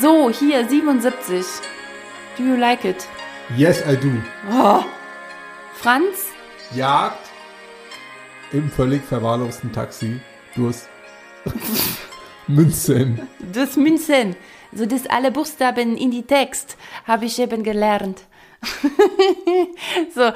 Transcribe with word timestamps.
So, 0.00 0.30
hier 0.30 0.68
77. 0.68 1.44
Do 2.36 2.42
you 2.42 2.56
like 2.56 2.84
it? 2.84 3.06
Yes, 3.56 3.82
I 3.86 3.96
do. 3.96 4.22
Oh. 4.50 4.84
Franz? 5.74 6.32
Jagd 6.74 7.18
im 8.52 8.70
völlig 8.70 9.04
verwahrlosten 9.04 9.72
Taxi 9.72 10.20
durch 10.56 10.76
München. 12.46 13.28
Das 13.52 13.76
Münzen. 13.76 14.36
So, 14.72 14.86
das 14.86 15.06
alle 15.06 15.30
Buchstaben 15.30 15.96
in 15.96 16.10
die 16.10 16.22
Text 16.22 16.76
habe 17.06 17.26
ich 17.26 17.38
eben 17.38 17.62
gelernt. 17.62 18.22
so, 20.14 20.32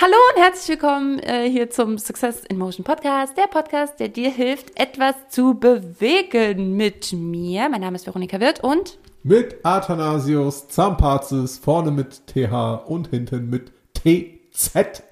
hallo 0.00 0.16
und 0.34 0.42
herzlich 0.42 0.80
willkommen 0.80 1.18
äh, 1.18 1.50
hier 1.50 1.68
zum 1.68 1.98
Success 1.98 2.42
in 2.48 2.56
Motion 2.56 2.84
Podcast, 2.84 3.36
der 3.36 3.48
Podcast, 3.48 4.00
der 4.00 4.08
dir 4.08 4.30
hilft, 4.30 4.80
etwas 4.80 5.14
zu 5.28 5.52
bewegen 5.52 6.74
mit 6.74 7.12
mir. 7.12 7.68
Mein 7.68 7.82
Name 7.82 7.96
ist 7.96 8.06
Veronika 8.06 8.40
Wirth 8.40 8.64
und 8.64 8.96
Mit 9.24 9.56
Athanasius 9.62 10.68
Zampazis, 10.68 11.58
vorne 11.58 11.90
mit 11.90 12.26
TH 12.28 12.86
und 12.86 13.08
hinten 13.08 13.50
mit 13.50 13.72
TZ. 13.92 15.02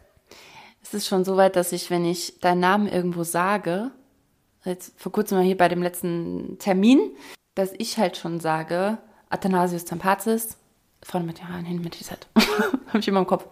es 0.82 0.94
ist 0.94 1.06
schon 1.06 1.22
so 1.22 1.36
weit, 1.36 1.56
dass 1.56 1.72
ich, 1.72 1.90
wenn 1.90 2.06
ich 2.06 2.40
deinen 2.40 2.60
Namen 2.60 2.88
irgendwo 2.88 3.24
sage, 3.24 3.90
jetzt 4.64 4.98
vor 4.98 5.12
kurzem 5.12 5.36
mal 5.36 5.44
hier 5.44 5.58
bei 5.58 5.68
dem 5.68 5.82
letzten 5.82 6.56
Termin, 6.60 7.10
dass 7.54 7.74
ich 7.76 7.98
halt 7.98 8.16
schon 8.16 8.40
sage, 8.40 8.96
Athanasius 9.28 9.84
Zampazis, 9.84 10.56
vorne 11.02 11.26
mit 11.26 11.36
TH 11.36 11.58
und 11.58 11.64
hinten 11.66 11.84
mit 11.84 11.92
TZ. 11.92 12.26
habe 12.88 13.00
ich 13.00 13.08
immer 13.08 13.20
im 13.20 13.26
Kopf. 13.26 13.44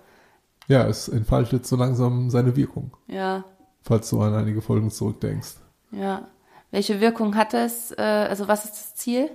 Ja, 0.69 0.87
es 0.87 1.09
entfaltet 1.09 1.67
so 1.67 1.77
langsam 1.77 2.31
seine 2.31 2.57
Wirkung, 2.57 2.97
Ja, 3.07 3.45
falls 3.83 4.11
du 4.11 4.21
an 4.21 4.35
einige 4.35 4.61
Folgen 4.63 4.91
zurückdenkst. 4.91 5.55
Ja. 5.93 6.27
Welche 6.73 7.01
Wirkung 7.01 7.37
hat 7.37 7.55
es? 7.55 7.93
Äh, 7.93 8.03
also 8.03 8.49
was 8.49 8.65
ist 8.65 8.75
das 8.75 8.95
Ziel? 8.97 9.31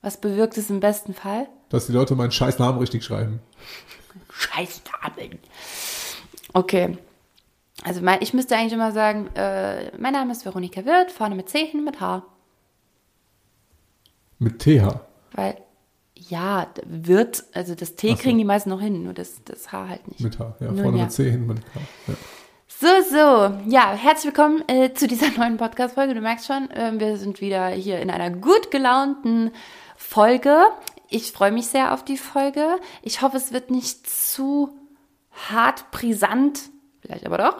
Was 0.00 0.20
bewirkt 0.20 0.56
es 0.56 0.70
im 0.70 0.80
besten 0.80 1.14
Fall? 1.14 1.46
Dass 1.68 1.86
die 1.86 1.92
Leute 1.92 2.14
meinen 2.14 2.32
scheiß 2.32 2.58
Namen 2.58 2.78
richtig 2.78 3.04
schreiben. 3.04 3.40
Scheißnamen. 4.32 5.38
Okay. 6.54 6.98
Also 7.84 8.00
mein, 8.00 8.22
ich 8.22 8.32
müsste 8.32 8.56
eigentlich 8.56 8.72
immer 8.72 8.92
sagen, 8.92 9.28
äh, 9.34 9.96
mein 9.98 10.12
Name 10.12 10.32
ist 10.32 10.44
Veronika 10.44 10.84
Wirth, 10.84 11.10
vorne 11.12 11.34
mit 11.34 11.48
C, 11.48 11.66
hinten 11.66 11.84
mit 11.84 12.00
H. 12.00 12.24
Mit 14.38 14.58
TH. 14.60 15.00
Weil, 15.32 15.56
ja, 16.28 16.68
wird, 16.86 17.44
also 17.52 17.74
das 17.74 17.94
T 17.96 18.10
so. 18.10 18.16
kriegen 18.16 18.38
die 18.38 18.44
meisten 18.44 18.70
noch 18.70 18.80
hin, 18.80 19.02
nur 19.02 19.14
das, 19.14 19.42
das 19.44 19.72
H 19.72 19.88
halt 19.88 20.08
nicht. 20.08 20.20
Mit 20.20 20.38
H. 20.38 20.56
Ja, 20.60 20.66
Nun 20.66 20.82
vorne 20.82 20.98
ja. 20.98 21.04
mit 21.04 21.12
C, 21.12 21.30
hinten 21.30 21.46
mit 21.46 21.60
K. 21.72 21.80
Ja. 22.08 22.14
So, 22.80 22.88
so. 23.10 23.70
Ja, 23.70 23.92
herzlich 23.92 24.34
willkommen 24.34 24.64
äh, 24.66 24.92
zu 24.92 25.06
dieser 25.06 25.30
neuen 25.38 25.56
Podcast-Folge. 25.56 26.14
Du 26.14 26.20
merkst 26.20 26.46
schon, 26.46 26.70
äh, 26.70 26.92
wir 26.98 27.16
sind 27.16 27.40
wieder 27.40 27.68
hier 27.68 28.00
in 28.00 28.10
einer 28.10 28.30
gut 28.30 28.70
gelaunten 28.70 29.52
Folge. 29.96 30.56
Ich 31.08 31.32
freue 31.32 31.52
mich 31.52 31.68
sehr 31.68 31.94
auf 31.94 32.04
die 32.04 32.16
Folge. 32.16 32.66
Ich 33.02 33.22
hoffe, 33.22 33.36
es 33.36 33.52
wird 33.52 33.70
nicht 33.70 34.08
zu 34.08 34.70
hart 35.30 35.90
brisant. 35.90 36.70
Vielleicht 37.02 37.26
aber 37.26 37.38
doch. 37.38 37.56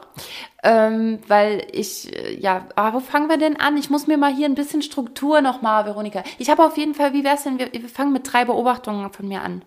Ähm, 0.62 1.18
weil 1.26 1.66
ich, 1.72 2.14
äh, 2.16 2.38
ja, 2.38 2.66
aber 2.76 2.96
wo 2.96 3.00
fangen 3.00 3.28
wir 3.28 3.38
denn 3.38 3.58
an? 3.58 3.76
Ich 3.76 3.90
muss 3.90 4.06
mir 4.06 4.16
mal 4.16 4.32
hier 4.32 4.46
ein 4.46 4.54
bisschen 4.54 4.82
Struktur 4.82 5.40
nochmal, 5.40 5.84
Veronika. 5.84 6.22
Ich 6.38 6.48
habe 6.48 6.64
auf 6.64 6.76
jeden 6.76 6.94
Fall, 6.94 7.12
wie 7.12 7.24
wär's 7.24 7.42
denn, 7.42 7.58
wir, 7.58 7.72
wir 7.72 7.88
fangen 7.88 8.12
mit 8.12 8.32
drei 8.32 8.44
Beobachtungen 8.44 9.12
von 9.12 9.26
mir 9.26 9.42
an. 9.42 9.64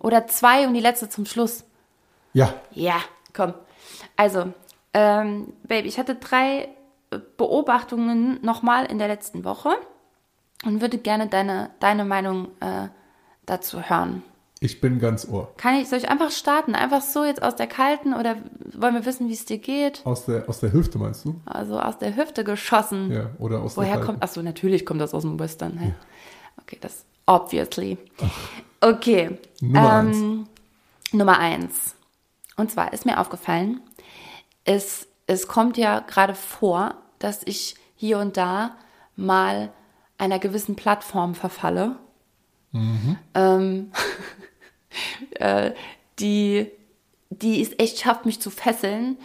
Oder 0.00 0.26
zwei 0.26 0.66
und 0.66 0.74
die 0.74 0.80
letzte 0.80 1.10
zum 1.10 1.26
Schluss. 1.26 1.64
ja, 2.32 2.54
Ja, 2.72 2.96
komm. 3.34 3.52
Also, 4.16 4.52
ähm, 4.94 5.52
Baby, 5.62 5.88
ich 5.88 5.98
hatte 5.98 6.14
drei 6.14 6.68
äh, 7.10 7.18
Beobachtungen 7.36 8.38
nochmal 8.42 8.86
in 8.86 8.98
der 8.98 9.08
letzten 9.08 9.44
Woche 9.44 9.70
und 10.64 10.80
würde 10.80 10.98
gerne 10.98 11.28
deine, 11.28 11.70
deine 11.80 12.04
Meinung 12.04 12.48
äh, 12.60 12.88
dazu 13.44 13.82
hören. 13.82 14.22
Ich 14.62 14.80
bin 14.80 15.00
ganz 15.00 15.26
Ohr. 15.28 15.52
Kann 15.56 15.74
ich, 15.74 15.88
soll 15.88 15.98
ich 15.98 16.08
einfach 16.08 16.30
starten? 16.30 16.76
Einfach 16.76 17.02
so 17.02 17.24
jetzt 17.24 17.42
aus 17.42 17.56
der 17.56 17.66
kalten 17.66 18.14
oder 18.14 18.36
wollen 18.72 18.94
wir 18.94 19.04
wissen, 19.04 19.28
wie 19.28 19.32
es 19.32 19.44
dir 19.44 19.58
geht? 19.58 20.02
Aus 20.04 20.26
der, 20.26 20.48
aus 20.48 20.60
der 20.60 20.72
Hüfte 20.72 20.98
meinst 20.98 21.24
du? 21.24 21.40
Also 21.46 21.80
aus 21.80 21.98
der 21.98 22.14
Hüfte 22.14 22.44
geschossen. 22.44 23.10
Ja, 23.10 23.30
oder 23.38 23.60
aus 23.60 23.74
der 23.74 23.82
Woher 23.84 24.00
kommt, 24.00 24.22
achso, 24.22 24.40
natürlich 24.40 24.86
kommt 24.86 25.00
das 25.00 25.14
aus 25.14 25.22
dem 25.22 25.40
Western. 25.40 25.78
Hä? 25.78 25.94
Okay, 26.60 26.78
das 26.80 27.04
obviously. 27.26 27.98
Okay. 28.80 29.36
Nummer 29.60 30.00
ähm, 30.00 30.46
Nummer 31.10 31.38
eins. 31.40 31.96
Und 32.56 32.70
zwar 32.70 32.92
ist 32.92 33.04
mir 33.04 33.18
aufgefallen, 33.18 33.80
es, 34.64 35.08
es 35.26 35.48
kommt 35.48 35.76
ja 35.76 36.00
gerade 36.00 36.36
vor, 36.36 36.94
dass 37.18 37.42
ich 37.44 37.74
hier 37.96 38.18
und 38.18 38.36
da 38.36 38.76
mal 39.16 39.72
einer 40.18 40.38
gewissen 40.38 40.76
Plattform 40.76 41.34
verfalle, 41.34 41.96
ähm, 43.34 43.90
äh, 45.32 45.72
die, 46.18 46.70
die 47.30 47.62
es 47.62 47.70
echt 47.78 48.00
schafft, 48.00 48.26
mich 48.26 48.40
zu 48.40 48.50
fesseln, 48.50 49.18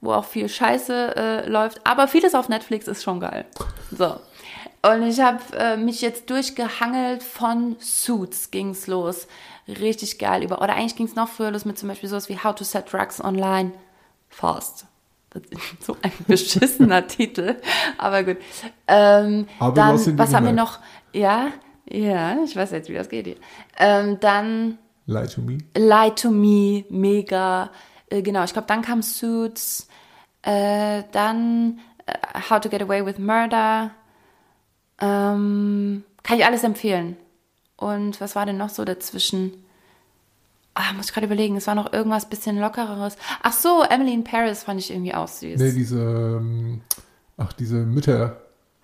wo 0.00 0.12
auch 0.12 0.24
viel 0.24 0.48
Scheiße 0.48 1.16
äh, 1.16 1.48
läuft, 1.48 1.86
aber 1.86 2.08
vieles 2.08 2.34
auf 2.34 2.48
Netflix 2.48 2.88
ist 2.88 3.02
schon 3.02 3.20
geil. 3.20 3.44
So. 3.90 4.16
Und 4.82 5.02
ich 5.02 5.20
habe 5.20 5.40
äh, 5.58 5.76
mich 5.76 6.00
jetzt 6.00 6.30
durchgehangelt 6.30 7.22
von 7.22 7.76
Suits 7.80 8.50
ging's 8.50 8.86
los. 8.86 9.26
Richtig 9.68 10.18
geil 10.18 10.42
über. 10.42 10.62
Oder 10.62 10.74
eigentlich 10.74 10.96
ging's 10.96 11.14
noch 11.14 11.28
früher 11.28 11.50
los 11.50 11.66
mit 11.66 11.78
zum 11.78 11.90
Beispiel 11.90 12.08
sowas 12.08 12.30
wie 12.30 12.38
How 12.38 12.54
to 12.54 12.64
Set 12.64 12.90
Drugs 12.90 13.22
Online 13.22 13.72
Fast. 14.30 14.86
So 15.80 15.96
ein 16.02 16.12
beschissener 16.26 17.06
Titel. 17.06 17.56
Aber 17.98 18.24
gut. 18.24 18.38
Ähm, 18.86 19.46
Aber 19.58 19.74
dann, 19.74 19.94
was 19.94 20.18
was 20.18 20.34
haben 20.34 20.46
wir 20.46 20.52
noch? 20.52 20.78
Ja, 21.12 21.48
ja, 21.88 22.38
ich 22.44 22.56
weiß 22.56 22.70
jetzt, 22.70 22.88
wie 22.88 22.94
das 22.94 23.08
geht 23.08 23.26
hier. 23.26 23.36
Ähm, 23.78 24.18
dann 24.20 24.78
Lie 25.10 25.26
to 25.26 25.40
me. 25.40 25.58
Lie 25.76 26.14
to 26.14 26.30
Me, 26.30 26.84
mega. 26.88 27.70
Äh, 28.08 28.22
genau, 28.22 28.44
ich 28.44 28.52
glaube, 28.52 28.68
dann 28.68 28.82
kam 28.82 29.02
Suits. 29.02 29.88
Äh, 30.42 31.02
dann 31.12 31.80
äh, 32.06 32.12
How 32.48 32.60
to 32.60 32.68
Get 32.68 32.82
Away 32.82 33.04
with 33.04 33.18
Murder. 33.18 33.90
Ähm, 35.00 36.04
kann 36.22 36.38
ich 36.38 36.44
alles 36.44 36.64
empfehlen. 36.64 37.16
Und 37.76 38.20
was 38.20 38.36
war 38.36 38.46
denn 38.46 38.58
noch 38.58 38.68
so 38.68 38.84
dazwischen? 38.84 39.64
Ah, 40.74 40.92
muss 40.94 41.06
ich 41.06 41.12
gerade 41.12 41.26
überlegen, 41.26 41.56
es 41.56 41.66
war 41.66 41.74
noch 41.74 41.92
irgendwas 41.92 42.28
bisschen 42.28 42.58
lockereres. 42.58 43.16
Ach 43.42 43.52
so, 43.52 43.82
Emily 43.82 44.14
in 44.14 44.24
Paris 44.24 44.62
fand 44.62 44.80
ich 44.80 44.90
irgendwie 44.90 45.14
auch 45.14 45.26
süß. 45.26 45.60
Nee, 45.60 45.72
diese, 45.72 45.98
ähm, 45.98 46.82
ach, 47.36 47.52
diese 47.52 47.78
Mütter, 47.78 48.40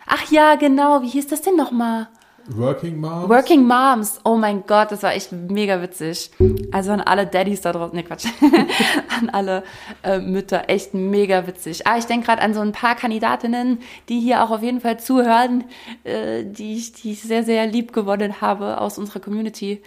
Ach 0.06 0.30
ja, 0.30 0.54
genau, 0.54 1.02
wie 1.02 1.08
hieß 1.08 1.26
das 1.26 1.42
denn 1.42 1.56
nochmal? 1.56 2.08
Working 2.48 3.00
Moms. 3.00 3.28
Working 3.28 3.66
Moms. 3.66 4.20
Oh 4.24 4.36
mein 4.36 4.64
Gott, 4.66 4.92
das 4.92 5.02
war 5.02 5.14
echt 5.14 5.32
mega 5.32 5.80
witzig. 5.82 6.30
Also 6.70 6.92
an 6.92 7.00
alle 7.00 7.26
Daddys 7.26 7.60
da 7.60 7.72
draußen, 7.72 7.96
ne 7.96 8.04
Quatsch, 8.04 8.26
an 9.20 9.30
alle 9.30 9.64
äh, 10.02 10.18
Mütter, 10.18 10.68
echt 10.68 10.94
mega 10.94 11.46
witzig. 11.46 11.86
Ah, 11.86 11.98
ich 11.98 12.04
denke 12.04 12.26
gerade 12.26 12.42
an 12.42 12.54
so 12.54 12.60
ein 12.60 12.72
paar 12.72 12.94
Kandidatinnen, 12.94 13.78
die 14.08 14.20
hier 14.20 14.44
auch 14.44 14.50
auf 14.50 14.62
jeden 14.62 14.80
Fall 14.80 15.00
zuhören, 15.00 15.64
äh, 16.04 16.44
die, 16.44 16.76
ich, 16.76 16.92
die 16.92 17.12
ich 17.12 17.22
sehr, 17.22 17.42
sehr 17.42 17.66
lieb 17.66 17.92
gewonnen 17.92 18.40
habe 18.40 18.80
aus 18.80 18.98
unserer 18.98 19.20
Community. 19.20 19.82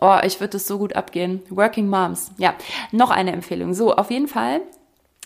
Oh, 0.00 0.18
ich 0.24 0.40
würde 0.40 0.52
das 0.52 0.66
so 0.66 0.78
gut 0.78 0.96
abgehen. 0.96 1.42
Working 1.50 1.88
Moms. 1.88 2.32
Ja, 2.38 2.54
noch 2.90 3.10
eine 3.10 3.32
Empfehlung. 3.32 3.74
So, 3.74 3.94
auf 3.94 4.10
jeden 4.10 4.28
Fall 4.28 4.62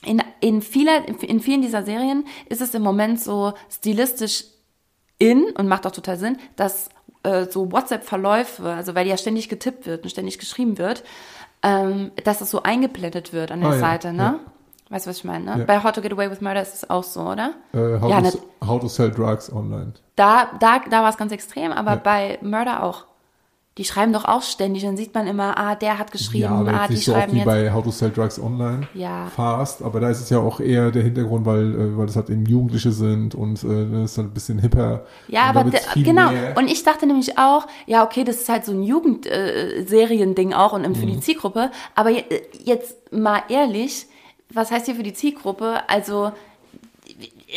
in, 0.05 0.23
in, 0.41 0.63
vieler, 0.63 1.07
in 1.23 1.41
vielen 1.41 1.63
dieser 1.63 1.83
Serien 1.83 2.27
ist 2.49 2.61
es 2.61 2.75
im 2.75 2.83
Moment 2.83 3.21
so 3.21 3.55
stilistisch 3.71 4.45
in 5.19 5.45
und 5.57 5.69
macht 5.69 5.87
auch 5.87 5.93
total 5.93 6.17
Sinn, 6.19 6.39
dass 6.57 6.89
äh, 7.23 7.47
so 7.47 7.71
WhatsApp-Verläufe, 7.73 8.69
also 8.71 8.95
weil 8.95 9.07
ja 9.07 9.17
ständig 9.17 9.49
getippt 9.49 9.87
wird 9.87 10.03
und 10.05 10.11
ständig 10.11 10.39
geschrieben 10.39 10.79
wird, 10.79 11.05
ähm, 11.63 12.11
dass 12.25 12.39
das 12.41 12.51
so 12.51 12.63
eingeblendet 12.63 13.33
wird 13.33 13.51
an 13.51 13.61
der 13.61 13.71
Ah, 13.71 13.75
ja, 13.75 13.81
Seite, 13.81 14.13
ne? 14.13 14.23
ja. 14.23 14.41
Weißt 14.91 15.07
du, 15.07 15.11
was 15.11 15.17
ich 15.17 15.25
meine? 15.25 15.45
Ne? 15.47 15.59
Ja. 15.61 15.65
Bei 15.65 15.83
How 15.83 15.93
to 15.93 16.03
Get 16.03 16.13
Away 16.13 16.31
with 16.31 16.43
Murder 16.43 16.61
ist 16.61 16.75
es 16.75 16.91
auch 16.91 17.05
so, 17.05 17.21
oder? 17.23 17.55
Äh, 17.73 18.01
how, 18.01 18.11
Ja, 18.11 18.21
to, 18.21 18.23
ne- 18.39 18.67
how 18.67 18.81
to 18.81 18.89
Sell 18.89 19.11
Drugs 19.11 19.51
Online. 19.51 19.95
Da, 20.15 20.51
da, 20.61 20.81
da 20.91 21.03
war 21.03 21.09
es 21.09 21.17
ganz 21.17 21.33
extrem, 21.33 21.73
aber 21.73 21.93
Ja. 21.93 21.97
bei 21.97 22.39
Murder 22.43 22.83
auch. 22.83 23.07
Die 23.77 23.85
schreiben 23.85 24.13
doch 24.13 24.25
auch 24.25 24.43
ständig, 24.43 24.85
dann 24.85 24.97
sieht 24.97 25.13
man 25.15 25.27
immer, 25.27 25.59
ah, 25.59 25.75
der 25.75 25.99
hat 25.99 26.13
geschrieben, 26.13 26.45
Ja, 26.45 26.53
ah, 26.65 26.81
jetzt 26.83 26.89
die 26.91 26.95
nicht 26.95 27.05
so 27.07 27.11
oft 27.13 27.21
schreiben 27.23 27.33
wie 27.33 27.37
jetzt. 27.39 27.45
bei 27.47 27.73
How 27.73 27.83
to 27.83 27.91
Sell 27.91 28.11
Drugs 28.13 28.39
Online. 28.41 28.87
Ja. 28.95 29.27
Fast, 29.35 29.83
aber 29.83 29.99
da 29.99 30.11
ist 30.11 30.21
es 30.21 30.31
ja 30.31 30.39
auch 30.39 30.61
eher 30.61 30.93
der 30.93 31.03
Hintergrund, 31.03 31.45
weil, 31.45 31.75
äh, 31.75 31.99
weil 31.99 32.07
das 32.07 32.15
halt 32.15 32.31
eben 32.31 32.47
Jugendliche 32.47 32.93
sind 32.93 33.35
und 33.35 33.65
äh, 33.65 33.91
das 34.03 34.13
ist 34.13 34.19
halt 34.19 34.29
ein 34.29 34.31
bisschen 34.35 34.61
hipper. 34.61 35.05
Ja, 35.27 35.43
aber 35.47 35.65
genau. 35.97 36.31
mehr- 36.31 36.57
Und 36.57 36.69
ich 36.71 36.85
dachte 36.85 37.05
nämlich 37.07 37.37
auch, 37.37 37.67
ja, 37.87 38.05
okay, 38.05 38.23
das 38.23 38.37
ist 38.43 38.49
halt 38.49 38.65
so 38.65 38.71
ein 38.71 38.85
Jugendseriending 38.85 40.53
auch 40.53 40.73
und 40.73 40.83
Mhm. 40.89 40.95
für 40.95 41.07
die 41.07 41.21
Zielgruppe. 41.21 41.71
Aber 41.95 42.11
je- 42.11 42.21
äh, 42.31 42.43
jetzt 42.65 43.13
mal 43.13 43.43
ehrlich, 43.49 44.07
was 44.53 44.71
heißt 44.71 44.87
hier 44.87 44.95
für 44.95 45.03
die 45.03 45.15
Zielgruppe? 45.15 45.81
Also, 45.89 46.31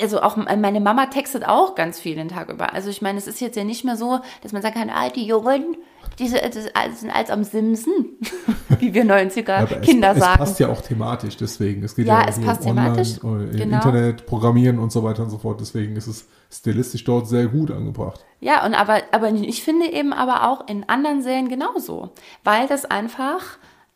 also 0.02 0.22
auch 0.22 0.36
meine 0.38 0.80
Mama 0.80 1.06
textet 1.08 1.48
auch 1.48 1.76
ganz 1.76 2.00
viel 2.00 2.16
den 2.16 2.30
Tag 2.30 2.50
über. 2.50 2.74
Also 2.74 2.90
ich 2.90 3.02
meine, 3.02 3.18
es 3.18 3.28
ist 3.28 3.40
jetzt 3.40 3.56
ja 3.56 3.64
nicht 3.64 3.84
mehr 3.86 3.96
so, 3.98 4.20
dass 4.42 4.52
man 4.52 4.62
sagen 4.62 4.76
kann, 4.76 4.90
ah, 4.90 5.10
die 5.10 5.26
Jungen, 5.26 5.78
diese 6.20 6.40
das 6.40 7.00
sind 7.00 7.16
als 7.16 7.30
am 7.30 7.44
Simsen, 7.44 8.18
wie 8.80 8.94
wir 8.94 9.06
90er 9.06 9.52
Aber 9.52 9.76
Kinder 9.82 10.12
es, 10.12 10.18
es 10.18 10.24
sagen. 10.24 10.38
passt 10.40 10.60
ja 10.60 10.70
auch 10.70 10.82
thematisch, 10.82 11.38
deswegen. 11.38 11.84
Es 11.84 11.96
geht 11.96 12.08
Ja, 12.08 12.22
ja, 12.22 12.28
es 12.28 12.40
passt 12.40 12.62
um 12.62 12.76
thematisch, 12.76 13.24
Online, 13.24 13.52
äh, 13.52 13.58
genau. 13.58 13.76
Internet, 13.78 14.26
Programmieren 14.26 14.80
und 14.80 14.92
so 14.92 15.04
weiter 15.04 15.24
und 15.24 15.30
so 15.30 15.38
fort. 15.38 15.62
Deswegen 15.62 15.96
ist 15.96 16.08
es 16.08 16.28
stilistisch 16.52 17.04
dort 17.04 17.28
sehr 17.28 17.48
gut 17.48 17.72
angebracht. 17.72 18.24
Ja, 18.40 18.66
und 18.66 18.74
aber, 18.74 19.02
aber 19.12 19.32
ich 19.32 19.64
finde 19.64 19.92
eben 19.92 20.14
aber 20.14 20.48
auch 20.50 20.68
in 20.68 20.88
anderen 20.90 21.22
Serien 21.22 21.50
genauso. 21.50 22.12
Weil 22.44 22.68
das 22.68 22.86
einfach, 22.86 23.44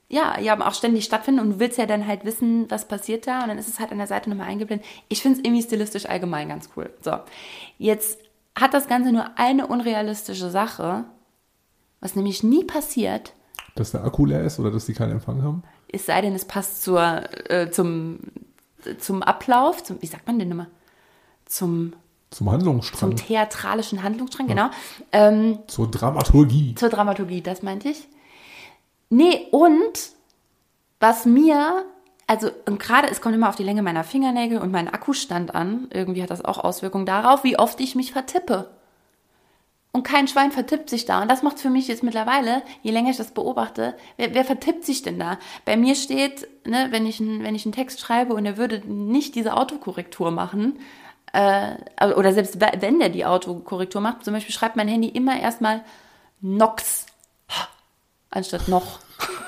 ja, 0.09 0.39
ja 0.39 0.59
auch 0.65 0.73
ständig 0.73 1.05
stattfindet 1.05 1.43
und 1.43 1.51
du 1.53 1.59
willst 1.59 1.77
ja 1.77 1.85
dann 1.85 2.05
halt 2.07 2.25
wissen, 2.25 2.69
was 2.69 2.87
passiert 2.87 3.25
da 3.27 3.41
und 3.41 3.49
dann 3.49 3.57
ist 3.57 3.67
es 3.67 3.79
halt 3.79 3.91
an 3.91 3.97
der 3.97 4.07
Seite 4.07 4.29
nochmal 4.29 4.47
eingeblendet. 4.47 4.85
Ich 5.07 5.21
finde 5.21 5.39
es 5.39 5.45
irgendwie 5.45 5.63
stilistisch 5.63 6.05
allgemein 6.07 6.49
ganz 6.49 6.69
cool. 6.75 6.91
So, 7.01 7.13
jetzt 7.77 8.19
hat 8.59 8.73
das 8.73 8.87
Ganze 8.87 9.11
nur 9.11 9.25
eine 9.37 9.67
unrealistische 9.67 10.49
Sache, 10.49 11.05
was 12.01 12.15
nämlich 12.15 12.43
nie 12.43 12.63
passiert, 12.65 13.33
Dass 13.75 13.91
der 13.91 14.03
Akku 14.03 14.25
leer 14.25 14.43
ist 14.43 14.59
oder 14.59 14.71
dass 14.71 14.85
die 14.85 14.93
keinen 14.93 15.11
Empfang 15.11 15.41
haben. 15.43 15.63
es 15.87 16.05
sei 16.05 16.19
denn, 16.21 16.35
es 16.35 16.45
passt 16.45 16.83
zur, 16.83 17.23
äh, 17.49 17.71
zum, 17.71 18.19
zum 18.99 19.23
Ablauf, 19.23 19.83
zum, 19.83 20.01
wie 20.01 20.07
sagt 20.07 20.27
man 20.27 20.37
denn 20.39 20.51
immer? 20.51 20.67
Zum, 21.45 21.93
Zum 22.31 22.49
Handlungsstrang, 22.51 22.99
zum 22.99 23.15
theatralischen 23.15 24.03
Handlungsstrang, 24.03 24.47
genau. 24.47 24.69
Ähm, 25.11 25.59
zur 25.67 25.89
Dramaturgie. 25.89 26.75
Zur 26.75 26.89
Dramaturgie, 26.89 27.41
das 27.41 27.61
meinte 27.61 27.89
ich. 27.89 28.07
Nee, 29.09 29.47
und 29.51 30.11
was 30.99 31.25
mir, 31.25 31.85
also 32.27 32.49
und 32.67 32.79
gerade, 32.79 33.09
es 33.09 33.19
kommt 33.21 33.35
immer 33.35 33.49
auf 33.49 33.55
die 33.57 33.63
Länge 33.63 33.81
meiner 33.81 34.03
Fingernägel 34.05 34.59
und 34.59 34.71
meinen 34.71 34.87
Akkustand 34.87 35.53
an. 35.53 35.87
Irgendwie 35.91 36.23
hat 36.23 36.29
das 36.29 36.45
auch 36.45 36.57
Auswirkungen 36.57 37.05
darauf, 37.05 37.43
wie 37.43 37.59
oft 37.59 37.79
ich 37.81 37.95
mich 37.95 38.11
vertippe. 38.13 38.69
Und 39.93 40.03
kein 40.03 40.27
Schwein 40.29 40.51
vertippt 40.53 40.89
sich 40.89 41.03
da. 41.05 41.21
Und 41.21 41.29
das 41.29 41.43
macht 41.43 41.59
für 41.59 41.69
mich 41.69 41.89
jetzt 41.89 42.01
mittlerweile, 42.01 42.61
je 42.81 42.91
länger 42.91 43.09
ich 43.09 43.17
das 43.17 43.31
beobachte, 43.31 43.93
wer, 44.15 44.33
wer 44.33 44.45
vertippt 44.45 44.85
sich 44.85 45.01
denn 45.01 45.19
da? 45.19 45.37
Bei 45.65 45.75
mir 45.75 45.95
steht, 45.95 46.47
ne, 46.65 46.87
wenn, 46.91 47.05
ich, 47.05 47.19
wenn 47.19 47.55
ich 47.55 47.65
einen 47.65 47.73
Text 47.73 47.99
schreibe 47.99 48.33
und 48.33 48.45
er 48.45 48.55
würde 48.55 48.81
nicht 48.89 49.35
diese 49.35 49.57
Autokorrektur 49.57 50.31
machen, 50.31 50.79
äh, 51.33 51.75
oder 52.15 52.31
selbst 52.33 52.61
we- 52.61 52.71
wenn 52.79 52.99
der 52.99 53.09
die 53.09 53.25
Autokorrektur 53.25 53.99
macht, 53.99 54.23
zum 54.23 54.33
Beispiel 54.33 54.53
schreibt 54.55 54.77
mein 54.77 54.87
Handy 54.87 55.09
immer 55.09 55.37
erstmal 55.39 55.81
Nox 56.39 57.05
anstatt 58.29 58.69
noch. 58.69 58.99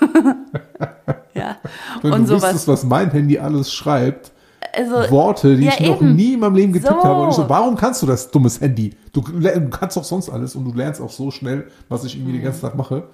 ja. 1.34 1.58
Wenn 2.02 2.14
und 2.14 2.22
du 2.24 2.28
sowas. 2.28 2.44
wüsstest, 2.44 2.68
was 2.68 2.84
mein 2.84 3.12
Handy 3.12 3.40
alles 3.40 3.74
schreibt, 3.74 4.32
Also, 4.72 5.12
Worte, 5.12 5.56
die 5.56 5.66
ja, 5.66 5.74
ich 5.78 5.88
noch 5.88 6.02
eben. 6.02 6.16
nie 6.16 6.34
in 6.34 6.40
meinem 6.40 6.56
Leben 6.56 6.74
getippt 6.74 6.94
So. 6.94 7.04
habe. 7.04 7.24
Und 7.24 7.30
ich 7.30 7.36
so, 7.36 7.50
warum 7.50 7.76
kannst 7.76 8.02
du 8.02 8.06
das, 8.06 8.32
dummes 8.32 8.62
Handy? 8.62 8.92
Du, 9.12 9.22
du 9.22 9.70
kannst 9.70 9.98
doch 9.98 10.04
sonst 10.04 10.30
alles 10.30 10.56
und 10.56 10.66
du 10.66 10.74
lernst 10.74 11.02
auch 11.02 11.10
so 11.10 11.32
schnell, 11.32 11.68
was 11.90 12.04
ich 12.06 12.16
irgendwie 12.16 12.34
den 12.34 12.44
ganzen 12.44 12.62
Tag 12.62 12.76
mache. 12.76 13.08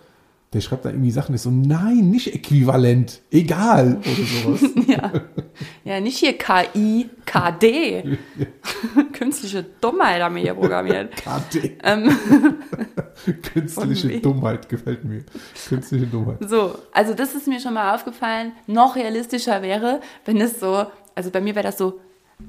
Der 0.51 0.62
schreibt 0.62 0.84
da 0.84 0.90
irgendwie 0.90 1.12
Sachen, 1.12 1.36
ich 1.36 1.42
so, 1.42 1.51
nein, 1.51 2.10
nicht 2.10 2.34
äquivalent, 2.34 3.22
egal, 3.30 3.98
oder 3.98 4.57
sowas. 4.57 4.72
ja. 4.88 5.12
ja, 5.84 6.00
nicht 6.00 6.18
hier 6.18 6.34
KI, 6.34 7.07
KD. 7.24 8.18
Künstliche 9.13 9.63
Dummheit 9.80 10.24
haben 10.24 10.34
wir 10.34 10.42
hier 10.42 10.56
programmiert. 10.56 11.13
KD. 11.51 11.78
Ähm. 11.84 12.18
Künstliche? 13.54 14.22
Dummheit 14.22 14.68
gefällt 14.68 15.04
mir. 15.06 15.24
Künstliche 15.68 16.07
Dummheit. 16.07 16.38
So, 16.50 16.74
also 16.94 17.13
das 17.13 17.36
ist 17.36 17.48
mir 17.48 17.60
schon 17.60 17.75
mal 17.75 17.94
aufgefallen. 17.94 18.54
Noch 18.66 18.96
realistischer 18.96 19.62
wäre, 19.62 20.01
wenn 20.25 20.42
es 20.42 20.60
so, 20.60 20.88
also 21.19 21.31
bei 21.31 21.42
mir 21.42 21.54
wäre 21.54 21.66
das 21.66 21.77
so, 21.77 22.00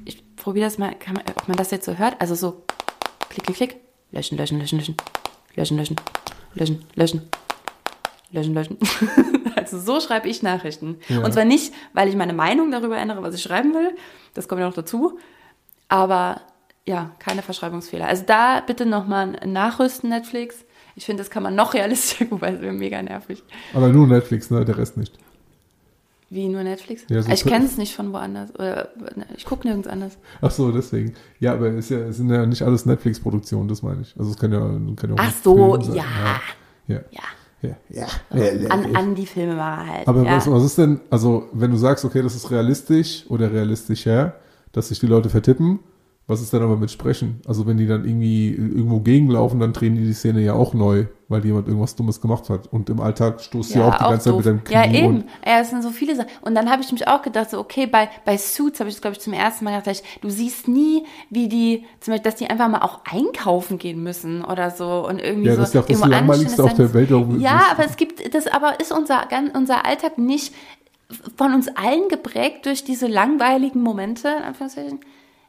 ich 0.05 0.23
probiere 0.37 0.67
das 0.67 0.79
mal, 0.79 0.95
man, 1.09 1.25
ob 1.35 1.49
man 1.49 1.57
das 1.57 1.73
jetzt 1.73 1.85
so 1.85 1.99
hört. 1.99 2.21
Also 2.21 2.37
so, 2.37 2.63
klick, 3.29 3.43
klick, 3.43 3.57
klick, 3.57 3.77
löschen, 4.13 4.39
löschen, 4.39 4.61
löschen, 4.61 4.79
löschen, 4.79 4.97
löschen, 5.57 5.77
löschen, 5.77 5.97
löschen, 6.55 6.81
löschen, 6.95 7.29
löschen, 8.31 8.55
löschen. 8.55 8.79
also 9.57 9.81
so 9.81 9.99
schreibe 9.99 10.29
ich 10.29 10.45
Nachrichten. 10.45 11.01
Ja. 11.09 11.25
Und 11.25 11.33
zwar 11.33 11.45
nicht, 11.45 11.75
weil 11.95 12.09
ich 12.09 12.15
meine 12.15 12.33
Meinung 12.33 12.71
darüber 12.71 12.97
ändere, 12.97 13.25
was 13.25 13.35
ich 13.35 13.43
schreiben 13.43 13.75
will. 13.75 13.97
Das 14.35 14.47
kommt 14.47 14.61
ja 14.61 14.69
noch 14.69 14.75
dazu. 14.75 15.19
Aber 15.89 16.41
ja, 16.87 17.11
keine 17.19 17.43
Verschreibungsfehler. 17.43 18.07
Also 18.07 18.23
da 18.25 18.61
bitte 18.61 18.87
nochmal 18.87 19.33
nachrüsten, 19.45 20.11
Netflix. 20.11 20.65
Ich 20.95 21.07
finde, 21.07 21.25
das 21.25 21.31
kann 21.31 21.43
man 21.43 21.57
noch 21.57 21.75
realistischer, 21.75 22.27
wobei 22.31 22.53
es 22.53 22.61
wäre 22.61 22.73
mega 22.73 23.03
nervig. 23.03 23.43
Aber 23.75 23.89
nur 23.89 24.07
Netflix, 24.07 24.49
ne, 24.49 24.65
der 24.65 24.79
Rest 24.79 24.97
nicht. 24.97 25.19
Wie 26.33 26.49
nur 26.49 26.63
Netflix? 26.63 27.03
Ja, 27.09 27.23
so 27.23 27.33
ich 27.33 27.43
für- 27.43 27.49
kenne 27.49 27.65
es 27.65 27.77
nicht 27.77 27.95
von 27.95 28.13
woanders. 28.13 28.55
Oder 28.55 28.91
ne, 29.17 29.27
ich 29.37 29.45
gucke 29.45 29.67
nirgends 29.67 29.89
anders. 29.89 30.17
Ach 30.41 30.53
so, 30.53 30.71
deswegen. 30.71 31.15
Ja, 31.41 31.55
aber 31.55 31.73
es, 31.73 31.89
ja, 31.89 32.13
sind 32.13 32.31
ja 32.31 32.47
nicht 32.47 32.63
alles 32.63 32.87
Netflix-Produktionen, 32.87 33.69
das 33.69 33.83
meine 33.83 34.03
ich. 34.03 34.15
Also 34.17 34.31
es 34.31 34.37
kann 34.37 34.53
ja, 34.53 34.61
kann 34.61 35.11
ja 35.11 35.15
auch 35.15 35.19
Ach 35.19 35.35
so, 35.43 35.77
ja. 35.93 36.05
Ja. 36.87 37.01
Ja. 37.63 37.77
Ja. 37.91 38.07
ja. 38.31 38.71
An, 38.71 38.97
an 38.97 39.15
die 39.15 39.27
Filmemacher 39.27 39.87
halt. 39.87 40.09
Aber 40.09 40.23
ja. 40.23 40.37
was, 40.37 40.51
was 40.51 40.65
ist 40.65 40.79
denn, 40.79 41.01
also 41.11 41.49
wenn 41.53 41.73
du 41.73 41.77
sagst, 41.77 42.05
okay, 42.05 42.23
das 42.23 42.35
ist 42.35 42.51
realistisch 42.51 43.27
oder 43.29 43.53
realistischer, 43.53 44.37
dass 44.73 44.89
sich 44.89 45.01
die 45.01 45.07
Leute 45.07 45.29
vertippen, 45.29 45.81
was 46.31 46.41
ist 46.41 46.53
denn 46.53 46.63
aber 46.63 46.77
mit 46.77 46.91
Sprechen? 46.91 47.41
Also 47.47 47.67
wenn 47.67 47.77
die 47.77 47.87
dann 47.87 48.05
irgendwie 48.05 48.55
irgendwo 48.55 49.01
gegenlaufen, 49.01 49.59
dann 49.61 49.73
drehen 49.73 49.97
die 49.97 50.05
die 50.07 50.13
Szene 50.15 50.41
ja 50.41 50.55
auch 50.55 50.73
neu, 50.73 51.07
weil 51.29 51.45
jemand 51.45 51.67
irgendwas 51.67 51.97
Dummes 51.97 52.21
gemacht 52.21 52.49
hat. 52.49 52.69
Und 52.73 52.89
im 52.89 53.01
Alltag 53.01 53.41
stoßt 53.41 53.75
ja, 53.75 53.89
auch 53.89 53.95
die 53.99 54.05
ganze 54.05 54.31
Zeit 54.31 54.37
mit 54.37 54.47
deinem 54.47 54.65
Knie. 54.65 54.75
Ja, 54.75 54.85
eben. 54.91 55.07
Und, 55.07 55.25
Ja, 55.45 55.61
es 55.61 55.71
sind 55.71 55.83
so 55.83 55.91
viele 55.91 56.15
Sachen. 56.17 56.29
Und 56.43 56.55
dann 56.55 56.71
habe 56.71 56.83
ich 56.83 56.93
mich 56.93 57.07
auch 57.09 57.21
gedacht, 57.23 57.51
so, 57.51 57.59
okay, 57.59 57.87
bei, 57.87 58.09
bei 58.25 58.39
Suits 58.39 58.79
habe 58.81 58.89
ich 58.89 58.95
das, 58.95 59.03
glaube 59.03 59.17
ich, 59.17 59.21
zum 59.21 59.33
ersten 59.33 59.65
Mal 59.65 59.79
gedacht, 59.81 60.03
du 60.23 60.31
siehst 60.31 60.69
nie, 60.69 61.05
wie 61.29 61.49
die, 61.49 61.85
zum 62.01 62.13
Beispiel, 62.15 62.31
dass 62.31 62.39
die 62.39 62.49
einfach 62.49 62.69
mal 62.69 62.81
auch 62.83 63.01
einkaufen 63.11 63.79
gehen 63.79 64.03
müssen 64.03 64.45
oder 64.45 64.71
so 64.71 65.07
und 65.07 65.19
irgendwie 65.19 65.49
Ja, 65.49 65.55
so. 65.57 65.61
das 65.61 65.69
ist 65.71 65.75
ja 65.75 65.81
auch 65.83 65.87
das 65.87 66.05
Langweiligste 66.07 66.63
auf 66.65 66.75
der 66.75 66.95
Welt, 66.95 67.13
auch- 67.13 67.27
Ja, 67.39 67.63
aber 67.73 67.85
es 67.85 67.97
gibt, 67.97 68.35
das 68.35 68.47
aber 68.47 68.79
ist 68.81 68.93
unser, 68.93 69.27
unser 69.55 69.85
Alltag 69.85 70.17
nicht 70.17 70.55
von 71.37 71.55
uns 71.55 71.67
allen 71.77 72.09
geprägt 72.09 72.67
durch 72.67 72.85
diese 72.85 73.09
langweiligen 73.09 73.83
Momente, 73.83 74.29
in 74.29 74.45
Anführungszeichen. 74.45 75.01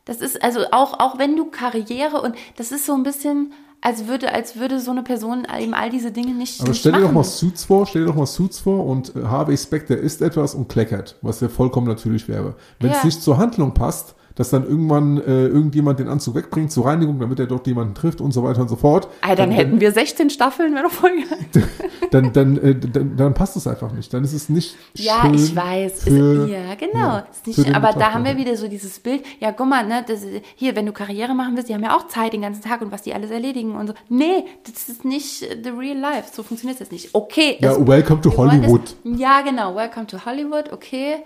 Das 0.06 0.22
ist 0.22 0.44
also 0.44 0.62
auch, 0.72 1.00
auch 1.00 1.18
wenn 1.20 1.36
du 1.36 1.46
Karriere 1.46 2.22
und 2.22 2.36
das 2.58 2.72
ist 2.72 2.86
so 2.86 2.94
ein 2.94 3.04
bisschen, 3.04 3.54
als 3.82 4.08
würde, 4.08 4.34
als 4.34 4.56
würde 4.56 4.80
so 4.80 4.92
eine 4.92 5.04
Person 5.04 5.46
eben 5.60 5.74
all 5.74 5.90
diese 5.90 6.12
Dinge 6.12 6.34
nicht, 6.34 6.62
aber 6.62 6.74
stell 6.74 6.94
dir 6.94 7.02
doch 7.02 7.12
mal 7.12 7.24
Suits 7.24 7.66
vor, 7.66 7.86
stell 7.86 8.02
dir 8.04 8.08
doch 8.08 8.16
mal 8.16 8.26
Suits 8.26 8.60
vor 8.60 8.86
und 8.86 9.16
äh, 9.16 9.24
Harvey 9.24 9.58
Specter 9.58 9.98
isst 9.98 10.22
etwas 10.22 10.56
und 10.56 10.70
kleckert, 10.70 11.18
was 11.22 11.40
ja 11.40 11.50
vollkommen 11.50 11.88
natürlich 11.88 12.28
wäre. 12.28 12.56
Wenn 12.80 12.92
es 12.92 12.98
Ja. 13.00 13.06
nicht 13.06 13.22
zur 13.22 13.38
Handlung 13.38 13.74
passt, 13.74 14.16
dass 14.36 14.50
dann 14.50 14.64
irgendwann 14.64 15.18
äh, 15.18 15.48
irgendjemand 15.48 16.00
den 16.00 16.08
Anzug 16.08 16.36
wegbringt 16.36 16.72
zur 16.72 16.86
Reinigung, 16.86 17.20
damit 17.20 17.40
er 17.40 17.48
dort 17.48 17.68
jemanden 17.68 17.94
trifft 17.94 18.22
und 18.22 18.32
so 18.32 18.44
weiter 18.44 18.62
und 18.62 18.70
so 18.70 18.76
fort. 18.76 19.08
Ey, 19.28 19.36
dann 19.36 19.52
hätten 19.52 19.80
wir 19.80 19.92
16 19.92 20.30
Staffeln, 20.30 20.74
wäre 20.74 20.84
doch 20.84 20.92
voll 20.92 21.12
geil. 21.12 21.64
dann, 22.12 22.34
dann, 22.34 22.58
äh, 22.58 22.76
dann, 22.76 23.16
dann 23.18 23.34
passt 23.34 23.56
es 23.58 23.68
einfach 23.68 23.92
nicht. 23.92 24.14
Dann 24.14 24.24
ist 24.24 24.34
es 24.34 24.50
nicht 24.50 24.76
Ja, 24.96 25.22
schön 25.22 25.34
ich 25.34 25.56
weiß. 25.56 26.04
Für, 26.04 26.46
ist, 26.46 26.50
ja, 26.50 26.76
genau. 26.76 27.00
ja, 27.00 27.28
nicht, 27.46 27.76
aber 27.76 27.92
da 27.92 28.14
haben 28.14 28.26
wir 28.26 28.38
wieder 28.38 28.56
so 28.56 28.68
dieses 28.68 29.00
Bild. 29.00 29.24
Ja, 29.40 29.52
guck 29.52 29.68
mal, 29.68 29.86
ne, 29.86 30.04
das, 30.08 30.22
hier, 30.56 30.76
wenn 30.76 30.86
du 30.86 30.92
Karriere 30.92 31.34
machen 31.34 31.56
willst, 31.56 31.70
die 31.70 31.74
haben 31.74 31.84
ja 31.84 31.96
auch 31.96 32.08
Zeit 32.08 32.34
den 32.34 32.42
ganzen 32.42 32.62
Tag 32.62 32.82
und 32.82 32.92
was 32.92 33.02
die 33.02 33.14
alles 33.14 33.32
erledigen 33.32 33.76
und 33.76 33.88
so. 33.88 33.94
Nee, 34.10 34.46
das 34.64 34.90
ist 34.90 35.06
nicht 35.06 35.44
äh, 35.44 35.58
the 35.64 35.70
real 35.70 35.98
life. 35.98 36.30
So 36.34 36.44
funktioniert 36.44 36.80
jetzt 36.80 36.92
nicht. 36.92 37.10
Okay. 37.14 37.58
Ja, 37.60 37.76
welcome 37.86 38.22
to 38.22 38.36
Hollywood. 38.36 38.96
Es, 39.04 39.20
ja, 39.20 39.42
genau. 39.42 39.76
Welcome 39.76 40.08
to 40.08 40.26
Hollywood. 40.26 40.72
Okay. 40.72 41.24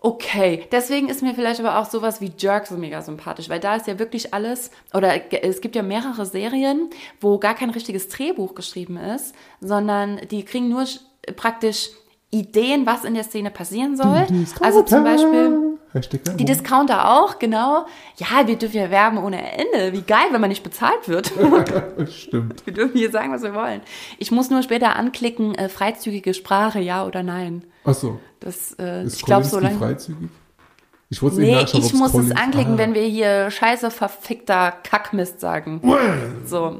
Okay, 0.00 0.64
deswegen 0.70 1.08
ist 1.08 1.22
mir 1.22 1.34
vielleicht 1.34 1.58
aber 1.58 1.78
auch 1.80 1.90
sowas 1.90 2.20
wie 2.20 2.30
Jerk 2.38 2.68
so 2.68 2.76
mega 2.76 3.02
sympathisch, 3.02 3.48
weil 3.48 3.58
da 3.58 3.74
ist 3.74 3.88
ja 3.88 3.98
wirklich 3.98 4.32
alles, 4.32 4.70
oder 4.94 5.12
es 5.42 5.60
gibt 5.60 5.74
ja 5.74 5.82
mehrere 5.82 6.24
Serien, 6.24 6.88
wo 7.20 7.38
gar 7.38 7.54
kein 7.56 7.70
richtiges 7.70 8.08
Drehbuch 8.08 8.54
geschrieben 8.54 8.96
ist, 8.96 9.34
sondern 9.60 10.20
die 10.30 10.44
kriegen 10.44 10.68
nur 10.68 10.82
sch- 10.82 11.00
praktisch 11.34 11.90
Ideen, 12.30 12.84
was 12.86 13.04
in 13.04 13.14
der 13.14 13.24
Szene 13.24 13.50
passieren 13.50 13.96
soll. 13.96 14.26
Also 14.60 14.82
zum 14.82 15.02
Beispiel 15.04 15.78
die. 16.36 16.44
Discounter 16.44 17.10
auch, 17.10 17.38
genau. 17.38 17.86
Ja, 18.16 18.46
wir 18.46 18.56
dürfen 18.56 18.76
ja 18.76 18.90
werben 18.90 19.16
ohne 19.18 19.38
Ende. 19.56 19.94
Wie 19.94 20.02
geil, 20.02 20.26
wenn 20.30 20.40
man 20.40 20.50
nicht 20.50 20.62
bezahlt 20.62 21.08
wird. 21.08 21.32
Stimmt. 22.12 22.66
wir 22.66 22.74
dürfen 22.74 22.96
hier 22.98 23.10
sagen, 23.10 23.32
was 23.32 23.42
wir 23.42 23.54
wollen. 23.54 23.80
Ich 24.18 24.30
muss 24.30 24.50
nur 24.50 24.62
später 24.62 24.94
anklicken, 24.96 25.54
äh, 25.54 25.70
freizügige 25.70 26.34
Sprache, 26.34 26.80
ja 26.80 27.06
oder 27.06 27.22
nein. 27.22 27.64
Achso. 27.84 28.20
Das, 28.40 28.74
äh, 28.78 29.04
Ist 29.04 29.16
ich 29.16 29.24
glaube 29.24 29.44
so 29.46 29.58
lange. 29.58 29.78
freizügig? 29.78 30.28
Ich 31.10 31.22
wollte 31.22 31.36
es 31.36 31.40
Nee, 31.40 31.54
nachschauen, 31.54 31.82
ich 31.82 31.94
muss 31.94 32.08
es 32.08 32.12
Collins- 32.12 32.36
anklicken, 32.36 32.74
Ah. 32.74 32.78
wenn 32.78 32.92
wir 32.94 33.02
hier 33.04 33.50
scheiße 33.50 33.90
verfickter 33.90 34.72
Kackmist 34.82 35.40
sagen. 35.40 35.80
So. 36.44 36.76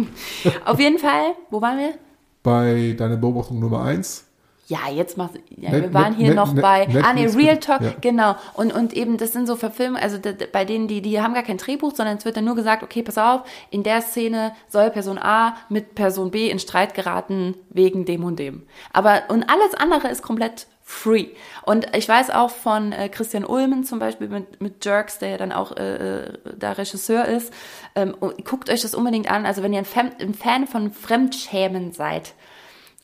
Auf 0.66 0.78
jeden 0.78 0.98
Fall, 0.98 1.32
wo 1.50 1.62
waren 1.62 1.78
wir? 1.78 1.94
Bei 2.42 2.94
deiner 2.98 3.16
Beobachtung 3.16 3.60
Nummer 3.60 3.82
eins 3.84 4.26
Ja, 4.68 4.88
jetzt 4.90 5.16
machst 5.18 5.34
ja, 5.56 5.70
Net- 5.70 5.82
wir 5.82 5.94
waren 5.94 6.10
Net- 6.12 6.16
hier 6.18 6.26
Net- 6.28 6.36
noch 6.36 6.54
bei, 6.54 6.86
ah 7.02 7.12
nee, 7.12 7.26
Real 7.26 7.58
Talk, 7.58 7.80
ja. 7.82 7.92
genau. 8.00 8.36
Und, 8.54 8.72
und 8.72 8.92
eben, 8.94 9.16
das 9.18 9.32
sind 9.32 9.46
so 9.46 9.56
Verfilmungen, 9.56 10.02
also 10.02 10.18
bei 10.52 10.64
denen, 10.64 10.86
die, 10.88 11.02
die 11.02 11.20
haben 11.20 11.34
gar 11.34 11.42
kein 11.42 11.58
Drehbuch, 11.58 11.94
sondern 11.94 12.16
es 12.16 12.24
wird 12.24 12.36
dann 12.36 12.44
nur 12.44 12.54
gesagt, 12.54 12.82
okay, 12.82 13.02
pass 13.02 13.18
auf, 13.18 13.42
in 13.70 13.82
der 13.82 14.00
Szene 14.02 14.52
soll 14.68 14.90
Person 14.90 15.18
A 15.18 15.56
mit 15.68 15.94
Person 15.96 16.30
B 16.30 16.48
in 16.48 16.58
Streit 16.60 16.94
geraten 16.94 17.54
wegen 17.70 18.04
dem 18.04 18.22
und 18.24 18.38
dem. 18.38 18.62
Aber, 18.92 19.22
und 19.28 19.42
alles 19.50 19.74
andere 19.74 20.08
ist 20.08 20.22
komplett 20.22 20.66
free. 20.84 21.26
Und 21.64 21.94
ich 21.96 22.08
weiß 22.08 22.30
auch 22.30 22.50
von 22.50 22.92
äh, 22.92 23.08
Christian 23.08 23.44
Ulmen 23.44 23.82
zum 23.84 23.98
Beispiel 23.98 24.28
mit, 24.28 24.60
mit 24.60 24.84
Jerks, 24.84 25.18
der 25.18 25.30
ja 25.30 25.36
dann 25.38 25.52
auch 25.52 25.76
äh, 25.76 26.24
äh, 26.24 26.32
da 26.58 26.72
Regisseur 26.72 27.24
ist. 27.24 27.52
Ähm, 27.94 28.14
guckt 28.44 28.68
euch 28.70 28.82
das 28.82 28.94
unbedingt 28.94 29.30
an. 29.30 29.46
Also 29.46 29.62
wenn 29.62 29.72
ihr 29.72 29.78
ein 29.78 29.84
Fan, 29.84 30.10
ein 30.20 30.34
Fan 30.34 30.66
von 30.66 30.92
Fremdschämen 30.92 31.92
seid, 31.92 32.34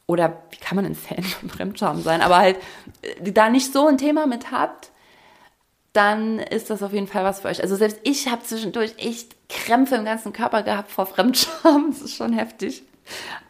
oder 0.08 0.42
wie 0.50 0.56
kann 0.56 0.74
man 0.74 0.86
ein 0.86 0.96
Fan 0.96 1.22
von 1.22 1.50
Fremdscham 1.50 2.02
sein, 2.02 2.22
aber 2.22 2.38
halt 2.38 2.56
äh, 3.02 3.30
da 3.30 3.48
nicht 3.50 3.72
so 3.72 3.86
ein 3.86 3.98
Thema 3.98 4.26
mit 4.26 4.50
habt, 4.50 4.90
dann 5.92 6.38
ist 6.38 6.70
das 6.70 6.82
auf 6.82 6.92
jeden 6.92 7.06
Fall 7.06 7.24
was 7.24 7.40
für 7.40 7.48
euch. 7.48 7.62
Also 7.62 7.76
selbst 7.76 8.00
ich 8.02 8.28
habe 8.28 8.42
zwischendurch 8.42 8.94
echt 8.98 9.36
Krämpfe 9.48 9.94
im 9.96 10.04
ganzen 10.04 10.32
Körper 10.32 10.62
gehabt 10.62 10.90
vor 10.90 11.06
Fremdscham. 11.06 11.90
Das 11.92 12.00
ist 12.02 12.16
schon 12.16 12.32
heftig. 12.32 12.82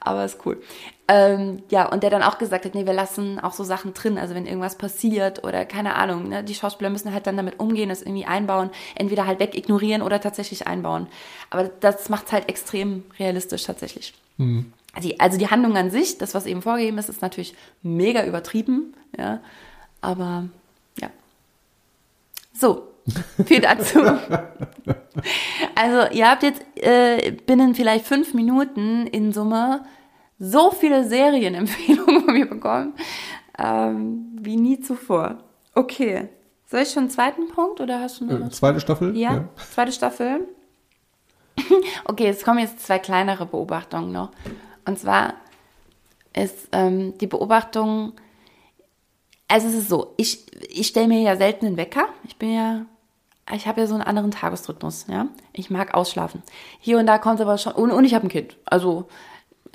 Aber 0.01 0.25
ist 0.25 0.39
cool. 0.47 0.63
Ähm, 1.09 1.63
ja, 1.71 1.89
und 1.89 2.03
der 2.03 2.11
dann 2.11 2.23
auch 2.23 2.39
gesagt 2.39 2.65
hat, 2.65 2.75
nee, 2.75 2.87
wir 2.87 2.93
lassen 2.93 3.41
auch 3.41 3.53
so 3.53 3.65
Sachen 3.65 3.95
drin. 3.95 4.19
Also 4.19 4.35
wenn 4.35 4.47
irgendwas 4.47 4.77
passiert 4.77 5.45
oder 5.45 5.65
keine 5.65 5.95
Ahnung, 5.95 6.29
ne, 6.29 6.45
die 6.45 6.55
Schauspieler 6.55 6.91
müssen 6.91 7.13
halt 7.13 7.27
dann 7.27 7.37
damit 7.37 7.59
umgehen, 7.59 7.89
das 7.89 8.03
irgendwie 8.03 8.27
einbauen, 8.27 8.71
entweder 8.95 9.27
halt 9.27 9.41
weg 9.41 9.57
ignorieren 9.57 10.03
oder 10.03 10.21
tatsächlich 10.21 10.67
einbauen. 10.67 11.07
Aber 11.51 11.65
das 11.65 12.09
macht 12.09 12.27
es 12.27 12.33
halt 12.33 12.49
extrem 12.49 13.05
realistisch 13.19 13.65
tatsächlich. 13.65 14.15
Die, 15.03 15.21
also 15.21 15.39
die 15.39 15.49
Handlung 15.49 15.77
an 15.77 15.91
sich, 15.91 16.19
das, 16.19 16.35
was 16.35 16.47
eben 16.47 16.63
vorgegeben 16.63 16.99
ist, 16.99 17.09
ist 17.09 17.23
natürlich 17.23 17.55
mega 17.83 18.25
übertrieben, 18.25 18.95
ja. 19.17 19.41
Aber 20.01 20.49
ja. 21.01 21.11
So, 22.53 22.89
viel 23.47 23.61
dazu. 23.61 24.01
Also, 25.75 26.15
ihr 26.15 26.29
habt 26.29 26.43
jetzt 26.43 26.63
äh, 26.77 27.33
binnen 27.47 27.75
vielleicht 27.75 28.07
fünf 28.07 28.35
Minuten 28.35 29.07
in 29.07 29.33
Summe 29.33 29.85
so 30.39 30.71
viele 30.71 31.07
Serienempfehlungen 31.09 32.21
von 32.25 32.35
mir 32.35 32.47
bekommen, 32.47 32.95
ähm, 33.59 34.37
wie 34.41 34.57
nie 34.57 34.81
zuvor. 34.81 35.39
Okay. 35.75 36.29
Soll 36.67 36.81
ich 36.83 36.91
schon 36.91 37.05
einen 37.05 37.11
zweiten 37.11 37.49
Punkt 37.49 37.81
oder 37.81 38.01
hast 38.01 38.21
du 38.21 38.27
noch 38.27 38.47
Äh, 38.47 38.51
zweite 38.51 38.81
Staffel? 38.81 39.17
Ja, 39.17 39.49
zweite 39.71 39.91
Staffel. 39.91 40.47
okay, 42.05 42.29
es 42.29 42.45
kommen 42.45 42.59
jetzt 42.59 42.81
zwei 42.87 42.99
kleinere 42.99 43.47
Beobachtungen 43.47 44.13
noch. 44.13 44.31
Und 44.89 44.99
zwar 44.99 45.35
ist 46.33 46.69
ähm, 46.73 47.19
die 47.19 47.27
Beobachtung, 47.27 48.15
also 49.47 49.69
es 49.69 49.75
ist 49.75 49.91
so, 49.91 50.15
ich, 50.17 50.47
ich 50.71 50.87
stelle 50.87 51.09
mir 51.09 51.21
ja 51.21 51.37
selten 51.37 51.67
einen 51.67 51.77
Wecker. 51.77 52.09
Ich 52.25 52.39
bin 52.39 52.55
ja, 52.55 52.87
ich 53.55 53.67
habe 53.67 53.83
ja 53.83 53.87
so 53.87 53.93
einen 53.93 54.03
anderen 54.03 54.31
Tagesrhythmus, 54.31 55.05
ja. 55.09 55.29
Ich 55.53 55.69
mag 55.69 55.93
ausschlafen. 55.93 56.43
Hier 56.81 56.99
und 56.99 57.05
da 57.05 57.19
kommt 57.19 57.43
aber 57.43 57.59
schon, 57.59 57.75
und, 57.75 57.91
und 57.91 58.03
ich 58.05 58.15
habe 58.15 58.27
ein 58.27 58.31
Kind. 58.31 58.57
Also 58.65 59.09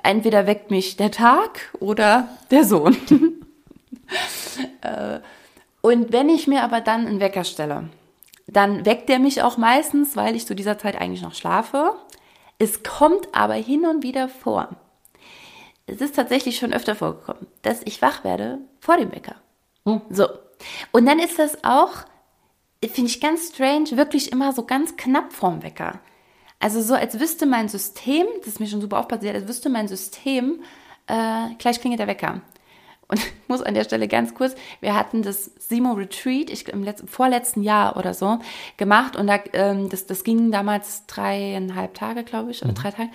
entweder 0.01 0.47
weckt 0.47 0.71
mich 0.71 0.97
der 0.97 1.11
Tag 1.11 1.71
oder 1.79 2.27
der 2.49 2.65
Sohn. 2.65 2.97
Äh, 4.81 5.19
und 5.81 6.11
wenn 6.11 6.29
ich 6.29 6.45
mir 6.45 6.63
aber 6.63 6.81
dann 6.81 7.07
einen 7.07 7.19
Wecker 7.19 7.43
stelle, 7.43 7.89
dann 8.45 8.85
weckt 8.85 9.09
er 9.09 9.17
mich 9.17 9.41
auch 9.41 9.57
meistens, 9.57 10.15
weil 10.15 10.35
ich 10.35 10.45
zu 10.45 10.53
dieser 10.55 10.77
Zeit 10.77 10.99
eigentlich 10.99 11.23
noch 11.23 11.33
schlafe. 11.33 11.95
Es 12.59 12.83
kommt 12.83 13.29
aber 13.33 13.55
hin 13.55 13.87
und 13.87 14.03
wieder 14.03 14.29
vor. 14.29 14.69
Es 15.85 16.01
ist 16.01 16.15
tatsächlich 16.15 16.57
schon 16.57 16.73
öfter 16.73 16.95
vorgekommen, 16.95 17.47
dass 17.61 17.81
ich 17.85 18.01
wach 18.01 18.23
werde 18.23 18.59
vor 18.79 18.97
dem 18.97 19.11
Wecker. 19.11 19.35
So. 20.09 20.27
Und 20.91 21.05
dann 21.05 21.19
ist 21.19 21.39
das 21.39 21.63
auch, 21.63 22.05
finde 22.81 23.09
ich 23.09 23.19
ganz 23.19 23.49
strange, 23.49 23.97
wirklich 23.97 24.31
immer 24.31 24.53
so 24.53 24.65
ganz 24.65 24.95
knapp 24.95 25.33
vorm 25.33 25.61
Wecker. 25.61 25.99
Also 26.59 26.81
so, 26.81 26.93
als 26.93 27.19
wüsste 27.19 27.45
mein 27.45 27.67
System, 27.67 28.25
das 28.39 28.47
ist 28.47 28.59
mir 28.61 28.67
schon 28.67 28.79
super 28.79 28.99
aufpassiert, 28.99 29.35
als 29.35 29.47
wüsste 29.47 29.69
mein 29.69 29.89
System, 29.89 30.63
äh, 31.07 31.53
gleich 31.57 31.81
klingelt 31.81 31.99
der 31.99 32.07
Wecker. 32.07 32.41
Und 33.09 33.19
ich 33.19 33.33
muss 33.49 33.61
an 33.61 33.73
der 33.73 33.83
Stelle 33.83 34.07
ganz 34.07 34.33
kurz, 34.33 34.55
wir 34.79 34.95
hatten 34.95 35.23
das 35.23 35.51
Simo 35.59 35.91
Retreat, 35.91 36.49
ich 36.49 36.69
im 36.69 36.83
letzten, 36.83 37.09
vorletzten 37.09 37.63
Jahr 37.63 37.97
oder 37.97 38.13
so, 38.13 38.39
gemacht 38.77 39.17
und 39.17 39.27
da, 39.27 39.39
ähm, 39.51 39.89
das, 39.89 40.05
das 40.05 40.23
ging 40.23 40.51
damals 40.51 41.05
dreieinhalb 41.07 41.95
Tage, 41.95 42.23
glaube 42.23 42.51
ich, 42.51 42.63
oder 42.63 42.71
drei 42.71 42.91
Tage. 42.91 43.09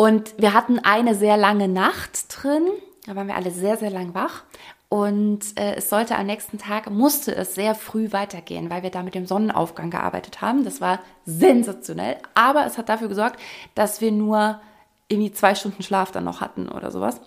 Und 0.00 0.40
wir 0.40 0.54
hatten 0.54 0.78
eine 0.78 1.16
sehr 1.16 1.36
lange 1.36 1.66
Nacht 1.66 2.26
drin, 2.28 2.68
da 3.04 3.16
waren 3.16 3.26
wir 3.26 3.34
alle 3.34 3.50
sehr, 3.50 3.76
sehr 3.76 3.90
lang 3.90 4.14
wach. 4.14 4.44
Und 4.88 5.58
äh, 5.58 5.74
es 5.74 5.90
sollte 5.90 6.16
am 6.16 6.26
nächsten 6.26 6.56
Tag, 6.56 6.88
musste 6.88 7.34
es 7.34 7.56
sehr 7.56 7.74
früh 7.74 8.12
weitergehen, 8.12 8.70
weil 8.70 8.84
wir 8.84 8.90
da 8.90 9.02
mit 9.02 9.16
dem 9.16 9.26
Sonnenaufgang 9.26 9.90
gearbeitet 9.90 10.40
haben. 10.40 10.62
Das 10.62 10.80
war 10.80 11.00
sensationell, 11.26 12.16
aber 12.34 12.64
es 12.64 12.78
hat 12.78 12.88
dafür 12.88 13.08
gesorgt, 13.08 13.40
dass 13.74 14.00
wir 14.00 14.12
nur 14.12 14.60
irgendwie 15.08 15.32
zwei 15.32 15.56
Stunden 15.56 15.82
Schlaf 15.82 16.12
dann 16.12 16.24
noch 16.24 16.40
hatten 16.40 16.68
oder 16.68 16.92
sowas. 16.92 17.20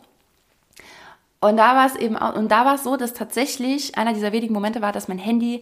Und 1.42 1.58
da 1.58 1.76
war 1.76 1.88
es 1.88 1.98
eben 1.98 2.16
auch, 2.16 2.36
und 2.36 2.50
da 2.50 2.64
war 2.64 2.76
es 2.76 2.84
so, 2.84 2.96
dass 2.96 3.14
tatsächlich 3.14 3.98
einer 3.98 4.14
dieser 4.14 4.32
wenigen 4.32 4.54
Momente 4.54 4.82
war, 4.82 4.94
dass 4.94 5.10
mein 5.10 5.20
Handy 5.20 5.62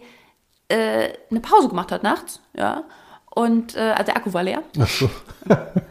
äh, 0.68 1.08
eine 1.28 1.40
Pause 1.40 1.68
gemacht 1.68 1.90
hat 1.90 2.04
nachts, 2.04 2.40
ja. 2.54 2.84
Und 3.34 3.74
äh, 3.74 3.94
also 3.96 4.04
der 4.04 4.16
Akku 4.16 4.32
war 4.32 4.44
leer. 4.44 4.62
Ach 4.78 4.88
so. 4.88 5.10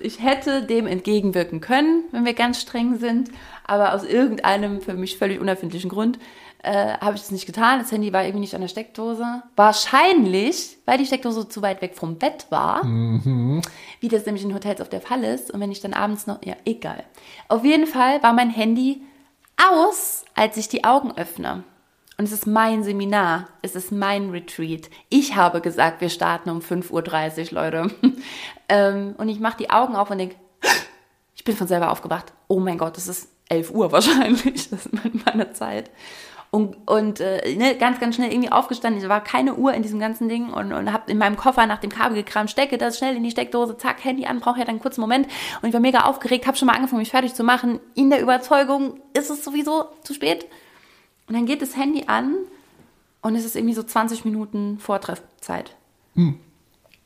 Ich 0.00 0.22
hätte 0.22 0.62
dem 0.62 0.86
entgegenwirken 0.86 1.60
können, 1.60 2.04
wenn 2.10 2.24
wir 2.24 2.34
ganz 2.34 2.60
streng 2.60 2.98
sind, 2.98 3.30
aber 3.66 3.94
aus 3.94 4.04
irgendeinem 4.04 4.80
für 4.80 4.94
mich 4.94 5.18
völlig 5.18 5.40
unerfindlichen 5.40 5.90
Grund 5.90 6.18
äh, 6.62 6.98
habe 6.98 7.16
ich 7.16 7.22
das 7.22 7.30
nicht 7.30 7.46
getan. 7.46 7.80
Das 7.80 7.90
Handy 7.92 8.12
war 8.12 8.24
irgendwie 8.24 8.40
nicht 8.40 8.54
an 8.54 8.60
der 8.60 8.68
Steckdose. 8.68 9.42
Wahrscheinlich, 9.56 10.78
weil 10.86 10.98
die 10.98 11.06
Steckdose 11.06 11.48
zu 11.48 11.62
weit 11.62 11.82
weg 11.82 11.94
vom 11.94 12.16
Bett 12.16 12.46
war, 12.50 12.82
wie 12.84 14.08
das 14.08 14.26
nämlich 14.26 14.44
in 14.44 14.54
Hotels 14.54 14.80
auf 14.80 14.88
der 14.88 15.00
Fall 15.00 15.24
ist. 15.24 15.50
Und 15.50 15.60
wenn 15.60 15.72
ich 15.72 15.80
dann 15.80 15.94
abends 15.94 16.26
noch, 16.26 16.42
ja, 16.44 16.54
egal. 16.64 17.04
Auf 17.48 17.64
jeden 17.64 17.86
Fall 17.86 18.22
war 18.22 18.32
mein 18.32 18.50
Handy 18.50 19.02
aus, 19.56 20.24
als 20.34 20.56
ich 20.56 20.68
die 20.68 20.84
Augen 20.84 21.12
öffne. 21.16 21.64
Und 22.18 22.26
es 22.26 22.32
ist 22.32 22.46
mein 22.46 22.84
Seminar, 22.84 23.48
es 23.62 23.74
ist 23.74 23.90
mein 23.90 24.30
Retreat. 24.30 24.90
Ich 25.08 25.34
habe 25.34 25.60
gesagt, 25.60 26.00
wir 26.00 26.10
starten 26.10 26.50
um 26.50 26.58
5.30 26.58 27.52
Uhr, 27.52 27.62
Leute. 27.62 27.90
ähm, 28.68 29.14
und 29.18 29.28
ich 29.28 29.40
mache 29.40 29.56
die 29.56 29.70
Augen 29.70 29.96
auf 29.96 30.10
und 30.10 30.18
denke, 30.18 30.36
ich 31.34 31.44
bin 31.44 31.56
von 31.56 31.66
selber 31.66 31.90
aufgewacht. 31.90 32.32
Oh 32.48 32.60
mein 32.60 32.78
Gott, 32.78 32.98
es 32.98 33.08
ist 33.08 33.28
11 33.48 33.70
Uhr 33.70 33.92
wahrscheinlich, 33.92 34.42
das 34.70 34.86
ist 34.86 34.90
meine 35.24 35.52
Zeit. 35.52 35.90
Und, 36.54 36.76
und 36.86 37.18
äh, 37.20 37.56
ne, 37.56 37.76
ganz, 37.76 37.98
ganz 37.98 38.16
schnell 38.16 38.30
irgendwie 38.30 38.52
aufgestanden. 38.52 39.02
Es 39.02 39.08
war 39.08 39.24
keine 39.24 39.54
Uhr 39.54 39.72
in 39.72 39.82
diesem 39.82 39.98
ganzen 39.98 40.28
Ding 40.28 40.52
und, 40.52 40.74
und 40.74 40.92
habe 40.92 41.10
in 41.10 41.16
meinem 41.16 41.38
Koffer 41.38 41.66
nach 41.66 41.78
dem 41.78 41.88
Kabel 41.88 42.14
gekramt, 42.14 42.50
stecke 42.50 42.76
das 42.76 42.98
schnell 42.98 43.16
in 43.16 43.22
die 43.22 43.30
Steckdose, 43.30 43.78
zack, 43.78 44.04
Handy 44.04 44.26
an, 44.26 44.40
brauche 44.40 44.58
ja 44.58 44.66
dann 44.66 44.74
einen 44.74 44.80
kurzen 44.80 45.00
Moment. 45.00 45.28
Und 45.62 45.68
ich 45.68 45.72
war 45.72 45.80
mega 45.80 46.00
aufgeregt, 46.00 46.46
habe 46.46 46.58
schon 46.58 46.66
mal 46.66 46.74
angefangen, 46.74 47.00
mich 47.00 47.10
fertig 47.10 47.32
zu 47.32 47.42
machen, 47.42 47.80
in 47.94 48.10
der 48.10 48.20
Überzeugung, 48.20 49.00
ist 49.14 49.30
es 49.30 49.42
sowieso 49.42 49.86
zu 50.02 50.12
spät. 50.12 50.46
Und 51.26 51.34
dann 51.34 51.46
geht 51.46 51.62
das 51.62 51.76
Handy 51.76 52.04
an 52.06 52.36
und 53.22 53.36
es 53.36 53.44
ist 53.44 53.56
irgendwie 53.56 53.74
so 53.74 53.82
20 53.82 54.24
Minuten 54.24 54.78
Vortreffzeit. 54.78 55.76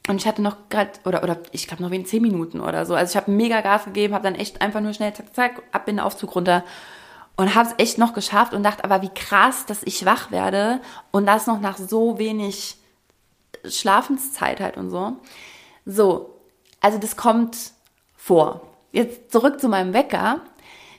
Und 0.09 0.17
ich 0.17 0.27
hatte 0.27 0.43
noch 0.43 0.57
gerade, 0.69 0.93
oder, 1.05 1.23
oder 1.23 1.39
ich 1.53 1.67
glaube 1.67 1.83
noch 1.83 1.91
wenig 1.91 2.07
10 2.07 2.23
Minuten 2.23 2.61
oder 2.61 2.87
so. 2.87 2.95
Also 2.95 3.11
ich 3.11 3.17
habe 3.17 3.31
mega 3.31 3.61
Gas 3.61 3.85
gegeben, 3.85 4.15
habe 4.15 4.25
dann 4.25 4.35
echt 4.35 4.61
einfach 4.61 4.81
nur 4.81 4.93
schnell 4.93 5.13
zack, 5.13 5.35
zack, 5.35 5.63
ab 5.73 5.89
in 5.89 5.97
den 5.97 6.05
Aufzug 6.05 6.35
runter 6.35 6.65
und 7.37 7.55
habe 7.55 7.69
es 7.69 7.75
echt 7.79 7.99
noch 7.99 8.15
geschafft 8.15 8.55
und 8.55 8.63
dachte, 8.63 8.85
aber 8.85 9.03
wie 9.03 9.11
krass, 9.11 9.67
dass 9.67 9.83
ich 9.83 10.07
wach 10.07 10.31
werde 10.31 10.81
und 11.11 11.27
das 11.27 11.47
noch 11.47 11.61
nach 11.61 11.77
so 11.77 12.19
wenig 12.19 12.79
Schlafenszeit 13.65 14.61
halt 14.61 14.77
und 14.77 14.91
so. 14.91 15.17
So, 15.85 16.41
also 16.81 16.99
das 16.99 17.17
kommt 17.17 17.57
vor. 18.17 18.63
Jetzt 18.93 19.31
zurück 19.31 19.61
zu 19.61 19.69
meinem 19.69 19.93
Wecker. 19.93 20.41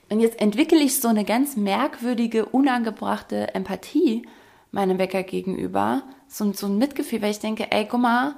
Und 0.10 0.20
jetzt 0.20 0.40
entwickle 0.40 0.80
ich 0.80 1.00
so 1.02 1.08
eine 1.08 1.26
ganz 1.26 1.58
merkwürdige, 1.58 2.46
unangebrachte 2.46 3.54
Empathie 3.54 4.28
meinem 4.72 5.00
Wecker 5.00 5.24
gegenüber. 5.24 6.04
So, 6.28 6.52
so 6.54 6.68
ein 6.68 6.78
Mitgefühl, 6.78 7.22
weil 7.22 7.32
ich 7.32 7.40
denke, 7.40 7.72
ey, 7.72 7.86
guck 7.86 8.02
mal, 8.02 8.36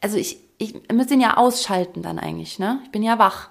also 0.00 0.16
ich, 0.16 0.38
ich 0.58 0.74
müsste 0.92 1.14
ihn 1.14 1.20
ja 1.20 1.36
ausschalten 1.36 2.02
dann 2.02 2.18
eigentlich, 2.18 2.58
ne? 2.58 2.80
Ich 2.84 2.90
bin 2.90 3.02
ja 3.02 3.18
wach. 3.18 3.50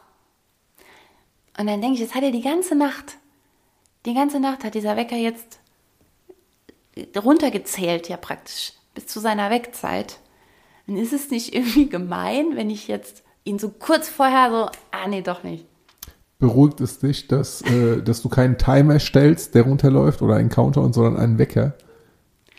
Und 1.58 1.68
dann 1.68 1.82
denke 1.82 1.96
ich, 1.96 2.02
jetzt 2.02 2.16
hat 2.16 2.24
er 2.24 2.32
die 2.32 2.42
ganze 2.42 2.76
Nacht, 2.76 3.18
die 4.06 4.14
ganze 4.14 4.40
Nacht 4.40 4.64
hat 4.64 4.76
dieser 4.76 4.96
Wecker 4.96 5.16
jetzt 5.16 5.60
runtergezählt, 7.16 8.10
ja 8.10 8.18
praktisch, 8.18 8.74
bis 8.94 9.08
zu 9.08 9.20
seiner 9.20 9.50
Wegzeit. 9.50 10.20
Dann 10.88 10.98
ist 10.98 11.14
es 11.14 11.30
nicht 11.30 11.54
irgendwie 11.56 11.90
gemein, 11.90 12.56
wenn 12.56 12.70
ich 12.70 12.88
jetzt 12.88 13.24
ihn 13.44 13.60
so 13.60 13.70
kurz 13.70 14.10
vorher 14.10 14.52
so, 14.52 14.70
ah 14.92 15.08
nee, 15.08 15.22
doch 15.22 15.44
nicht. 15.44 15.66
Beruhigt 16.40 16.82
es 16.82 17.00
dich, 17.00 17.28
dass, 17.28 17.62
äh, 17.62 18.02
dass 18.02 18.22
du 18.22 18.30
keinen 18.30 18.58
Timer 18.58 19.00
stellst, 19.00 19.56
der 19.56 19.64
runterläuft 19.64 20.22
oder 20.22 20.36
einen 20.36 20.50
Countdown, 20.50 20.94
sondern 20.94 21.18
einen 21.18 21.40
Wecker, 21.40 21.74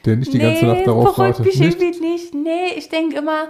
der 0.04 0.16
nicht 0.16 0.32
die 0.32 0.38
ganze 0.38 0.66
Nacht 0.66 0.86
darauf 0.86 1.16
wartet. 1.16 1.46
mich 1.46 1.60
Nicht? 1.60 1.80
irgendwie 1.80 2.00
nicht. 2.00 2.34
Nee, 2.34 2.74
ich 2.76 2.88
denke 2.88 3.16
immer, 3.16 3.48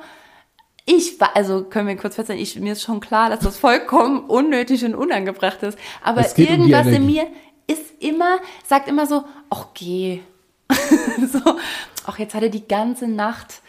Ich 0.85 1.21
war, 1.21 1.37
also 1.37 1.65
können 1.65 1.87
wir 1.89 1.97
kurz 1.97 2.15
feststellen, 2.15 2.43
ich, 2.43 2.59
mir 2.59 2.73
ist 2.73 2.83
schon 2.83 3.01
klar, 3.01 3.29
dass 3.31 3.41
das 3.41 3.59
vollkommen 3.59 4.21
unnötig 4.21 4.85
und 4.85 4.95
unangebracht 4.95 5.63
ist. 5.63 5.79
Aber 6.03 6.23
geht 6.23 6.49
um 6.51 6.69
irgendwas 6.69 6.87
in 6.87 7.05
mir 7.07 7.27
ist 7.67 8.03
immer, 8.03 8.39
sagt 8.67 8.89
immer 8.89 9.07
so, 9.07 9.25
ach 9.51 9.67
geh. 9.75 10.21
so, 11.33 11.41
ach 12.07 12.19
jetzt 12.19 12.35
hat 12.35 12.43
er 12.43 12.49
die 12.49 12.67
ganze 12.67 13.07
Nacht, 13.07 13.61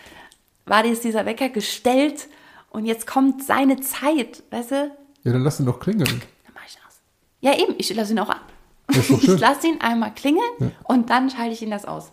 war 0.66 0.86
jetzt 0.86 1.04
dieser 1.04 1.26
Wecker 1.26 1.50
gestellt 1.50 2.28
und 2.70 2.86
jetzt 2.86 3.06
kommt 3.06 3.44
seine 3.44 3.80
Zeit, 3.82 4.44
weißt 4.52 4.72
du? 4.72 4.92
Ja, 5.24 5.34
dann 5.34 5.44
lass 5.44 5.60
ihn 5.60 5.66
doch 5.66 5.80
klingeln. 5.80 6.08
Dann 6.46 6.54
mach 6.54 6.66
ich 6.66 6.78
aus. 6.88 7.02
Ja 7.42 7.54
eben, 7.58 7.74
ich 7.78 7.94
lasse 7.94 8.12
ihn 8.14 8.20
auch 8.20 8.34
schön. 8.92 9.18
Ich 9.22 9.40
lasse 9.40 9.68
ihn 9.68 9.80
einmal 9.82 10.14
klingeln 10.14 10.72
und 10.86 11.10
dann 11.10 11.30
schalte 11.30 11.54
ich 11.54 11.62
ihn 11.62 11.72
das 11.72 11.86
aus. 11.86 12.12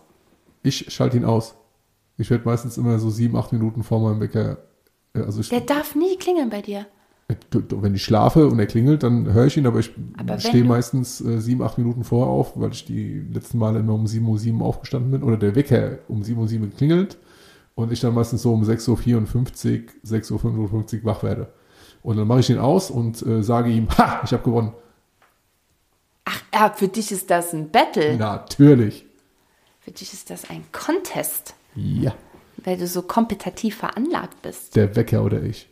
Ich 0.63 0.85
schalte 0.93 1.17
ihn 1.17 1.25
aus. 1.25 1.55
Ich 2.17 2.29
werde 2.29 2.45
meistens 2.45 2.77
immer 2.77 2.97
so 2.99 3.09
sieben, 3.09 3.35
acht 3.37 3.51
Minuten 3.53 3.83
vor 3.83 3.99
meinem 3.99 4.19
Wecker. 4.19 4.57
äh, 5.13 5.21
Also 5.21 5.41
ich, 5.41 5.49
Der 5.49 5.61
darf 5.61 5.95
nie 5.95 6.15
klingeln 6.17 6.49
bei 6.49 6.61
dir. 6.61 6.85
du- 7.51 7.81
wenn 7.81 7.93
ich 7.93 8.03
schlafe 8.03 8.47
und 8.47 8.57
er 8.59 8.65
klingelt, 8.67 9.03
dann 9.03 9.33
höre 9.33 9.45
ich 9.47 9.57
ihn, 9.57 9.67
aber 9.67 9.79
ich 9.79 9.91
Aber 10.17 10.39
stehe 10.39 10.63
meistens 10.63 11.19
äh, 11.21 11.39
sieben, 11.41 11.61
acht 11.61 11.77
Minuten 11.77 12.03
vorher 12.03 12.31
auf, 12.31 12.53
weil 12.59 12.71
ich 12.71 12.85
die 12.85 13.19
letzten 13.31 13.57
Male 13.59 13.79
immer 13.79 13.93
um 13.93 14.05
7.07 14.05 14.59
Uhr 14.59 14.65
aufgestanden 14.65 15.11
bin 15.11 15.23
oder 15.23 15.37
der 15.37 15.55
Wecker 15.55 15.99
um 16.07 16.21
7.07 16.21 16.61
Uhr 16.61 16.69
klingelt 16.75 17.17
und 17.75 17.91
ich 17.91 17.99
dann 17.99 18.13
meistens 18.13 18.41
so 18.41 18.53
um 18.53 18.63
6.54 18.63 18.87
Uhr, 19.83 19.83
6.55 20.05 20.99
Uhr 20.99 21.05
wach 21.05 21.21
werde. 21.23 21.51
Und 22.01 22.17
dann 22.17 22.27
mache 22.27 22.39
ich 22.39 22.49
ihn 22.49 22.59
aus 22.59 22.89
und 22.89 23.21
äh, 23.25 23.43
sage 23.43 23.69
ihm, 23.71 23.87
ha, 23.97 24.21
ich 24.23 24.31
habe 24.31 24.43
gewonnen. 24.43 24.71
Ach, 26.29 26.41
ja, 26.53 26.69
für 26.75 26.87
dich 26.89 27.11
ist 27.11 27.29
das 27.29 27.53
ein 27.53 27.69
Battle. 27.71 28.17
Natürlich. 28.17 29.05
Für 29.79 29.91
dich 29.91 30.11
ist 30.11 30.29
das 30.29 30.49
ein 30.49 30.65
Contest, 30.73 31.55
Ja, 31.73 32.13
weil 32.57 32.77
du 32.77 32.85
so 32.87 33.01
kompetitiv 33.01 33.77
veranlagt 33.77 34.41
bist. 34.41 34.75
der 34.75 34.93
Wecker 34.97 35.23
oder 35.23 35.41
ich. 35.41 35.69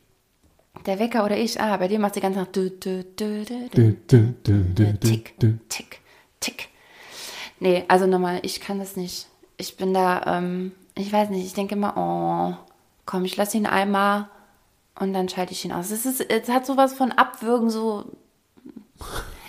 Der 0.85 0.99
Wecker 0.99 1.25
oder 1.25 1.37
ich, 1.37 1.59
ah, 1.59 1.75
bei 1.77 1.87
dir 1.89 1.99
macht 1.99 2.15
die 2.15 2.21
ganze 2.21 2.39
Nacht 2.39 2.53
tick, 2.53 2.79
tick, 5.69 6.01
tick. 6.39 6.69
Nee, 7.59 7.83
also 7.87 8.05
nochmal, 8.07 8.39
ich 8.43 8.61
kann 8.61 8.79
das 8.79 8.95
nicht. 8.95 9.27
Ich 9.57 9.77
bin 9.77 9.93
da, 9.93 10.37
ähm, 10.37 10.71
ich 10.95 11.11
weiß 11.11 11.29
nicht, 11.29 11.45
ich 11.45 11.53
denke 11.53 11.75
immer, 11.75 11.93
oh, 11.97 12.55
komm, 13.05 13.25
ich 13.25 13.35
lasse 13.37 13.57
ihn 13.57 13.65
einmal 13.65 14.29
und 14.99 15.13
dann 15.13 15.27
schalte 15.29 15.53
ich 15.53 15.65
ihn 15.65 15.71
aus. 15.71 15.91
Es, 15.91 16.05
ist, 16.05 16.21
es 16.29 16.49
hat 16.49 16.65
sowas 16.65 16.93
von 16.93 17.11
Abwürgen, 17.11 17.69
so. 17.69 18.05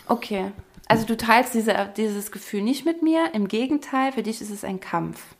Okay. 0.09 0.53
Also 0.89 1.05
du 1.07 1.17
teilst 1.17 1.55
diese, 1.55 1.75
dieses 1.97 2.31
Gefühl 2.33 2.63
nicht 2.63 2.85
mit 2.85 3.03
mir. 3.03 3.31
Im 3.35 3.49
Gegenteil, 3.49 4.13
für 4.13 4.23
dich 4.23 4.41
ist 4.41 4.51
es 4.51 4.65
ein 4.65 4.81
Kampf 4.81 5.35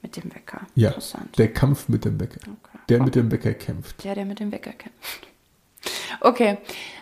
mit 0.00 0.16
dem 0.16 0.34
Wecker. 0.34 0.62
Ja, 0.74 0.88
Interessant. 0.90 1.36
der 1.38 1.52
Kampf 1.52 1.88
mit 1.88 2.04
dem 2.04 2.20
Wecker. 2.20 2.40
Okay. 2.44 2.78
Der 2.88 3.02
mit 3.02 3.14
dem 3.14 3.30
Wecker 3.30 3.52
kämpft. 3.54 4.02
Der, 4.04 4.14
der 4.14 4.24
mit 4.24 4.40
dem 4.40 4.50
Wecker 4.52 4.72
kämpft. 4.72 5.28
Okay. 6.20 6.58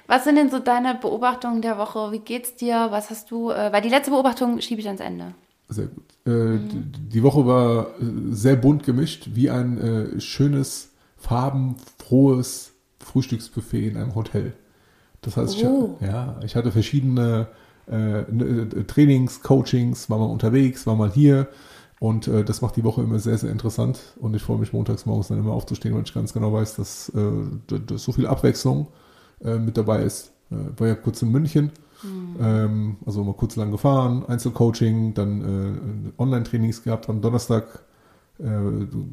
Was 0.06 0.24
sind 0.24 0.36
denn 0.36 0.50
so 0.50 0.58
deine 0.58 0.94
Beobachtungen 0.94 1.62
der 1.62 1.78
Woche? 1.78 2.10
Wie 2.12 2.18
geht's 2.20 2.56
dir? 2.56 2.88
Was 2.90 3.10
hast 3.10 3.30
du? 3.30 3.50
Äh, 3.50 3.72
weil 3.72 3.82
die 3.82 3.88
letzte 3.88 4.10
Beobachtung 4.10 4.60
schiebe 4.60 4.80
ich 4.80 4.86
ans 4.86 5.00
Ende. 5.00 5.34
Sehr 5.68 5.86
gut. 5.86 6.04
Äh, 6.26 6.58
d- 6.58 6.82
Die 7.12 7.22
Woche 7.22 7.46
war 7.46 7.86
äh, 8.00 8.04
sehr 8.32 8.56
bunt 8.56 8.82
gemischt, 8.84 9.28
wie 9.34 9.50
ein 9.50 9.78
äh, 10.16 10.20
schönes, 10.20 10.90
farbenfrohes 11.18 12.72
Frühstücksbuffet 12.98 13.88
in 13.90 13.96
einem 13.96 14.14
Hotel. 14.14 14.52
Das 15.22 15.36
heißt, 15.36 15.56
ich, 15.56 15.64
Oh. 15.66 15.96
ja, 16.00 16.38
ich 16.44 16.56
hatte 16.56 16.72
verschiedene 16.72 17.48
äh, 17.88 18.22
ne- 18.30 18.68
äh, 18.76 18.84
Trainings, 18.84 19.42
Coachings, 19.42 20.10
war 20.10 20.18
mal 20.18 20.26
unterwegs, 20.26 20.86
war 20.86 20.96
mal 20.96 21.10
hier. 21.10 21.48
Und 22.00 22.28
äh, 22.28 22.44
das 22.44 22.62
macht 22.62 22.76
die 22.76 22.84
Woche 22.84 23.02
immer 23.02 23.18
sehr, 23.18 23.36
sehr 23.38 23.50
interessant. 23.50 24.00
Und 24.20 24.34
ich 24.34 24.42
freue 24.42 24.58
mich 24.58 24.72
montags 24.72 25.06
morgens 25.06 25.28
dann 25.28 25.38
immer 25.38 25.52
aufzustehen, 25.52 25.94
weil 25.94 26.02
ich 26.04 26.14
ganz 26.14 26.32
genau 26.32 26.52
weiß, 26.52 26.76
dass, 26.76 27.10
äh, 27.10 27.20
d- 27.70 27.78
d- 27.80 27.96
so 27.98 28.12
viel 28.12 28.26
Abwechslung 28.26 28.88
äh, 29.44 29.58
mit 29.58 29.76
dabei 29.76 30.02
ist. 30.02 30.32
Äh, 30.50 30.56
war 30.78 30.88
ja 30.88 30.94
kurz 30.94 31.22
in 31.22 31.30
München. 31.30 31.72
Ähm, 32.38 32.96
also 33.04 33.24
mal 33.24 33.34
kurz 33.34 33.56
lang 33.56 33.70
gefahren, 33.70 34.24
Einzelcoaching, 34.26 35.14
dann 35.14 36.12
Online-Trainings 36.18 36.82
gehabt 36.82 37.08
am 37.10 37.20
Donnerstag, 37.20 37.84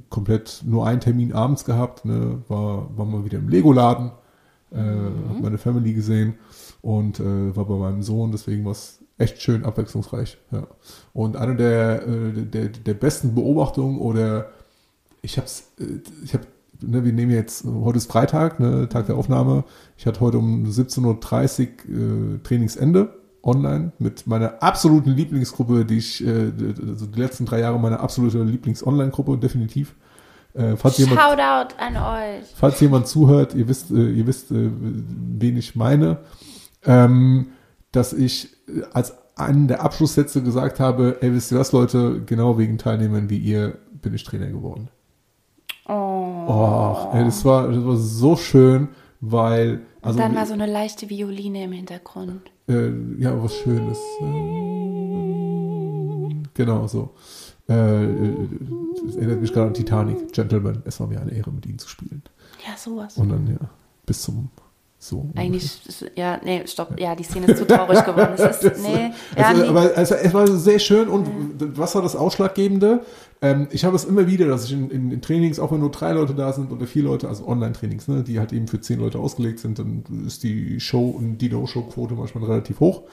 komplett 0.10 0.62
nur 0.66 0.88
einen 0.88 1.02
Termin 1.02 1.34
abends 1.34 1.66
gehabt, 1.66 2.06
ne, 2.06 2.42
war, 2.48 2.98
war 2.98 3.06
mal 3.06 3.26
wieder 3.26 3.40
im 3.40 3.50
Lego-Laden, 3.50 4.12
äh, 4.72 4.78
hab 5.30 5.42
meine 5.42 5.58
Family 5.58 5.94
gesehen 5.94 6.36
und 6.82 7.20
äh, 7.20 7.56
war 7.56 7.66
bei 7.66 7.76
meinem 7.76 8.04
Sohn, 8.04 8.32
deswegen 8.32 8.66
war 8.66 8.74
es 8.74 9.00
echt 9.18 9.42
schön 9.42 9.66
abwechslungsreich. 9.66 10.38
Ja. 10.52 10.68
Und 11.14 11.38
eine 11.38 11.56
der, 11.56 12.08
äh, 12.08 12.46
der, 12.46 12.70
der 12.70 12.94
besten 12.94 13.36
Beobachtungen 13.36 14.00
oder 14.00 14.50
ich 15.22 15.38
hab's, 15.38 15.72
äh, 15.80 16.00
ich 16.24 16.34
hab, 16.34 16.42
ne, 16.82 17.04
wir 17.04 17.14
nehmen 17.14 17.32
jetzt, 17.32 17.66
heute 17.66 17.98
ist 17.98 18.12
Freitag, 18.12 18.60
ne, 18.60 18.88
Tag 18.90 19.08
der 19.08 19.16
Aufnahme. 19.16 19.64
Ich 19.98 20.06
hatte 20.06 20.20
heute 20.20 20.38
um 20.38 20.66
17.30 20.66 21.68
Uhr 21.68 22.36
äh, 22.36 22.38
Trainingsende 22.44 23.14
online 23.44 23.94
mit 23.98 24.28
meiner 24.28 24.62
absoluten 24.62 25.12
Lieblingsgruppe, 25.12 25.86
die 25.86 25.98
ich, 25.98 26.26
äh, 26.26 26.52
also 26.88 27.06
die 27.06 27.20
letzten 27.20 27.46
drei 27.46 27.62
Jahre 27.62 27.80
meine 27.80 28.00
absolute 28.00 28.44
Lieblings-Online-Gruppe, 28.44 29.38
definitiv. 29.38 29.96
Äh, 30.58 30.76
falls, 30.76 30.98
jemand, 30.98 31.20
Shoutout 31.22 31.76
an 31.78 31.96
euch. 31.98 32.46
falls 32.56 32.80
jemand 32.80 33.08
zuhört, 33.08 33.54
ihr 33.54 33.67
wisst, 33.67 33.91
äh, 33.91 34.10
ihr 34.10 34.26
wisst, 34.26 34.50
äh, 34.52 34.72
wen 34.72 35.56
ich 35.56 35.76
meine, 35.76 36.17
ähm, 36.84 37.52
dass 37.91 38.12
ich 38.13 38.50
äh, 38.67 38.82
als 38.91 39.13
einen 39.36 39.67
der 39.67 39.84
Abschlusssätze 39.84 40.41
gesagt 40.41 40.80
habe, 40.80 41.17
ey, 41.22 41.32
wisst 41.34 41.52
ihr 41.52 41.60
was, 41.60 41.72
Leute, 41.74 42.24
genau 42.26 42.58
wegen 42.58 42.80
Teilnehmern 42.80 43.30
wie 43.30 43.38
ihr 43.38 43.78
bin 44.02 44.15
ich 44.15 44.24
Trainer 44.24 44.48
geworden. 44.48 44.89
Oh. 45.88 45.93
Oh, 46.48 47.10
ey, 47.13 47.24
das 47.26 47.46
war, 47.46 47.67
das 47.67 47.86
war 47.86 47.98
so 47.98 48.36
schön, 48.36 48.89
weil, 49.22 49.82
also, 50.02 50.17
Dann 50.17 50.36
war 50.36 50.46
so 50.48 50.54
eine 50.54 50.65
leichte 50.65 51.10
Violine 51.10 51.65
im 51.65 51.72
Hintergrund. 51.72 52.41
äh, 52.67 52.89
ja, 53.20 53.32
was 53.43 53.54
Schönes. 53.58 54.00
Äh, 54.22 54.26
genau, 56.54 56.88
so. 56.88 57.12
Äh, 57.69 58.03
äh, 58.06 58.47
das 59.06 59.15
erinnert 59.15 59.41
mich 59.41 59.53
gerade 59.53 59.67
an 59.67 59.73
Titanic. 59.73 60.32
Gentlemen, 60.32 60.82
es 60.86 60.99
war 60.99 61.08
mir 61.08 61.19
eine 61.19 61.32
Ehre, 61.32 61.51
mit 61.51 61.65
ihnen 61.65 61.80
zu 61.80 61.89
spielen. 61.89 62.23
Ja, 62.65 62.77
sowas. 62.77 63.17
Und 63.17 63.30
dann, 63.30 63.47
ja, 63.47 63.69
bis 64.06 64.21
zum, 64.21 64.49
so. 65.00 65.30
Eigentlich, 65.36 65.80
ist- 65.88 66.06
ja, 66.16 66.40
nee, 66.44 66.64
stopp. 66.66 67.00
Ja, 67.00 67.16
die 67.16 67.24
Szene 67.24 67.48
ist 67.48 67.60
zu 67.60 67.68
traurig 67.68 68.04
geworden. 68.04 68.34
Es 68.36 68.62
ist, 68.64 68.82
nee, 68.82 69.12
ja, 69.38 69.46
also, 69.46 69.62
nee. 69.62 69.68
aber 69.68 69.92
also, 69.96 70.16
es 70.16 70.34
war 70.34 70.48
sehr 70.48 70.80
schön 70.80 71.08
und 71.08 71.28
was 71.78 71.94
war 71.94 72.02
das 72.02 72.16
Ausschlaggebende? 72.16 73.02
Ähm, 73.40 73.68
ich 73.70 73.86
habe 73.86 73.96
es 73.96 74.06
immer 74.06 74.26
wieder, 74.26 74.48
dass 74.48 74.66
ich 74.66 74.74
in, 74.74 74.90
in, 74.90 75.12
in 75.12 75.22
Trainings, 75.22 75.60
auch 75.60 75.72
wenn 75.72 75.82
nur 75.82 75.92
drei 75.92 76.14
Leute 76.14 76.34
da 76.34 76.52
sind 76.52 76.72
oder 76.72 76.88
vier 76.88 77.04
Leute, 77.04 77.28
also 77.28 77.48
Online-Trainings, 77.48 78.08
ne, 78.08 78.24
die 78.24 78.40
halt 78.40 78.52
eben 78.52 78.68
für 78.68 78.82
zehn 78.82 79.00
Leute 79.00 79.20
ausgelegt 79.20 79.60
sind, 79.60 79.78
dann 79.78 80.04
ist 80.26 80.42
die 80.42 80.80
Show 80.80 81.10
und 81.10 81.38
die 81.38 81.50
No-Show-Quote 81.50 82.16
manchmal 82.16 82.46
relativ 82.46 82.80
hoch. 82.80 83.04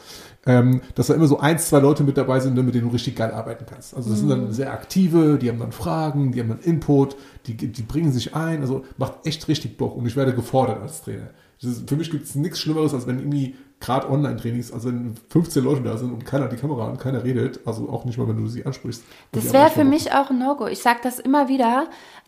Ähm, 0.47 0.81
dass 0.95 1.09
da 1.09 1.15
immer 1.15 1.27
so 1.27 1.39
eins, 1.41 1.69
zwei 1.69 1.81
Leute 1.81 2.05
mit 2.05 2.17
dabei 2.17 2.41
sind, 2.41 2.55
ne, 2.55 2.63
mit 2.63 2.75
denen 2.75 2.87
du 2.87 2.93
richtig 2.95 3.17
geil 3.17 3.33
arbeiten 3.33 3.67
kannst. 3.69 3.95
Also 3.95 4.09
das 4.09 4.21
sind 4.21 4.31
dann 4.31 4.51
sehr 4.53 4.73
aktive, 4.73 5.37
die 5.39 5.51
haben 5.51 5.59
dann 5.59 5.73
Fragen, 5.73 6.33
die 6.33 6.41
haben 6.41 6.49
dann 6.49 6.61
Input, 6.61 7.17
die, 7.47 7.55
die 7.55 7.83
bringen 7.83 8.11
sich 8.11 8.35
ein, 8.35 8.63
also 8.63 8.85
macht 8.97 9.27
echt 9.27 9.47
richtig 9.49 9.77
Bock 9.77 9.95
und 9.95 10.07
ich 10.07 10.17
werde 10.17 10.35
gefordert 10.35 10.81
als 10.81 11.03
Trainer. 11.03 11.29
Ist, 11.65 11.89
für 11.89 11.97
mich 11.97 12.11
gibt 12.11 12.25
es 12.25 12.35
nichts 12.35 12.61
Schlimmeres, 12.61 12.95
als 12.95 13.07
wenn 13.07 13.19
irgendwie 13.19 13.57
gerade 13.81 14.09
Online-Trainings, 14.11 14.73
also 14.73 14.89
wenn 14.89 15.15
15 15.29 15.63
Leute 15.63 15.83
da 15.83 15.97
sind 15.97 16.13
und 16.13 16.25
keiner 16.25 16.45
hat 16.45 16.53
die 16.53 16.57
Kamera 16.57 16.89
an, 16.89 16.99
keiner 16.99 17.23
redet, 17.23 17.61
also 17.67 17.89
auch 17.91 18.05
nicht 18.05 18.17
mal, 18.19 18.27
wenn 18.29 18.37
du 18.37 18.47
sie 18.47 18.65
ansprichst. 18.65 19.03
Und 19.33 19.45
Das 19.45 19.53
wäre 19.53 19.71
für 19.71 19.85
mich 19.85 20.13
auch 20.13 20.31
ein 20.31 20.39
No-Go. 20.39 20.67
Ich 20.67 20.81
sage 20.81 21.01
das 21.03 21.19
immer 21.19 21.49
wieder. 21.49 21.87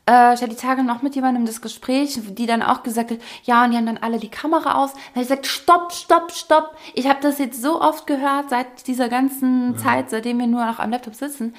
Äh, 0.09 0.35
ich 0.35 0.43
hatte 0.43 0.51
die 0.51 0.57
Tage 0.57 0.83
noch 0.83 1.03
mit 1.03 1.15
jemandem 1.15 1.47
das 1.47 1.63
Gespräch, 1.63 2.19
die 2.29 2.47
dann 2.47 2.63
auch 2.63 2.83
gesagt 2.83 3.11
hat, 3.11 3.19
ja, 3.45 3.65
und 3.65 3.71
die 3.71 3.77
haben 3.77 3.87
dann 3.87 3.99
alle 3.99 4.19
die 4.19 4.29
Kamera 4.29 4.83
aus. 4.83 4.93
Dann 4.93 5.01
habe 5.15 5.23
ich 5.23 5.29
gesagt, 5.29 5.47
stopp, 5.47 5.93
stopp, 5.93 6.33
stopp. 6.33 6.77
Ich 6.95 7.09
habe 7.09 7.21
das 7.23 7.39
jetzt 7.39 7.63
so 7.63 7.81
oft 7.81 8.07
gehört 8.07 8.51
seit 8.51 8.87
dieser 8.87 9.09
ganzen 9.09 9.79
Zeit, 9.79 10.11
seitdem 10.11 10.39
wir 10.39 10.47
nur 10.47 10.67
noch 10.67 10.79
am 10.79 10.91
Laptop 10.91 11.15
sitzen. 11.15 11.55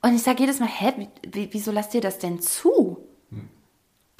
Und 0.00 0.14
ich 0.14 0.22
sage 0.22 0.40
jedes 0.40 0.60
Mal, 0.60 0.68
hä, 0.68 0.94
wie, 0.96 1.08
wie, 1.30 1.48
wieso 1.52 1.70
lasst 1.70 1.94
ihr 1.94 2.00
das 2.00 2.18
denn 2.18 2.40
zu? 2.40 3.11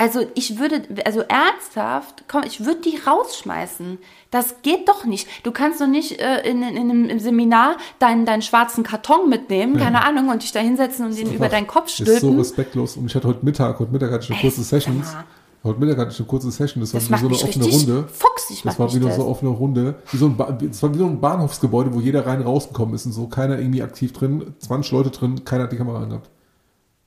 Also 0.02 0.26
ich 0.34 0.58
würde, 0.58 0.82
also 1.04 1.20
ernsthaft, 1.20 2.24
komm, 2.26 2.42
ich 2.44 2.64
würde 2.64 2.80
die 2.80 2.96
rausschmeißen. 3.06 3.98
Das 4.32 4.56
geht 4.62 4.88
doch 4.88 5.04
nicht. 5.04 5.28
Du 5.44 5.52
kannst 5.52 5.80
doch 5.80 5.86
nicht 5.86 6.20
äh, 6.20 6.40
in, 6.40 6.60
in, 6.64 6.76
in 6.76 6.90
einem 6.90 7.08
im 7.08 7.20
Seminar 7.20 7.76
deinen, 8.00 8.26
deinen 8.26 8.42
schwarzen 8.42 8.82
Karton 8.82 9.28
mitnehmen, 9.28 9.76
keine 9.78 10.04
Ahnung, 10.04 10.28
und 10.30 10.42
dich 10.42 10.50
da 10.50 10.58
hinsetzen 10.58 11.06
und 11.06 11.16
den 11.16 11.32
über 11.32 11.48
deinen 11.48 11.68
Kopf 11.68 11.84
Das 11.86 12.00
ist 12.00 12.06
so 12.06 12.16
stülpen. 12.16 12.38
respektlos. 12.40 12.96
Und 12.96 13.06
ich 13.06 13.14
hatte 13.14 13.28
heute 13.28 13.44
Mittag, 13.44 13.78
heute 13.78 13.92
Mittag 13.92 14.10
hatte 14.10 14.24
ich 14.24 14.30
eine 14.30 14.40
Ey, 14.40 14.50
kurze 14.50 14.90
mal. 14.90 15.24
Heute 15.62 15.78
Mittag 15.78 15.98
hatte 15.98 16.10
ich 16.10 16.18
eine 16.18 16.26
kurze 16.26 16.50
Session, 16.50 16.80
das 16.80 16.92
war 16.92 16.98
Das 17.00 17.08
wie 17.08 17.12
macht 17.12 17.20
so 17.22 17.28
eine 17.28 17.36
offene 17.36 17.64
Runde. 17.66 18.08
fuchsig, 18.12 18.62
Das 18.64 18.78
war 18.80 18.92
wieder 18.92 19.06
das. 19.06 19.16
so 19.16 19.26
offene 19.26 19.50
Runde. 19.52 19.94
Wie 20.10 20.16
so 20.16 20.26
ein 20.26 20.36
ba 20.36 20.50
das 20.50 20.82
war 20.82 20.92
wie 20.92 20.98
so 20.98 21.06
ein 21.06 21.20
Bahnhofsgebäude, 21.20 21.94
wo 21.94 22.00
jeder 22.00 22.26
rein 22.26 22.42
rausgekommen 22.42 22.96
ist 22.96 23.06
und 23.06 23.12
so 23.12 23.28
keiner 23.28 23.56
irgendwie 23.60 23.82
aktiv 23.82 24.12
drin, 24.12 24.54
20 24.58 24.90
Leute 24.90 25.10
drin, 25.10 25.44
keiner 25.44 25.62
hat 25.64 25.72
die 25.72 25.76
Kamera 25.76 26.02
angehabt. 26.02 26.28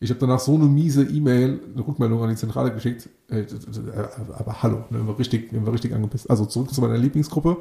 Ich 0.01 0.09
habe 0.09 0.19
danach 0.19 0.39
so 0.39 0.55
eine 0.55 0.65
miese 0.65 1.03
E-Mail, 1.03 1.59
eine 1.73 1.87
Rückmeldung 1.87 2.21
an 2.21 2.29
die 2.29 2.35
Zentrale 2.35 2.73
geschickt. 2.73 3.09
Äh, 3.29 3.43
d- 3.43 3.55
aber 4.37 4.61
hallo, 4.61 4.83
ne, 4.89 5.07
war 5.07 5.17
richtig, 5.17 5.49
war 5.53 5.73
richtig 5.73 5.93
angepisst. 5.93 6.29
Also 6.29 6.45
zurück 6.45 6.73
zu 6.73 6.81
meiner 6.81 6.97
Lieblingsgruppe. 6.97 7.57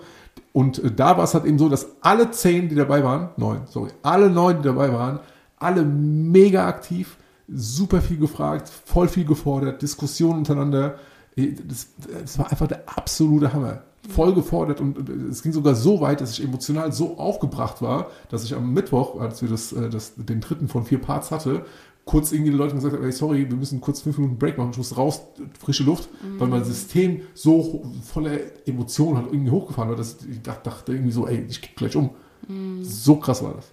Und 0.53 0.83
äh, 0.83 0.91
da 0.91 1.17
war 1.17 1.25
es 1.25 1.35
halt 1.35 1.45
eben 1.45 1.59
so, 1.59 1.69
dass 1.69 1.87
alle 2.01 2.31
zehn, 2.33 2.69
die 2.69 2.75
dabei 2.75 3.05
waren, 3.05 3.31
neun, 3.37 3.61
sorry, 3.67 3.91
alle 4.03 4.31
neun, 4.31 4.59
die 4.59 4.65
dabei 4.65 4.93
waren, 4.93 5.21
alle 5.59 5.85
mega 5.85 6.67
aktiv, 6.67 7.17
super 7.49 8.01
viel 8.01 8.19
gefragt, 8.19 8.69
voll 8.69 9.07
viel 9.09 9.25
gefordert, 9.25 9.81
Diskussionen 9.81 10.39
untereinander. 10.39 10.97
Das, 11.37 11.89
das 12.23 12.39
war 12.39 12.51
einfach 12.51 12.67
der 12.67 12.83
absolute 12.87 13.53
Hammer. 13.53 13.83
Voll 14.09 14.35
gefordert 14.35 14.81
und 14.83 15.09
es 15.09 15.43
ging 15.43 15.53
sogar 15.53 15.75
so 15.75 16.01
weit, 16.03 16.21
dass 16.21 16.33
ich 16.33 16.45
emotional 16.45 16.93
so 16.93 17.17
aufgebracht 17.17 17.81
war, 17.81 18.09
dass 18.29 18.45
ich 18.45 18.55
am 18.55 18.75
Mittwoch, 18.75 19.19
als 19.19 19.41
wir 19.41 19.49
das, 19.49 19.73
äh, 19.73 19.89
das, 19.89 20.13
den 20.17 20.41
dritten 20.41 20.69
von 20.69 20.85
vier 20.85 21.01
Parts 21.01 21.31
hatte, 21.31 21.65
kurz 22.05 22.33
irgendwie 22.33 22.51
die 22.51 22.57
Leute 22.57 22.75
gesagt 22.75 22.95
haben, 22.95 23.05
ey, 23.05 23.13
sorry, 23.13 23.49
wir 23.49 23.57
müssen 23.57 23.81
kurz 23.81 24.03
fünf 24.03 24.19
Minuten 24.19 24.39
Break 24.39 24.59
machen, 24.59 24.71
ich 24.73 24.79
muss 24.79 24.97
raus, 24.97 25.23
frische 25.59 25.85
Luft, 25.85 26.09
mhm. 26.23 26.41
weil 26.41 26.49
mein 26.49 26.65
System 26.65 27.23
so 27.33 27.85
voller 28.03 28.39
Emotionen 28.67 29.19
hat 29.19 29.27
irgendwie 29.27 29.51
hochgefahren 29.51 29.91
war, 29.91 29.97
dass 29.97 30.19
ich 30.25 30.43
dachte 30.43 30.93
irgendwie 30.93 31.13
so, 31.13 31.27
ey, 31.27 31.45
ich 31.49 31.63
kipp 31.63 31.77
gleich 31.77 31.97
um. 31.97 32.11
Mhm. 32.47 32.85
So 32.85 33.17
krass 33.17 33.43
war 33.43 33.55
das. 33.55 33.71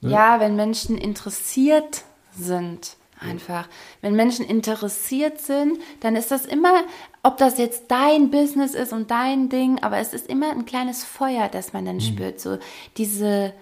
Ne? 0.00 0.10
Ja, 0.10 0.40
wenn 0.40 0.56
Menschen 0.56 0.96
interessiert 0.96 2.04
sind, 2.32 2.96
einfach. 3.20 3.68
Wenn 4.00 4.14
Menschen 4.14 4.44
interessiert 4.44 5.40
sind, 5.40 5.78
dann 6.00 6.16
ist 6.16 6.30
das 6.30 6.46
immer, 6.46 6.84
ob 7.22 7.36
das 7.36 7.58
jetzt 7.58 7.84
dein 7.88 8.30
Business 8.30 8.74
ist 8.74 8.92
und 8.92 9.10
dein 9.10 9.48
Ding, 9.48 9.78
aber 9.80 9.98
es 9.98 10.12
ist 10.12 10.28
immer 10.28 10.50
ein 10.50 10.64
kleines 10.64 11.04
Feuer, 11.04 11.48
das 11.48 11.72
man 11.72 11.84
dann 11.84 11.96
mhm. 11.96 12.00
spürt. 12.00 12.40
So 12.40 12.58
diese, 12.96 13.52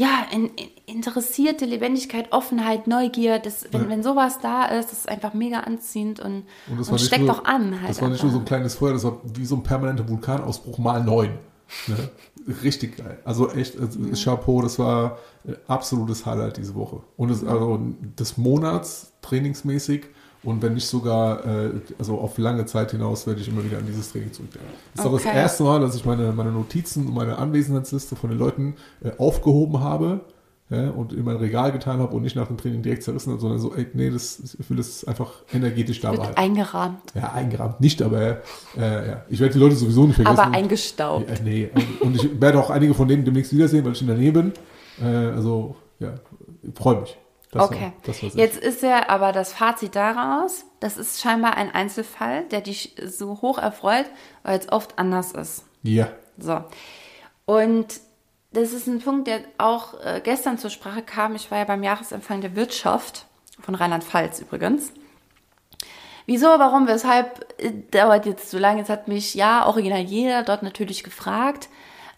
ja, 0.00 0.26
in, 0.32 0.46
in, 0.46 0.68
interessierte 0.86 1.66
Lebendigkeit, 1.66 2.32
Offenheit, 2.32 2.86
Neugier, 2.86 3.38
das, 3.38 3.66
wenn, 3.70 3.82
ja. 3.82 3.88
wenn 3.90 4.02
sowas 4.02 4.38
da 4.40 4.64
ist, 4.64 4.90
das 4.90 5.00
ist 5.00 5.08
einfach 5.10 5.34
mega 5.34 5.60
anziehend 5.60 6.20
und, 6.20 6.44
und, 6.70 6.88
und 6.88 7.00
steckt 7.00 7.24
nur, 7.24 7.34
auch 7.34 7.44
an. 7.44 7.78
Halt 7.82 7.90
das 7.90 8.00
war 8.00 8.08
nicht 8.08 8.22
nur 8.22 8.32
so 8.32 8.38
ein 8.38 8.46
kleines 8.46 8.76
Feuer, 8.76 8.94
das 8.94 9.04
war 9.04 9.20
wie 9.24 9.44
so 9.44 9.56
ein 9.56 9.62
permanenter 9.62 10.08
Vulkanausbruch 10.08 10.78
mal 10.78 11.04
neun. 11.04 11.32
Ne? 11.86 11.96
Richtig 12.62 12.96
geil. 12.96 13.18
Also 13.26 13.50
echt, 13.50 13.78
also 13.78 14.00
ja. 14.00 14.14
Chapeau, 14.14 14.62
das 14.62 14.78
war 14.78 15.18
absolutes 15.68 16.24
Highlight 16.24 16.56
diese 16.56 16.74
Woche. 16.74 17.02
Und 17.18 17.30
es, 17.30 17.44
also 17.44 17.78
des 18.18 18.38
Monats 18.38 19.12
trainingsmäßig 19.20 20.06
und 20.42 20.62
wenn 20.62 20.74
nicht 20.74 20.86
sogar, 20.86 21.44
äh, 21.44 21.70
also 21.98 22.18
auf 22.18 22.38
lange 22.38 22.64
Zeit 22.66 22.92
hinaus, 22.92 23.26
werde 23.26 23.40
ich 23.40 23.48
immer 23.48 23.64
wieder 23.64 23.78
an 23.78 23.86
dieses 23.86 24.10
Training 24.10 24.32
zurückdenken. 24.32 24.70
Das 24.94 25.04
ist 25.04 25.10
okay. 25.10 25.16
auch 25.16 25.24
das 25.24 25.34
erste 25.34 25.62
Mal, 25.64 25.80
dass 25.80 25.94
ich 25.94 26.04
meine, 26.04 26.32
meine 26.32 26.50
Notizen 26.50 27.06
und 27.06 27.14
meine 27.14 27.36
Anwesenheitsliste 27.38 28.16
von 28.16 28.30
den 28.30 28.38
Leuten 28.38 28.76
äh, 29.02 29.10
aufgehoben 29.18 29.80
habe 29.80 30.20
ja, 30.70 30.90
und 30.90 31.12
in 31.12 31.24
mein 31.24 31.36
Regal 31.36 31.72
getan 31.72 31.98
habe 31.98 32.14
und 32.14 32.22
nicht 32.22 32.36
nach 32.36 32.46
dem 32.46 32.56
Training 32.56 32.82
direkt 32.82 33.02
zerrissen 33.02 33.32
habe, 33.32 33.40
sondern 33.40 33.58
so, 33.58 33.74
ey, 33.74 33.86
nee, 33.92 34.08
das, 34.08 34.56
ich 34.58 34.70
will 34.70 34.76
das 34.76 35.04
einfach 35.04 35.32
energetisch 35.52 36.00
dabei. 36.00 36.28
Wird 36.28 36.38
eingerahmt. 36.38 37.12
Ja, 37.14 37.32
eingerahmt. 37.32 37.80
Nicht, 37.80 38.00
aber 38.00 38.38
äh, 38.78 39.08
ja, 39.08 39.24
ich 39.28 39.40
werde 39.40 39.54
die 39.54 39.58
Leute 39.58 39.74
sowieso 39.74 40.06
nicht 40.06 40.16
vergessen. 40.16 40.38
Aber 40.38 40.56
eingestaubt. 40.56 41.28
Ja, 41.28 41.34
nee, 41.44 41.70
und 42.00 42.14
ich 42.14 42.40
werde 42.40 42.60
auch 42.60 42.70
einige 42.70 42.94
von 42.94 43.08
denen 43.08 43.24
demnächst 43.24 43.52
wiedersehen, 43.52 43.84
weil 43.84 43.92
ich 43.92 44.00
in 44.00 44.06
der 44.06 44.16
Nähe 44.16 44.32
bin. 44.32 44.52
Äh, 45.02 45.06
also, 45.06 45.74
ja, 45.98 46.14
freue 46.74 47.00
mich. 47.00 47.18
Das 47.52 47.64
okay. 47.64 47.80
War, 47.80 47.92
das 48.04 48.20
Jetzt 48.34 48.58
ist 48.58 48.82
ja 48.82 49.08
aber 49.08 49.32
das 49.32 49.52
Fazit 49.52 49.96
daraus, 49.96 50.64
das 50.78 50.96
ist 50.96 51.20
scheinbar 51.20 51.56
ein 51.56 51.74
Einzelfall, 51.74 52.44
der 52.44 52.60
dich 52.60 52.94
so 53.04 53.40
hoch 53.42 53.58
erfreut, 53.58 54.06
weil 54.44 54.58
es 54.58 54.70
oft 54.70 54.98
anders 54.98 55.32
ist. 55.32 55.64
Ja. 55.82 56.08
So. 56.38 56.62
Und 57.46 58.00
das 58.52 58.72
ist 58.72 58.86
ein 58.86 59.00
Punkt, 59.00 59.26
der 59.26 59.40
auch 59.58 59.94
äh, 60.00 60.20
gestern 60.22 60.58
zur 60.58 60.70
Sprache 60.70 61.02
kam. 61.02 61.34
Ich 61.34 61.50
war 61.50 61.58
ja 61.58 61.64
beim 61.64 61.82
Jahresempfang 61.82 62.40
der 62.40 62.54
Wirtschaft 62.54 63.26
von 63.60 63.74
Rheinland-Pfalz 63.74 64.40
übrigens. 64.40 64.92
Wieso, 66.26 66.46
warum, 66.46 66.86
weshalb 66.86 67.52
äh, 67.60 67.72
dauert 67.90 68.26
jetzt 68.26 68.50
so 68.50 68.58
lange? 68.58 68.78
Jetzt 68.78 68.90
hat 68.90 69.08
mich 69.08 69.34
ja 69.34 69.66
original 69.66 70.00
jeder 70.00 70.44
dort 70.44 70.62
natürlich 70.62 71.02
gefragt. 71.02 71.68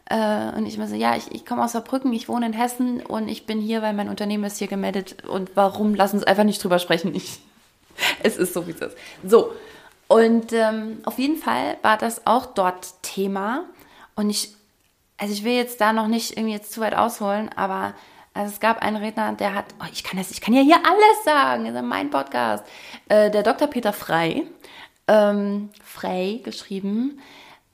Äh, 0.06 0.56
und 0.56 0.66
ich 0.66 0.76
immer 0.76 0.88
so, 0.88 0.94
ja, 0.94 1.16
ich, 1.16 1.32
ich 1.32 1.46
komme 1.46 1.64
aus 1.64 1.72
Saarbrücken, 1.72 2.12
ich 2.12 2.28
wohne 2.28 2.46
in 2.46 2.52
Hessen 2.52 3.00
und 3.00 3.28
ich 3.28 3.46
bin 3.46 3.60
hier, 3.60 3.82
weil 3.82 3.94
mein 3.94 4.08
Unternehmen 4.08 4.44
ist 4.44 4.58
hier 4.58 4.68
gemeldet. 4.68 5.24
Und 5.28 5.50
warum? 5.54 5.94
Lass 5.94 6.14
uns 6.14 6.24
einfach 6.24 6.44
nicht 6.44 6.62
drüber 6.62 6.78
sprechen. 6.78 7.14
Ich, 7.14 7.40
es 8.22 8.36
ist 8.36 8.54
so, 8.54 8.66
wie 8.66 8.72
es 8.72 8.80
ist. 8.80 8.96
So. 9.26 9.52
Und 10.08 10.52
ähm, 10.52 10.98
auf 11.04 11.18
jeden 11.18 11.36
Fall 11.36 11.78
war 11.82 11.96
das 11.96 12.26
auch 12.26 12.46
dort 12.46 13.02
Thema. 13.02 13.64
Und 14.14 14.28
ich 14.28 14.54
also 15.22 15.34
ich 15.34 15.44
will 15.44 15.52
jetzt 15.52 15.80
da 15.80 15.92
noch 15.92 16.08
nicht 16.08 16.36
irgendwie 16.36 16.52
jetzt 16.52 16.72
zu 16.72 16.80
weit 16.80 16.96
ausholen, 16.96 17.48
aber 17.54 17.94
also 18.34 18.52
es 18.52 18.58
gab 18.58 18.82
einen 18.82 18.96
Redner, 18.96 19.32
der 19.34 19.54
hat, 19.54 19.66
oh, 19.80 19.86
ich 19.92 20.02
kann 20.02 20.18
das, 20.18 20.32
ich 20.32 20.40
kann 20.40 20.52
ja 20.52 20.62
hier 20.62 20.78
alles 20.78 21.24
sagen, 21.24 21.64
das 21.64 21.76
ist 21.76 21.82
mein 21.82 22.10
Podcast. 22.10 22.64
Äh, 23.08 23.30
der 23.30 23.44
Dr. 23.44 23.68
Peter 23.68 23.92
Frey, 23.92 24.48
ähm, 25.06 25.70
Frey 25.84 26.40
geschrieben, 26.42 27.20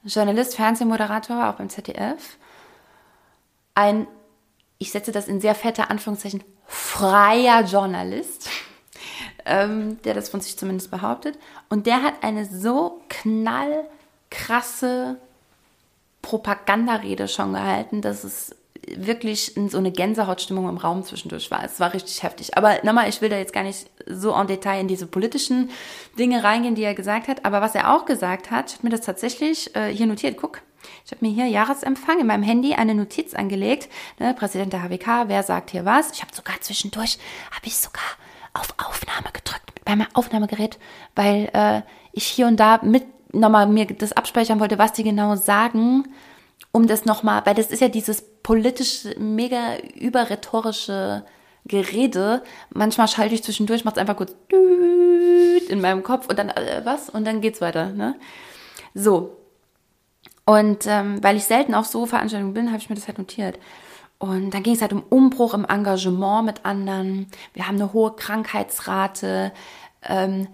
Journalist, 0.09 0.57
Fernsehmoderator, 0.57 1.49
auch 1.49 1.55
beim 1.55 1.69
ZDF. 1.69 2.37
Ein, 3.75 4.07
ich 4.79 4.91
setze 4.91 5.13
das 5.13 5.29
in 5.29 5.41
sehr 5.41 5.55
fette 5.55 5.91
Anführungszeichen, 5.91 6.43
freier 6.67 7.63
Journalist, 7.65 8.51
ähm, 9.45 10.03
der 10.03 10.15
das 10.15 10.29
von 10.29 10.41
sich 10.41 10.59
zumindest 10.59 10.91
behauptet. 10.91 11.39
Und 11.69 11.87
der 11.87 12.03
hat 12.03 12.23
eine 12.23 12.45
so 12.45 13.01
knallkrasse 13.09 13.97
Propagandarede 16.23 17.29
schon 17.29 17.53
gehalten, 17.53 18.03
dass 18.03 18.25
es 18.25 18.55
wirklich 18.97 19.57
in 19.57 19.69
so 19.69 19.79
eine 19.79 19.93
Gänsehautstimmung 19.93 20.69
im 20.69 20.77
Raum 20.77 21.05
zwischendurch 21.05 21.51
war. 21.51 21.65
Es 21.65 21.81
war 21.81 21.93
richtig 21.93 22.23
heftig. 22.23 22.57
Aber 22.57 22.79
nochmal, 22.83 23.09
ich 23.09 23.21
will 23.21 23.29
da 23.29 23.37
jetzt 23.37 23.53
gar 23.53 23.63
nicht 23.63 23.87
so 24.07 24.35
en 24.35 24.47
Detail 24.47 24.81
in 24.81 24.89
diese 24.89 25.07
politischen 25.07 25.71
Dinge 26.19 26.43
reingehen, 26.43 26.75
die 26.75 26.83
er 26.83 26.95
gesagt 26.95 27.29
hat. 27.29 27.45
Aber 27.45 27.61
was 27.61 27.75
er 27.75 27.95
auch 27.95 28.05
gesagt 28.05 28.51
hat, 28.51 28.71
ich 28.71 28.79
habe 28.79 28.87
mir 28.87 28.97
das 28.97 29.03
tatsächlich 29.03 29.75
äh, 29.77 29.89
hier 29.89 30.07
notiert. 30.07 30.37
Guck, 30.37 30.63
ich 31.05 31.13
habe 31.13 31.27
mir 31.27 31.33
hier 31.33 31.47
Jahresempfang 31.47 32.21
in 32.21 32.27
meinem 32.27 32.43
Handy 32.43 32.75
eine 32.75 32.95
Notiz 32.95 33.35
angelegt. 33.35 33.89
Ne, 34.19 34.35
Präsident 34.35 34.73
der 34.73 34.83
HWK, 34.83 35.29
wer 35.29 35.43
sagt 35.43 35.71
hier 35.71 35.85
was? 35.85 36.13
Ich 36.13 36.23
habe 36.23 36.35
sogar 36.35 36.61
zwischendurch, 36.61 37.19
habe 37.51 37.67
ich 37.67 37.77
sogar 37.77 38.03
auf 38.55 38.75
Aufnahme 38.79 39.31
gedrückt 39.33 39.73
mit 39.75 39.87
meinem 39.87 40.07
Aufnahmegerät, 40.15 40.79
weil 41.15 41.51
äh, 41.53 41.83
ich 42.13 42.27
hier 42.27 42.47
und 42.47 42.59
da 42.59 42.81
mit 42.83 43.05
nochmal 43.33 43.67
mir 43.67 43.87
das 43.87 44.13
abspeichern 44.13 44.61
wollte, 44.61 44.79
was 44.79 44.93
die 44.93 45.05
genau 45.05 45.37
sagen, 45.37 46.09
um 46.79 46.87
das 46.87 47.05
nochmal, 47.05 47.43
weil 47.45 47.57
das 47.57 47.67
ist 47.67 47.81
ja 47.81 47.89
dieses 47.89 48.23
politische, 48.45 49.19
mega 49.19 49.79
überrhetorische 49.97 51.25
Gerede. 51.67 52.45
Manchmal 52.73 53.09
schalte 53.09 53.35
ich 53.35 53.43
zwischendurch, 53.43 53.85
mache 53.85 53.97
es 53.97 54.01
einfach 54.01 54.17
kurz 54.17 54.33
in 55.69 55.81
meinem 55.81 56.05
Kopf 56.05 56.29
und 56.29 56.39
dann 56.39 56.51
äh, 56.51 56.83
was 56.85 57.11
und 57.11 57.27
dann 57.27 57.41
geht's 57.41 57.61
weiter. 57.61 57.91
Ne? 57.91 58.15
So. 58.95 59.37
Und 60.47 60.87
ähm, 60.87 61.23
weil 61.23 61.37
ich 61.37 61.45
selten 61.45 61.75
auf 61.75 61.87
so 61.87 62.07
Veranstaltungen 62.07 62.55
bin, 62.55 62.69
habe 62.69 62.79
ich 62.79 62.89
mir 62.89 62.95
das 62.95 63.09
halt 63.09 63.19
notiert. 63.19 63.59
Und 64.19 64.55
dann 64.55 64.63
ging 64.63 64.75
es 64.75 64.81
halt 64.81 64.93
um 64.93 65.03
Umbruch 65.03 65.55
im 65.55 65.65
Engagement 65.65 66.47
mit 66.47 66.65
anderen. 66.65 67.27
Wir 67.55 67.67
haben 67.67 67.75
eine 67.75 67.93
hohe 67.93 68.15
Krankheitsrate. 68.15 69.53
Ähm, 70.05 70.47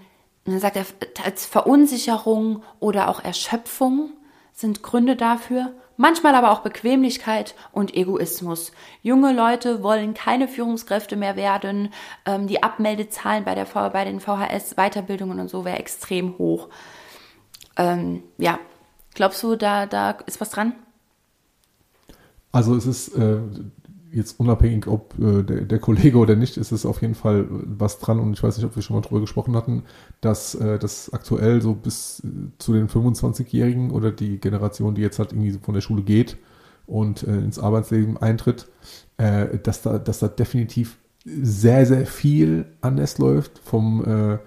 und 0.46 0.52
dann 0.52 0.60
sagt 0.60 0.76
er, 0.76 0.86
als 1.22 1.44
Verunsicherung 1.44 2.62
oder 2.80 3.08
auch 3.08 3.22
Erschöpfung 3.22 4.10
sind 4.54 4.82
Gründe 4.82 5.16
dafür, 5.16 5.74
manchmal 5.96 6.34
aber 6.34 6.50
auch 6.50 6.60
Bequemlichkeit 6.60 7.54
und 7.72 7.94
Egoismus. 7.94 8.72
Junge 9.02 9.32
Leute 9.32 9.82
wollen 9.82 10.14
keine 10.14 10.48
Führungskräfte 10.48 11.16
mehr 11.16 11.36
werden. 11.36 11.90
Ähm, 12.26 12.46
die 12.46 12.62
Abmeldezahlen 12.62 13.44
bei, 13.44 13.54
der, 13.54 13.64
bei 13.64 14.04
den 14.04 14.20
VHS-Weiterbildungen 14.20 15.40
und 15.40 15.48
so 15.48 15.64
wäre 15.64 15.78
extrem 15.78 16.38
hoch. 16.38 16.68
Ähm, 17.76 18.22
ja, 18.38 18.58
glaubst 19.14 19.42
du, 19.42 19.56
da, 19.56 19.86
da 19.86 20.10
ist 20.26 20.40
was 20.40 20.50
dran? 20.50 20.74
Also 22.52 22.76
es 22.76 22.86
ist, 22.86 23.08
äh, 23.16 23.38
jetzt 24.14 24.38
unabhängig, 24.38 24.86
ob 24.86 25.14
äh, 25.18 25.42
der, 25.42 25.62
der, 25.62 25.78
Kollege 25.78 26.18
oder 26.18 26.36
nicht, 26.36 26.56
ist 26.56 26.72
es 26.72 26.86
auf 26.86 27.02
jeden 27.02 27.14
Fall 27.14 27.46
was 27.48 27.98
dran. 27.98 28.20
Und 28.20 28.32
ich 28.32 28.42
weiß 28.42 28.56
nicht, 28.56 28.66
ob 28.66 28.76
wir 28.76 28.82
schon 28.82 28.96
mal 28.96 29.02
drüber 29.02 29.20
gesprochen 29.20 29.56
hatten, 29.56 29.82
dass 30.20 30.54
äh, 30.54 30.78
das 30.78 31.12
aktuell 31.12 31.60
so 31.60 31.74
bis 31.74 32.22
äh, 32.24 32.28
zu 32.58 32.72
den 32.72 32.88
25-Jährigen 32.88 33.90
oder 33.90 34.10
die 34.12 34.38
Generation, 34.38 34.94
die 34.94 35.02
jetzt 35.02 35.18
halt 35.18 35.32
irgendwie 35.32 35.58
von 35.60 35.74
der 35.74 35.80
Schule 35.80 36.02
geht 36.02 36.36
und 36.86 37.24
äh, 37.24 37.38
ins 37.38 37.58
Arbeitsleben 37.58 38.16
eintritt, 38.16 38.68
äh, 39.16 39.58
dass, 39.58 39.82
da, 39.82 39.98
dass 39.98 40.20
da 40.20 40.28
definitiv 40.28 40.96
sehr, 41.24 41.86
sehr 41.86 42.06
viel 42.06 42.66
anders 42.80 43.18
läuft 43.18 43.58
vom, 43.58 44.04
äh, 44.04 44.38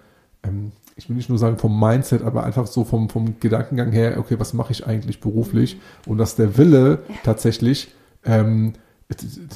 ähm, 0.48 0.72
ich 0.96 1.10
will 1.10 1.16
nicht 1.16 1.30
nur 1.30 1.38
sagen 1.38 1.58
vom 1.58 1.80
Mindset, 1.80 2.24
aber 2.24 2.44
einfach 2.44 2.68
so 2.68 2.84
vom, 2.84 3.10
vom 3.10 3.40
Gedankengang 3.40 3.92
her, 3.92 4.18
okay, 4.18 4.40
was 4.40 4.54
mache 4.54 4.72
ich 4.72 4.88
eigentlich 4.88 5.20
beruflich? 5.20 5.80
Und 6.06 6.18
dass 6.18 6.36
der 6.36 6.58
Wille 6.58 7.00
tatsächlich 7.24 7.90
ähm, 8.24 8.74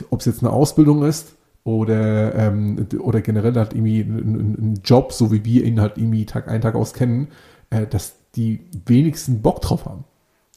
ob 0.09 0.19
es 0.19 0.25
jetzt 0.25 0.43
eine 0.43 0.51
Ausbildung 0.51 1.03
ist 1.03 1.35
oder, 1.63 2.35
ähm, 2.35 2.87
oder 2.99 3.21
generell 3.21 3.53
halt 3.55 3.73
irgendwie 3.73 4.01
ein, 4.01 4.81
Job, 4.83 5.13
so 5.13 5.31
wie 5.31 5.45
wir 5.45 5.63
ihn 5.63 5.81
halt 5.81 5.97
irgendwie 5.97 6.25
Tag 6.25 6.47
ein, 6.47 6.61
Tag 6.61 6.75
aus 6.75 6.93
kennen, 6.93 7.27
äh, 7.69 7.85
dass 7.85 8.15
die 8.35 8.61
wenigsten 8.85 9.41
Bock 9.41 9.61
drauf 9.61 9.85
haben. 9.85 10.05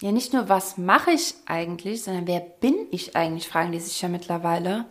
Ja, 0.00 0.12
nicht 0.12 0.32
nur, 0.32 0.48
was 0.48 0.76
mache 0.78 1.12
ich 1.12 1.34
eigentlich, 1.46 2.02
sondern 2.02 2.26
wer 2.26 2.40
bin 2.40 2.74
ich 2.90 3.16
eigentlich, 3.16 3.48
fragen 3.48 3.72
die 3.72 3.80
sich 3.80 4.00
ja 4.00 4.08
mittlerweile. 4.08 4.86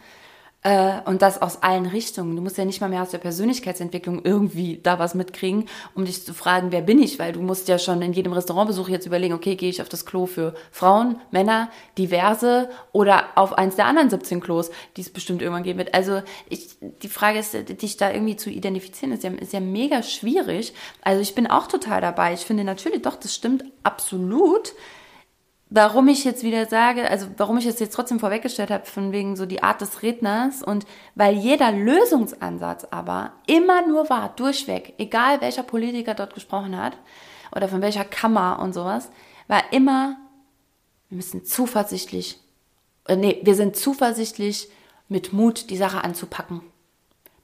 Äh, 0.63 1.01
und 1.03 1.21
das 1.21 1.41
aus 1.41 1.61
allen 1.61 1.85
Richtungen. 1.85 2.37
Du 2.37 2.41
musst 2.41 2.57
ja 2.57 2.63
nicht 2.63 2.79
mal 2.79 2.89
mehr 2.89 3.01
aus 3.01 3.09
der 3.09 3.17
Persönlichkeitsentwicklung 3.17 4.23
irgendwie 4.23 4.79
da 4.81 4.97
was 4.97 5.13
mitkriegen, 5.13 5.65
um 5.93 6.05
dich 6.05 6.25
zu 6.25 6.33
fragen, 6.33 6.71
wer 6.71 6.81
bin 6.81 7.03
ich? 7.03 7.19
Weil 7.19 7.33
du 7.33 7.41
musst 7.41 7.67
ja 7.67 7.77
schon 7.77 8.01
in 8.01 8.13
jedem 8.13 8.31
Restaurantbesuch 8.31 8.87
jetzt 8.87 9.05
überlegen, 9.05 9.33
okay, 9.33 9.55
gehe 9.55 9.69
ich 9.69 9.81
auf 9.81 9.89
das 9.89 10.05
Klo 10.05 10.25
für 10.25 10.55
Frauen, 10.71 11.19
Männer, 11.31 11.69
diverse 11.97 12.69
oder 12.93 13.25
auf 13.35 13.57
eins 13.57 13.75
der 13.75 13.87
anderen 13.87 14.09
17 14.09 14.39
Klos, 14.39 14.71
die 14.95 15.01
es 15.01 15.09
bestimmt 15.09 15.41
irgendwann 15.41 15.63
geben 15.63 15.79
wird. 15.79 15.93
Also 15.93 16.21
ich, 16.47 16.77
die 16.79 17.09
Frage 17.09 17.39
ist, 17.39 17.53
dich 17.81 17.97
da 17.97 18.11
irgendwie 18.11 18.37
zu 18.37 18.49
identifizieren, 18.49 19.11
ist 19.11 19.23
ja, 19.23 19.31
ist 19.31 19.51
ja 19.51 19.59
mega 19.59 20.01
schwierig. 20.01 20.73
Also 21.01 21.21
ich 21.21 21.35
bin 21.35 21.45
auch 21.47 21.67
total 21.67 21.99
dabei. 21.99 22.33
Ich 22.33 22.45
finde 22.45 22.63
natürlich, 22.63 23.01
doch, 23.01 23.17
das 23.17 23.35
stimmt 23.35 23.65
absolut. 23.83 24.73
Warum 25.75 26.07
ich 26.07 26.23
jetzt 26.23 26.43
wieder 26.43 26.67
sage, 26.67 27.09
also 27.09 27.25
warum 27.37 27.57
ich 27.57 27.65
es 27.65 27.79
jetzt 27.79 27.95
trotzdem 27.95 28.19
vorweggestellt 28.19 28.69
habe, 28.69 28.85
von 28.85 29.11
wegen 29.11 29.35
so 29.35 29.47
die 29.47 29.63
Art 29.63 29.81
des 29.81 30.03
Redners 30.03 30.61
und 30.61 30.85
weil 31.15 31.33
jeder 31.35 31.71
Lösungsansatz 31.71 32.85
aber 32.91 33.31
immer 33.47 33.87
nur 33.87 34.07
war, 34.07 34.29
durchweg, 34.35 34.93
egal 34.99 35.41
welcher 35.41 35.63
Politiker 35.63 36.13
dort 36.13 36.35
gesprochen 36.35 36.77
hat 36.77 36.95
oder 37.55 37.67
von 37.67 37.81
welcher 37.81 38.05
Kammer 38.05 38.59
und 38.61 38.73
sowas, 38.73 39.09
war 39.47 39.63
immer, 39.73 40.17
wir 41.09 41.15
müssen 41.15 41.43
zuversichtlich, 41.43 42.39
äh, 43.07 43.15
nee, 43.15 43.41
wir 43.41 43.55
sind 43.55 43.75
zuversichtlich 43.75 44.69
mit 45.09 45.33
Mut, 45.33 45.71
die 45.71 45.77
Sache 45.77 46.03
anzupacken. 46.03 46.61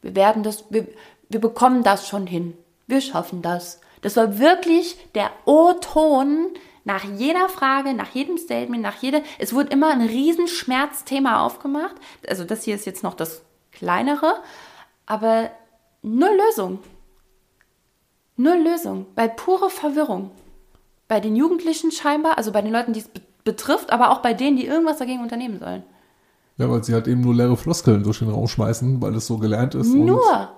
Wir 0.04 0.15
werden 0.15 0.44
das, 0.44 0.65
wir, 0.70 0.88
wir 1.30 1.42
bekommen 1.42 1.82
das 1.82 2.08
schon 2.08 2.28
hin. 2.28 2.56
Wir 2.86 3.02
schaffen 3.02 3.42
das. 3.42 3.82
Das 4.02 4.15
war 4.18 4.38
wirklich 4.38 4.98
der 5.15 5.32
O-Ton, 5.46 6.50
nach 6.89 7.04
jeder 7.04 7.49
Frage, 7.49 7.93
nach 7.93 8.10
jedem 8.15 8.39
Statement, 8.39 8.82
nach 8.82 8.99
jeder, 8.99 9.21
es 9.38 9.54
wurde 9.54 9.69
immer 9.69 9.91
ein 9.91 10.02
Riesenschmerzthema 10.02 11.45
aufgemacht. 11.45 11.93
Also 12.28 12.45
das 12.45 12.63
hier 12.63 12.73
ist 12.73 12.88
jetzt 12.88 13.04
noch 13.04 13.13
das 13.13 13.43
kleinere, 13.71 14.41
aber 15.06 15.52
null 16.02 16.36
Lösung. 16.47 16.80
Null 18.38 18.58
Lösung, 18.63 19.06
weil 19.13 19.30
pure 19.30 19.69
Verwirrung. 19.69 20.32
Bei 21.08 21.19
den 21.19 21.36
Jugendlichen 21.36 21.91
scheinbar, 21.91 22.39
also 22.39 22.52
bei 22.52 22.63
den 22.63 22.73
Leuten, 22.73 22.93
die 22.93 23.02
es 23.02 23.10
betrifft, 23.43 23.91
aber 23.91 24.10
auch 24.10 24.23
bei 24.23 24.34
denen, 24.34 24.58
die 24.58 24.65
irgendwas 24.65 24.97
dagegen 24.97 25.21
unternehmen 25.21 25.60
sollen. 25.60 25.84
Ja, 26.58 26.71
weil 26.71 26.84
sie 26.84 26.95
halt 26.95 27.08
eben 27.08 27.21
nur 27.21 27.36
leere 27.36 27.56
Floskeln 27.56 28.02
durch 28.02 28.17
den 28.17 28.32
Raum 28.32 28.47
schmeißen, 28.47 28.99
weil 28.99 29.13
es 29.13 29.28
so 29.28 29.38
gelernt 29.38 29.75
ist. 29.75 29.93
Nur. 29.93 30.49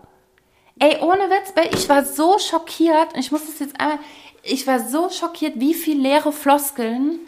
Ey, 0.79 0.97
ohne 1.01 1.23
Witz, 1.29 1.53
ich 1.73 1.89
war 1.89 2.05
so 2.05 2.39
schockiert. 2.39 3.17
Ich 3.17 3.33
muss 3.33 3.45
das 3.45 3.59
jetzt 3.59 3.77
einmal 3.79 3.99
ich 4.43 4.67
war 4.67 4.79
so 4.79 5.09
schockiert, 5.09 5.59
wie 5.59 5.73
viel 5.73 5.99
leere 5.99 6.31
Floskeln 6.31 7.19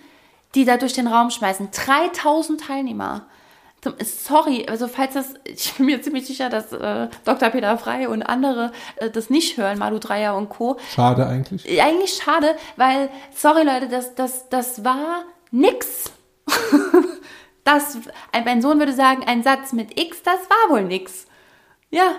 die 0.56 0.66
da 0.66 0.78
durch 0.78 0.94
den 0.94 1.08
Raum 1.08 1.30
schmeißen. 1.30 1.70
3000 1.72 2.62
Teilnehmer. 2.62 3.26
Sorry, 4.02 4.66
also 4.70 4.88
falls 4.88 5.14
das, 5.14 5.34
ich 5.44 5.74
bin 5.74 5.88
mir 5.88 6.02
ziemlich 6.02 6.26
sicher, 6.26 6.50
dass 6.50 6.72
äh, 6.72 7.08
Dr. 7.26 7.50
Peter 7.50 7.78
Frey 7.78 8.08
und 8.08 8.24
andere 8.24 8.72
äh, 8.98 9.10
das 9.10 9.30
nicht 9.30 9.58
hören, 9.58 9.78
Malu 9.78 10.00
Dreier 10.00 10.36
und 10.36 10.50
Co. 10.50 10.78
Schade 10.94 11.28
eigentlich. 11.28 11.82
Eigentlich 11.82 12.14
schade, 12.14 12.56
weil, 12.78 13.10
sorry 13.36 13.64
Leute, 13.64 13.90
das, 13.90 14.16
das, 14.16 14.48
das 14.50 14.86
war 14.86 15.24
nix. 15.52 16.12
das, 17.64 17.98
mein 18.46 18.62
Sohn 18.62 18.80
würde 18.80 18.94
sagen, 18.94 19.24
ein 19.26 19.44
Satz 19.44 19.74
mit 19.74 20.00
X, 20.00 20.24
das 20.24 20.40
war 20.50 20.76
wohl 20.76 20.84
nix. 20.84 21.28
Ja, 21.90 22.16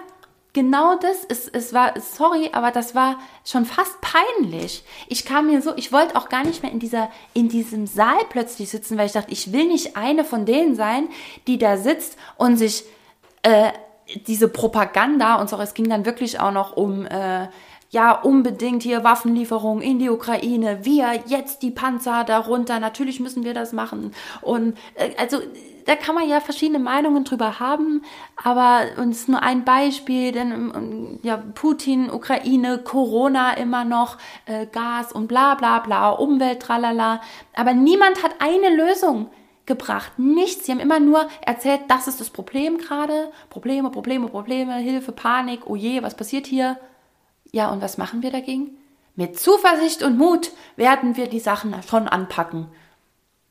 genau 0.55 0.97
das, 0.97 1.25
es, 1.29 1.49
es 1.49 1.75
war, 1.75 2.01
sorry, 2.01 2.49
aber 2.53 2.71
das 2.71 2.95
war 2.95 3.19
schon 3.45 3.67
fast 3.67 4.01
peinlich. 4.01 4.85
Ich 5.09 5.27
kam 5.27 5.49
mir 5.49 5.61
so, 5.61 5.75
ich 5.77 5.93
wollte 5.93 6.17
auch 6.17 6.31
gar 6.31 6.45
nicht 6.45 6.63
mehr 6.63 6.73
in 6.73 6.79
dieser, 6.79 7.11
in 7.35 7.51
diesem 7.51 7.87
Saal 7.87 8.25
plötzlich 8.31 8.71
sitzen, 8.71 8.97
weil 8.97 9.07
ich 9.07 9.13
dachte, 9.13 9.33
ich 9.33 9.53
will 9.53 9.67
nicht 9.67 9.97
eine 9.97 10.25
von 10.25 10.47
denen 10.47 10.75
sein, 10.77 11.09
die 11.47 11.59
da 11.59 11.77
sitzt 11.77 12.17
und 12.39 12.57
sich 12.57 12.85
äh, 13.43 13.73
diese 14.27 14.49
Propaganda 14.49 15.37
und 15.37 15.51
so, 15.51 15.59
es 15.59 15.75
ging 15.75 15.89
dann 15.89 16.07
wirklich 16.07 16.41
auch 16.41 16.53
noch 16.53 16.77
um 16.77 17.05
äh, 17.05 17.49
ja, 17.91 18.13
unbedingt 18.13 18.83
hier 18.83 19.05
Waffenlieferungen 19.05 19.83
in 19.83 19.99
die 20.01 20.11
Ukraine, 20.11 20.85
wir 20.85 21.23
jetzt 21.27 21.63
die 21.63 21.71
Panzer 21.71 22.25
darunter, 22.25 22.81
natürlich 22.81 23.21
müssen 23.21 23.45
wir 23.45 23.55
das 23.55 23.73
machen. 23.73 24.13
Und 24.41 24.77
äh, 24.95 25.11
also 25.17 25.39
da 25.87 25.97
kann 25.97 26.15
man 26.15 26.29
ja 26.29 26.41
verschiedene 26.41 26.79
Meinungen 26.79 27.25
drüber 27.25 27.61
haben, 27.61 28.03
aber 28.43 28.87
uns 28.97 29.29
nur 29.29 29.43
ein 29.43 29.65
Beispiel, 29.65 30.33
denn 30.33 30.53
ähm, 30.53 31.19
ja, 31.23 31.37
Putin, 31.37 32.11
Ukraine, 32.11 32.79
Corona 32.79 33.55
immer 33.55 33.85
noch, 33.85 34.19
äh, 34.47 34.67
Gas 34.67 35.13
und 35.13 35.29
bla 35.29 35.55
bla 35.55 35.81
bla, 35.81 36.11
Umwelt, 36.11 36.61
tralala. 36.61 37.21
Aber 37.55 37.75
niemand 37.75 38.23
hat 38.23 38.37
eine 38.39 38.75
Lösung 38.75 39.31
gebracht. 39.67 40.19
Nichts. 40.19 40.67
Sie 40.67 40.73
haben 40.73 40.81
immer 40.81 41.01
nur 41.01 41.29
erzählt, 41.45 41.83
das 41.89 42.09
ist 42.09 42.21
das 42.21 42.31
Problem 42.31 42.79
gerade. 42.79 43.31
Probleme, 43.51 43.91
Probleme, 43.91 44.29
Probleme, 44.29 44.77
Hilfe, 44.77 45.13
Panik, 45.13 45.67
oh 45.67 45.77
je, 45.77 46.03
was 46.03 46.17
passiert 46.17 46.47
hier? 46.47 46.79
Ja, 47.53 47.71
und 47.71 47.81
was 47.83 47.99
machen 47.99 48.23
wir 48.23 48.31
dagegen? 48.31 48.77
Mit 49.17 49.39
Zuversicht 49.39 50.03
und 50.03 50.19
Mut 50.19 50.51
werden 50.77 51.17
wir 51.17 51.29
die 51.29 51.41
Sachen 51.41 51.75
schon 51.89 52.09
anpacken. 52.09 52.69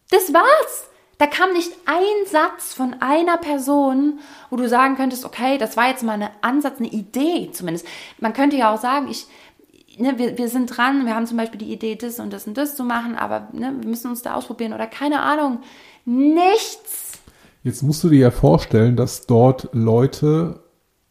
Das 0.10 0.34
war's. 0.34 0.90
Da 1.18 1.28
kam 1.28 1.54
nicht 1.54 1.72
ein 1.86 2.28
Satz 2.30 2.74
von 2.74 2.96
einer 3.00 3.38
Person, 3.38 4.20
wo 4.50 4.56
du 4.58 4.68
sagen 4.68 4.96
könntest, 4.96 5.26
okay, 5.26 5.58
das 5.58 5.78
war 5.78 5.88
jetzt 5.90 6.04
mal 6.04 6.22
ein 6.22 6.30
Ansatz, 6.42 6.80
eine 6.80 6.90
Idee 6.90 7.50
zumindest. 7.54 7.86
Man 8.20 8.34
könnte 8.34 8.58
ja 8.58 8.74
auch 8.74 8.82
sagen, 8.82 9.08
ich, 9.10 9.28
ne, 9.98 10.18
wir, 10.18 10.38
wir 10.38 10.50
sind 10.50 10.76
dran, 10.76 11.06
wir 11.06 11.16
haben 11.16 11.28
zum 11.28 11.38
Beispiel 11.38 11.60
die 11.60 11.72
Idee, 11.72 11.96
das 11.96 12.20
und 12.20 12.34
das 12.34 12.48
und 12.48 12.58
das 12.58 12.76
zu 12.76 12.84
machen, 12.84 13.16
aber 13.16 13.48
ne, 13.54 13.74
wir 13.80 13.88
müssen 13.90 14.10
uns 14.10 14.22
da 14.22 14.34
ausprobieren 14.34 14.74
oder 14.74 14.88
keine 14.88 15.22
Ahnung. 15.22 15.60
Nichts. 16.06 17.12
Jetzt 17.64 17.84
musst 17.84 18.04
du 18.04 18.10
dir 18.10 18.20
ja 18.20 18.32
vorstellen, 18.32 18.96
dass 18.96 19.26
dort 19.26 19.70
Leute 19.72 20.64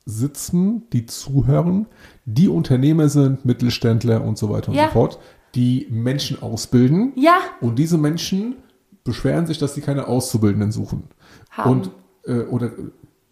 sitzen, 0.05 0.89
die 0.91 1.07
zuhören, 1.07 1.87
die 2.25 2.49
Unternehmer 2.49 3.09
sind, 3.09 3.45
Mittelständler 3.45 4.23
und 4.23 4.37
so 4.37 4.51
weiter 4.51 4.71
und 4.71 4.75
Ja. 4.75 4.87
so 4.87 4.93
fort, 4.93 5.19
die 5.55 5.87
Menschen 5.91 6.43
ausbilden. 6.43 7.13
Ja. 7.15 7.39
Und 7.61 7.79
diese 7.79 7.99
Menschen 7.99 8.57
beschweren 9.05 9.47
sich, 9.47 9.59
dass 9.59 9.75
sie 9.75 9.81
keine 9.81 10.07
Auszubildenden 10.09 10.73
suchen. 10.73 11.05
Haben. 11.51 11.71
Und, 11.71 11.91
äh, 12.27 12.43
oder 12.45 12.71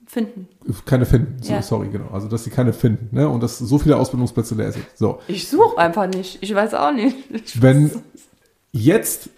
Finden. 0.06 0.48
keine 0.86 1.06
finden. 1.06 1.36
So, 1.42 1.52
Ja. 1.52 1.62
Sorry, 1.62 1.88
genau. 1.88 2.08
Also, 2.12 2.26
dass 2.28 2.42
sie 2.44 2.50
keine 2.50 2.72
finden. 2.72 3.08
Ne? 3.14 3.28
Und 3.28 3.42
dass 3.42 3.58
so 3.58 3.78
viele 3.78 3.96
Ausbildungsplätze 3.96 4.54
leer 4.56 4.72
sind. 4.72 4.84
So. 4.96 5.20
Ich 5.28 5.48
suche 5.48 5.78
einfach 5.78 6.08
nicht. 6.08 6.38
Ich 6.42 6.52
weiß 6.54 6.74
auch 6.74 6.92
nicht. 6.92 7.16
Ich 7.46 7.62
Wenn 7.62 7.90
jetzt 8.72 9.30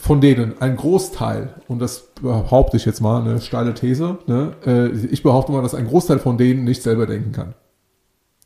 von 0.00 0.20
denen 0.20 0.60
ein 0.60 0.76
Großteil, 0.76 1.54
und 1.68 1.80
das 1.80 2.08
behaupte 2.20 2.76
ich 2.76 2.84
jetzt 2.84 3.00
mal, 3.00 3.20
eine 3.20 3.40
steile 3.40 3.74
These, 3.74 4.18
ne, 4.26 4.54
äh, 4.66 4.88
ich 4.88 5.22
behaupte 5.22 5.52
mal, 5.52 5.62
dass 5.62 5.74
ein 5.74 5.86
Großteil 5.86 6.18
von 6.18 6.36
denen 6.38 6.64
nicht 6.64 6.82
selber 6.82 7.06
denken 7.06 7.32
kann. 7.32 7.54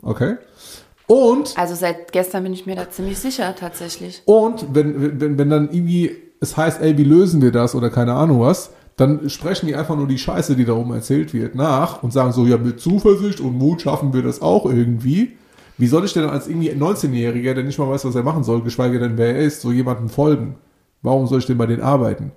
Okay? 0.02 0.36
Und, 1.06 1.56
Also 1.56 1.74
seit 1.74 2.12
gestern 2.12 2.42
bin 2.44 2.52
ich 2.52 2.66
mir 2.66 2.76
da 2.76 2.90
ziemlich 2.90 3.18
sicher, 3.18 3.54
tatsächlich. 3.56 4.22
und 4.26 4.74
wenn, 4.74 5.20
wenn, 5.20 5.38
wenn 5.38 5.48
dann 5.50 5.70
irgendwie 5.70 6.14
es 6.40 6.56
heißt, 6.56 6.80
ey, 6.80 6.96
wie 6.96 7.04
lösen 7.04 7.42
wir 7.42 7.52
das 7.52 7.74
oder 7.74 7.90
keine 7.90 8.14
Ahnung 8.14 8.40
was, 8.40 8.70
dann 8.96 9.30
sprechen 9.30 9.66
die 9.66 9.76
einfach 9.76 9.96
nur 9.96 10.08
die 10.08 10.18
Scheiße, 10.18 10.56
die 10.56 10.64
da 10.64 10.72
oben 10.72 10.92
erzählt 10.92 11.32
wird, 11.32 11.54
nach 11.54 12.02
und 12.02 12.12
sagen 12.12 12.32
so, 12.32 12.46
ja, 12.46 12.58
mit 12.58 12.80
Zuversicht 12.80 13.40
und 13.40 13.56
Mut 13.56 13.82
schaffen 13.82 14.12
wir 14.12 14.22
das 14.22 14.42
auch 14.42 14.66
irgendwie. 14.66 15.36
Wie 15.76 15.86
soll 15.86 16.04
ich 16.04 16.12
denn 16.12 16.24
als 16.24 16.48
irgendwie 16.48 16.70
19-Jähriger, 16.70 17.54
der 17.54 17.62
nicht 17.62 17.78
mal 17.78 17.88
weiß, 17.88 18.04
was 18.04 18.16
er 18.16 18.24
machen 18.24 18.42
soll, 18.42 18.62
geschweige 18.62 18.98
denn, 18.98 19.16
wer 19.16 19.36
er 19.36 19.42
ist, 19.42 19.60
so 19.60 19.70
jemandem 19.70 20.08
folgen? 20.08 20.56
Warum 21.02 21.28
soll 21.28 21.38
ich 21.38 21.46
denn 21.46 21.58
bei 21.58 21.66
denen 21.66 21.82
arbeiten? 21.82 22.32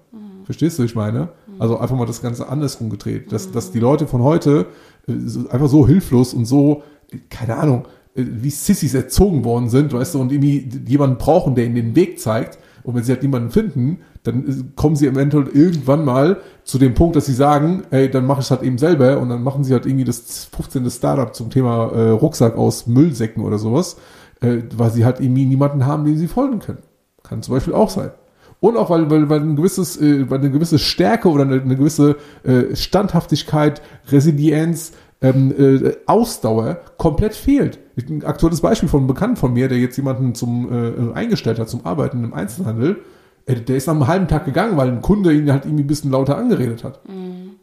Verstehst 0.46 0.78
du, 0.78 0.84
ich 0.84 0.96
meine? 0.96 1.30
Also 1.58 1.78
einfach 1.78 1.96
mal 1.96 2.06
das 2.06 2.22
Ganze 2.22 2.48
andersrum 2.48 2.90
gedreht. 2.90 3.32
Dass, 3.32 3.52
dass 3.52 3.72
die 3.72 3.80
Leute 3.80 4.06
von 4.06 4.22
heute 4.22 4.68
äh, 5.08 5.14
einfach 5.50 5.68
so 5.68 5.88
hilflos 5.88 6.34
und 6.34 6.46
so, 6.46 6.84
keine 7.30 7.58
Ahnung, 7.58 7.88
äh, 8.16 8.24
wie 8.26 8.50
Sissys 8.50 8.94
erzogen 8.94 9.44
worden 9.44 9.70
sind, 9.70 9.94
weißt 9.94 10.16
du, 10.16 10.22
und 10.22 10.32
irgendwie 10.32 10.68
jemanden 10.88 11.18
brauchen, 11.18 11.56
der 11.56 11.66
ihnen 11.66 11.76
den 11.76 11.96
Weg 11.96 12.20
zeigt. 12.20 12.60
Und 12.84 12.96
wenn 12.96 13.04
sie 13.04 13.12
halt 13.12 13.22
niemanden 13.22 13.52
finden, 13.52 14.00
dann 14.24 14.74
kommen 14.76 14.96
sie 14.96 15.08
eventuell 15.08 15.48
irgendwann 15.48 16.06
mal 16.06 16.38
zu 16.64 16.78
dem 16.78 16.94
Punkt, 16.94 17.16
dass 17.16 17.26
sie 17.26 17.34
sagen, 17.34 17.84
ey, 17.92 18.10
dann 18.10 18.26
mache 18.26 18.40
ich 18.40 18.46
es 18.46 18.52
halt 18.52 18.64
eben 18.64 18.78
selber 18.78 19.20
und 19.20 19.30
dann 19.30 19.44
machen 19.44 19.64
sie 19.64 19.74
halt 19.74 19.86
irgendwie 19.86 20.06
das 20.06 20.46
15. 20.56 20.90
Startup 20.90 21.34
zum 21.34 21.50
Thema 21.50 21.92
äh, 21.92 22.10
Rucksack 22.10 22.58
aus 22.58 22.88
Müllsäcken 22.88 23.44
oder 23.44 23.58
sowas, 23.58 23.98
äh, 24.42 24.58
weil 24.76 24.92
sie 24.92 25.06
halt 25.06 25.20
irgendwie 25.20 25.46
niemanden 25.46 25.86
haben, 25.86 26.06
dem 26.06 26.18
sie 26.18 26.28
folgen 26.28 26.60
können. 26.60 26.84
Kann 27.24 27.42
zum 27.42 27.54
Beispiel 27.56 27.74
auch 27.74 27.90
sein. 27.90 28.12
Und 28.60 28.78
auch 28.78 28.92
weil, 28.92 29.10
weil, 29.10 29.28
weil 29.28 29.42
ein 29.42 29.56
gewisses, 29.56 30.00
äh, 30.00 30.30
weil 30.30 30.40
eine 30.40 30.52
gewisse 30.52 30.78
Stärke 30.78 31.30
oder 31.30 31.44
eine, 31.44 31.62
eine 31.62 31.76
gewisse 31.76 32.18
äh, 32.44 32.76
Standhaftigkeit, 32.76 33.82
Resilienz, 34.10 34.94
ähm, 35.22 35.54
äh, 35.58 35.96
Ausdauer 36.08 36.80
komplett 36.98 37.36
fehlt. 37.36 37.80
Ein 38.10 38.24
aktuelles 38.26 38.62
Beispiel 38.62 38.90
von 38.90 39.02
einem 39.02 39.08
Bekannten 39.08 39.36
von 39.38 39.54
mir, 39.54 39.68
der 39.68 39.78
jetzt 39.78 39.96
jemanden 39.98 40.34
zum 40.34 40.72
äh, 40.72 41.14
eingestellt 41.14 41.60
hat 41.60 41.70
zum 41.70 41.86
Arbeiten 41.86 42.24
im 42.24 42.34
Einzelhandel, 42.34 43.02
äh, 43.46 43.56
der 43.56 43.78
ist 43.78 43.88
nach 43.88 43.94
einem 43.94 44.08
halben 44.08 44.28
Tag 44.28 44.46
gegangen, 44.46 44.78
weil 44.78 44.88
ein 44.88 45.02
Kunde 45.02 45.34
ihn 45.34 45.52
halt 45.52 45.66
irgendwie 45.66 45.84
ein 45.84 45.88
bisschen 45.88 46.12
lauter 46.12 46.38
angeredet 46.38 46.84
hat. 46.84 47.02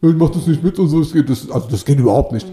Ja, 0.01 0.09
Ich 0.09 0.17
mach 0.17 0.31
das 0.31 0.47
nicht 0.47 0.63
mit 0.63 0.79
und 0.79 0.89
so, 0.89 1.01
das 1.01 1.13
geht, 1.13 1.29
das, 1.29 1.51
also 1.51 1.69
das 1.69 1.85
geht 1.85 1.99
überhaupt 1.99 2.33
nicht. 2.33 2.47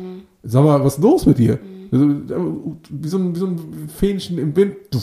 Sag 0.44 0.63
mal, 0.63 0.84
was 0.84 0.96
ist 0.96 1.04
los 1.04 1.26
mit 1.26 1.38
dir? 1.38 1.60
Also, 1.91 2.06
äh, 2.06 2.80
wie, 2.89 3.08
so 3.08 3.18
ein, 3.18 3.36
wie 3.36 3.39
so 3.39 3.48
ein 3.48 3.89
Fähnchen 3.96 4.38
im 4.38 4.56
Wind. 4.56 4.76
Du, 4.91 5.00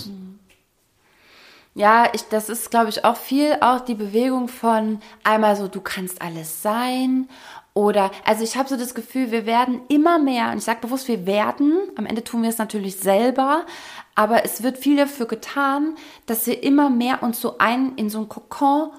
Ja, 1.74 2.08
ich, 2.12 2.22
das 2.22 2.48
ist, 2.48 2.70
glaube 2.70 2.90
ich, 2.90 3.04
auch 3.04 3.16
viel 3.16 3.56
auch 3.60 3.80
die 3.80 3.94
Bewegung 3.94 4.48
von 4.48 4.98
einmal 5.24 5.56
so, 5.56 5.68
du 5.68 5.80
kannst 5.80 6.20
alles 6.20 6.62
sein. 6.62 7.28
Oder, 7.74 8.10
also 8.24 8.44
ich 8.44 8.56
habe 8.56 8.68
so 8.68 8.76
das 8.76 8.94
Gefühl, 8.94 9.30
wir 9.30 9.46
werden 9.46 9.80
immer 9.88 10.18
mehr, 10.18 10.50
und 10.50 10.58
ich 10.58 10.64
sage 10.64 10.80
bewusst, 10.82 11.08
wir 11.08 11.26
werden, 11.26 11.78
am 11.96 12.04
Ende 12.04 12.22
tun 12.22 12.42
wir 12.42 12.50
es 12.50 12.58
natürlich 12.58 12.96
selber, 12.96 13.64
aber 14.14 14.44
es 14.44 14.62
wird 14.62 14.76
viel 14.76 14.96
dafür 14.96 15.26
getan, 15.26 15.94
dass 16.26 16.46
wir 16.46 16.62
immer 16.62 16.90
mehr 16.90 17.22
uns 17.22 17.40
so 17.40 17.56
ein, 17.58 17.92
in 17.96 18.10
so 18.10 18.18
ein 18.18 18.28
Kokon 18.28 18.90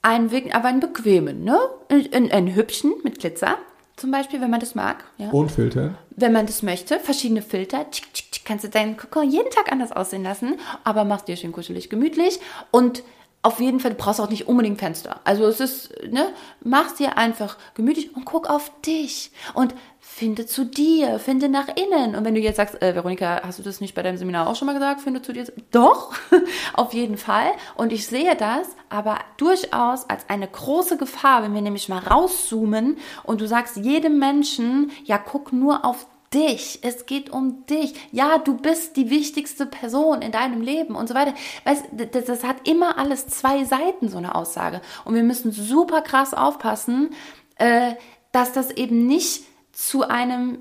einwickeln, 0.00 0.54
aber 0.54 0.68
einen 0.68 0.80
bequemen, 0.80 1.44
ne? 1.44 1.58
In, 1.90 2.00
in, 2.06 2.32
einen 2.32 2.54
hübschen 2.54 2.94
mit 3.02 3.18
Glitzer 3.18 3.58
zum 3.98 4.10
Beispiel, 4.10 4.40
wenn 4.40 4.50
man 4.50 4.60
das 4.60 4.74
mag. 4.74 5.04
Ja. 5.18 5.30
Und 5.30 5.50
Filter. 5.50 5.94
Wenn 6.10 6.32
man 6.32 6.46
das 6.46 6.62
möchte, 6.62 7.00
verschiedene 7.00 7.42
Filter. 7.42 7.90
Tschick, 7.90 8.12
tschick, 8.14 8.32
tschick, 8.32 8.44
kannst 8.44 8.64
du 8.64 8.68
deinen 8.68 8.96
Kokon 8.96 9.28
jeden 9.28 9.50
Tag 9.50 9.70
anders 9.72 9.92
aussehen 9.92 10.22
lassen, 10.22 10.58
aber 10.84 11.04
machst 11.04 11.28
dir 11.28 11.36
schön 11.36 11.52
kuschelig, 11.52 11.90
gemütlich 11.90 12.40
und 12.70 13.02
auf 13.42 13.60
jeden 13.60 13.78
Fall, 13.78 13.92
du 13.92 13.96
brauchst 13.96 14.20
auch 14.20 14.30
nicht 14.30 14.48
unbedingt 14.48 14.80
Fenster. 14.80 15.20
Also 15.24 15.46
es 15.46 15.60
ist, 15.60 15.94
ne, 16.10 16.32
mach's 16.62 16.94
dir 16.94 17.16
einfach 17.16 17.56
gemütlich 17.74 18.14
und 18.16 18.24
guck 18.24 18.50
auf 18.50 18.72
dich 18.82 19.30
und 19.54 19.74
finde 20.00 20.46
zu 20.46 20.64
dir, 20.64 21.20
finde 21.20 21.48
nach 21.48 21.68
innen. 21.68 22.16
Und 22.16 22.24
wenn 22.24 22.34
du 22.34 22.40
jetzt 22.40 22.56
sagst, 22.56 22.82
äh, 22.82 22.96
Veronika, 22.96 23.40
hast 23.44 23.60
du 23.60 23.62
das 23.62 23.80
nicht 23.80 23.94
bei 23.94 24.02
deinem 24.02 24.16
Seminar 24.16 24.48
auch 24.48 24.56
schon 24.56 24.66
mal 24.66 24.72
gesagt, 24.72 25.00
finde 25.00 25.22
zu 25.22 25.32
dir? 25.32 25.46
Doch, 25.70 26.12
auf 26.74 26.92
jeden 26.92 27.16
Fall. 27.16 27.52
Und 27.76 27.92
ich 27.92 28.06
sehe 28.08 28.34
das, 28.34 28.68
aber 28.88 29.18
durchaus 29.36 30.10
als 30.10 30.28
eine 30.28 30.48
große 30.48 30.96
Gefahr, 30.96 31.44
wenn 31.44 31.54
wir 31.54 31.62
nämlich 31.62 31.88
mal 31.88 32.00
rauszoomen 32.00 32.98
und 33.22 33.40
du 33.40 33.46
sagst 33.46 33.76
jedem 33.76 34.18
Menschen, 34.18 34.90
ja, 35.04 35.16
guck 35.16 35.52
nur 35.52 35.84
auf 35.84 36.06
dich. 36.32 36.80
Es 36.82 37.06
geht 37.06 37.30
um 37.30 37.66
dich. 37.66 37.94
Ja, 38.12 38.38
du 38.38 38.56
bist 38.56 38.96
die 38.96 39.10
wichtigste 39.10 39.66
Person 39.66 40.22
in 40.22 40.32
deinem 40.32 40.60
Leben 40.60 40.94
und 40.94 41.08
so 41.08 41.14
weiter. 41.14 41.34
Weißt, 41.64 41.84
das, 41.92 42.24
das 42.24 42.44
hat 42.44 42.68
immer 42.68 42.98
alles 42.98 43.26
zwei 43.26 43.64
Seiten, 43.64 44.08
so 44.08 44.18
eine 44.18 44.34
Aussage. 44.34 44.80
Und 45.04 45.14
wir 45.14 45.22
müssen 45.22 45.52
super 45.52 46.02
krass 46.02 46.34
aufpassen, 46.34 47.10
äh, 47.56 47.94
dass 48.32 48.52
das 48.52 48.70
eben 48.70 49.06
nicht 49.06 49.44
zu 49.72 50.08
einem 50.08 50.58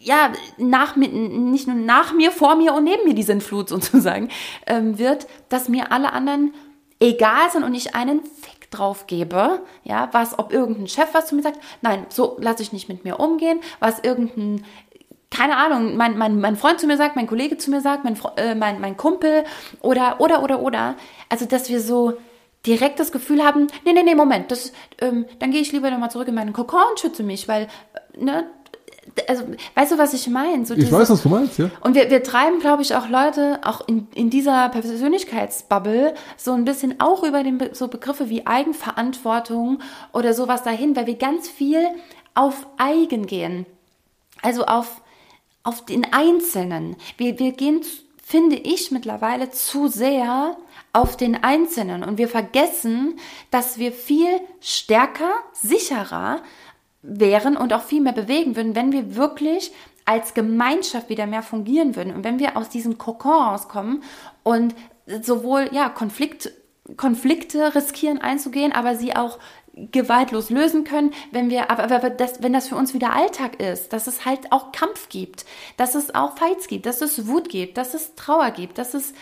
ja, 0.00 0.32
nach 0.58 0.94
mir, 0.94 1.08
nicht 1.08 1.66
nur 1.66 1.76
nach 1.76 2.12
mir, 2.12 2.30
vor 2.30 2.54
mir 2.54 2.72
und 2.74 2.84
neben 2.84 3.04
mir 3.04 3.14
die 3.14 3.22
Sintflut 3.22 3.68
sozusagen, 3.68 4.28
ähm, 4.66 4.98
wird, 4.98 5.26
dass 5.48 5.68
mir 5.68 5.90
alle 5.92 6.12
anderen 6.12 6.54
egal 7.00 7.50
sind 7.50 7.64
und 7.64 7.74
ich 7.74 7.94
einen 7.94 8.22
Fick 8.22 8.57
drauf 8.70 9.06
gebe, 9.06 9.62
ja, 9.84 10.08
was, 10.12 10.38
ob 10.38 10.52
irgendein 10.52 10.88
Chef 10.88 11.08
was 11.12 11.26
zu 11.26 11.34
mir 11.34 11.42
sagt, 11.42 11.58
nein, 11.82 12.06
so 12.08 12.36
lasse 12.40 12.62
ich 12.62 12.72
nicht 12.72 12.88
mit 12.88 13.04
mir 13.04 13.18
umgehen, 13.20 13.60
was 13.80 13.98
irgendein, 14.00 14.64
keine 15.30 15.56
Ahnung, 15.56 15.96
mein, 15.96 16.16
mein, 16.18 16.40
mein 16.40 16.56
Freund 16.56 16.80
zu 16.80 16.86
mir 16.86 16.96
sagt, 16.96 17.16
mein 17.16 17.26
Kollege 17.26 17.58
zu 17.58 17.70
mir 17.70 17.80
sagt, 17.80 18.04
mein, 18.04 18.18
äh, 18.36 18.54
mein, 18.54 18.80
mein 18.80 18.96
Kumpel 18.96 19.44
oder, 19.80 20.20
oder, 20.20 20.42
oder, 20.42 20.60
oder, 20.60 20.96
also, 21.28 21.46
dass 21.46 21.68
wir 21.68 21.80
so, 21.80 22.14
direkt 22.66 22.98
das 22.98 23.12
Gefühl 23.12 23.44
haben, 23.44 23.68
nee, 23.84 23.92
nee, 23.92 24.02
nee, 24.02 24.14
Moment, 24.14 24.50
das, 24.50 24.72
ähm, 25.00 25.26
dann 25.38 25.50
gehe 25.50 25.60
ich 25.60 25.72
lieber 25.72 25.90
nochmal 25.90 26.10
zurück 26.10 26.28
in 26.28 26.34
meinen 26.34 26.52
Kokon 26.52 26.82
und 26.90 27.00
schütze 27.00 27.22
mich, 27.22 27.48
weil, 27.48 27.68
ne, 28.16 28.50
also, 29.26 29.44
weißt 29.74 29.92
du, 29.92 29.98
was 29.98 30.12
ich 30.14 30.28
meine? 30.28 30.66
So 30.66 30.74
ich 30.74 30.90
weiß, 30.90 31.10
was 31.10 31.22
du 31.22 31.28
meinst, 31.28 31.58
ja. 31.58 31.70
Und 31.80 31.94
wir, 31.94 32.10
wir 32.10 32.22
treiben, 32.22 32.60
glaube 32.60 32.82
ich, 32.82 32.94
auch 32.94 33.08
Leute, 33.08 33.60
auch 33.64 33.86
in, 33.86 34.08
in 34.14 34.30
dieser 34.30 34.68
Persönlichkeitsbubble, 34.68 36.14
so 36.36 36.52
ein 36.52 36.64
bisschen 36.64 37.00
auch 37.00 37.22
über 37.22 37.42
den 37.42 37.58
Be 37.58 37.70
so 37.72 37.88
Begriffe 37.88 38.28
wie 38.28 38.46
Eigenverantwortung 38.46 39.80
oder 40.12 40.34
sowas 40.34 40.62
dahin, 40.62 40.96
weil 40.96 41.06
wir 41.06 41.16
ganz 41.16 41.48
viel 41.48 41.86
auf 42.34 42.66
Eigen 42.76 43.26
gehen. 43.26 43.66
Also 44.42 44.66
auf, 44.66 45.02
auf 45.62 45.84
den 45.84 46.12
Einzelnen. 46.12 46.96
Wir, 47.16 47.38
wir 47.38 47.52
gehen, 47.52 47.80
finde 48.22 48.56
ich, 48.56 48.90
mittlerweile 48.90 49.50
zu 49.50 49.88
sehr 49.88 50.56
auf 50.92 51.16
den 51.16 51.42
Einzelnen 51.42 52.02
und 52.02 52.18
wir 52.18 52.28
vergessen, 52.28 53.18
dass 53.50 53.78
wir 53.78 53.92
viel 53.92 54.40
stärker, 54.60 55.30
sicherer, 55.52 56.42
wären 57.02 57.56
und 57.56 57.72
auch 57.72 57.82
viel 57.82 58.00
mehr 58.00 58.12
bewegen 58.12 58.56
würden, 58.56 58.74
wenn 58.74 58.92
wir 58.92 59.16
wirklich 59.16 59.72
als 60.04 60.34
Gemeinschaft 60.34 61.08
wieder 61.08 61.26
mehr 61.26 61.42
fungieren 61.42 61.94
würden 61.94 62.14
und 62.14 62.24
wenn 62.24 62.38
wir 62.38 62.56
aus 62.56 62.68
diesem 62.70 62.98
Kokon 62.98 63.42
rauskommen 63.42 64.02
und 64.42 64.74
sowohl 65.22 65.68
ja 65.72 65.88
Konflikt, 65.88 66.50
Konflikte 66.96 67.74
riskieren 67.74 68.18
einzugehen, 68.18 68.72
aber 68.72 68.96
sie 68.96 69.14
auch 69.14 69.38
gewaltlos 69.74 70.50
lösen 70.50 70.84
können, 70.84 71.12
wenn 71.30 71.50
wir, 71.50 71.70
aber, 71.70 71.84
aber 71.84 72.10
das, 72.10 72.42
wenn 72.42 72.52
das 72.52 72.68
für 72.68 72.76
uns 72.76 72.94
wieder 72.94 73.14
Alltag 73.14 73.60
ist, 73.60 73.92
dass 73.92 74.06
es 74.06 74.24
halt 74.24 74.50
auch 74.50 74.72
Kampf 74.72 75.08
gibt, 75.08 75.44
dass 75.76 75.94
es 75.94 76.14
auch 76.14 76.36
Fights 76.36 76.66
gibt, 76.66 76.86
dass 76.86 77.00
es 77.00 77.28
Wut 77.28 77.48
gibt, 77.48 77.76
dass 77.76 77.94
es 77.94 78.14
Trauer 78.16 78.50
gibt, 78.50 78.78
dass 78.78 78.94
es 78.94 79.12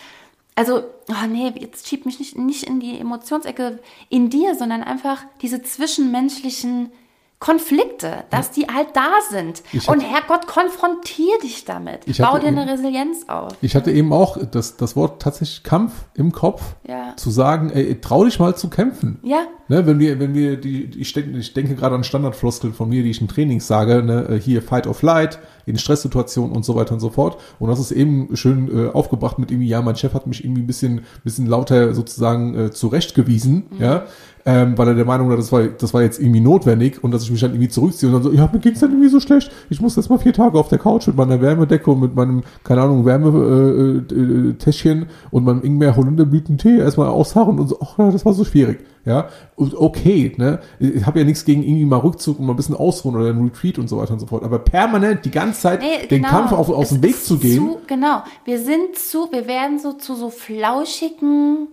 also, 0.55 0.85
oh 1.09 1.27
nee, 1.29 1.53
jetzt 1.59 1.87
schiebt 1.87 2.07
mich 2.07 2.17
nicht, 2.17 2.35
nicht 2.35 2.63
in 2.63 2.79
die 2.79 2.97
Emotionsecke 2.97 3.77
in 4.09 4.31
dir, 4.31 4.55
sondern 4.55 4.81
einfach 4.81 5.23
diese 5.43 5.61
zwischenmenschlichen 5.61 6.91
Konflikte, 7.39 8.23
dass 8.31 8.49
die 8.49 8.65
halt 8.65 8.87
da 8.95 9.11
sind. 9.29 9.61
Ich 9.71 9.87
und 9.87 9.99
Herrgott, 9.99 10.47
konfrontier 10.47 11.37
dich 11.43 11.65
damit. 11.65 12.05
Bau 12.17 12.39
dir 12.39 12.47
eine 12.47 12.67
Resilienz 12.67 13.25
auf. 13.27 13.53
Ich 13.61 13.75
hatte 13.75 13.91
eben 13.91 14.11
auch 14.11 14.37
das, 14.49 14.75
das 14.75 14.95
Wort 14.95 15.21
tatsächlich 15.21 15.61
Kampf 15.61 15.93
im 16.15 16.31
Kopf, 16.31 16.75
ja. 16.87 17.15
zu 17.15 17.29
sagen, 17.29 17.69
ey, 17.69 18.01
trau 18.01 18.25
dich 18.25 18.39
mal 18.39 18.55
zu 18.55 18.71
kämpfen. 18.71 19.19
Ja. 19.21 19.45
Ne, 19.67 19.85
wenn 19.85 19.99
wir, 19.99 20.19
wenn 20.19 20.33
wir 20.33 20.57
die, 20.57 20.85
ich 20.97 21.13
denke, 21.13 21.37
ich 21.37 21.53
denke 21.53 21.75
gerade 21.75 21.93
an 21.93 22.03
Standardfloskeln 22.03 22.73
von 22.73 22.89
mir, 22.89 23.03
die 23.03 23.11
ich 23.11 23.21
in 23.21 23.27
Trainings 23.27 23.67
sage, 23.67 24.01
ne, 24.01 24.39
hier 24.41 24.63
Fight 24.63 24.87
or 24.87 24.95
Flight, 24.95 25.37
in 25.65 25.77
Stresssituationen 25.77 26.55
und 26.55 26.63
so 26.63 26.73
weiter 26.75 26.93
und 26.93 27.01
so 27.01 27.09
fort. 27.09 27.37
Und 27.59 27.69
das 27.69 27.79
ist 27.79 27.91
eben 27.91 28.35
schön 28.35 28.87
äh, 28.87 28.89
aufgebracht 28.89 29.37
mit 29.37 29.51
irgendwie, 29.51 29.67
ja, 29.67 29.81
mein 29.81 29.97
Chef 29.97 30.13
hat 30.13 30.25
mich 30.25 30.43
irgendwie 30.43 30.61
ein 30.61 30.67
bisschen, 30.67 31.01
bisschen 31.23 31.45
lauter 31.45 31.93
sozusagen 31.93 32.57
äh, 32.57 32.71
zurechtgewiesen, 32.71 33.67
mhm. 33.69 33.81
ja 33.81 34.05
ähm, 34.47 34.77
weil 34.77 34.87
er 34.87 34.93
der 34.95 35.03
Meinung 35.03 35.27
war, 35.27 35.35
das 35.35 35.51
war, 35.51 35.63
das 35.63 35.93
war 35.93 36.03
jetzt 36.03 36.21
irgendwie 36.21 36.39
notwendig 36.39 37.03
und 37.03 37.11
dass 37.11 37.21
ich 37.23 37.31
mich 37.31 37.41
dann 37.41 37.51
irgendwie 37.51 37.67
zurückziehe 37.67 38.07
und 38.07 38.13
dann 38.13 38.23
so, 38.23 38.31
ja, 38.31 38.49
mir 38.49 38.59
ging's 38.59 38.79
dann 38.79 38.91
irgendwie 38.91 39.09
so 39.09 39.19
schlecht. 39.19 39.51
Ich 39.69 39.81
muss 39.81 39.97
jetzt 39.97 40.09
mal 40.09 40.19
vier 40.19 40.31
Tage 40.31 40.57
auf 40.57 40.69
der 40.69 40.79
Couch 40.79 41.05
mit 41.05 41.17
meiner 41.17 41.41
Wärmedecke 41.41 41.91
und 41.91 41.99
mit 41.99 42.15
meinem, 42.15 42.43
keine 42.63 42.81
Ahnung, 42.83 43.03
Wärmetäschchen 43.05 44.99
äh, 44.99 45.03
äh, 45.03 45.07
und 45.31 45.43
meinem 45.43 45.63
Ingwer 45.63 45.97
Holunderblütentee 45.97 46.77
erstmal 46.77 47.09
ausharren 47.09 47.59
und 47.59 47.67
so, 47.67 47.77
ach 47.81 47.99
ja, 47.99 48.09
das 48.09 48.25
war 48.25 48.31
so 48.31 48.45
schwierig. 48.45 48.79
Ja, 49.03 49.27
und 49.57 49.75
okay, 49.75 50.33
ne? 50.37 50.59
Ich 50.79 51.05
habe 51.05 51.19
ja 51.19 51.25
nichts 51.25 51.43
gegen 51.43 51.63
irgendwie 51.63 51.85
mal 51.85 51.97
Rückzug 51.97 52.39
und 52.39 52.45
mal 52.45 52.53
ein 52.53 52.57
bisschen 52.57 52.75
ausruhen 52.75 53.17
oder 53.17 53.29
ein 53.29 53.43
Retreat 53.43 53.79
und 53.79 53.89
so 53.89 53.97
weiter 53.97 54.13
und 54.13 54.19
so 54.19 54.27
fort. 54.27 54.43
Aber 54.43 54.59
permanent 54.59 55.25
die 55.25 55.31
ganze 55.31 55.59
Zeit 55.59 55.81
nee, 55.81 56.07
den 56.07 56.21
genau. 56.21 56.29
Kampf 56.29 56.53
auf, 56.53 56.69
aus 56.69 56.89
dem 56.89 57.03
Weg 57.03 57.21
zu 57.21 57.37
gehen. 57.37 57.57
Zu, 57.57 57.79
genau. 57.85 58.23
Wir 58.45 58.59
sind 58.59 58.95
zu, 58.95 59.29
wir 59.31 59.45
werden 59.45 59.79
so 59.79 59.93
zu 59.93 60.15
so 60.15 60.29
flauschigen 60.29 61.67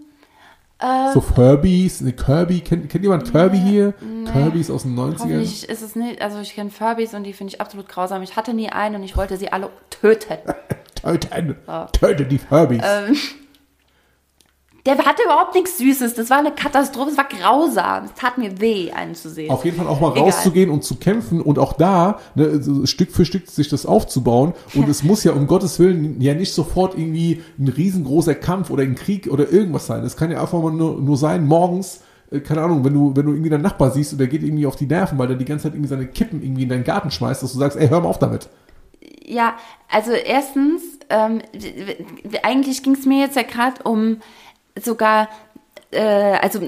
äh, 0.79 1.13
so 1.13 1.21
Furbies, 1.21 2.01
ne, 2.01 2.13
Kirby, 2.13 2.61
kennt, 2.61 2.91
kennt 2.91 3.05
jemand 3.05 3.31
Kirby 3.31 3.59
nee, 3.59 3.71
hier? 3.71 3.95
Nee. 4.01 4.31
Kirbys 4.31 4.71
aus 4.71 4.83
den 4.83 4.97
90ern? 4.97 5.19
Hoffentlich 5.21 5.69
ist 5.69 5.83
es 5.83 5.95
nicht, 5.97 6.21
also 6.21 6.41
ich 6.41 6.55
kenne 6.55 6.71
Furbies 6.71 7.15
und 7.15 7.25
die 7.25 7.33
finde 7.33 7.55
ich 7.55 7.61
absolut 7.61 7.89
grausam. 7.89 8.23
Ich 8.23 8.37
hatte 8.37 8.55
nie 8.55 8.69
einen 8.69 8.97
und 8.97 9.03
ich 9.03 9.17
wollte 9.17 9.37
sie 9.37 9.53
alle 9.53 9.71
töten. 9.91 10.39
töten. 10.95 11.57
Oh. 11.67 11.87
Töte 11.93 12.25
die 12.27 12.39
Furbies. 12.39 12.83
Ähm, 12.85 13.17
der 14.87 14.99
hatte 14.99 15.23
überhaupt 15.25 15.55
nichts 15.55 15.79
Süßes. 15.79 16.15
Das 16.15 16.29
war 16.29 16.39
eine 16.39 16.53
Katastrophe. 16.53 17.11
Es 17.11 17.17
war 17.17 17.25
grausam. 17.25 18.05
Es 18.05 18.15
tat 18.15 18.37
mir 18.37 18.61
weh, 18.61 18.93
einen 18.93 19.15
zu 19.15 19.31
sehen. 19.31 19.51
Auf 19.51 19.65
jeden 19.65 19.79
Fall 19.79 19.87
auch 19.87 20.01
mal 20.01 20.13
Egal. 20.13 20.25
rauszugehen 20.25 20.69
und 20.69 20.85
zu 20.85 20.97
kämpfen 20.97 21.41
und 21.41 21.59
auch 21.59 21.73
da 21.73 22.19
ne, 22.35 22.87
Stück 22.87 23.11
für 23.11 23.25
Stück 23.25 23.49
sich 23.49 23.69
das 23.69 23.87
aufzubauen. 23.87 24.53
Und 24.75 24.89
es 24.89 25.03
muss 25.03 25.25
ja 25.25 25.33
um 25.33 25.47
Gottes 25.47 25.79
Willen 25.79 26.21
ja 26.21 26.35
nicht 26.35 26.53
sofort 26.53 26.99
irgendwie 26.99 27.43
ein 27.59 27.69
riesengroßer 27.69 28.35
Kampf 28.35 28.69
oder 28.69 28.83
ein 28.83 28.95
Krieg 28.95 29.27
oder 29.31 29.51
irgendwas 29.51 29.87
sein. 29.87 30.05
Es 30.05 30.17
kann 30.17 30.31
ja 30.31 30.41
einfach 30.41 30.61
mal 30.61 30.73
nur, 30.73 31.01
nur 31.01 31.17
sein, 31.17 31.47
morgens 31.47 32.01
äh, 32.31 32.41
keine 32.41 32.63
Ahnung, 32.63 32.85
wenn 32.85 32.93
du, 32.93 33.17
wenn 33.17 33.25
du 33.25 33.33
irgendwie 33.33 33.51
deinen 33.51 33.63
Nachbar 33.63 33.91
siehst 33.91 34.13
und 34.13 34.19
der 34.19 34.29
geht 34.29 34.43
irgendwie 34.43 34.67
auf 34.67 34.77
die 34.77 34.87
Nerven, 34.87 35.19
weil 35.19 35.29
der 35.29 35.37
die 35.37 35.47
ganze 35.47 35.65
Zeit 35.65 35.73
irgendwie 35.73 35.89
seine 35.89 36.07
Kippen 36.07 36.43
irgendwie 36.43 36.65
in 36.65 36.69
deinen 36.69 36.85
Garten 36.85 37.11
schmeißt, 37.11 37.43
dass 37.43 37.53
du 37.53 37.59
sagst, 37.59 37.79
ey, 37.79 37.89
hör 37.89 38.01
mal 38.01 38.09
auf 38.09 38.19
damit. 38.19 38.51
Ja, 39.27 39.55
also 39.91 40.13
erstens, 40.13 40.83
ähm, 41.09 41.41
eigentlich 42.43 42.83
ging 42.83 42.95
es 42.95 43.07
mir 43.07 43.21
jetzt 43.21 43.37
ja 43.37 43.43
gerade 43.43 43.83
um 43.85 44.19
sogar, 44.79 45.29
äh, 45.91 46.01
also 46.01 46.61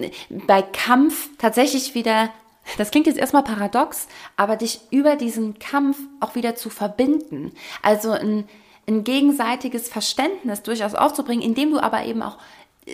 bei 0.47 0.63
Kampf 0.63 1.29
tatsächlich 1.39 1.95
wieder, 1.95 2.31
das 2.79 2.91
klingt 2.91 3.07
jetzt 3.07 3.19
erstmal 3.19 3.45
paradox, 3.45 4.09
aber 4.37 4.57
dich 4.57 4.81
über 4.91 5.17
diesen 5.17 5.59
Kampf 5.59 5.99
auch 6.21 6.35
wieder 6.35 6.57
zu 6.57 6.71
verbinden. 6.71 7.53
Also 7.83 8.13
ein, 8.13 8.49
ein 8.89 9.05
gegenseitiges 9.05 9.89
Verständnis 9.89 10.63
durchaus 10.63 10.95
aufzubringen, 10.95 11.45
indem 11.45 11.71
du 11.71 11.81
aber 11.81 12.05
eben 12.05 12.23
auch 12.23 12.39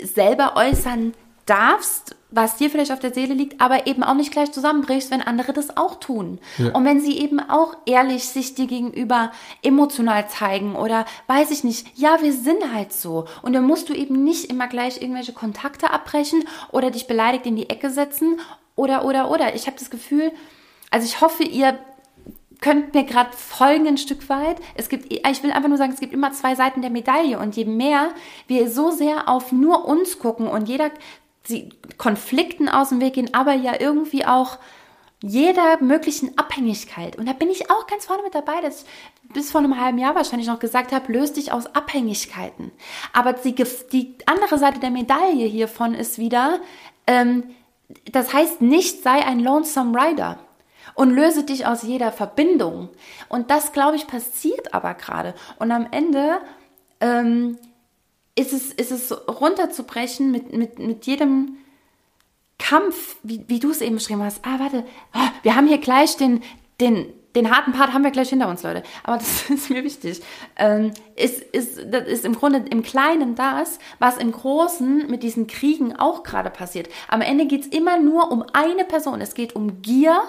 selber 0.03 0.55
äußern 0.57 1.14
darfst, 1.46 2.16
was 2.31 2.57
dir 2.57 2.70
vielleicht 2.70 2.92
auf 2.92 2.98
der 2.98 3.12
Seele 3.12 3.35
liegt, 3.35 3.61
aber 3.61 3.87
eben 3.87 4.02
auch 4.02 4.14
nicht 4.14 4.33
gleich 4.33 4.52
zusammenbrichst, 4.52 5.11
wenn 5.11 5.20
andere 5.20 5.52
das 5.52 5.76
auch 5.76 5.96
tun. 5.96 6.38
Ja. 6.59 6.70
Und 6.72 6.85
wenn 6.85 7.00
sie 7.00 7.18
eben 7.18 7.40
auch 7.40 7.76
ehrlich 7.85 8.24
sich 8.24 8.55
dir 8.55 8.66
gegenüber 8.66 9.33
emotional 9.62 10.28
zeigen 10.28 10.74
oder 10.74 11.05
weiß 11.26 11.50
ich 11.50 11.62
nicht, 11.62 11.87
ja, 11.98 12.22
wir 12.22 12.33
sind 12.33 12.72
halt 12.72 12.92
so. 12.92 13.26
Und 13.42 13.52
dann 13.52 13.64
musst 13.64 13.88
du 13.88 13.92
eben 13.92 14.24
nicht 14.24 14.46
immer 14.46 14.66
gleich 14.68 15.02
irgendwelche 15.02 15.33
Kontakte 15.33 15.90
abbrechen 15.90 16.44
oder 16.70 16.90
dich 16.90 17.07
beleidigt 17.07 17.46
in 17.46 17.57
die 17.57 17.68
Ecke 17.68 17.90
setzen 17.90 18.40
oder, 18.76 19.05
oder, 19.05 19.31
oder. 19.31 19.55
Ich 19.55 19.66
habe 19.66 19.78
das 19.78 19.90
Gefühl, 19.90 20.33
also 20.90 21.07
ich 21.07 21.20
hoffe, 21.20 21.42
ihr 21.42 21.78
könnt 22.62 22.94
mir 22.94 23.05
gerade 23.05 23.37
folgen 23.37 23.87
ein 23.88 23.98
Stück 23.98 24.28
weit. 24.31 24.57
Es 24.74 24.88
gibt, 24.88 25.12
ich 25.12 25.42
will 25.42 25.50
einfach 25.52 25.68
nur 25.68 25.76
sagen, 25.76 25.92
es 25.92 26.00
gibt 26.00 26.14
immer 26.14 26.33
zwei 26.33 26.55
Seiten 26.55 26.81
der 26.81 26.90
Medaille 26.90 27.38
und 27.38 27.57
je 27.57 27.66
mehr 27.66 28.11
wir 28.46 28.70
so 28.70 28.90
sehr 28.90 29.28
auf 29.28 29.52
nur 29.52 29.85
uns 29.85 30.18
gucken 30.18 30.46
und 30.46 30.68
jeder 30.68 30.90
sie 31.44 31.70
Konflikten 31.98 32.68
aus 32.68 32.90
dem 32.90 33.00
Weg 33.00 33.14
gehen, 33.14 33.35
aber 33.35 33.55
ja 33.55 33.81
irgendwie 33.81 34.24
auch 34.24 34.59
jeder 35.22 35.81
möglichen 35.81 36.37
Abhängigkeit. 36.37 37.16
Und 37.16 37.26
da 37.26 37.33
bin 37.33 37.48
ich 37.48 37.70
auch 37.70 37.87
ganz 37.87 38.07
vorne 38.07 38.22
mit 38.24 38.35
dabei, 38.35 38.61
dass 38.61 38.83
ich 38.83 38.88
bis 39.33 39.50
vor 39.52 39.61
einem 39.61 39.81
halben 39.81 39.98
Jahr 39.98 40.14
wahrscheinlich 40.14 40.48
noch 40.48 40.59
gesagt 40.59 40.92
habe, 40.92 41.12
löst 41.12 41.37
dich 41.37 41.52
aus 41.52 41.66
Abhängigkeiten. 41.74 42.72
Aber 43.12 43.33
die, 43.33 43.54
die 43.92 44.17
andere 44.27 44.58
Seite 44.58 44.81
der 44.81 44.90
Medaille 44.90 45.46
hiervon 45.46 45.94
ist 45.94 46.19
wieder, 46.19 46.60
ähm, 47.06 47.44
das 48.10 48.33
heißt 48.33 48.62
nicht, 48.62 49.02
sei 49.02 49.25
ein 49.25 49.40
Lonesome 49.40 49.96
Rider 49.98 50.38
und 50.94 51.10
löse 51.10 51.44
dich 51.44 51.67
aus 51.67 51.83
jeder 51.83 52.10
Verbindung. 52.10 52.88
Und 53.29 53.50
das, 53.50 53.73
glaube 53.73 53.96
ich, 53.96 54.06
passiert 54.06 54.75
aber 54.75 54.94
gerade. 54.94 55.35
Und 55.58 55.71
am 55.71 55.87
Ende 55.90 56.40
ähm, 57.00 57.58
ist, 58.35 58.52
es, 58.52 58.72
ist 58.72 58.90
es 58.90 59.12
runterzubrechen 59.28 60.30
mit, 60.30 60.52
mit, 60.52 60.78
mit 60.78 61.06
jedem 61.06 61.58
Kampf, 62.58 63.16
wie, 63.22 63.44
wie 63.48 63.58
du 63.58 63.70
es 63.70 63.80
eben 63.80 63.96
beschrieben 63.96 64.22
hast. 64.22 64.44
Ah, 64.44 64.58
warte, 64.58 64.85
ah, 65.12 65.28
wir 65.42 65.56
haben 65.56 65.66
hier 65.66 65.78
gleich 65.78 66.16
den, 66.16 66.42
den, 66.80 67.12
den 67.35 67.50
harten 67.50 67.72
Part 67.72 67.92
haben 67.92 68.04
wir 68.04 68.10
gleich 68.10 68.30
hinter 68.30 68.48
uns, 68.48 68.62
Leute. 68.62 68.83
Aber 69.02 69.18
das 69.18 69.50
ist 69.50 69.68
mir 69.68 69.85
wichtig. 69.85 70.22
Ähm, 70.56 70.92
ist, 71.16 71.42
ist, 71.42 71.80
das 71.90 72.06
ist 72.06 72.24
im 72.24 72.35
Grunde 72.35 72.64
im 72.70 72.83
Kleinen 72.83 73.35
das, 73.35 73.78
was 73.98 74.16
im 74.16 74.33
Großen 74.33 75.08
mit 75.08 75.22
diesen 75.22 75.46
Kriegen 75.46 75.96
auch 75.96 76.22
gerade 76.22 76.50
passiert. 76.50 76.88
Am 77.08 77.20
Ende 77.20 77.46
geht 77.46 77.62
es 77.62 77.66
immer 77.66 77.98
nur 77.98 78.30
um 78.30 78.44
eine 78.52 78.85
Person. 78.85 79.20
Es 79.20 79.35
geht 79.35 79.56
um 79.56 79.83
Gier 79.83 80.22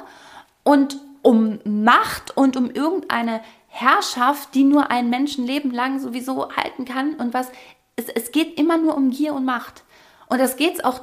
und 0.63 0.99
um 1.21 1.59
Macht 1.63 2.35
und 2.35 2.57
um 2.57 2.69
irgendeine 2.69 3.41
Herrschaft, 3.67 4.53
die 4.53 4.63
nur 4.63 4.91
ein 4.91 5.09
Menschenleben 5.09 5.71
lang 5.71 5.99
sowieso 5.99 6.51
halten 6.51 6.85
kann. 6.85 7.13
Und 7.15 7.33
was, 7.33 7.49
es, 7.95 8.09
es 8.09 8.31
geht 8.31 8.59
immer 8.59 8.77
nur 8.77 8.95
um 8.95 9.11
Gier 9.11 9.33
und 9.33 9.45
Macht. 9.45 9.83
Und 10.27 10.39
das 10.39 10.57
geht 10.57 10.75
es 10.75 10.83
auch 10.83 11.01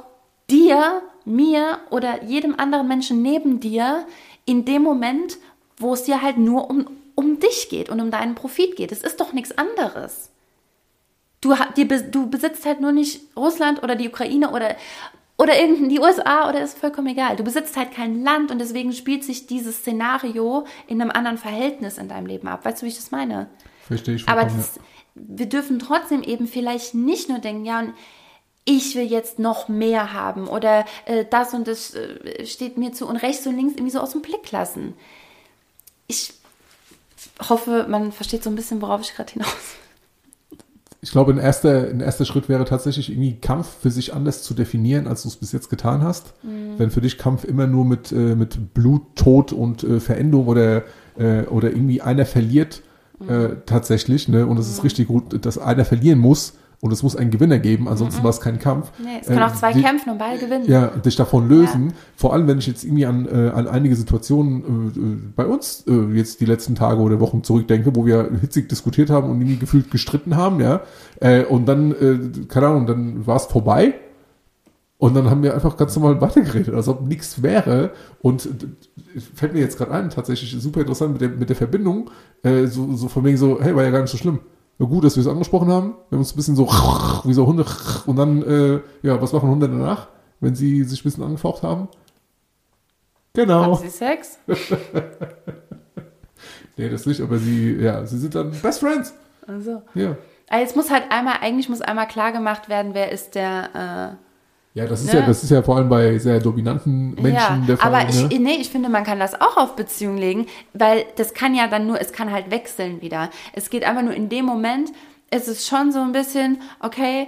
dir, 0.49 1.01
mir 1.25 1.79
oder 1.89 2.23
jedem 2.23 2.59
anderen 2.59 2.87
Menschen 2.87 3.21
neben 3.21 3.59
dir 3.59 4.05
in 4.45 4.65
dem 4.65 4.81
Moment, 4.81 5.37
wo 5.77 5.93
es 5.93 6.03
dir 6.03 6.21
halt 6.21 6.37
nur 6.37 6.69
um, 6.69 6.87
um 7.15 7.39
dich 7.39 7.69
geht 7.69 7.89
und 7.89 7.99
um 7.99 8.11
deinen 8.11 8.35
Profit 8.35 8.75
geht. 8.75 8.91
Es 8.91 9.03
ist 9.03 9.19
doch 9.19 9.33
nichts 9.33 9.57
anderes. 9.57 10.29
Du, 11.39 11.55
dir, 11.75 11.85
du 11.87 12.29
besitzt 12.29 12.65
halt 12.65 12.81
nur 12.81 12.91
nicht 12.91 13.21
Russland 13.35 13.81
oder 13.81 13.95
die 13.95 14.09
Ukraine 14.09 14.51
oder, 14.51 14.75
oder 15.37 15.59
irgendein, 15.59 15.89
die 15.89 15.99
USA 15.99 16.49
oder 16.49 16.61
ist 16.61 16.77
vollkommen 16.77 17.07
egal. 17.07 17.35
Du 17.35 17.43
besitzt 17.43 17.77
halt 17.77 17.91
kein 17.91 18.23
Land 18.23 18.51
und 18.51 18.59
deswegen 18.59 18.93
spielt 18.93 19.23
sich 19.23 19.47
dieses 19.47 19.77
Szenario 19.77 20.65
in 20.87 21.01
einem 21.01 21.09
anderen 21.09 21.37
Verhältnis 21.37 21.97
in 21.97 22.09
deinem 22.09 22.27
Leben 22.27 22.47
ab. 22.47 22.65
Weißt 22.65 22.81
du, 22.81 22.85
wie 22.85 22.89
ich 22.89 22.97
das 22.97 23.11
meine? 23.11 23.47
Verstehe 23.87 24.15
ich. 24.15 24.29
Aber 24.29 24.43
das, 24.43 24.79
wir 25.15 25.47
dürfen 25.47 25.79
trotzdem 25.79 26.23
eben 26.23 26.47
vielleicht 26.47 26.93
nicht 26.93 27.29
nur 27.29 27.39
denken, 27.39 27.65
ja, 27.65 27.79
und 27.79 27.93
ich 28.63 28.95
will 28.95 29.05
jetzt 29.05 29.39
noch 29.39 29.67
mehr 29.67 30.13
haben 30.13 30.47
oder 30.47 30.85
äh, 31.05 31.25
das 31.29 31.53
und 31.53 31.67
das 31.67 31.95
äh, 31.95 32.45
steht 32.45 32.77
mir 32.77 32.93
zu 32.93 33.07
und 33.07 33.17
rechts 33.17 33.47
und 33.47 33.55
links 33.55 33.73
irgendwie 33.73 33.91
so 33.91 33.99
aus 33.99 34.11
dem 34.11 34.21
Blick 34.21 34.51
lassen. 34.51 34.93
Ich 36.07 36.33
hoffe, 37.49 37.87
man 37.89 38.11
versteht 38.11 38.43
so 38.43 38.49
ein 38.49 38.55
bisschen, 38.55 38.81
worauf 38.81 39.01
ich 39.01 39.15
gerade 39.15 39.33
hinaus 39.33 39.75
ich 41.03 41.11
glaube, 41.11 41.33
ein 41.33 41.39
erster, 41.39 41.89
ein 41.89 41.99
erster 41.99 42.25
Schritt 42.25 42.47
wäre 42.47 42.63
tatsächlich 42.63 43.09
irgendwie 43.09 43.37
Kampf 43.41 43.67
für 43.81 43.89
sich 43.89 44.13
anders 44.13 44.43
zu 44.43 44.53
definieren, 44.53 45.07
als 45.07 45.23
du 45.23 45.29
es 45.29 45.35
bis 45.35 45.51
jetzt 45.51 45.69
getan 45.69 46.03
hast. 46.03 46.33
Mhm. 46.43 46.77
Wenn 46.77 46.91
für 46.91 47.01
dich 47.01 47.17
Kampf 47.17 47.43
immer 47.43 47.65
nur 47.65 47.85
mit, 47.85 48.11
äh, 48.11 48.35
mit 48.35 48.75
Blut, 48.75 49.15
Tod 49.15 49.51
und 49.51 49.83
äh, 49.83 49.99
Veränderung 49.99 50.47
oder, 50.47 50.83
äh, 51.17 51.41
oder 51.47 51.71
irgendwie 51.71 52.01
einer 52.01 52.27
verliert, 52.27 52.83
äh, 53.27 53.47
mhm. 53.47 53.57
tatsächlich, 53.65 54.27
ne, 54.27 54.45
und 54.45 54.57
es 54.57 54.67
mhm. 54.67 54.73
ist 54.73 54.83
richtig 54.83 55.07
gut, 55.07 55.45
dass 55.45 55.57
einer 55.57 55.85
verlieren 55.85 56.19
muss, 56.19 56.53
und 56.81 56.91
es 56.91 57.03
muss 57.03 57.15
einen 57.15 57.29
Gewinner 57.29 57.59
geben, 57.59 57.87
ansonsten 57.87 58.21
mhm. 58.21 58.23
war 58.23 58.31
es 58.31 58.41
kein 58.41 58.57
Kampf. 58.57 58.91
Nee, 58.97 59.19
es 59.21 59.27
können 59.27 59.43
auch 59.43 59.53
zwei 59.53 59.71
äh, 59.71 59.81
kämpfen 59.81 60.09
und 60.09 60.17
beide 60.17 60.39
gewinnen. 60.39 60.65
Ja, 60.65 60.87
dich 60.87 61.15
davon 61.15 61.47
lösen. 61.47 61.89
Ja. 61.89 61.95
Vor 62.15 62.33
allem, 62.33 62.47
wenn 62.47 62.57
ich 62.57 62.65
jetzt 62.65 62.83
irgendwie 62.83 63.05
an, 63.05 63.27
äh, 63.27 63.51
an 63.51 63.67
einige 63.67 63.95
Situationen 63.95 64.63
äh, 64.95 64.99
äh, 64.99 65.17
bei 65.35 65.45
uns 65.45 65.85
äh, 65.87 66.17
jetzt 66.17 66.41
die 66.41 66.45
letzten 66.45 66.73
Tage 66.73 66.99
oder 67.01 67.19
Wochen 67.19 67.43
zurückdenke, 67.43 67.95
wo 67.95 68.05
wir 68.07 68.31
hitzig 68.41 68.67
diskutiert 68.67 69.11
haben 69.11 69.29
und 69.29 69.39
irgendwie 69.39 69.57
gefühlt 69.57 69.91
gestritten 69.91 70.35
haben, 70.35 70.59
ja. 70.59 70.81
Äh, 71.19 71.43
und 71.43 71.67
dann, 71.67 71.91
äh, 71.91 72.45
keine 72.47 72.67
Ahnung, 72.67 72.87
dann 72.87 73.27
war 73.27 73.35
es 73.35 73.45
vorbei. 73.45 73.93
Und 75.01 75.15
dann 75.15 75.29
haben 75.31 75.41
wir 75.41 75.55
einfach 75.55 75.77
ganz 75.77 75.95
normal 75.95 76.21
weitergeredet, 76.21 76.75
als 76.75 76.87
ob 76.87 77.01
nichts 77.01 77.41
wäre. 77.41 77.89
Und 78.21 78.47
fällt 79.33 79.53
mir 79.53 79.59
jetzt 79.59 79.77
gerade 79.77 79.91
ein, 79.91 80.11
tatsächlich 80.11 80.55
super 80.61 80.81
interessant 80.81 81.13
mit 81.13 81.21
der, 81.21 81.29
mit 81.29 81.49
der 81.49 81.55
Verbindung, 81.55 82.11
äh, 82.43 82.67
so, 82.67 82.95
so 82.95 83.07
von 83.07 83.23
wegen 83.23 83.37
so, 83.37 83.59
hey, 83.59 83.75
war 83.75 83.83
ja 83.83 83.89
gar 83.89 84.01
nicht 84.01 84.11
so 84.11 84.17
schlimm 84.17 84.41
ja, 84.81 84.87
gut, 84.87 85.03
dass 85.03 85.15
wir 85.15 85.21
es 85.21 85.27
angesprochen 85.27 85.69
haben. 85.69 85.89
Wir 86.09 86.15
haben 86.15 86.19
uns 86.19 86.33
ein 86.33 86.35
bisschen 86.35 86.55
so 86.55 86.67
wie 87.23 87.33
so 87.33 87.45
Hunde 87.45 87.65
und 88.07 88.15
dann, 88.15 88.41
äh, 88.41 88.79
ja, 89.03 89.21
was 89.21 89.31
machen 89.31 89.49
Hunde 89.49 89.69
danach, 89.69 90.07
wenn 90.39 90.55
sie 90.55 90.83
sich 90.83 91.01
ein 91.01 91.03
bisschen 91.03 91.23
angefaucht 91.23 91.61
haben? 91.61 91.87
Genau. 93.33 93.77
Haben 93.77 93.77
sie 93.77 93.89
Sex? 93.89 94.39
nee, 96.77 96.89
das 96.89 97.05
nicht, 97.05 97.21
aber 97.21 97.37
sie, 97.37 97.75
ja, 97.75 98.05
sie 98.05 98.17
sind 98.17 98.33
dann 98.33 98.51
Best 98.51 98.79
Friends. 98.79 99.13
Also. 99.47 99.83
Ja. 99.93 100.17
Aber 100.49 100.59
jetzt 100.59 100.75
muss 100.75 100.89
halt 100.89 101.03
einmal, 101.11 101.35
eigentlich 101.41 101.69
muss 101.69 101.81
einmal 101.81 102.07
klar 102.07 102.31
gemacht 102.31 102.67
werden, 102.67 102.93
wer 102.93 103.11
ist 103.11 103.35
der, 103.35 104.17
äh, 104.19 104.30
ja, 104.73 104.85
das 104.85 105.01
ist 105.01 105.13
ne? 105.13 105.19
ja, 105.19 105.25
das 105.25 105.43
ist 105.43 105.49
ja 105.49 105.61
vor 105.61 105.75
allem 105.75 105.89
bei 105.89 106.17
sehr 106.17 106.39
dominanten 106.39 107.15
Menschen 107.15 107.33
ja, 107.33 107.63
der 107.67 107.77
Fall. 107.77 107.93
Aber 107.93 108.09
ich, 108.09 108.29
ne? 108.29 108.39
nee, 108.39 108.55
ich 108.55 108.69
finde, 108.69 108.87
man 108.87 109.03
kann 109.03 109.19
das 109.19 109.39
auch 109.39 109.57
auf 109.57 109.75
Beziehungen 109.75 110.17
legen, 110.17 110.47
weil 110.73 111.05
das 111.17 111.33
kann 111.33 111.53
ja 111.53 111.67
dann 111.67 111.87
nur, 111.87 111.99
es 111.99 112.13
kann 112.13 112.31
halt 112.31 112.51
wechseln 112.51 113.01
wieder. 113.01 113.29
Es 113.51 113.69
geht 113.69 113.83
einfach 113.83 114.03
nur 114.03 114.13
in 114.13 114.29
dem 114.29 114.45
Moment, 114.45 114.91
es 115.29 115.49
ist 115.49 115.67
schon 115.67 115.91
so 115.91 115.99
ein 115.99 116.13
bisschen, 116.13 116.61
okay, 116.79 117.27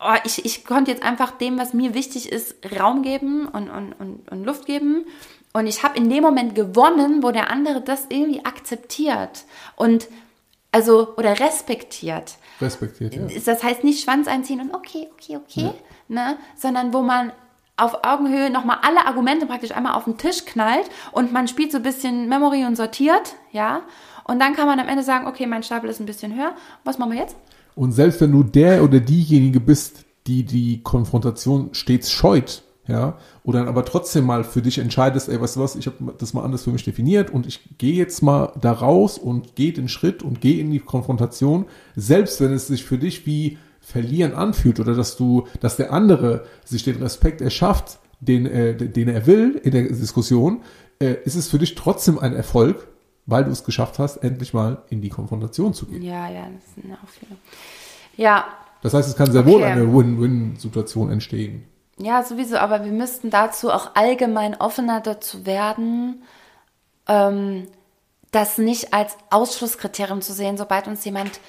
oh, 0.00 0.16
ich, 0.24 0.44
ich 0.44 0.66
konnte 0.66 0.90
jetzt 0.90 1.02
einfach 1.02 1.30
dem, 1.30 1.58
was 1.58 1.72
mir 1.72 1.94
wichtig 1.94 2.30
ist, 2.30 2.56
Raum 2.78 3.02
geben 3.02 3.48
und, 3.48 3.70
und, 3.70 3.94
und, 3.94 4.30
und 4.30 4.44
Luft 4.44 4.66
geben. 4.66 5.06
Und 5.54 5.66
ich 5.66 5.82
habe 5.82 5.96
in 5.96 6.10
dem 6.10 6.22
Moment 6.22 6.54
gewonnen, 6.54 7.22
wo 7.22 7.30
der 7.30 7.50
andere 7.50 7.80
das 7.80 8.06
irgendwie 8.10 8.44
akzeptiert 8.44 9.44
und 9.76 10.08
also 10.72 11.14
oder 11.16 11.40
respektiert. 11.40 12.36
Respektiert, 12.60 13.14
ja. 13.14 13.22
Das 13.44 13.62
heißt 13.62 13.84
nicht 13.84 14.02
Schwanz 14.02 14.28
einziehen 14.28 14.60
und 14.60 14.74
okay, 14.74 15.08
okay, 15.12 15.36
okay, 15.36 15.62
ja 15.62 15.74
ne? 16.12 16.36
sondern 16.56 16.92
wo 16.92 17.02
man 17.02 17.32
auf 17.76 18.04
Augenhöhe 18.04 18.50
nochmal 18.50 18.78
alle 18.82 19.06
Argumente 19.06 19.46
praktisch 19.46 19.72
einmal 19.72 19.94
auf 19.94 20.04
den 20.04 20.18
Tisch 20.18 20.44
knallt 20.44 20.88
und 21.10 21.32
man 21.32 21.48
spielt 21.48 21.72
so 21.72 21.78
ein 21.78 21.82
bisschen 21.82 22.28
Memory 22.28 22.64
und 22.64 22.76
sortiert, 22.76 23.34
ja. 23.50 23.82
Und 24.24 24.38
dann 24.38 24.54
kann 24.54 24.66
man 24.68 24.78
am 24.78 24.88
Ende 24.88 25.02
sagen, 25.02 25.26
okay, 25.26 25.46
mein 25.46 25.64
Stapel 25.64 25.90
ist 25.90 25.98
ein 25.98 26.06
bisschen 26.06 26.36
höher. 26.36 26.54
Was 26.84 26.98
machen 26.98 27.12
wir 27.12 27.18
jetzt? 27.18 27.36
Und 27.74 27.92
selbst 27.92 28.20
wenn 28.20 28.30
du 28.30 28.44
der 28.44 28.84
oder 28.84 29.00
diejenige 29.00 29.58
bist, 29.58 30.04
die 30.26 30.44
die 30.44 30.82
Konfrontation 30.82 31.70
stets 31.72 32.12
scheut, 32.12 32.62
ja, 32.86 33.16
oder 33.44 33.66
aber 33.66 33.84
trotzdem 33.84 34.26
mal 34.26 34.44
für 34.44 34.60
dich 34.60 34.78
entscheidest, 34.78 35.28
ey, 35.28 35.40
weißt 35.40 35.56
du 35.56 35.60
was, 35.60 35.76
ich 35.76 35.86
habe 35.86 36.14
das 36.18 36.34
mal 36.34 36.44
anders 36.44 36.64
für 36.64 36.70
mich 36.70 36.84
definiert 36.84 37.30
und 37.30 37.46
ich 37.46 37.78
gehe 37.78 37.94
jetzt 37.94 38.22
mal 38.22 38.52
da 38.60 38.72
raus 38.72 39.18
und 39.18 39.56
gehe 39.56 39.72
den 39.72 39.88
Schritt 39.88 40.22
und 40.22 40.40
gehe 40.40 40.60
in 40.60 40.70
die 40.70 40.80
Konfrontation, 40.80 41.66
selbst 41.96 42.40
wenn 42.40 42.52
es 42.52 42.66
sich 42.66 42.84
für 42.84 42.98
dich 42.98 43.24
wie 43.26 43.58
Verlieren 43.82 44.34
anfühlt 44.34 44.80
oder 44.80 44.94
dass 44.94 45.16
du, 45.16 45.48
dass 45.60 45.76
der 45.76 45.92
andere 45.92 46.46
sich 46.64 46.84
den 46.84 47.02
Respekt 47.02 47.40
erschafft, 47.40 47.98
den, 48.20 48.46
äh, 48.46 48.76
den 48.76 49.08
er 49.08 49.26
will 49.26 49.60
in 49.62 49.72
der 49.72 49.82
Diskussion, 49.82 50.62
äh, 51.00 51.16
ist 51.24 51.34
es 51.34 51.48
für 51.48 51.58
dich 51.58 51.74
trotzdem 51.74 52.18
ein 52.18 52.32
Erfolg, 52.32 52.86
weil 53.26 53.44
du 53.44 53.50
es 53.50 53.64
geschafft 53.64 53.98
hast, 53.98 54.18
endlich 54.18 54.54
mal 54.54 54.82
in 54.88 55.00
die 55.00 55.08
Konfrontation 55.08 55.74
zu 55.74 55.86
gehen. 55.86 56.02
Ja, 56.02 56.30
ja, 56.30 56.46
das 56.54 56.74
sind 56.74 56.92
auch 56.92 57.08
viele. 57.08 57.36
Ja. 58.16 58.46
Das 58.82 58.94
heißt, 58.94 59.08
es 59.08 59.16
kann 59.16 59.30
sehr 59.30 59.42
okay. 59.42 59.50
wohl 59.50 59.64
eine 59.64 59.92
Win-Win-Situation 59.92 61.10
entstehen. 61.10 61.64
Ja, 61.98 62.22
sowieso, 62.22 62.56
aber 62.56 62.84
wir 62.84 62.92
müssten 62.92 63.30
dazu 63.30 63.70
auch 63.70 63.94
allgemein 63.94 64.60
offener 64.60 65.00
dazu 65.00 65.46
werden, 65.46 66.22
ähm, 67.06 67.66
das 68.30 68.58
nicht 68.58 68.94
als 68.94 69.16
Ausschlusskriterium 69.30 70.22
zu 70.22 70.32
sehen, 70.32 70.56
sobald 70.56 70.86
uns 70.86 71.04
jemand 71.04 71.40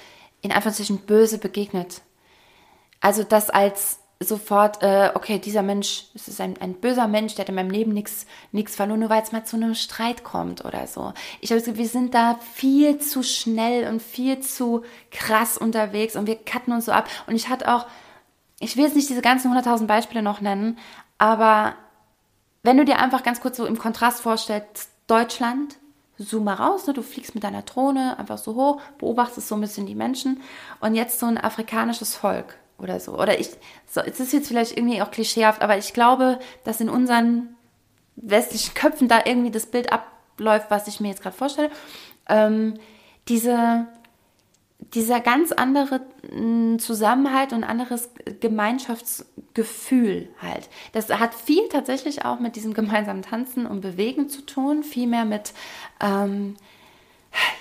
in 0.42 0.52
Anführungszeichen 0.52 0.98
böse 0.98 1.38
begegnet. 1.38 2.02
Also 3.04 3.22
das 3.22 3.50
als 3.50 3.98
sofort, 4.18 4.82
äh, 4.82 5.10
okay, 5.12 5.38
dieser 5.38 5.60
Mensch, 5.60 6.06
es 6.14 6.26
ist 6.26 6.40
ein, 6.40 6.58
ein 6.62 6.72
böser 6.72 7.06
Mensch, 7.06 7.34
der 7.34 7.42
hat 7.42 7.50
in 7.50 7.54
meinem 7.54 7.68
Leben 7.68 7.92
nichts 7.92 8.24
verloren, 8.76 9.00
nur 9.00 9.10
weil 9.10 9.22
es 9.22 9.30
mal 9.30 9.44
zu 9.44 9.56
einem 9.56 9.74
Streit 9.74 10.24
kommt 10.24 10.64
oder 10.64 10.86
so. 10.86 11.12
Ich 11.42 11.52
habe 11.52 11.76
wir 11.76 11.86
sind 11.86 12.14
da 12.14 12.38
viel 12.54 12.96
zu 13.00 13.22
schnell 13.22 13.88
und 13.88 14.00
viel 14.00 14.40
zu 14.40 14.84
krass 15.10 15.58
unterwegs 15.58 16.16
und 16.16 16.26
wir 16.26 16.36
cutten 16.36 16.72
uns 16.72 16.86
so 16.86 16.92
ab. 16.92 17.10
Und 17.26 17.34
ich 17.34 17.50
hatte 17.50 17.70
auch, 17.70 17.84
ich 18.58 18.74
will 18.78 18.84
jetzt 18.84 18.96
nicht 18.96 19.10
diese 19.10 19.20
ganzen 19.20 19.52
100.000 19.52 19.84
Beispiele 19.84 20.22
noch 20.22 20.40
nennen, 20.40 20.78
aber 21.18 21.74
wenn 22.62 22.78
du 22.78 22.86
dir 22.86 23.00
einfach 23.00 23.22
ganz 23.22 23.42
kurz 23.42 23.58
so 23.58 23.66
im 23.66 23.78
Kontrast 23.78 24.22
vorstellst, 24.22 24.88
Deutschland, 25.08 25.76
zoom 26.16 26.44
mal 26.44 26.54
raus, 26.54 26.86
ne? 26.86 26.94
du 26.94 27.02
fliegst 27.02 27.34
mit 27.34 27.44
deiner 27.44 27.60
Drohne 27.60 28.18
einfach 28.18 28.38
so 28.38 28.54
hoch, 28.54 28.80
beobachtest 28.96 29.46
so 29.46 29.56
ein 29.56 29.60
bisschen 29.60 29.84
die 29.84 29.94
Menschen 29.94 30.40
und 30.80 30.94
jetzt 30.94 31.20
so 31.20 31.26
ein 31.26 31.36
afrikanisches 31.36 32.16
Volk 32.16 32.56
oder 32.78 33.00
so. 33.00 33.18
Oder 33.18 33.38
ich, 33.38 33.50
so, 33.86 34.00
es 34.00 34.20
ist 34.20 34.32
jetzt 34.32 34.48
vielleicht 34.48 34.76
irgendwie 34.76 35.02
auch 35.02 35.10
klischeehaft, 35.10 35.62
aber 35.62 35.78
ich 35.78 35.92
glaube, 35.92 36.38
dass 36.64 36.80
in 36.80 36.88
unseren 36.88 37.56
westlichen 38.16 38.74
Köpfen 38.74 39.08
da 39.08 39.22
irgendwie 39.24 39.50
das 39.50 39.66
Bild 39.66 39.92
ab, 39.92 40.06
abläuft, 40.34 40.70
was 40.70 40.88
ich 40.88 41.00
mir 41.00 41.08
jetzt 41.08 41.22
gerade 41.22 41.36
vorstelle. 41.36 41.70
Ähm, 42.28 42.74
diese, 43.28 43.86
dieser 44.78 45.20
ganz 45.20 45.52
andere 45.52 46.00
mm, 46.30 46.78
Zusammenhalt 46.78 47.52
und 47.52 47.64
anderes 47.64 48.10
Gemeinschaftsgefühl 48.40 50.28
halt. 50.42 50.68
Das 50.92 51.08
hat 51.08 51.34
viel 51.34 51.68
tatsächlich 51.68 52.24
auch 52.24 52.40
mit 52.40 52.56
diesem 52.56 52.74
gemeinsamen 52.74 53.22
Tanzen 53.22 53.66
und 53.66 53.80
Bewegen 53.80 54.28
zu 54.28 54.42
tun, 54.44 54.82
viel 54.82 55.06
mehr 55.06 55.24
mit 55.24 55.52
ähm, 56.00 56.56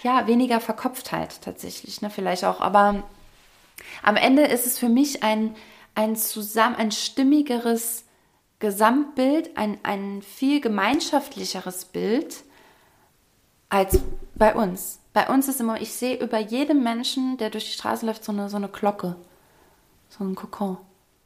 ja, 0.03 0.27
weniger 0.27 0.59
Verkopftheit 0.59 1.41
tatsächlich, 1.41 2.01
ne, 2.01 2.09
vielleicht 2.09 2.43
auch. 2.43 2.61
Aber 2.61 3.03
am 4.01 4.15
Ende 4.15 4.43
ist 4.43 4.65
es 4.65 4.79
für 4.79 4.89
mich 4.89 5.23
ein, 5.23 5.55
ein 5.95 6.15
zusammen, 6.15 6.75
ein 6.75 6.91
stimmigeres 6.91 8.05
Gesamtbild, 8.59 9.57
ein, 9.57 9.77
ein 9.83 10.21
viel 10.21 10.61
gemeinschaftlicheres 10.61 11.85
Bild 11.85 12.43
als 13.69 13.99
bei 14.35 14.55
uns. 14.55 14.99
Bei 15.13 15.27
uns 15.29 15.47
ist 15.47 15.59
immer, 15.59 15.81
ich 15.81 15.93
sehe 15.93 16.15
über 16.19 16.39
jedem 16.39 16.81
Menschen, 16.83 17.37
der 17.37 17.49
durch 17.49 17.65
die 17.65 17.71
Straße 17.73 18.05
läuft, 18.05 18.23
so 18.23 18.31
eine, 18.31 18.49
so 18.49 18.57
eine 18.57 18.69
Glocke. 18.69 19.15
So 20.09 20.23
ein 20.23 20.35
Kokon. 20.35 20.77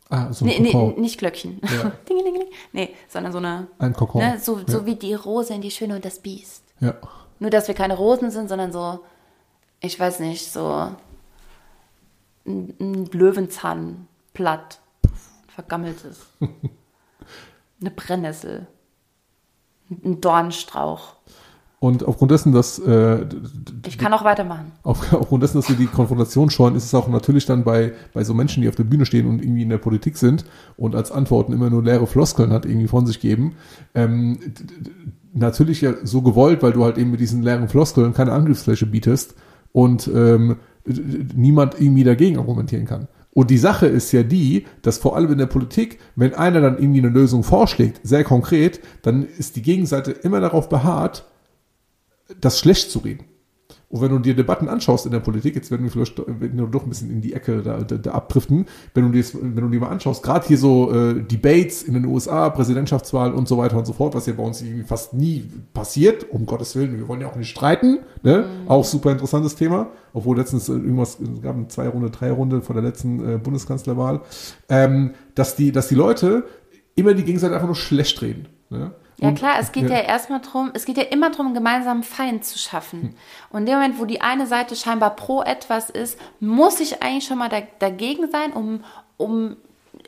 Ah, 0.09 0.31
so 0.31 0.45
ein 0.45 0.47
Nee, 0.47 0.59
nee, 0.59 0.71
Kokon. 0.71 0.99
nicht 1.01 1.17
Glöckchen. 1.19 1.61
Ja. 1.63 1.91
Ding, 2.09 2.23
ding, 2.23 2.33
ding. 2.33 2.47
Nee, 2.71 2.95
sondern 3.09 3.31
so 3.33 3.37
eine. 3.39 3.67
Ein 3.77 3.93
Kokon. 3.93 4.21
Ne, 4.21 4.39
so, 4.39 4.61
so 4.65 4.79
ja. 4.79 4.85
wie 4.85 4.95
die 4.95 5.13
Rose 5.13 5.53
in 5.53 5.61
die 5.61 5.71
Schöne 5.71 5.95
und 5.95 6.05
das 6.05 6.19
Biest. 6.19 6.63
ja. 6.79 6.95
Nur, 7.39 7.51
dass 7.51 7.67
wir 7.67 7.75
keine 7.75 7.95
Rosen 7.95 8.31
sind, 8.31 8.49
sondern 8.49 8.71
so, 8.71 8.99
ich 9.79 9.99
weiß 9.99 10.21
nicht, 10.21 10.51
so 10.51 10.89
ein, 12.47 12.73
ein 12.79 13.05
Löwenzahnblatt, 13.11 14.79
vergammeltes. 15.47 16.25
Eine 17.79 17.91
Brennnessel. 17.91 18.67
Ein 19.89 20.19
Dornstrauch. 20.19 21.15
Und 21.79 22.03
aufgrund 22.03 22.31
dessen, 22.31 22.53
dass 22.53 22.79
äh, 22.79 23.23
Ich 23.85 23.99
kann 23.99 24.11
auch 24.11 24.23
weitermachen. 24.23 24.71
auf, 24.83 25.13
aufgrund 25.13 25.43
dessen, 25.43 25.59
dass 25.59 25.69
wir 25.69 25.75
die 25.75 25.85
Konfrontation 25.85 26.49
scheuen, 26.49 26.75
ist 26.75 26.85
es 26.85 26.95
auch 26.95 27.07
natürlich 27.07 27.45
dann 27.45 27.63
bei, 27.63 27.93
bei 28.13 28.23
so 28.23 28.33
Menschen, 28.33 28.61
die 28.61 28.69
auf 28.69 28.75
der 28.75 28.83
Bühne 28.83 29.05
stehen 29.05 29.27
und 29.27 29.43
irgendwie 29.43 29.61
in 29.61 29.69
der 29.69 29.77
Politik 29.77 30.17
sind 30.17 30.43
und 30.75 30.95
als 30.95 31.11
Antworten 31.11 31.53
immer 31.53 31.69
nur 31.69 31.83
leere 31.83 32.07
Floskeln 32.07 32.51
hat 32.51 32.65
irgendwie 32.65 32.87
von 32.87 33.05
sich 33.05 33.19
geben, 33.19 33.55
ähm, 33.93 34.39
natürlich 35.33 35.81
ja 35.81 35.93
so 36.03 36.23
gewollt, 36.23 36.63
weil 36.63 36.73
du 36.73 36.83
halt 36.83 36.97
eben 36.97 37.11
mit 37.11 37.19
diesen 37.19 37.43
leeren 37.43 37.69
Floskeln 37.69 38.15
keine 38.15 38.31
Angriffsfläche 38.31 38.87
bietest 38.87 39.35
und 39.71 40.07
ähm, 40.07 40.57
niemand 41.35 41.79
irgendwie 41.79 42.03
dagegen 42.03 42.37
argumentieren 42.37 42.85
kann. 42.85 43.07
Und 43.31 43.51
die 43.51 43.57
Sache 43.57 43.85
ist 43.85 44.11
ja 44.13 44.23
die, 44.23 44.65
dass 44.81 44.97
vor 44.97 45.15
allem 45.15 45.31
in 45.33 45.37
der 45.37 45.45
Politik, 45.45 45.99
wenn 46.15 46.33
einer 46.33 46.59
dann 46.59 46.79
irgendwie 46.79 46.99
eine 46.99 47.09
Lösung 47.09 47.43
vorschlägt, 47.43 47.99
sehr 48.03 48.23
konkret, 48.23 48.79
dann 49.03 49.27
ist 49.37 49.55
die 49.55 49.61
Gegenseite 49.61 50.11
immer 50.11 50.39
darauf 50.39 50.69
beharrt, 50.69 51.25
das 52.41 52.59
schlecht 52.59 52.89
zu 52.89 52.99
reden. 52.99 53.25
Und 53.89 54.01
wenn 54.01 54.09
du 54.09 54.19
dir 54.19 54.35
Debatten 54.35 54.67
anschaust 54.67 55.05
in 55.05 55.13
der 55.13 55.21
Politik, 55.21 55.55
jetzt 55.55 55.71
werden 55.71 55.83
wir 55.83 55.91
vielleicht 55.91 56.17
werden 56.17 56.57
wir 56.57 56.67
doch 56.67 56.83
ein 56.83 56.89
bisschen 56.89 57.09
in 57.09 57.21
die 57.21 57.31
Ecke 57.31 57.61
da, 57.61 57.77
da, 57.79 57.95
da 57.95 58.11
abdriften, 58.11 58.65
wenn 58.93 59.05
du, 59.05 59.11
dir, 59.11 59.23
wenn 59.33 59.63
du 59.63 59.69
dir 59.69 59.79
mal 59.79 59.87
anschaust, 59.87 60.23
gerade 60.23 60.45
hier 60.45 60.57
so 60.57 60.91
äh, 60.91 61.23
Debates 61.23 61.83
in 61.83 61.93
den 61.93 62.05
USA, 62.05 62.49
Präsidentschaftswahlen 62.49 63.33
und 63.33 63.47
so 63.47 63.57
weiter 63.57 63.77
und 63.77 63.87
so 63.87 63.93
fort, 63.93 64.13
was 64.13 64.25
ja 64.25 64.33
bei 64.33 64.43
uns 64.43 64.61
irgendwie 64.61 64.83
fast 64.83 65.13
nie 65.13 65.49
passiert, 65.73 66.29
um 66.29 66.45
Gottes 66.45 66.75
Willen, 66.75 66.97
wir 66.97 67.07
wollen 67.07 67.21
ja 67.21 67.27
auch 67.27 67.37
nicht 67.37 67.49
streiten, 67.49 67.99
ne? 68.23 68.45
auch 68.67 68.83
super 68.83 69.11
interessantes 69.11 69.55
Thema, 69.55 69.87
obwohl 70.11 70.35
letztens 70.35 70.67
äh, 70.67 70.73
irgendwas, 70.73 71.17
es 71.21 71.41
gab 71.41 71.55
eine 71.55 71.69
zwei 71.69 71.87
Runde, 71.87 72.09
drei 72.09 72.31
Runde 72.31 72.61
vor 72.61 72.73
der 72.73 72.83
letzten 72.83 73.35
äh, 73.35 73.37
Bundeskanzlerwahl, 73.37 74.19
ähm, 74.67 75.11
dass, 75.33 75.55
die, 75.55 75.71
dass 75.71 75.87
die 75.87 75.95
Leute 75.95 76.43
immer 76.95 77.13
die 77.13 77.23
Gegenseite 77.23 77.53
einfach 77.53 77.67
nur 77.67 77.75
schlecht 77.75 78.21
reden. 78.21 78.49
Ne? 78.69 78.91
Ja 79.19 79.31
klar, 79.31 79.55
es 79.59 79.71
geht 79.71 79.89
ja, 79.89 79.97
erstmal 79.97 80.41
drum, 80.41 80.69
es 80.75 80.85
geht 80.85 80.97
ja 80.97 81.03
immer 81.03 81.31
darum, 81.31 81.47
einen 81.47 81.55
gemeinsamen 81.55 82.03
Feind 82.03 82.45
zu 82.45 82.59
schaffen. 82.59 83.15
Und 83.49 83.61
in 83.61 83.65
dem 83.65 83.75
Moment, 83.75 83.99
wo 83.99 84.05
die 84.05 84.21
eine 84.21 84.45
Seite 84.45 84.75
scheinbar 84.75 85.15
pro 85.15 85.41
etwas 85.41 85.89
ist, 85.89 86.19
muss 86.39 86.79
ich 86.79 87.01
eigentlich 87.01 87.25
schon 87.25 87.39
mal 87.39 87.49
da, 87.49 87.61
dagegen 87.79 88.29
sein, 88.29 88.53
um, 88.53 88.83
um, 89.17 89.57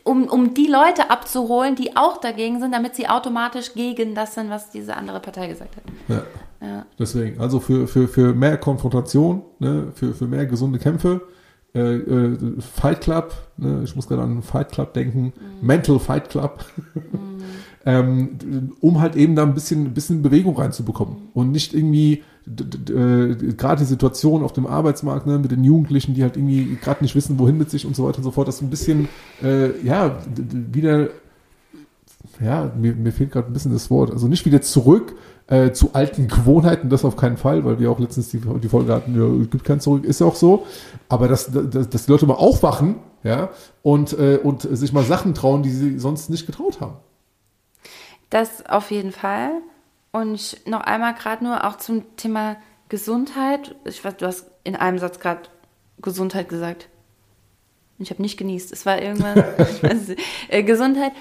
um, 0.03 0.25
um 0.27 0.53
die 0.53 0.67
Leute 0.67 1.09
abzuholen, 1.09 1.75
die 1.75 1.97
auch 1.97 2.17
dagegen 2.17 2.59
sind, 2.59 2.71
damit 2.71 2.95
sie 2.95 3.09
automatisch 3.09 3.73
gegen 3.73 4.13
das 4.13 4.35
sind, 4.35 4.51
was 4.51 4.69
diese 4.69 4.95
andere 4.95 5.19
Partei 5.19 5.47
gesagt 5.47 5.75
hat. 5.77 5.83
Ja. 6.07 6.23
Ja. 6.61 6.85
Deswegen, 6.97 7.39
also 7.39 7.59
für, 7.59 7.87
für, 7.87 8.07
für 8.07 8.33
mehr 8.33 8.57
Konfrontation, 8.57 9.43
ne, 9.59 9.91
für, 9.95 10.13
für 10.13 10.27
mehr 10.27 10.45
gesunde 10.45 10.77
Kämpfe, 10.77 11.21
äh, 11.73 11.79
äh, 11.79 12.37
Fight 12.59 13.01
Club, 13.01 13.33
ne, 13.57 13.81
ich 13.83 13.95
muss 13.95 14.07
gerade 14.07 14.23
an 14.23 14.41
Fight 14.41 14.71
Club 14.71 14.93
denken, 14.93 15.33
Mental 15.61 15.99
Fight 15.99 16.29
Club, 16.29 16.65
ähm, 17.89 18.71
um 18.81 19.01
halt 19.01 19.15
eben 19.15 19.35
da 19.35 19.43
ein 19.43 19.55
bisschen, 19.55 19.93
bisschen 19.93 20.21
Bewegung 20.21 20.55
reinzubekommen 20.55 21.15
und 21.33 21.51
nicht 21.51 21.73
irgendwie 21.73 22.23
äh, 22.45 23.53
gerade 23.57 23.79
die 23.79 23.87
Situation 23.87 24.43
auf 24.43 24.53
dem 24.53 24.67
Arbeitsmarkt 24.67 25.25
ne, 25.25 25.39
mit 25.39 25.51
den 25.51 25.63
Jugendlichen, 25.63 26.13
die 26.13 26.21
halt 26.21 26.37
irgendwie 26.37 26.77
gerade 26.81 27.03
nicht 27.03 27.15
wissen, 27.15 27.39
wohin 27.39 27.57
mit 27.57 27.71
sich 27.71 27.85
und 27.87 27.95
so 27.95 28.05
weiter 28.05 28.19
und 28.19 28.23
so 28.23 28.31
fort, 28.31 28.47
das 28.47 28.61
ein 28.61 28.69
bisschen 28.69 29.09
äh, 29.41 29.79
ja 29.83 30.17
wieder 30.71 31.09
ja, 32.39 32.71
mir, 32.77 32.93
mir 32.95 33.11
fehlt 33.11 33.31
gerade 33.31 33.47
ein 33.47 33.53
bisschen 33.53 33.73
das 33.73 33.89
Wort. 33.89 34.11
Also 34.11 34.27
nicht 34.27 34.45
wieder 34.45 34.61
zurück 34.61 35.15
äh, 35.47 35.71
zu 35.71 35.93
alten 35.93 36.27
Gewohnheiten, 36.27 36.89
das 36.89 37.03
auf 37.03 37.15
keinen 37.15 37.37
Fall, 37.37 37.65
weil 37.65 37.79
wir 37.79 37.89
auch 37.89 37.99
letztens 37.99 38.29
die, 38.29 38.39
die 38.39 38.69
Folge 38.69 38.93
hatten, 38.93 39.15
ja, 39.19 39.45
gibt 39.45 39.63
kein 39.63 39.79
Zurück, 39.79 40.05
ist 40.05 40.21
ja 40.21 40.27
auch 40.27 40.35
so. 40.35 40.65
Aber 41.07 41.27
dass, 41.27 41.51
dass, 41.51 41.89
dass 41.89 42.05
die 42.05 42.11
Leute 42.11 42.27
mal 42.27 42.35
aufwachen, 42.35 42.95
ja, 43.23 43.49
und, 43.81 44.13
äh, 44.13 44.39
und 44.41 44.61
sich 44.61 44.93
mal 44.93 45.03
Sachen 45.03 45.33
trauen, 45.33 45.63
die 45.63 45.71
sie 45.71 45.97
sonst 45.99 46.29
nicht 46.29 46.45
getraut 46.45 46.79
haben. 46.81 46.95
Das 48.29 48.65
auf 48.65 48.91
jeden 48.91 49.11
Fall. 49.11 49.51
Und 50.11 50.57
noch 50.67 50.81
einmal 50.81 51.13
gerade 51.13 51.43
nur 51.43 51.65
auch 51.65 51.77
zum 51.77 52.15
Thema 52.17 52.57
Gesundheit. 52.89 53.75
Ich 53.85 54.03
weiß, 54.03 54.17
du 54.17 54.25
hast 54.25 54.45
in 54.63 54.75
einem 54.75 54.99
Satz 54.99 55.19
gerade 55.19 55.41
Gesundheit 56.01 56.49
gesagt. 56.49 56.89
Ich 57.99 58.09
habe 58.09 58.21
nicht 58.21 58.37
genießt. 58.37 58.71
Es 58.71 58.85
war 58.85 58.99
nicht. 59.93 60.19
Äh, 60.47 60.63
Gesundheit 60.63 61.11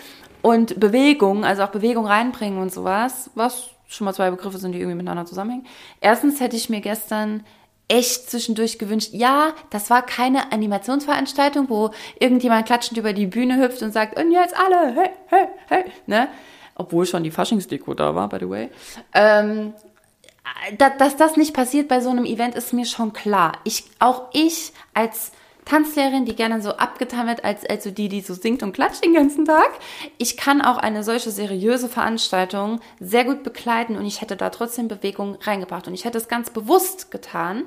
und 0.42 0.78
Bewegung, 0.78 1.44
also 1.44 1.62
auch 1.64 1.70
Bewegung 1.70 2.06
reinbringen 2.06 2.60
und 2.60 2.72
sowas, 2.72 3.30
was 3.34 3.70
schon 3.88 4.04
mal 4.04 4.12
zwei 4.12 4.30
Begriffe 4.30 4.58
sind, 4.58 4.72
die 4.72 4.78
irgendwie 4.78 4.96
miteinander 4.96 5.26
zusammenhängen. 5.26 5.66
Erstens 6.00 6.40
hätte 6.40 6.56
ich 6.56 6.68
mir 6.68 6.80
gestern 6.80 7.44
echt 7.88 8.30
zwischendurch 8.30 8.78
gewünscht, 8.78 9.10
ja, 9.12 9.54
das 9.70 9.88
war 9.88 10.04
keine 10.04 10.52
Animationsveranstaltung, 10.52 11.70
wo 11.70 11.90
irgendjemand 12.20 12.66
klatschend 12.66 12.98
über 12.98 13.14
die 13.14 13.26
Bühne 13.26 13.58
hüpft 13.58 13.82
und 13.82 13.92
sagt, 13.92 14.18
und 14.18 14.30
jetzt 14.30 14.54
alle, 14.54 14.94
hey, 14.94 15.10
hey, 15.28 15.48
hey, 15.68 15.84
ne? 16.06 16.28
Obwohl 16.78 17.04
schon 17.06 17.24
die 17.24 17.30
Faschingsdeko 17.30 17.92
da 17.94 18.14
war, 18.14 18.28
by 18.28 18.38
the 18.40 18.48
way. 18.48 18.70
Ähm, 19.12 19.74
da, 20.78 20.90
dass 20.90 21.16
das 21.16 21.36
nicht 21.36 21.52
passiert 21.52 21.88
bei 21.88 22.00
so 22.00 22.10
einem 22.10 22.24
Event, 22.24 22.54
ist 22.54 22.72
mir 22.72 22.86
schon 22.86 23.12
klar. 23.12 23.52
Ich, 23.64 23.84
auch 23.98 24.28
ich 24.32 24.72
als 24.94 25.32
Tanzlehrerin, 25.68 26.24
die 26.24 26.34
gerne 26.34 26.62
so 26.62 26.70
abgetan 26.70 27.26
wird, 27.26 27.44
als, 27.44 27.64
als 27.66 27.84
so 27.84 27.90
die, 27.90 28.08
die 28.08 28.22
so 28.22 28.32
singt 28.32 28.62
und 28.62 28.72
klatscht 28.72 29.04
den 29.04 29.12
ganzen 29.12 29.44
Tag. 29.44 29.70
Ich 30.16 30.36
kann 30.36 30.62
auch 30.62 30.78
eine 30.78 31.04
solche 31.04 31.30
seriöse 31.30 31.88
Veranstaltung 31.88 32.80
sehr 33.00 33.24
gut 33.24 33.42
begleiten 33.42 33.96
und 33.96 34.06
ich 34.06 34.22
hätte 34.22 34.36
da 34.36 34.48
trotzdem 34.48 34.88
Bewegung 34.88 35.36
reingebracht. 35.42 35.86
Und 35.86 35.94
ich 35.94 36.06
hätte 36.06 36.16
es 36.16 36.28
ganz 36.28 36.48
bewusst 36.50 37.10
getan 37.10 37.64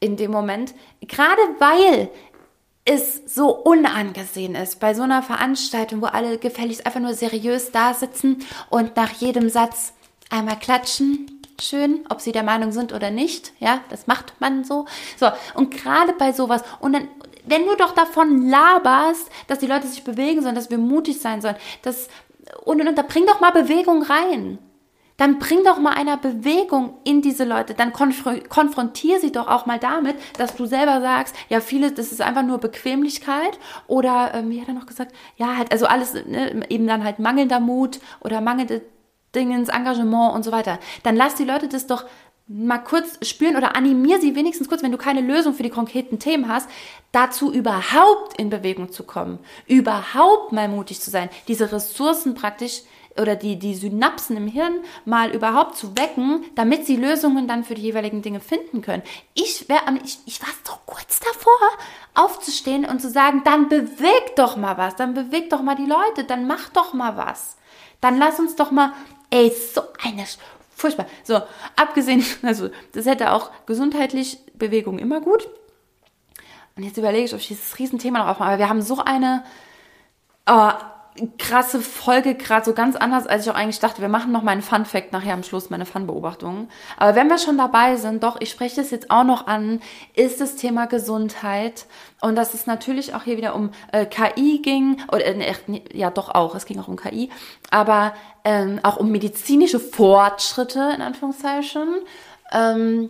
in 0.00 0.16
dem 0.16 0.30
Moment, 0.30 0.74
gerade 1.00 1.40
weil 1.58 2.10
es 2.88 3.20
so 3.26 3.50
unangesehen 3.50 4.54
ist 4.54 4.80
bei 4.80 4.94
so 4.94 5.02
einer 5.02 5.22
Veranstaltung, 5.22 6.00
wo 6.00 6.06
alle 6.06 6.38
gefälligst 6.38 6.86
einfach 6.86 7.00
nur 7.00 7.12
seriös 7.12 7.70
da 7.70 7.92
sitzen 7.92 8.46
und 8.70 8.96
nach 8.96 9.12
jedem 9.12 9.50
Satz 9.50 9.92
einmal 10.30 10.58
klatschen. 10.58 11.42
Schön, 11.60 12.06
ob 12.08 12.22
sie 12.22 12.32
der 12.32 12.44
Meinung 12.44 12.72
sind 12.72 12.94
oder 12.94 13.10
nicht. 13.10 13.52
Ja, 13.58 13.80
das 13.90 14.06
macht 14.06 14.32
man 14.40 14.64
so. 14.64 14.86
So, 15.18 15.28
und 15.54 15.70
gerade 15.70 16.14
bei 16.14 16.32
sowas, 16.32 16.62
und 16.80 16.94
dann, 16.94 17.08
wenn 17.44 17.66
du 17.66 17.76
doch 17.76 17.94
davon 17.94 18.48
laberst, 18.48 19.28
dass 19.48 19.58
die 19.58 19.66
Leute 19.66 19.86
sich 19.86 20.04
bewegen 20.04 20.40
sollen, 20.40 20.54
dass 20.54 20.70
wir 20.70 20.78
mutig 20.78 21.20
sein 21.20 21.42
sollen, 21.42 21.56
das, 21.82 22.08
und, 22.64 22.80
und, 22.80 22.88
und 22.88 22.96
da 22.96 23.02
bring 23.02 23.26
doch 23.26 23.40
mal 23.40 23.50
Bewegung 23.50 24.02
rein 24.02 24.58
dann 25.18 25.38
bring 25.38 25.64
doch 25.64 25.78
mal 25.78 25.92
einer 25.92 26.16
Bewegung 26.16 26.94
in 27.04 27.20
diese 27.20 27.44
Leute, 27.44 27.74
dann 27.74 27.92
konfr 27.92 28.40
konfrontier 28.48 29.20
sie 29.20 29.32
doch 29.32 29.48
auch 29.48 29.66
mal 29.66 29.78
damit, 29.78 30.16
dass 30.38 30.54
du 30.56 30.64
selber 30.64 31.00
sagst, 31.02 31.34
ja, 31.50 31.60
viele, 31.60 31.92
das 31.92 32.12
ist 32.12 32.22
einfach 32.22 32.44
nur 32.44 32.58
Bequemlichkeit 32.58 33.58
oder, 33.88 34.32
ähm, 34.34 34.48
wie 34.48 34.60
hat 34.60 34.68
er 34.68 34.74
noch 34.74 34.86
gesagt, 34.86 35.14
ja, 35.36 35.56
halt, 35.56 35.72
also 35.72 35.86
alles, 35.86 36.14
ne, 36.14 36.62
eben 36.70 36.86
dann 36.86 37.04
halt 37.04 37.18
mangelnder 37.18 37.60
Mut 37.60 38.00
oder 38.20 38.40
mangelnde 38.40 38.80
Dingens, 39.34 39.68
Engagement 39.68 40.34
und 40.34 40.44
so 40.44 40.52
weiter. 40.52 40.78
Dann 41.02 41.16
lass 41.16 41.34
die 41.34 41.44
Leute 41.44 41.68
das 41.68 41.86
doch 41.86 42.06
mal 42.46 42.78
kurz 42.78 43.18
spüren 43.28 43.56
oder 43.56 43.76
animier 43.76 44.20
sie 44.20 44.34
wenigstens 44.34 44.68
kurz, 44.68 44.82
wenn 44.82 44.92
du 44.92 44.96
keine 44.96 45.20
Lösung 45.20 45.52
für 45.52 45.62
die 45.62 45.68
konkreten 45.68 46.18
Themen 46.18 46.48
hast, 46.48 46.70
dazu 47.12 47.52
überhaupt 47.52 48.38
in 48.38 48.48
Bewegung 48.48 48.90
zu 48.90 49.02
kommen, 49.02 49.38
überhaupt 49.66 50.52
mal 50.52 50.68
mutig 50.68 51.00
zu 51.00 51.10
sein, 51.10 51.28
diese 51.46 51.70
Ressourcen 51.70 52.34
praktisch 52.34 52.82
oder 53.18 53.36
die, 53.36 53.58
die 53.58 53.74
Synapsen 53.74 54.36
im 54.36 54.46
Hirn 54.46 54.80
mal 55.04 55.30
überhaupt 55.30 55.76
zu 55.76 55.96
wecken, 55.96 56.44
damit 56.54 56.86
sie 56.86 56.96
Lösungen 56.96 57.48
dann 57.48 57.64
für 57.64 57.74
die 57.74 57.82
jeweiligen 57.82 58.22
Dinge 58.22 58.40
finden 58.40 58.82
können. 58.82 59.02
Ich, 59.34 59.68
wär, 59.68 59.80
ich, 60.04 60.18
ich 60.26 60.40
war 60.40 60.48
so 60.64 60.74
kurz 60.86 61.20
davor, 61.20 61.58
aufzustehen 62.14 62.84
und 62.84 63.00
zu 63.00 63.10
sagen, 63.10 63.42
dann 63.44 63.68
beweg 63.68 64.36
doch 64.36 64.56
mal 64.56 64.76
was, 64.76 64.96
dann 64.96 65.14
beweg 65.14 65.50
doch 65.50 65.62
mal 65.62 65.76
die 65.76 65.86
Leute, 65.86 66.24
dann 66.24 66.46
mach 66.46 66.68
doch 66.70 66.92
mal 66.92 67.16
was. 67.16 67.56
Dann 68.00 68.18
lass 68.18 68.38
uns 68.38 68.56
doch 68.56 68.70
mal, 68.70 68.92
ey, 69.30 69.50
so 69.50 69.82
eine 70.02 70.24
Furchtbar. 70.78 71.06
So, 71.24 71.42
abgesehen, 71.74 72.24
also 72.42 72.70
das 72.92 73.06
hätte 73.06 73.32
auch 73.32 73.50
gesundheitlich 73.66 74.38
Bewegung 74.54 75.00
immer 75.00 75.20
gut. 75.20 75.48
Und 76.76 76.84
jetzt 76.84 76.96
überlege 76.96 77.24
ich, 77.24 77.34
ob 77.34 77.40
ich 77.40 77.48
dieses 77.48 77.76
Riesenthema 77.80 78.20
noch 78.20 78.28
aufmache. 78.28 78.50
Aber 78.50 78.58
wir 78.58 78.68
haben 78.68 78.82
so 78.82 78.98
eine 78.98 79.42
oh, 80.48 80.70
krasse 81.38 81.80
Folge, 81.80 82.34
gerade 82.34 82.64
so 82.64 82.72
ganz 82.72 82.96
anders, 82.96 83.26
als 83.26 83.44
ich 83.44 83.50
auch 83.50 83.56
eigentlich 83.56 83.80
dachte. 83.80 84.00
Wir 84.00 84.08
machen 84.08 84.32
noch 84.32 84.42
mal 84.42 84.52
einen 84.52 84.62
Fun-Fact 84.62 85.12
nachher 85.12 85.34
am 85.34 85.42
Schluss, 85.42 85.70
meine 85.70 85.86
Fun-Beobachtungen. 85.86 86.68
Aber 86.96 87.14
wenn 87.14 87.28
wir 87.28 87.38
schon 87.38 87.58
dabei 87.58 87.96
sind, 87.96 88.22
doch, 88.22 88.40
ich 88.40 88.50
spreche 88.50 88.76
das 88.76 88.90
jetzt 88.90 89.10
auch 89.10 89.24
noch 89.24 89.46
an, 89.46 89.80
ist 90.14 90.40
das 90.40 90.56
Thema 90.56 90.86
Gesundheit. 90.86 91.86
Und 92.20 92.36
dass 92.36 92.54
es 92.54 92.66
natürlich 92.66 93.14
auch 93.14 93.22
hier 93.22 93.36
wieder 93.36 93.54
um 93.54 93.70
äh, 93.92 94.06
KI 94.06 94.60
ging, 94.62 95.00
oder 95.08 95.24
äh, 95.24 95.54
ja 95.92 96.10
doch 96.10 96.30
auch, 96.30 96.54
es 96.54 96.64
ging 96.64 96.78
auch 96.80 96.88
um 96.88 96.96
KI, 96.96 97.30
aber 97.70 98.14
ähm, 98.44 98.80
auch 98.82 98.96
um 98.96 99.10
medizinische 99.10 99.80
Fortschritte, 99.80 100.92
in 100.94 101.02
Anführungszeichen. 101.02 101.88
Ähm, 102.52 103.08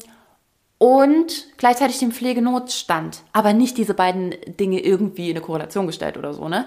und 0.79 1.47
gleichzeitig 1.57 1.99
den 1.99 2.13
Pflegenotstand, 2.13 3.23
aber 3.33 3.53
nicht 3.53 3.77
diese 3.77 3.95
beiden 3.95 4.35
Dinge 4.47 4.81
irgendwie 4.81 5.31
in 5.31 5.37
eine 5.37 5.45
Korrelation 5.45 5.89
gestellt 5.89 6.17
oder 6.17 6.33
so, 6.33 6.49
ne? 6.49 6.67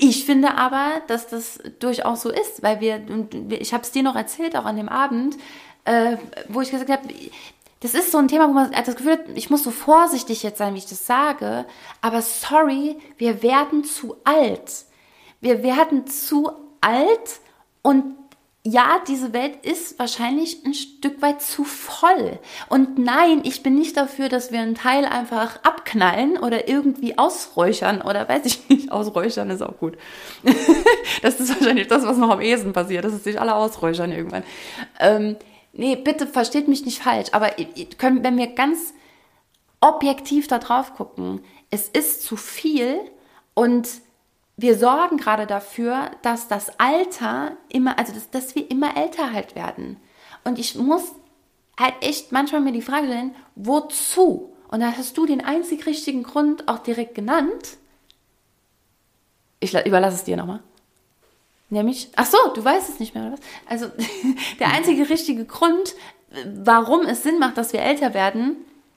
Ich 0.00 0.24
finde 0.24 0.54
aber, 0.56 1.02
dass 1.08 1.26
das 1.26 1.58
durchaus 1.80 2.22
so 2.22 2.30
ist, 2.30 2.62
weil 2.62 2.80
wir, 2.80 3.02
ich 3.50 3.74
habe 3.74 3.82
es 3.82 3.90
dir 3.90 4.04
noch 4.04 4.14
erzählt, 4.14 4.56
auch 4.56 4.64
an 4.64 4.76
dem 4.76 4.88
Abend, 4.88 5.36
äh, 5.84 6.16
wo 6.48 6.60
ich 6.60 6.70
gesagt 6.70 6.88
habe, 6.88 7.08
das 7.80 7.94
ist 7.94 8.12
so 8.12 8.18
ein 8.18 8.28
Thema, 8.28 8.48
wo 8.48 8.52
man 8.52 8.70
das 8.70 8.94
Gefühl 8.94 9.12
hat, 9.12 9.24
ich 9.34 9.50
muss 9.50 9.64
so 9.64 9.72
vorsichtig 9.72 10.44
jetzt 10.44 10.58
sein, 10.58 10.74
wie 10.74 10.78
ich 10.78 10.86
das 10.86 11.04
sage, 11.04 11.64
aber 12.00 12.22
sorry, 12.22 12.96
wir 13.16 13.42
werden 13.42 13.84
zu 13.84 14.16
alt. 14.22 14.84
Wir 15.40 15.64
werden 15.64 16.06
zu 16.06 16.50
alt 16.80 17.40
und 17.82 18.17
ja, 18.70 19.00
diese 19.08 19.32
Welt 19.32 19.64
ist 19.64 19.98
wahrscheinlich 19.98 20.64
ein 20.64 20.74
Stück 20.74 21.22
weit 21.22 21.40
zu 21.40 21.64
voll. 21.64 22.38
Und 22.68 22.98
nein, 22.98 23.40
ich 23.44 23.62
bin 23.62 23.74
nicht 23.74 23.96
dafür, 23.96 24.28
dass 24.28 24.52
wir 24.52 24.60
einen 24.60 24.74
Teil 24.74 25.06
einfach 25.06 25.62
abknallen 25.62 26.36
oder 26.36 26.68
irgendwie 26.68 27.16
ausräuchern 27.16 28.02
oder 28.02 28.28
weiß 28.28 28.44
ich 28.44 28.68
nicht, 28.68 28.92
ausräuchern 28.92 29.48
ist 29.50 29.62
auch 29.62 29.78
gut. 29.78 29.96
das 31.22 31.40
ist 31.40 31.54
wahrscheinlich 31.58 31.88
das, 31.88 32.04
was 32.04 32.18
noch 32.18 32.30
am 32.30 32.40
ehesten 32.40 32.72
passiert, 32.72 33.04
dass 33.04 33.14
es 33.14 33.24
sich 33.24 33.40
alle 33.40 33.54
ausräuchern 33.54 34.12
irgendwann. 34.12 34.42
Ähm, 35.00 35.36
nee, 35.72 35.96
bitte 35.96 36.26
versteht 36.26 36.68
mich 36.68 36.84
nicht 36.84 37.02
falsch, 37.02 37.28
aber 37.32 37.52
können, 37.96 38.22
wenn 38.22 38.36
wir 38.36 38.48
ganz 38.48 38.92
objektiv 39.80 40.46
da 40.46 40.58
drauf 40.58 40.94
gucken, 40.94 41.40
es 41.70 41.88
ist 41.88 42.22
zu 42.22 42.36
viel 42.36 42.98
und 43.54 43.88
wir 44.58 44.76
sorgen 44.76 45.18
gerade 45.18 45.46
dafür, 45.46 46.10
dass 46.22 46.48
das 46.48 46.80
Alter 46.80 47.56
immer, 47.68 47.96
also 47.96 48.12
dass, 48.12 48.28
dass 48.30 48.54
wir 48.56 48.68
immer 48.70 48.96
älter 48.96 49.32
halt 49.32 49.54
werden. 49.54 49.98
Und 50.42 50.58
ich 50.58 50.74
muss 50.74 51.12
halt 51.78 51.94
echt 52.00 52.32
manchmal 52.32 52.60
mir 52.60 52.72
die 52.72 52.82
Frage 52.82 53.06
stellen, 53.06 53.36
wozu? 53.54 54.52
Und 54.66 54.80
da 54.80 54.92
hast 54.96 55.16
du 55.16 55.26
den 55.26 55.44
einzig 55.44 55.86
richtigen 55.86 56.24
Grund 56.24 56.66
auch 56.66 56.80
direkt 56.80 57.14
genannt. 57.14 57.78
Ich 59.60 59.72
überlasse 59.74 60.16
es 60.16 60.24
dir 60.24 60.36
nochmal. 60.36 60.60
Nämlich, 61.70 62.10
ach 62.16 62.26
so, 62.26 62.38
du 62.52 62.64
weißt 62.64 62.88
es 62.88 62.98
nicht 62.98 63.14
mehr, 63.14 63.26
oder 63.26 63.34
was? 63.34 63.40
Also, 63.66 63.92
der 64.58 64.72
einzige 64.72 65.08
richtige 65.08 65.44
Grund, 65.44 65.94
warum 66.64 67.02
es 67.02 67.22
Sinn 67.22 67.38
macht, 67.38 67.56
dass 67.58 67.72
wir 67.72 67.80
älter 67.80 68.12
werden, 68.12 68.56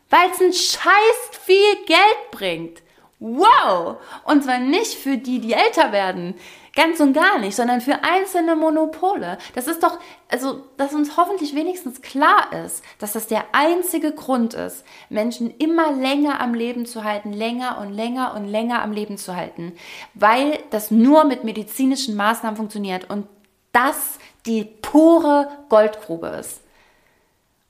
weil 0.10 0.32
es 0.32 0.42
ein 0.42 0.54
scheiß 0.54 1.40
viel 1.44 1.86
Geld 1.86 2.32
bringt. 2.32 2.82
Wow! 3.22 3.98
Und 4.24 4.44
zwar 4.44 4.58
nicht 4.58 4.96
für 4.96 5.16
die, 5.16 5.40
die 5.40 5.54
älter 5.54 5.92
werden. 5.92 6.34
Ganz 6.76 7.00
und 7.00 7.14
gar 7.14 7.38
nicht, 7.38 7.56
sondern 7.56 7.80
für 7.80 8.04
einzelne 8.04 8.56
Monopole. 8.56 9.38
Das 9.54 9.68
ist 9.68 9.84
doch, 9.84 10.00
also, 10.28 10.64
dass 10.78 10.94
uns 10.94 11.18
hoffentlich 11.18 11.54
wenigstens 11.54 12.02
klar 12.02 12.52
ist, 12.66 12.84
dass 12.98 13.12
das 13.12 13.28
der 13.28 13.44
einzige 13.52 14.12
Grund 14.14 14.56
ist, 14.56 14.84
Menschen 15.10 15.54
immer 15.58 15.92
länger 15.92 16.42
am 16.42 16.56
Leben 16.56 16.88
zu 16.88 17.04
halten, 17.04 17.32
länger 17.32 17.78
und 17.80 17.94
länger 17.94 18.34
und 18.34 18.48
länger 18.48 18.82
am 18.82 18.92
Leben 18.92 19.18
zu 19.18 19.36
halten, 19.36 19.74
weil 20.16 20.58
das 20.72 20.90
nur 20.90 21.26
mit 21.26 21.44
medizinischen 21.44 22.16
Maßnahmen 22.16 22.58
funktioniert 22.58 23.08
und 23.08 23.28
das 23.72 24.18
die 24.48 24.64
pure 24.64 25.48
Goldgrube 25.70 26.28
ist. 26.40 26.62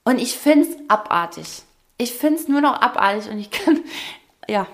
Und 0.04 0.18
ich 0.18 0.38
finde 0.38 0.68
es 0.68 0.76
abartig. 0.88 1.62
Ich 1.98 2.14
finde 2.14 2.40
es 2.40 2.48
nur 2.48 2.62
noch 2.62 2.80
abartig 2.80 3.30
und 3.30 3.38
ich 3.38 3.50
kann, 3.50 3.80
ja, 4.48 4.66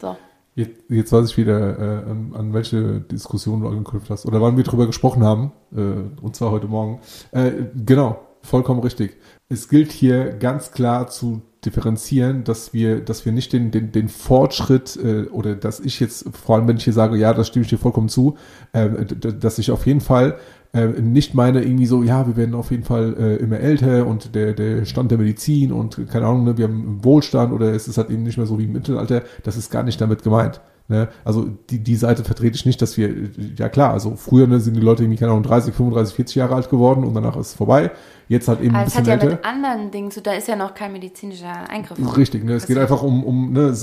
so. 0.00 0.16
Jetzt, 0.54 0.72
jetzt 0.88 1.12
weiß 1.12 1.30
ich 1.30 1.36
wieder, 1.36 1.78
äh, 1.78 2.10
an, 2.10 2.32
an, 2.34 2.52
welche 2.52 3.00
Diskussion 3.00 3.60
du 3.60 3.68
angeknüpft 3.68 4.10
hast 4.10 4.26
oder 4.26 4.40
wann 4.40 4.56
wir 4.56 4.64
drüber 4.64 4.86
gesprochen 4.86 5.22
haben, 5.22 5.52
äh, 5.72 5.80
und 6.20 6.34
zwar 6.34 6.50
heute 6.50 6.66
Morgen. 6.66 7.00
Äh, 7.30 7.52
genau, 7.86 8.18
vollkommen 8.42 8.80
richtig. 8.80 9.16
Es 9.48 9.68
gilt 9.68 9.92
hier 9.92 10.32
ganz 10.32 10.72
klar 10.72 11.06
zu 11.06 11.42
differenzieren, 11.64 12.44
dass 12.44 12.72
wir, 12.72 13.00
dass 13.00 13.24
wir 13.24 13.32
nicht 13.32 13.52
den, 13.52 13.70
den, 13.70 13.92
den 13.92 14.08
Fortschritt 14.08 14.96
äh, 14.96 15.24
oder 15.24 15.54
dass 15.54 15.80
ich 15.80 16.00
jetzt, 16.00 16.26
vor 16.36 16.56
allem 16.56 16.68
wenn 16.68 16.76
ich 16.76 16.84
hier 16.84 16.92
sage, 16.92 17.16
ja, 17.16 17.34
das 17.34 17.48
stimme 17.48 17.64
ich 17.64 17.68
dir 17.68 17.78
vollkommen 17.78 18.08
zu, 18.08 18.36
äh, 18.72 18.88
dass 18.88 19.58
ich 19.58 19.70
auf 19.70 19.86
jeden 19.86 20.00
Fall 20.00 20.38
äh, 20.72 20.86
nicht 20.86 21.34
meine 21.34 21.62
irgendwie 21.62 21.86
so, 21.86 22.02
ja, 22.02 22.26
wir 22.26 22.36
werden 22.36 22.54
auf 22.54 22.70
jeden 22.70 22.84
Fall 22.84 23.14
äh, 23.18 23.36
immer 23.36 23.58
älter 23.58 24.06
und 24.06 24.34
der, 24.34 24.52
der 24.52 24.84
Stand 24.84 25.10
der 25.10 25.18
Medizin 25.18 25.72
und 25.72 26.08
keine 26.08 26.26
Ahnung, 26.26 26.44
ne, 26.44 26.58
wir 26.58 26.66
haben 26.66 27.02
Wohlstand 27.02 27.52
oder 27.52 27.72
es 27.72 27.88
ist 27.88 27.98
halt 27.98 28.10
eben 28.10 28.22
nicht 28.22 28.36
mehr 28.36 28.46
so 28.46 28.58
wie 28.58 28.64
im 28.64 28.72
Mittelalter, 28.72 29.22
das 29.44 29.56
ist 29.56 29.70
gar 29.70 29.82
nicht 29.82 30.00
damit 30.00 30.22
gemeint. 30.22 30.60
Ne? 30.88 31.08
Also 31.22 31.50
die, 31.68 31.80
die 31.80 31.96
Seite 31.96 32.24
vertrete 32.24 32.56
ich 32.56 32.64
nicht, 32.64 32.80
dass 32.80 32.96
wir, 32.96 33.14
ja 33.56 33.68
klar, 33.68 33.92
also 33.92 34.16
früher 34.16 34.46
ne, 34.46 34.58
sind 34.58 34.74
die 34.74 34.80
Leute 34.80 35.02
irgendwie, 35.02 35.18
keine 35.18 35.32
Ahnung, 35.32 35.42
30, 35.42 35.74
35, 35.74 36.16
40 36.16 36.36
Jahre 36.36 36.54
alt 36.54 36.70
geworden 36.70 37.04
und 37.04 37.14
danach 37.14 37.36
ist 37.36 37.48
es 37.48 37.54
vorbei. 37.54 37.90
Jetzt 38.26 38.48
halt 38.48 38.60
eben 38.60 38.70
Aber 38.70 38.78
ein 38.78 38.84
bisschen 38.86 39.02
es 39.02 39.10
hat 39.10 39.22
ja 39.22 39.28
älter. 39.28 39.36
mit 39.36 39.44
anderen 39.44 39.90
Dingen 39.90 40.10
zu, 40.10 40.22
da 40.22 40.32
ist 40.32 40.48
ja 40.48 40.56
noch 40.56 40.74
kein 40.74 40.92
medizinischer 40.92 41.68
Eingriff. 41.68 41.98
Richtig, 42.16 42.42
ne? 42.42 42.54
es 42.54 42.66
geht 42.66 42.78
einfach 42.78 43.02
um, 43.02 43.22
um 43.22 43.52
ne, 43.52 43.74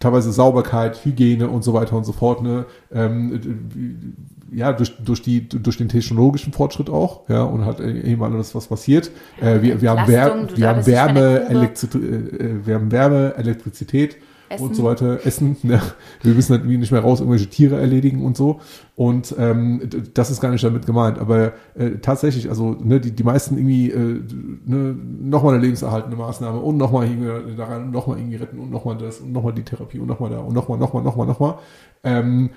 teilweise 0.00 0.32
Sauberkeit, 0.32 1.04
Hygiene 1.04 1.48
und 1.48 1.64
so 1.64 1.74
weiter 1.74 1.96
und 1.96 2.04
so 2.04 2.12
fort. 2.12 2.42
Ne? 2.42 2.64
Ähm, 2.92 4.16
ja, 4.50 4.72
durch, 4.72 4.96
durch, 5.04 5.20
die, 5.20 5.46
durch 5.46 5.76
den 5.76 5.90
technologischen 5.90 6.54
Fortschritt 6.54 6.88
auch, 6.88 7.28
ja, 7.28 7.42
und 7.42 7.66
hat 7.66 7.80
eben 7.80 8.22
alles, 8.22 8.54
was 8.54 8.68
passiert. 8.68 9.10
Äh, 9.38 9.60
wir, 9.60 9.82
wir, 9.82 9.90
haben 9.90 10.08
Wär, 10.08 10.48
wir, 10.54 10.68
haben 10.68 10.86
Wärme, 10.86 11.46
Elektri 11.50 11.98
äh, 11.98 12.66
wir 12.66 12.74
haben 12.74 12.90
Wärme, 12.90 13.34
Elektrizität 13.36 14.16
Essen. 14.48 14.64
und 14.64 14.74
so 14.74 14.84
weiter, 14.84 15.24
Essen. 15.24 15.56
Ne? 15.62 15.80
Wir 16.22 16.34
müssen 16.34 16.52
halt 16.52 16.64
nicht 16.64 16.92
mehr 16.92 17.00
raus 17.00 17.20
irgendwelche 17.20 17.48
Tiere 17.48 17.78
erledigen 17.78 18.24
und 18.24 18.36
so. 18.36 18.60
Und 18.96 19.34
ähm, 19.38 19.82
das 20.14 20.30
ist 20.30 20.40
gar 20.40 20.50
nicht 20.50 20.64
damit 20.64 20.86
gemeint. 20.86 21.18
Aber 21.18 21.52
äh, 21.74 21.98
tatsächlich, 22.00 22.48
also 22.48 22.76
ne, 22.80 23.00
die, 23.00 23.10
die 23.10 23.24
meisten 23.24 23.58
irgendwie 23.58 23.90
äh, 23.90 24.22
ne, 24.64 24.96
nochmal 25.20 25.54
eine 25.54 25.62
lebenserhaltende 25.62 26.16
Maßnahme 26.16 26.60
und 26.60 26.76
nochmal 26.76 27.06
irgendwie 27.06 27.56
daran 27.56 27.84
und 27.84 27.90
nochmal 27.90 28.18
irgendwie 28.18 28.36
retten 28.36 28.58
und 28.58 28.70
nochmal 28.70 28.96
das 28.96 29.18
und 29.18 29.32
nochmal 29.32 29.52
die 29.52 29.64
Therapie 29.64 29.98
und 29.98 30.06
nochmal 30.06 30.30
da 30.30 30.38
und 30.38 30.54
nochmal, 30.54 30.78
nochmal, 30.78 31.02
nochmal, 31.02 31.26
nochmal. 31.26 31.58
Ähm, 32.04 32.50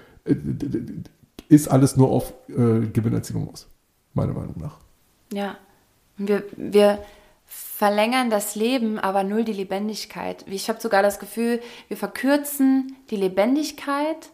ist 1.50 1.68
alles 1.68 1.98
nur 1.98 2.10
auf 2.10 2.34
äh, 2.50 2.88
Gewinnerzielung 2.88 3.50
aus, 3.50 3.68
meiner 4.14 4.34
Meinung 4.34 4.56
nach. 4.58 4.78
Ja, 5.34 5.58
wir, 6.18 6.44
wir 6.56 7.00
verlängern 7.82 8.30
das 8.30 8.54
Leben, 8.54 9.00
aber 9.00 9.24
null 9.24 9.44
die 9.44 9.54
Lebendigkeit. 9.54 10.46
Ich 10.48 10.70
habe 10.70 10.80
sogar 10.80 11.02
das 11.02 11.18
Gefühl, 11.18 11.60
wir 11.88 11.98
verkürzen 11.98 12.96
die 13.10 13.16
Lebendigkeit, 13.16 14.30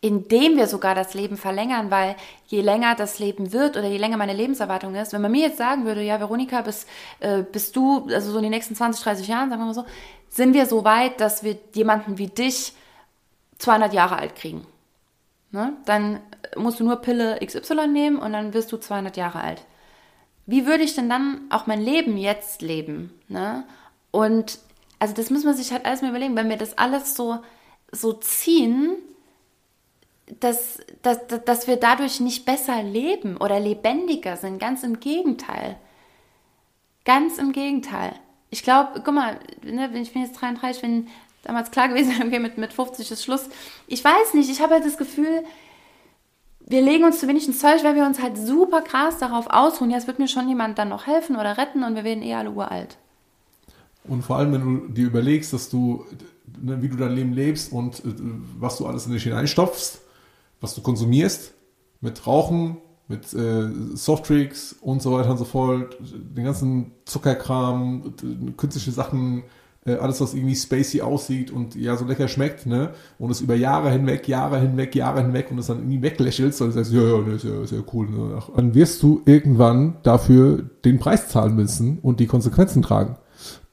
indem 0.00 0.56
wir 0.56 0.68
sogar 0.68 0.94
das 0.94 1.12
Leben 1.12 1.36
verlängern, 1.36 1.90
weil 1.90 2.14
je 2.46 2.60
länger 2.60 2.94
das 2.94 3.18
Leben 3.18 3.52
wird 3.52 3.76
oder 3.76 3.88
je 3.88 3.96
länger 3.96 4.16
meine 4.16 4.34
Lebenserwartung 4.34 4.94
ist, 4.94 5.12
wenn 5.12 5.20
man 5.20 5.32
mir 5.32 5.48
jetzt 5.48 5.58
sagen 5.58 5.84
würde, 5.84 6.00
ja, 6.00 6.20
Veronika, 6.20 6.60
bis, 6.60 6.86
äh, 7.18 7.42
bist 7.42 7.74
du, 7.74 8.06
also 8.06 8.30
so 8.30 8.36
in 8.36 8.44
den 8.44 8.52
nächsten 8.52 8.76
20, 8.76 9.02
30 9.02 9.26
Jahren, 9.26 9.50
sagen 9.50 9.62
wir 9.62 9.66
mal 9.66 9.74
so, 9.74 9.84
sind 10.28 10.54
wir 10.54 10.66
so 10.66 10.84
weit, 10.84 11.20
dass 11.20 11.42
wir 11.42 11.58
jemanden 11.74 12.18
wie 12.18 12.28
dich 12.28 12.72
200 13.58 13.94
Jahre 13.94 14.16
alt 14.16 14.36
kriegen. 14.36 14.64
Ne? 15.50 15.72
Dann 15.86 16.20
musst 16.54 16.78
du 16.78 16.84
nur 16.84 17.02
Pille 17.02 17.40
XY 17.44 17.88
nehmen 17.88 18.18
und 18.18 18.32
dann 18.32 18.54
wirst 18.54 18.70
du 18.70 18.76
200 18.76 19.16
Jahre 19.16 19.40
alt. 19.40 19.66
Wie 20.46 20.64
würde 20.64 20.84
ich 20.84 20.94
denn 20.94 21.10
dann 21.10 21.42
auch 21.50 21.66
mein 21.66 21.82
Leben 21.82 22.16
jetzt 22.16 22.62
leben? 22.62 23.12
Ne? 23.28 23.64
Und 24.10 24.58
also 24.98 25.14
das 25.14 25.30
muss 25.30 25.44
man 25.44 25.56
sich 25.56 25.72
halt 25.72 25.84
alles 25.84 26.02
mal 26.02 26.10
überlegen, 26.10 26.36
wenn 26.36 26.48
wir 26.48 26.56
das 26.56 26.78
alles 26.78 27.14
so, 27.16 27.38
so 27.92 28.12
ziehen, 28.12 28.96
dass, 30.40 30.78
dass, 31.02 31.18
dass 31.26 31.66
wir 31.66 31.76
dadurch 31.76 32.20
nicht 32.20 32.44
besser 32.44 32.82
leben 32.82 33.36
oder 33.36 33.60
lebendiger 33.60 34.36
sind. 34.36 34.58
Ganz 34.58 34.82
im 34.82 35.00
Gegenteil. 35.00 35.76
Ganz 37.04 37.38
im 37.38 37.52
Gegenteil. 37.52 38.14
Ich 38.50 38.62
glaube, 38.62 39.02
guck 39.04 39.14
mal, 39.14 39.38
ne, 39.62 39.90
ich 39.94 40.12
bin 40.12 40.22
jetzt 40.22 40.40
33, 40.40 40.82
wenn 40.82 41.08
damals 41.42 41.70
klar 41.70 41.88
gewesen, 41.88 42.14
okay, 42.24 42.38
mit, 42.38 42.58
mit 42.58 42.72
50 42.72 43.10
ist 43.10 43.24
Schluss. 43.24 43.48
Ich 43.86 44.02
weiß 44.04 44.34
nicht, 44.34 44.50
ich 44.50 44.60
habe 44.60 44.74
halt 44.74 44.84
das 44.84 44.96
Gefühl, 44.96 45.44
wir 46.66 46.82
legen 46.82 47.04
uns 47.04 47.20
zu 47.20 47.28
wenig 47.28 47.46
ins 47.46 47.60
Zeug, 47.60 47.84
weil 47.84 47.94
wir 47.94 48.04
uns 48.04 48.20
halt 48.20 48.36
super 48.36 48.82
krass 48.82 49.18
darauf 49.18 49.46
ausruhen. 49.48 49.90
Ja, 49.90 49.98
es 49.98 50.08
wird 50.08 50.18
mir 50.18 50.28
schon 50.28 50.48
jemand 50.48 50.78
dann 50.78 50.88
noch 50.88 51.06
helfen 51.06 51.36
oder 51.36 51.56
retten 51.56 51.84
und 51.84 51.94
wir 51.94 52.02
werden 52.04 52.22
eh 52.22 52.34
alle 52.34 52.50
uralt. 52.50 52.98
Und 54.04 54.22
vor 54.22 54.36
allem, 54.36 54.52
wenn 54.52 54.60
du 54.60 54.88
dir 54.88 55.06
überlegst, 55.06 55.52
dass 55.52 55.68
du, 55.68 56.04
ne, 56.60 56.82
wie 56.82 56.88
du 56.88 56.96
dein 56.96 57.14
Leben 57.14 57.32
lebst 57.32 57.72
und 57.72 58.00
äh, 58.00 58.14
was 58.58 58.78
du 58.78 58.86
alles 58.86 59.06
in 59.06 59.12
dich 59.12 59.22
hineinstopfst, 59.22 60.00
was 60.60 60.74
du 60.74 60.80
konsumierst, 60.80 61.54
mit 62.00 62.26
Rauchen, 62.26 62.78
mit 63.08 63.32
äh, 63.32 63.68
Softdrinks 63.94 64.74
und 64.80 65.02
so 65.02 65.12
weiter 65.12 65.30
und 65.30 65.38
so 65.38 65.44
fort, 65.44 65.96
den 66.00 66.44
ganzen 66.44 66.92
Zuckerkram, 67.04 68.14
äh, 68.22 68.52
künstliche 68.52 68.90
Sachen, 68.90 69.44
alles, 69.94 70.20
was 70.20 70.34
irgendwie 70.34 70.56
spacey 70.56 71.00
aussieht 71.00 71.50
und 71.50 71.74
ja 71.74 71.96
so 71.96 72.04
lecker 72.04 72.28
schmeckt, 72.28 72.66
ne? 72.66 72.90
Und 73.18 73.30
es 73.30 73.40
über 73.40 73.54
Jahre 73.54 73.90
hinweg, 73.90 74.26
Jahre 74.28 74.60
hinweg, 74.60 74.94
Jahre 74.94 75.22
hinweg 75.22 75.50
und 75.50 75.58
es 75.58 75.66
dann 75.68 75.78
irgendwie 75.78 76.02
weglächelst 76.02 76.60
und 76.62 76.72
sagst, 76.72 76.92
ja, 76.92 77.02
ja, 77.02 77.20
ne, 77.20 77.34
ist 77.34 77.44
ja, 77.44 77.62
ist 77.62 77.72
ja 77.72 77.78
cool. 77.92 78.08
Ne? 78.08 78.38
Dann 78.56 78.74
wirst 78.74 79.02
du 79.02 79.22
irgendwann 79.24 79.96
dafür 80.02 80.64
den 80.84 80.98
Preis 80.98 81.28
zahlen 81.28 81.54
müssen 81.54 81.98
und 82.00 82.20
die 82.20 82.26
Konsequenzen 82.26 82.82
tragen. 82.82 83.16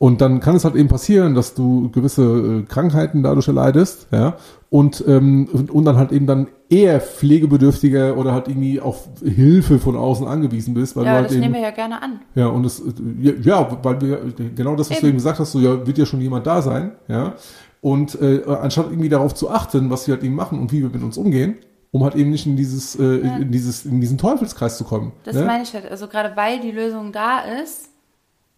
Und 0.04 0.20
dann 0.20 0.42
kann 0.42 0.54
es 0.54 0.66
halt 0.66 0.76
eben 0.76 0.90
passieren, 0.90 1.34
dass 1.34 1.54
du 1.54 1.90
gewisse 1.90 2.24
äh, 2.24 2.64
Krankheiten 2.64 3.24
dadurch 3.24 3.48
erleidest, 3.48 4.08
ja, 4.12 4.36
und, 4.70 5.02
ähm, 5.08 5.48
und, 5.72 5.86
dann 5.86 5.96
halt 5.96 6.12
eben 6.12 6.28
dann 6.28 6.48
eher 6.70 7.00
pflegebedürftiger 7.00 8.18
oder 8.18 8.34
halt 8.34 8.50
irgendwie 8.50 8.82
auf 8.82 9.08
Hilfe 9.24 9.80
von 9.80 9.96
außen 9.96 10.28
angewiesen 10.28 10.74
bist, 10.74 10.98
weil 10.98 11.06
Ja, 11.06 11.12
du 11.12 11.16
halt 11.16 11.26
das 11.28 11.32
eben, 11.32 11.42
nehmen 11.44 11.54
wir 11.54 11.62
ja 11.62 11.72
gerne 11.72 12.02
an. 12.02 12.20
ja, 12.36 12.48
und 12.48 12.66
es, 12.66 12.84
ja, 13.22 13.32
ja, 13.42 13.80
weil 13.82 14.02
wir, 14.02 14.20
genau 14.54 14.76
das, 14.76 14.90
was 14.90 14.98
du 14.98 15.04
Eben. 15.04 15.08
eben 15.12 15.18
gesagt 15.20 15.40
hast, 15.40 15.54
so, 15.54 15.62
ja, 15.62 15.88
wird 15.88 15.98
ja 15.98 16.06
schon 16.06 16.20
jemand 16.20 16.46
da 16.48 16.62
sein, 16.62 16.92
ja. 17.08 17.36
Und 17.80 18.22
äh, 18.22 18.42
anstatt 18.46 18.88
irgendwie 18.90 19.08
darauf 19.08 19.34
zu 19.34 19.50
achten, 19.50 19.90
was 19.90 20.06
wir 20.08 20.16
halt 20.16 20.26
eben 20.26 20.36
machen 20.36 20.60
und 20.60 20.74
wie 20.74 20.82
wir 20.82 20.90
mit 20.90 21.02
uns 21.02 21.18
umgehen, 21.18 21.60
um 21.92 22.04
halt 22.04 22.16
eben 22.16 22.30
nicht 22.30 22.46
in 22.46 22.58
dieses, 22.58 23.00
äh, 23.00 23.26
Ja. 23.26 23.38
in 23.38 23.54
dieses, 23.54 23.86
in 23.86 24.02
diesen 24.02 24.18
Teufelskreis 24.18 24.78
zu 24.78 24.84
kommen. 24.84 25.14
Das 25.24 25.38
ne? 25.38 25.46
meine 25.46 25.64
ich 25.64 25.74
halt. 25.74 25.90
Also 25.90 26.08
gerade 26.10 26.36
weil 26.36 26.60
die 26.60 26.72
Lösung 26.72 27.14
da 27.14 27.40
ist, 27.64 27.88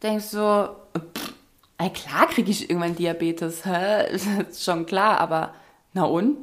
denkst 0.02 0.32
du 0.32 0.38
so, 0.38 0.68
pff, 0.98 1.35
ey, 1.78 1.90
klar 1.90 2.28
kriege 2.28 2.52
ich 2.52 2.70
irgendwann 2.70 2.96
Diabetes. 2.96 3.66
Hä? 3.66 4.14
ist 4.50 4.64
schon 4.64 4.86
klar, 4.86 5.20
aber 5.20 5.54
na 5.94 6.04
und? 6.04 6.38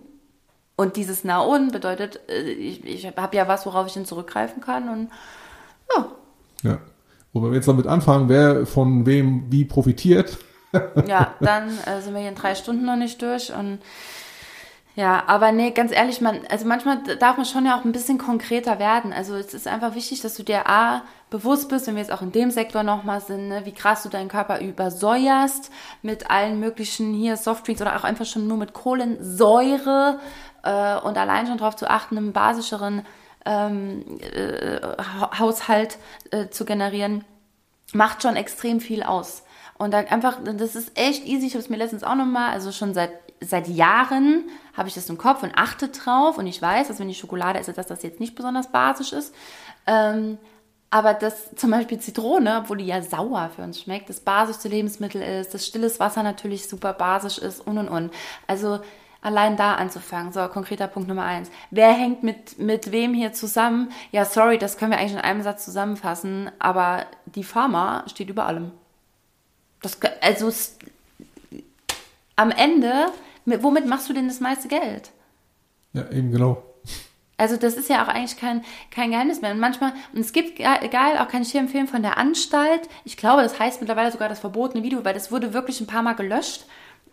Und 0.77 0.97
dieses 0.97 1.23
na 1.25 1.41
und 1.41 1.73
bedeutet, 1.73 2.21
äh, 2.29 2.43
ich, 2.43 2.85
ich 2.85 3.07
habe 3.07 3.37
ja 3.37 3.47
was, 3.47 3.67
worauf 3.67 3.87
ich 3.87 3.95
dann 3.95 4.07
zurückgreifen 4.07 4.63
kann 4.63 4.89
und 4.89 5.11
ja, 5.95 6.07
Ja. 6.63 6.79
Wobei 7.33 7.49
wir 7.49 7.55
jetzt 7.55 7.69
damit 7.69 7.87
anfangen, 7.87 8.29
wer 8.29 8.67
von 8.67 9.07
wem 9.07 9.51
wie 9.51 9.65
profitiert. 9.65 10.39
Ja, 11.07 11.35
dann 11.41 11.69
äh, 11.85 12.01
sind 12.01 12.15
wir 12.15 12.21
hier 12.21 12.31
in 12.31 12.35
drei 12.35 12.55
Stunden 12.55 12.87
noch 12.87 12.97
nicht 12.97 13.21
durch 13.21 13.53
und 13.53 13.81
ja, 14.95 15.23
aber 15.27 15.53
nee, 15.53 15.71
ganz 15.71 15.93
ehrlich, 15.93 16.23
man, 16.23 16.41
also 16.51 16.67
manchmal 16.67 17.03
darf 17.19 17.37
man 17.37 17.45
schon 17.45 17.67
ja 17.67 17.79
auch 17.79 17.85
ein 17.85 17.93
bisschen 17.93 18.17
konkreter 18.17 18.79
werden. 18.79 19.13
Also 19.13 19.35
es 19.35 19.53
ist 19.53 19.67
einfach 19.67 19.95
wichtig, 19.95 20.23
dass 20.23 20.35
du 20.35 20.43
dir 20.43 20.67
A, 20.69 21.03
bewusst 21.33 21.69
bist, 21.69 21.87
wenn 21.87 21.97
wir 21.97 22.03
jetzt 22.03 22.13
auch 22.13 22.23
in 22.23 22.31
dem 22.31 22.53
Sektor 22.53 22.85
nochmal 22.85 23.21
sind, 23.21 23.49
ne, 23.49 23.63
wie 23.65 23.73
krass 23.73 24.05
du 24.05 24.09
deinen 24.09 24.29
Körper 24.29 24.61
übersäuerst 24.61 25.73
mit 26.03 26.31
allen 26.31 26.61
möglichen 26.61 27.13
hier 27.15 27.37
Softdrinks 27.37 27.81
oder 27.81 27.97
auch 27.97 28.05
einfach 28.05 28.27
schon 28.27 28.47
nur 28.47 28.59
mit 28.59 28.73
Kohlensäure 28.75 30.21
äh, 30.63 30.97
und 30.99 31.19
allein 31.19 31.47
schon 31.49 31.59
darauf 31.59 31.75
zu 31.75 31.91
achten, 31.91 32.17
einen 32.17 32.33
basischeren 32.33 33.05
ähm, 33.45 34.05
äh, 34.21 34.81
Ha- 34.81 35.39
Haushalt 35.41 35.99
äh, 36.31 36.49
zu 36.49 36.65
generieren 36.65 37.25
macht 37.95 38.23
schon 38.23 38.37
extrem 38.37 38.81
viel 38.81 39.03
aus. 39.03 39.43
Und 39.79 39.93
dann 39.93 40.07
einfach, 40.07 40.39
das 40.45 40.77
ist 40.77 40.97
echt 40.97 41.27
easy. 41.27 41.47
Ich 41.47 41.55
habe 41.55 41.65
es 41.65 41.69
mir 41.69 41.77
letztens 41.77 42.05
auch 42.05 42.15
nochmal, 42.15 42.53
also 42.53 42.73
schon 42.73 42.95
seit, 42.95 43.11
seit 43.41 43.69
Jahren 43.69 44.45
habe 44.77 44.89
ich 44.89 44.95
das 44.95 45.09
im 45.09 45.19
Kopf 45.19 45.43
und 45.43 45.53
achte 45.57 45.89
drauf. 45.89 46.39
Und 46.39 46.47
ich 46.47 46.63
weiß, 46.63 46.89
dass 46.89 47.01
wenn 47.01 47.11
ich 47.11 47.19
Schokolade 47.19 47.59
esse, 47.59 47.73
dass 47.73 47.89
das 47.89 48.03
jetzt 48.03 48.21
nicht 48.21 48.35
besonders 48.35 48.71
basisch 48.71 49.13
ist. 49.13 49.35
Ähm, 49.87 50.39
aber 50.93 51.15
das 51.15 51.57
zum 51.57 51.71
Beispiel 51.71 51.99
Zitrone, 51.99 52.59
obwohl 52.63 52.77
die 52.77 52.85
ja 52.85 53.01
sauer 53.01 53.51
für 53.57 53.63
uns 53.63 53.81
schmeckt, 53.81 54.11
das 54.11 54.21
basischste 54.21 54.69
Lebensmittel 54.69 55.23
ist, 55.23 55.55
das 55.55 55.67
stilles 55.67 55.99
Wasser 56.01 56.23
natürlich 56.23 56.69
super 56.69 56.93
basisch 56.93 57.39
ist 57.39 57.67
und 57.67 57.79
und 57.79 57.89
und. 57.89 58.13
Also 58.47 58.81
allein 59.23 59.57
da 59.57 59.77
anzufangen. 59.77 60.33
So, 60.33 60.47
konkreter 60.49 60.89
Punkt 60.89 61.09
Nummer 61.09 61.25
eins. 61.25 61.51
Wer 61.71 61.93
hängt 61.93 62.23
mit, 62.23 62.59
mit 62.59 62.93
wem 62.93 63.15
hier 63.15 63.33
zusammen? 63.33 63.91
Ja, 64.11 64.27
sorry, 64.27 64.59
das 64.59 64.77
können 64.77 64.91
wir 64.91 64.99
eigentlich 64.99 65.15
in 65.15 65.19
einem 65.19 65.41
Satz 65.41 65.65
zusammenfassen, 65.65 66.51
aber 66.59 67.07
die 67.25 67.45
Pharma 67.45 68.05
steht 68.07 68.29
über 68.29 68.45
allem. 68.45 68.71
Das, 69.81 69.99
also 70.21 70.53
am 72.37 72.51
Ende, 72.51 73.07
mit, 73.47 73.63
womit 73.63 73.87
machst 73.87 74.11
du 74.11 74.13
denn 74.13 74.29
das 74.29 74.41
meiste 74.41 74.69
Geld? 74.69 75.11
Ja, 75.95 76.07
eben 76.11 76.33
genau. 76.33 76.63
Also 77.39 77.57
das 77.57 77.75
ist 77.75 77.89
ja 77.89 78.05
auch 78.05 78.09
eigentlich 78.09 78.37
kein, 78.39 78.63
kein 78.91 79.11
Geheimnis 79.11 79.41
mehr. 79.41 79.51
Und 79.53 79.59
manchmal, 79.59 79.93
und 80.13 80.21
es 80.21 80.33
gibt, 80.33 80.57
ge- 80.57 80.65
geil, 80.89 81.19
auch 81.19 81.29
kann 81.29 81.43
ich 81.43 81.51
hier 81.51 81.61
empfehlen, 81.61 81.89
von 81.89 82.03
der 82.03 82.17
Anstalt, 82.19 82.89
ich 83.05 83.17
glaube, 83.17 83.43
das 83.43 83.59
heißt 83.59 83.81
mittlerweile 83.81 84.13
sogar 84.13 84.29
das 84.29 84.39
verbotene 84.41 84.85
Video, 84.85 85.05
weil 85.05 85.15
das 85.15 85.33
wurde 85.33 85.53
wirklich 85.53 85.81
ein 85.81 85.87
paar 85.87 86.03
Mal 86.03 86.13
gelöscht. 86.15 86.67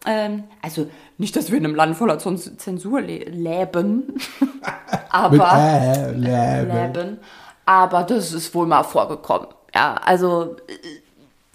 Ähm, 0.05 0.43
also 0.61 0.89
nicht, 1.17 1.35
dass 1.35 1.49
wir 1.51 1.57
in 1.57 1.65
einem 1.65 1.75
Land 1.75 1.97
voller 1.97 2.19
Zens- 2.19 2.57
Zensur 2.57 3.01
le 3.01 3.17
leben, 3.25 4.13
aber 5.09 5.51
äh, 5.57 6.11
Leben. 6.11 6.71
leben, 6.71 7.19
aber 7.65 8.03
das 8.03 8.31
ist 8.31 8.53
wohl 8.55 8.65
mal 8.67 8.83
vorgekommen. 8.83 9.47
Ja, 9.73 9.95
also 9.95 10.55
äh, 10.67 10.73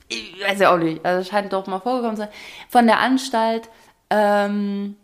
ich 0.09 0.37
weiß 0.47 0.61
ja 0.61 0.75
auch 0.75 0.79
nicht, 0.79 1.05
also 1.05 1.29
scheint 1.29 1.53
doch 1.53 1.67
mal 1.67 1.81
vorgekommen 1.81 2.17
zu 2.17 2.23
sein. 2.23 2.33
Von 2.69 2.87
der 2.87 2.99
Anstalt, 3.01 3.69
ähm, 4.11 4.97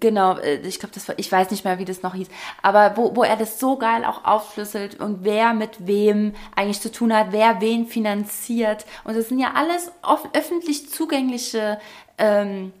Genau, 0.00 0.38
äh, 0.38 0.56
ich 0.66 0.78
glaube, 0.78 0.94
das 0.94 1.06
war, 1.06 1.18
ich 1.18 1.30
weiß 1.30 1.50
nicht 1.50 1.64
mehr, 1.64 1.78
wie 1.78 1.84
das 1.84 2.02
noch 2.02 2.14
hieß, 2.14 2.28
aber 2.62 2.96
wo, 2.96 3.14
wo 3.14 3.24
er 3.24 3.36
das 3.36 3.60
so 3.60 3.76
geil 3.76 4.04
auch 4.04 4.24
aufschlüsselt 4.24 4.98
und 5.00 5.22
wer 5.22 5.52
mit 5.52 5.86
wem 5.86 6.34
eigentlich 6.56 6.80
zu 6.80 6.90
tun 6.90 7.14
hat, 7.14 7.28
wer 7.30 7.60
wen 7.60 7.86
finanziert. 7.86 8.86
Und 9.04 9.16
das 9.16 9.28
sind 9.28 9.38
ja 9.38 9.52
alles 9.54 9.92
off 10.02 10.26
öffentlich 10.32 10.88
zugängliche 10.88 11.78
ähm, 12.16 12.72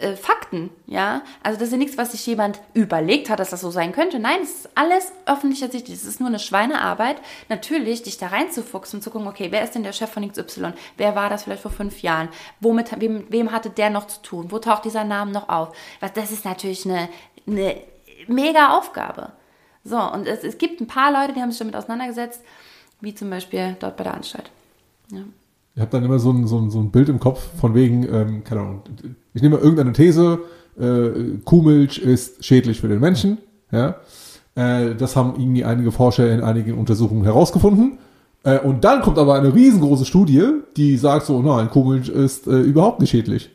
äh, 0.00 0.16
Fakten, 0.16 0.70
ja. 0.86 1.22
Also 1.42 1.58
das 1.58 1.68
ist 1.68 1.72
ja 1.72 1.78
nichts, 1.78 1.98
was 1.98 2.12
sich 2.12 2.26
jemand 2.26 2.60
überlegt 2.74 3.30
hat, 3.30 3.38
dass 3.38 3.50
das 3.50 3.60
so 3.60 3.70
sein 3.70 3.92
könnte. 3.92 4.18
Nein, 4.18 4.40
es 4.42 4.50
ist 4.50 4.68
alles 4.74 5.12
öffentlich 5.26 5.62
ersichtlich. 5.62 5.96
Es 5.96 6.04
ist 6.04 6.20
nur 6.20 6.28
eine 6.28 6.38
Schweinearbeit, 6.38 7.16
natürlich 7.48 8.02
dich 8.02 8.18
da 8.18 8.28
reinzufuchsen 8.28 8.98
und 8.98 9.02
zu 9.02 9.10
gucken, 9.10 9.28
okay, 9.28 9.48
wer 9.50 9.62
ist 9.62 9.74
denn 9.74 9.82
der 9.82 9.92
Chef 9.92 10.10
von 10.10 10.28
XY? 10.28 10.72
Wer 10.96 11.14
war 11.14 11.30
das 11.30 11.44
vielleicht 11.44 11.62
vor 11.62 11.70
fünf 11.70 12.02
Jahren? 12.02 12.28
Womit, 12.60 13.00
wem, 13.00 13.26
wem 13.28 13.52
hatte 13.52 13.70
der 13.70 13.90
noch 13.90 14.06
zu 14.06 14.22
tun? 14.22 14.46
Wo 14.50 14.58
taucht 14.58 14.84
dieser 14.84 15.04
Name 15.04 15.32
noch 15.32 15.48
auf? 15.48 15.76
Das 16.14 16.32
ist 16.32 16.44
natürlich 16.44 16.84
eine, 16.84 17.08
eine 17.46 17.76
mega 18.26 18.76
Aufgabe. 18.76 19.32
So, 19.84 19.98
und 19.98 20.26
es, 20.26 20.44
es 20.44 20.58
gibt 20.58 20.80
ein 20.80 20.86
paar 20.86 21.12
Leute, 21.12 21.34
die 21.34 21.40
haben 21.40 21.50
sich 21.50 21.58
damit 21.58 21.76
auseinandergesetzt, 21.76 22.42
wie 23.00 23.14
zum 23.14 23.30
Beispiel 23.30 23.76
dort 23.78 23.96
bei 23.96 24.04
der 24.04 24.14
Anstalt. 24.14 24.50
Ja. 25.10 25.20
Ich 25.74 25.80
habe 25.80 25.90
dann 25.90 26.04
immer 26.04 26.18
so 26.18 26.32
ein, 26.32 26.46
so, 26.46 26.58
ein, 26.58 26.70
so 26.70 26.80
ein 26.80 26.90
Bild 26.90 27.08
im 27.08 27.20
Kopf 27.20 27.48
von 27.58 27.74
wegen, 27.74 28.02
ähm, 28.02 28.44
keine 28.44 28.60
Ahnung, 28.60 28.82
ich 29.34 29.42
nehme 29.42 29.56
irgendeine 29.56 29.92
These, 29.92 30.40
äh, 30.78 31.38
Kuhmilch 31.44 31.98
ist 31.98 32.44
schädlich 32.44 32.80
für 32.80 32.88
den 32.88 33.00
Menschen, 33.00 33.38
ja. 33.70 33.96
Äh, 34.54 34.94
das 34.96 35.16
haben 35.16 35.34
irgendwie 35.38 35.64
einige 35.64 35.92
Forscher 35.92 36.32
in 36.32 36.42
einigen 36.42 36.76
Untersuchungen 36.76 37.24
herausgefunden. 37.24 37.98
Äh, 38.42 38.58
und 38.58 38.84
dann 38.84 39.02
kommt 39.02 39.18
aber 39.18 39.34
eine 39.34 39.54
riesengroße 39.54 40.04
Studie, 40.04 40.44
die 40.76 40.96
sagt 40.96 41.26
so, 41.26 41.40
nein, 41.42 41.70
Kuhmilch 41.70 42.08
ist 42.08 42.46
äh, 42.46 42.60
überhaupt 42.60 43.00
nicht 43.00 43.10
schädlich. 43.10 43.50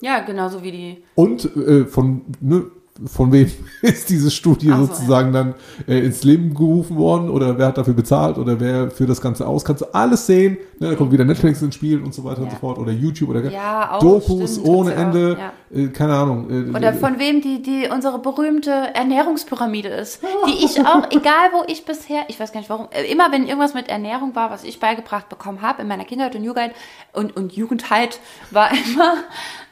ja, 0.00 0.20
genauso 0.20 0.62
wie 0.62 0.72
die 0.72 0.96
Und 1.14 1.44
äh, 1.56 1.84
von, 1.86 2.22
ne, 2.40 2.64
von 3.06 3.30
wem 3.32 3.50
ist 3.82 4.10
diese 4.10 4.30
Studie 4.30 4.68
so, 4.68 4.86
sozusagen 4.86 5.32
dann 5.32 5.54
äh, 5.86 5.98
ins 6.00 6.24
Leben 6.24 6.54
gerufen 6.54 6.96
worden 6.96 7.30
oder 7.30 7.56
wer 7.58 7.66
hat 7.68 7.78
dafür 7.78 7.94
bezahlt 7.94 8.38
oder 8.38 8.58
wer 8.60 8.90
führt 8.90 9.10
das 9.10 9.20
Ganze 9.20 9.46
aus? 9.46 9.64
Kannst 9.64 9.82
du 9.82 9.86
alles 9.94 10.26
sehen. 10.26 10.58
Ne, 10.80 10.90
da 10.90 10.94
kommt 10.94 11.12
wieder 11.12 11.24
Netflix 11.24 11.60
ins 11.62 11.74
Spiel 11.74 12.02
und 12.02 12.14
so 12.14 12.24
weiter 12.24 12.38
und 12.40 12.46
Ja. 12.46 12.52
so 12.52 12.56
fort 12.58 12.78
oder 12.78 12.92
YouTube 12.92 13.30
oder 13.30 13.50
Ja, 13.50 13.92
auch, 13.92 14.00
Dokus 14.00 14.52
stimmt, 14.54 14.66
ohne 14.68 14.90
ja 14.90 14.96
auch, 14.96 15.00
Ende. 15.00 15.38
ja. 15.38 15.52
Äh, 15.80 15.88
keine 15.88 16.14
Ahnung. 16.14 16.50
Äh, 16.72 16.76
Oder 16.76 16.94
von 16.94 17.18
wem 17.18 17.40
die, 17.40 17.60
die 17.62 17.88
unsere 17.92 18.18
berühmte 18.20 18.70
Ernährungspyramide 18.94 19.88
ist. 19.88 20.20
Die 20.46 20.64
ich 20.64 20.80
auch, 20.86 21.10
egal 21.10 21.50
wo 21.52 21.64
ich 21.66 21.84
bisher, 21.84 22.22
ich 22.28 22.38
weiß 22.40 22.52
gar 22.52 22.60
nicht 22.60 22.70
warum, 22.70 22.88
äh, 22.90 23.04
immer 23.10 23.30
wenn 23.32 23.46
irgendwas 23.46 23.74
mit 23.74 23.88
Ernährung 23.88 24.34
war, 24.34 24.50
was 24.50 24.64
ich 24.64 24.80
beigebracht 24.80 25.28
bekommen 25.28 25.60
habe 25.62 25.82
in 25.82 25.88
meiner 25.88 26.04
Kindheit 26.04 26.34
und 26.34 26.42
Jugend 26.44 26.72
und, 27.12 27.36
und 27.36 27.52
Jugendheit, 27.52 28.18
war 28.50 28.70
immer, 28.92 29.14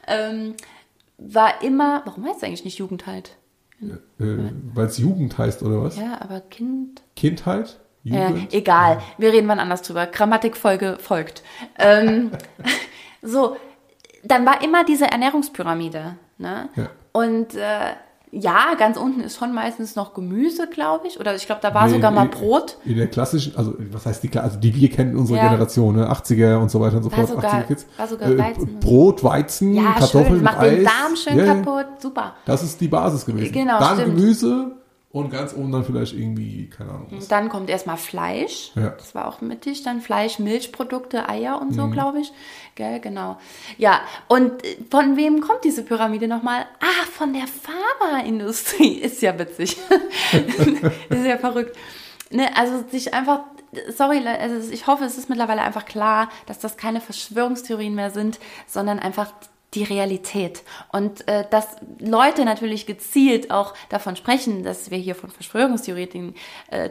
ähm, 0.09 0.55
war 1.19 1.63
immer, 1.63 2.03
warum 2.05 2.25
heißt 2.25 2.39
es 2.39 2.43
eigentlich 2.45 2.65
nicht 2.65 2.79
Jugendheit? 2.79 3.37
äh, 3.81 4.39
weil 4.75 4.87
es 4.87 4.99
Jugend 4.99 5.37
heißt 5.37 5.63
oder 5.63 5.83
was? 5.83 5.97
Ja, 5.97 6.21
aber 6.21 6.41
Kind. 6.41 7.03
Kindheit? 7.15 7.79
Ja, 8.05 8.29
Jugend? 8.29 8.55
egal, 8.55 9.03
wir 9.19 9.33
reden 9.33 9.49
wann 9.49 9.59
anders 9.59 9.83
drüber. 9.83 10.07
Grammatikfolge 10.07 10.99
folgt. 11.01 11.43
Ähm, 11.79 12.31
so, 13.23 13.57
dann 14.25 14.47
war 14.47 14.63
immer 14.63 14.85
diese 14.85 15.07
Ernährungspyramide. 15.07 16.17
Ne? 16.39 16.69
Ja. 16.77 16.91
Und 17.13 17.55
äh, 17.55 17.95
ja, 18.39 18.75
ganz 18.79 18.97
unten 18.99 19.21
ist 19.21 19.37
schon 19.39 19.55
meistens 19.55 19.97
noch 19.97 20.13
Gemüse, 20.15 20.67
glaube 20.69 21.07
ich. 21.07 21.19
Oder 21.19 21.35
ich 21.35 21.47
glaube, 21.47 21.61
da 21.63 21.73
war 21.75 21.87
Nee, 21.87 21.95
sogar 21.95 22.11
mal 22.11 22.25
in- 22.27 22.31
Brot. 22.31 22.77
In 22.85 22.97
der 22.97 23.07
klassischen, 23.07 23.57
also 23.57 23.75
was 23.93 24.05
heißt 24.07 24.23
die, 24.23 24.39
also 24.39 24.59
die 24.59 24.75
wir 24.75 24.91
kennen, 24.91 25.17
unsere 25.17 25.39
Ja. 25.39 25.45
Generation, 25.49 25.97
ne? 25.97 26.09
80er 26.11 26.59
und 26.59 26.71
so 26.71 26.81
weiter 26.81 26.99
und 26.99 27.03
so 27.05 27.11
fort, 27.11 27.29
sogar- 27.29 27.45
80er 27.55 27.63
Kids. 27.67 27.87
war 27.97 28.07
sogar 28.07 28.29
Äh, 28.31 28.39
Weizen. 28.39 28.81
Brot, 28.81 29.25
Weizen, 29.25 29.75
Ja, 29.75 29.93
Kartoffeln, 29.99 30.35
schön, 30.35 30.43
macht 30.43 30.59
Eis. 30.59 30.71
den 30.77 30.85
Darm 30.85 31.17
schön 31.17 31.39
ja. 31.39 31.55
kaputt. 31.55 31.87
Super. 32.01 32.35
Das 32.45 32.63
ist 32.63 32.81
die 32.81 32.89
Basis 32.89 33.25
gewesen. 33.25 33.53
Genau, 33.53 33.79
Dann 33.79 33.99
stimmt. 34.01 34.17
Gemüse 34.17 34.73
Und 35.17 35.31
ganz 35.31 35.55
oben 35.55 35.73
dann 35.73 35.83
vielleicht 35.83 36.13
irgendwie, 36.13 36.69
keine 36.69 36.91
Ahnung. 36.91 37.07
Was. 37.11 37.27
Dann 37.29 37.49
kommt 37.49 37.71
erstmal 37.71 37.97
Fleisch. 37.97 38.73
Ja. 38.75 38.91
Das 38.91 39.15
war 39.15 39.27
auch 39.27 39.41
mittig. 39.41 39.83
Dann 39.83 40.03
Fleisch, 40.03 40.39
Milchprodukte, 40.39 41.27
Eier 41.27 41.59
und 41.59 41.71
Mhm. 41.71 41.75
so, 41.75 41.89
glaube 41.89 42.21
ich. 42.21 42.31
Gell, 42.75 43.01
genau. 43.01 43.39
Ja, 43.79 44.03
und 44.29 44.63
äh, 44.63 44.77
von 44.91 45.17
wem 45.17 45.41
kommt 45.41 45.65
diese 45.65 45.83
Pyramide 45.85 46.29
nochmal? 46.29 46.67
Ah, 46.81 47.07
von 47.11 47.33
der 47.33 47.45
Pharmaindustrie. 47.47 48.93
Ist 49.01 49.23
ja 49.23 49.39
witzig. 49.39 49.79
ist 51.09 51.25
ja 51.25 51.39
verrückt. 51.39 51.75
Ne, 52.31 52.55
also 52.55 52.85
sich 52.91 53.15
einfach, 53.15 53.41
sorry, 53.97 54.19
also 54.27 54.71
ich 54.71 54.87
hoffe, 54.87 55.05
es 55.05 55.17
ist 55.17 55.29
mittlerweile 55.31 55.63
einfach 55.63 55.87
klar, 55.87 56.29
dass 56.45 56.59
das 56.59 56.77
keine 56.77 57.01
Verschwörungstheorien 57.01 57.95
mehr 57.95 58.11
sind, 58.11 58.39
sondern 58.67 58.99
einfach 58.99 59.33
die 59.77 59.85
Realität. 59.85 60.63
Und 60.91 61.29
äh, 61.29 61.45
dass 61.51 61.77
Leute 61.99 62.45
natürlich 62.45 62.87
gezielt 62.87 63.51
auch 63.51 63.75
davon 63.91 64.17
sprechen, 64.17 64.65
dass 64.65 64.91
wir 64.91 64.99
hier 64.99 65.15
von 65.15 65.31
Verschwörungstheoretikern 65.31 66.35
äh, 66.71 66.89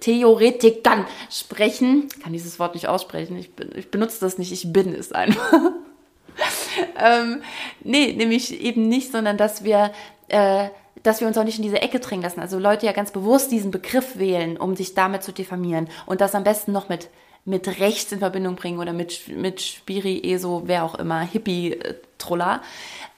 Theoretikern 0.00 1.06
sprechen. 1.30 2.08
Ich 2.16 2.22
kann 2.22 2.32
dieses 2.32 2.58
Wort 2.58 2.74
nicht 2.74 2.88
aussprechen, 2.88 3.36
ich, 3.36 3.54
bin, 3.54 3.70
ich 3.76 3.90
benutze 3.90 4.20
das 4.20 4.38
nicht, 4.38 4.52
ich 4.52 4.72
bin 4.72 4.94
es 4.94 5.12
einfach. 5.12 5.52
ähm, 6.98 7.42
nee, 7.82 8.12
nämlich 8.12 8.60
eben 8.60 8.88
nicht, 8.88 9.10
sondern 9.12 9.36
dass 9.36 9.64
wir, 9.64 9.92
äh, 10.28 10.68
dass 11.02 11.20
wir 11.20 11.26
uns 11.26 11.36
auch 11.36 11.44
nicht 11.44 11.58
in 11.58 11.64
diese 11.64 11.82
Ecke 11.82 11.98
drängen 11.98 12.22
lassen. 12.22 12.40
Also 12.40 12.58
Leute 12.58 12.86
ja 12.86 12.92
ganz 12.92 13.10
bewusst 13.10 13.50
diesen 13.50 13.72
Begriff 13.72 14.18
wählen, 14.18 14.56
um 14.56 14.76
sich 14.76 14.94
damit 14.94 15.22
zu 15.24 15.32
diffamieren 15.32 15.88
und 16.06 16.20
das 16.20 16.34
am 16.34 16.44
besten 16.44 16.72
noch 16.72 16.88
mit 16.88 17.08
mit 17.48 17.80
rechts 17.80 18.12
in 18.12 18.18
Verbindung 18.18 18.56
bringen 18.56 18.78
oder 18.78 18.92
mit 18.92 19.28
mit 19.28 19.60
Spiri, 19.60 20.22
ESO, 20.22 20.62
wer 20.66 20.84
auch 20.84 20.94
immer, 20.94 21.20
Hippie, 21.20 21.72
äh, 21.72 21.94
Troller. 22.18 22.62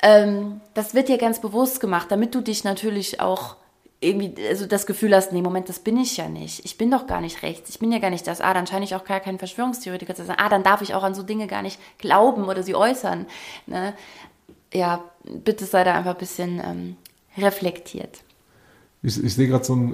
Ähm, 0.02 0.60
das 0.74 0.94
wird 0.94 1.08
dir 1.08 1.18
ganz 1.18 1.40
bewusst 1.40 1.80
gemacht, 1.80 2.06
damit 2.10 2.34
du 2.34 2.40
dich 2.40 2.62
natürlich 2.64 3.20
auch 3.20 3.56
irgendwie 4.00 4.34
also 4.46 4.66
das 4.66 4.86
Gefühl 4.86 5.14
hast, 5.14 5.32
nee, 5.32 5.42
Moment, 5.42 5.68
das 5.68 5.80
bin 5.80 5.98
ich 5.98 6.16
ja 6.16 6.28
nicht. 6.28 6.64
Ich 6.64 6.78
bin 6.78 6.90
doch 6.90 7.06
gar 7.06 7.20
nicht 7.20 7.42
rechts. 7.42 7.68
Ich 7.70 7.80
bin 7.80 7.92
ja 7.92 7.98
gar 7.98 8.10
nicht 8.10 8.26
das. 8.26 8.40
Ah, 8.40 8.54
dann 8.54 8.66
scheine 8.66 8.84
ich 8.84 8.94
auch 8.94 9.04
gar 9.04 9.20
kein 9.20 9.38
Verschwörungstheoretiker 9.38 10.14
zu 10.14 10.24
sein. 10.24 10.36
Ah, 10.38 10.48
dann 10.48 10.62
darf 10.62 10.80
ich 10.80 10.94
auch 10.94 11.02
an 11.02 11.14
so 11.14 11.22
Dinge 11.22 11.46
gar 11.46 11.62
nicht 11.62 11.78
glauben 11.98 12.44
oder 12.44 12.62
sie 12.62 12.74
äußern. 12.74 13.26
Ne? 13.66 13.94
Ja, 14.72 15.04
bitte 15.24 15.66
sei 15.66 15.84
da 15.84 15.94
einfach 15.94 16.12
ein 16.12 16.18
bisschen 16.18 16.62
ähm, 16.64 16.96
reflektiert. 17.36 18.20
Ich, 19.02 19.22
ich 19.24 19.34
sehe 19.34 19.48
gerade 19.48 19.64
so 19.64 19.72
einen 19.72 19.92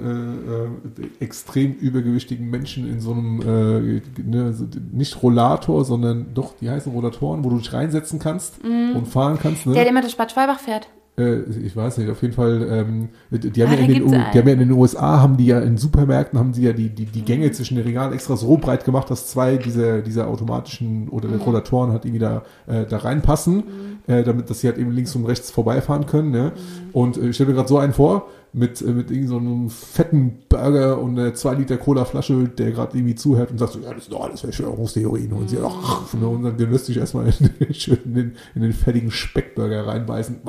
äh, 0.97 1.01
äh, 1.03 1.09
extrem 1.21 1.73
übergewichtigen 1.73 2.49
Menschen 2.49 2.89
in 2.89 2.99
so 2.99 3.13
einem, 3.13 3.39
äh, 3.41 4.01
ne, 4.21 4.53
nicht 4.91 5.23
Rollator, 5.23 5.85
sondern 5.85 6.27
doch, 6.33 6.55
die 6.59 6.69
heißen 6.69 6.91
Rollatoren, 6.91 7.43
wo 7.45 7.49
du 7.49 7.57
dich 7.59 7.71
reinsetzen 7.71 8.19
kannst 8.19 8.55
und 8.63 9.07
fahren 9.07 9.37
kannst. 9.41 9.65
Ne? 9.65 9.73
Der, 9.73 9.83
der 9.83 9.91
immer 9.91 10.01
durch 10.01 10.17
Bad 10.17 10.31
Schwalbach 10.33 10.59
fährt. 10.59 10.89
Äh, 11.17 11.39
ich 11.43 11.73
weiß 11.75 11.99
nicht, 11.99 12.09
auf 12.11 12.21
jeden 12.21 12.33
Fall, 12.33 12.67
ähm, 12.69 13.09
die, 13.31 13.63
haben 13.63 13.71
Ah, 13.71 13.75
ja 13.75 13.79
in 13.79 13.87
den, 13.93 14.03
U- 14.03 14.09
die 14.09 14.37
haben 14.39 14.47
ja 14.47 14.53
in 14.53 14.59
den 14.59 14.71
USA, 14.73 15.21
haben 15.21 15.37
die 15.37 15.45
ja 15.47 15.59
in 15.61 15.77
Supermärkten, 15.77 16.37
haben 16.37 16.53
sie 16.53 16.63
ja 16.63 16.73
die, 16.73 16.89
die, 16.89 17.05
die 17.05 17.21
Gänge 17.23 17.49
zwischen 17.53 17.75
den 17.75 17.85
Regalen 17.85 18.11
extra 18.13 18.35
so 18.35 18.57
breit 18.57 18.83
gemacht, 18.83 19.09
dass 19.09 19.27
zwei 19.27 19.55
dieser, 19.57 20.01
dieser 20.01 20.27
automatischen 20.27 21.07
oder 21.09 21.29
der 21.29 21.39
Rollatoren 21.39 21.91
halt 21.91 22.03
irgendwie 22.05 22.19
da, 22.19 22.43
äh, 22.67 22.85
da 22.85 22.97
reinpassen, 22.97 23.63
äh, 24.07 24.23
damit, 24.23 24.49
dass 24.49 24.59
sie 24.59 24.67
halt 24.67 24.77
eben 24.77 24.91
links 24.91 25.15
und 25.15 25.25
rechts 25.25 25.49
vorbeifahren 25.49 26.05
können. 26.05 26.29
Ne? 26.31 26.51
Und 26.93 27.17
äh, 27.17 27.29
ich 27.29 27.35
stelle 27.35 27.49
mir 27.49 27.55
gerade 27.55 27.69
so 27.69 27.77
einen 27.79 27.93
vor, 27.93 28.27
mit, 28.53 28.81
äh, 28.81 28.85
mit 28.85 29.11
irgend 29.11 29.29
so 29.29 29.37
einem 29.37 29.69
fetten 29.69 30.39
Burger 30.49 30.99
und 30.99 31.17
einer 31.17 31.33
2 31.33 31.53
Liter 31.55 31.77
Cola-Flasche, 31.77 32.49
der 32.49 32.71
gerade 32.71 32.97
irgendwie 32.97 33.15
zuhört 33.15 33.51
und 33.51 33.57
sagt 33.57 33.73
so, 33.73 33.79
ja, 33.79 33.93
das 33.93 34.05
sind 34.05 34.13
doch 34.13 34.23
alles 34.23 34.41
Verschwörungstheorien. 34.41 35.31
Und 35.31 35.49
sie, 35.49 35.57
ach, 35.63 36.13
und 36.13 36.43
dann 36.43 36.57
genüsslich 36.57 36.97
erstmal 36.97 37.27
in, 37.39 37.49
in, 37.59 38.13
den, 38.13 38.35
in 38.55 38.61
den 38.61 38.73
fettigen 38.73 39.11
Speckburger 39.11 39.87
reinbeißen. 39.87 40.41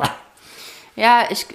Ja, 0.97 1.25
ich 1.31 1.47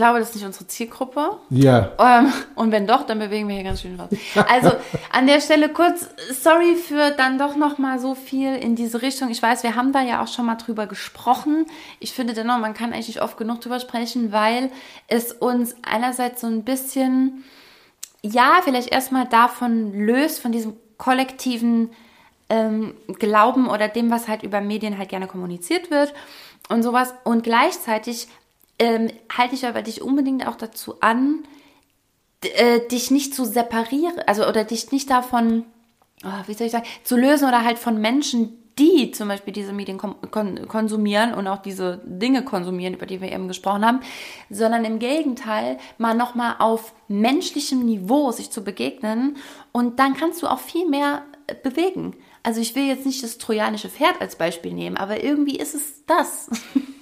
glaube, 0.00 0.18
das 0.18 0.30
ist 0.30 0.36
nicht 0.36 0.46
unsere 0.46 0.66
Zielgruppe. 0.66 1.36
Ja, 1.50 1.92
Ähm, 1.98 2.32
und 2.54 2.72
wenn 2.72 2.86
doch, 2.86 3.04
dann 3.04 3.18
bewegen 3.18 3.48
wir 3.48 3.54
hier 3.56 3.64
ganz 3.64 3.82
schön 3.82 3.98
was. 3.98 4.08
Also 4.48 4.72
an 5.12 5.26
der 5.26 5.42
Stelle 5.42 5.68
kurz, 5.68 6.08
sorry 6.30 6.76
für 6.76 7.10
dann 7.10 7.38
doch 7.38 7.54
noch 7.54 7.76
mal 7.76 7.98
so 7.98 8.14
viel 8.14 8.54
in 8.56 8.76
diese 8.76 9.02
Richtung. 9.02 9.28
Ich 9.28 9.42
weiß, 9.42 9.62
wir 9.62 9.76
haben 9.76 9.92
da 9.92 10.00
ja 10.00 10.22
auch 10.22 10.28
schon 10.28 10.46
mal 10.46 10.54
drüber 10.54 10.86
gesprochen. 10.86 11.66
Ich 11.98 12.14
finde 12.14 12.32
dennoch, 12.32 12.56
man 12.56 12.72
kann 12.72 12.94
eigentlich 12.94 13.08
nicht 13.08 13.20
oft 13.20 13.36
genug 13.36 13.60
drüber 13.60 13.78
sprechen, 13.78 14.32
weil 14.32 14.70
es 15.06 15.32
uns 15.32 15.76
einerseits 15.82 16.40
so 16.40 16.46
ein 16.46 16.64
bisschen, 16.64 17.44
ja, 18.22 18.60
vielleicht 18.64 18.88
erstmal 18.88 19.26
davon 19.26 19.92
löst, 19.92 20.40
von 20.40 20.50
diesem 20.50 20.72
kollektiven 20.96 21.90
ähm, 22.48 22.94
Glauben 23.18 23.68
oder 23.68 23.88
dem, 23.88 24.10
was 24.10 24.28
halt 24.28 24.44
über 24.44 24.62
Medien 24.62 24.96
halt 24.96 25.10
gerne 25.10 25.26
kommuniziert 25.26 25.90
wird 25.90 26.14
und 26.70 26.82
sowas. 26.82 27.12
Und 27.24 27.42
gleichzeitig 27.42 28.28
ähm, 28.80 29.10
halte 29.30 29.54
ich 29.54 29.66
aber 29.66 29.82
dich 29.82 30.02
unbedingt 30.02 30.48
auch 30.48 30.56
dazu 30.56 31.00
an, 31.00 31.44
äh, 32.42 32.80
dich 32.88 33.10
nicht 33.10 33.34
zu 33.34 33.44
separieren, 33.44 34.18
also 34.26 34.48
oder 34.48 34.64
dich 34.64 34.90
nicht 34.90 35.10
davon, 35.10 35.66
oh, 36.24 36.46
wie 36.46 36.54
soll 36.54 36.66
ich 36.66 36.72
sagen, 36.72 36.86
zu 37.04 37.16
lösen 37.16 37.46
oder 37.46 37.62
halt 37.62 37.78
von 37.78 38.00
Menschen, 38.00 38.56
die 38.78 39.10
zum 39.10 39.28
Beispiel 39.28 39.52
diese 39.52 39.74
Medien 39.74 39.98
konsumieren 39.98 41.34
und 41.34 41.46
auch 41.46 41.58
diese 41.58 42.00
Dinge 42.06 42.42
konsumieren, 42.42 42.94
über 42.94 43.04
die 43.04 43.20
wir 43.20 43.30
eben 43.30 43.46
gesprochen 43.46 43.84
haben, 43.84 44.00
sondern 44.48 44.86
im 44.86 44.98
Gegenteil 44.98 45.76
mal 45.98 46.14
nochmal 46.14 46.54
auf 46.60 46.94
menschlichem 47.06 47.84
Niveau 47.84 48.32
sich 48.32 48.50
zu 48.50 48.64
begegnen 48.64 49.36
und 49.72 49.98
dann 49.98 50.14
kannst 50.14 50.42
du 50.42 50.46
auch 50.46 50.60
viel 50.60 50.88
mehr 50.88 51.24
äh, 51.46 51.54
bewegen. 51.54 52.16
Also 52.42 52.62
ich 52.62 52.74
will 52.74 52.84
jetzt 52.84 53.04
nicht 53.04 53.22
das 53.22 53.36
trojanische 53.36 53.90
Pferd 53.90 54.18
als 54.22 54.36
Beispiel 54.36 54.72
nehmen, 54.72 54.96
aber 54.96 55.22
irgendwie 55.22 55.58
ist 55.58 55.74
es 55.74 56.06
das. 56.06 56.48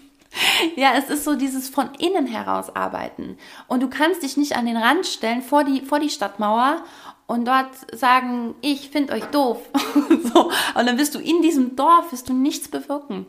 Ja, 0.76 0.94
es 0.96 1.08
ist 1.08 1.24
so 1.24 1.34
dieses 1.34 1.68
von 1.68 1.94
innen 1.94 2.26
heraus 2.26 2.74
arbeiten. 2.74 3.38
Und 3.66 3.82
du 3.82 3.88
kannst 3.88 4.22
dich 4.22 4.36
nicht 4.36 4.56
an 4.56 4.66
den 4.66 4.76
Rand 4.76 5.06
stellen 5.06 5.42
vor 5.42 5.64
die, 5.64 5.80
vor 5.80 6.00
die 6.00 6.10
Stadtmauer 6.10 6.84
und 7.26 7.46
dort 7.46 7.70
sagen, 7.94 8.54
ich 8.60 8.90
finde 8.90 9.14
euch 9.14 9.24
doof. 9.26 9.58
so. 10.32 10.50
Und 10.74 10.86
dann 10.86 10.98
wirst 10.98 11.14
du 11.14 11.18
in 11.18 11.42
diesem 11.42 11.76
Dorf, 11.76 12.12
wirst 12.12 12.28
du 12.28 12.32
nichts 12.32 12.68
bewirken. 12.68 13.26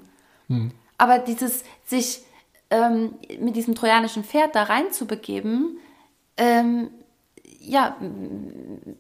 Aber 0.98 1.20
dieses, 1.20 1.64
sich 1.86 2.24
ähm, 2.70 3.14
mit 3.40 3.56
diesem 3.56 3.76
trojanischen 3.76 4.24
Pferd 4.24 4.56
da 4.56 4.64
reinzubegeben, 4.64 5.78
ähm, 6.38 6.92
ja, 7.62 7.98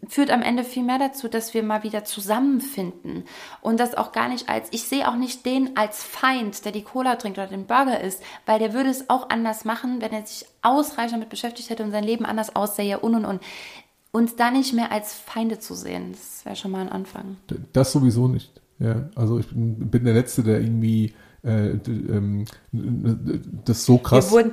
führt 0.07 0.31
am 0.31 0.41
Ende 0.41 0.63
viel 0.63 0.83
mehr 0.83 0.99
dazu, 0.99 1.27
dass 1.27 1.53
wir 1.53 1.63
mal 1.63 1.83
wieder 1.83 2.03
zusammenfinden 2.03 3.23
und 3.61 3.79
das 3.79 3.95
auch 3.95 4.11
gar 4.11 4.27
nicht 4.29 4.49
als, 4.49 4.67
ich 4.71 4.83
sehe 4.83 5.07
auch 5.07 5.15
nicht 5.15 5.45
den 5.45 5.77
als 5.77 6.03
Feind, 6.03 6.65
der 6.65 6.71
die 6.71 6.83
Cola 6.83 7.15
trinkt 7.15 7.37
oder 7.37 7.47
den 7.47 7.67
Burger 7.67 8.01
isst, 8.01 8.21
weil 8.45 8.59
der 8.59 8.73
würde 8.73 8.89
es 8.89 9.09
auch 9.09 9.29
anders 9.29 9.65
machen, 9.65 10.01
wenn 10.01 10.11
er 10.11 10.25
sich 10.25 10.45
ausreichend 10.61 11.13
damit 11.13 11.29
beschäftigt 11.29 11.69
hätte 11.69 11.83
und 11.83 11.91
sein 11.91 12.03
Leben 12.03 12.25
anders 12.25 12.55
aussähe 12.55 12.99
und 12.99 13.15
und 13.15 13.25
und. 13.25 13.41
Uns 14.11 14.35
da 14.35 14.49
nicht 14.49 14.73
mehr 14.73 14.91
als 14.91 15.13
Feinde 15.13 15.59
zu 15.59 15.75
sehen, 15.75 16.13
das 16.13 16.43
wäre 16.43 16.55
schon 16.55 16.71
mal 16.71 16.81
ein 16.81 16.89
Anfang. 16.89 17.37
das 17.73 17.91
sowieso 17.91 18.27
nicht. 18.27 18.59
Ja, 18.79 19.09
also 19.15 19.37
ich 19.37 19.47
bin, 19.47 19.89
bin 19.89 20.03
der 20.03 20.15
Letzte, 20.15 20.41
der 20.41 20.59
irgendwie 20.59 21.13
äh, 21.43 21.71
ähm, 21.71 22.45
das 22.71 23.85
so 23.85 23.97
krass. 23.99 24.27
Wir 24.27 24.31
wurden, 24.31 24.51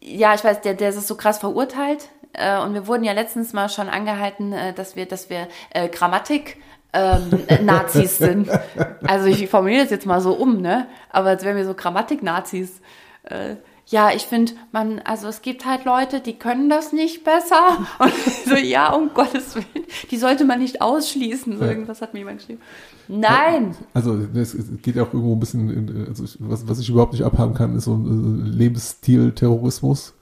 ja, 0.00 0.34
ich 0.34 0.42
weiß, 0.42 0.62
der, 0.62 0.74
der 0.74 0.90
ist 0.90 1.06
so 1.06 1.14
krass 1.14 1.38
verurteilt. 1.38 2.08
Äh, 2.32 2.60
und 2.60 2.74
wir 2.74 2.86
wurden 2.86 3.04
ja 3.04 3.12
letztens 3.12 3.52
mal 3.52 3.68
schon 3.68 3.88
angehalten, 3.88 4.52
äh, 4.52 4.72
dass 4.72 4.96
wir, 4.96 5.06
dass 5.06 5.30
wir 5.30 5.48
äh, 5.70 5.88
Grammatik 5.88 6.58
ähm, 6.92 7.30
äh, 7.48 7.62
Nazis 7.62 8.18
sind. 8.18 8.48
Also 9.06 9.26
ich 9.26 9.48
formuliere 9.48 9.82
das 9.82 9.90
jetzt 9.90 10.06
mal 10.06 10.20
so 10.20 10.34
um, 10.34 10.60
ne? 10.60 10.86
Aber 11.10 11.30
als 11.30 11.44
wären 11.44 11.56
wir 11.56 11.64
so 11.64 11.74
Grammatik-Nazis. 11.74 12.80
Äh, 13.24 13.56
ja, 13.86 14.10
ich 14.14 14.24
finde, 14.24 14.52
man, 14.70 14.98
also 14.98 15.28
es 15.28 15.40
gibt 15.40 15.64
halt 15.64 15.86
Leute, 15.86 16.20
die 16.20 16.34
können 16.34 16.68
das 16.68 16.92
nicht 16.92 17.24
besser. 17.24 17.86
Und 17.98 18.12
so, 18.46 18.54
ja, 18.56 18.92
um 18.92 19.14
Gottes 19.14 19.54
Willen, 19.54 19.86
die 20.10 20.18
sollte 20.18 20.44
man 20.44 20.58
nicht 20.58 20.82
ausschließen. 20.82 21.58
So 21.58 21.64
irgendwas 21.64 22.02
hat 22.02 22.12
mir 22.12 22.20
jemand 22.20 22.38
geschrieben. 22.38 22.60
Nein! 23.08 23.74
Also 23.94 24.18
es 24.34 24.54
geht 24.82 24.98
auch 24.98 25.12
irgendwo 25.14 25.34
ein 25.34 25.40
bisschen, 25.40 25.70
in, 25.70 26.06
also 26.06 26.24
was, 26.40 26.68
was 26.68 26.78
ich 26.80 26.90
überhaupt 26.90 27.14
nicht 27.14 27.24
abhaben 27.24 27.54
kann, 27.54 27.74
ist 27.76 27.84
so 27.84 27.94
ein 27.94 28.44
äh, 28.44 28.48
Lebensstil-Terrorismus. 28.50 30.12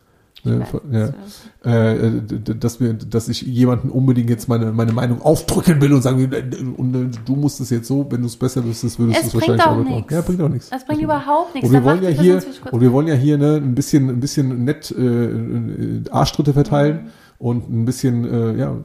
Ne, 0.46 0.60
weiß, 0.60 0.68
ja. 0.92 1.08
was 1.62 1.72
äh, 1.72 2.10
d- 2.22 2.54
dass 2.58 2.80
wir, 2.80 2.92
dass 2.94 3.28
ich 3.28 3.42
jemanden 3.42 3.90
unbedingt 3.90 4.30
jetzt 4.30 4.48
meine, 4.48 4.72
meine 4.72 4.92
Meinung 4.92 5.20
aufdrücken 5.20 5.80
will 5.80 5.92
und 5.92 6.02
sagen 6.02 6.18
will, 6.18 6.32
äh, 6.32 6.44
und 6.76 6.94
äh, 6.94 7.08
du 7.24 7.36
musst 7.36 7.60
es 7.60 7.70
jetzt 7.70 7.88
so, 7.88 8.06
wenn 8.10 8.20
du 8.20 8.26
es 8.26 8.36
besser 8.36 8.64
wüsstest, 8.64 8.98
würdest 8.98 9.18
du 9.18 9.20
Es 9.22 9.28
es 9.28 9.34
wahrscheinlich 9.34 9.64
auch 9.66 9.76
machen. 9.76 9.94
nichts. 9.96 10.12
Ja, 10.12 10.20
bringt 10.20 10.40
auch 10.42 10.48
nichts. 10.48 10.70
Das 10.70 10.86
bringt 10.86 11.02
überhaupt 11.02 11.54
nichts. 11.54 11.68
Und 11.68 11.74
wir 11.74 11.84
wollen 11.84 12.02
ja 12.02 12.08
hier, 12.10 12.42
und 12.70 12.80
wir 12.80 12.92
wollen 12.92 13.08
ja 13.08 13.14
hier 13.14 13.36
ne, 13.38 13.56
ein 13.56 13.74
bisschen, 13.74 14.08
ein 14.08 14.20
bisschen 14.20 14.64
nett 14.64 14.94
äh, 14.96 15.02
äh, 15.02 16.02
Arschtritte 16.10 16.52
verteilen 16.52 17.08
und 17.38 17.68
ein 17.68 17.84
bisschen, 17.84 18.24
äh, 18.24 18.56
ja, 18.56 18.76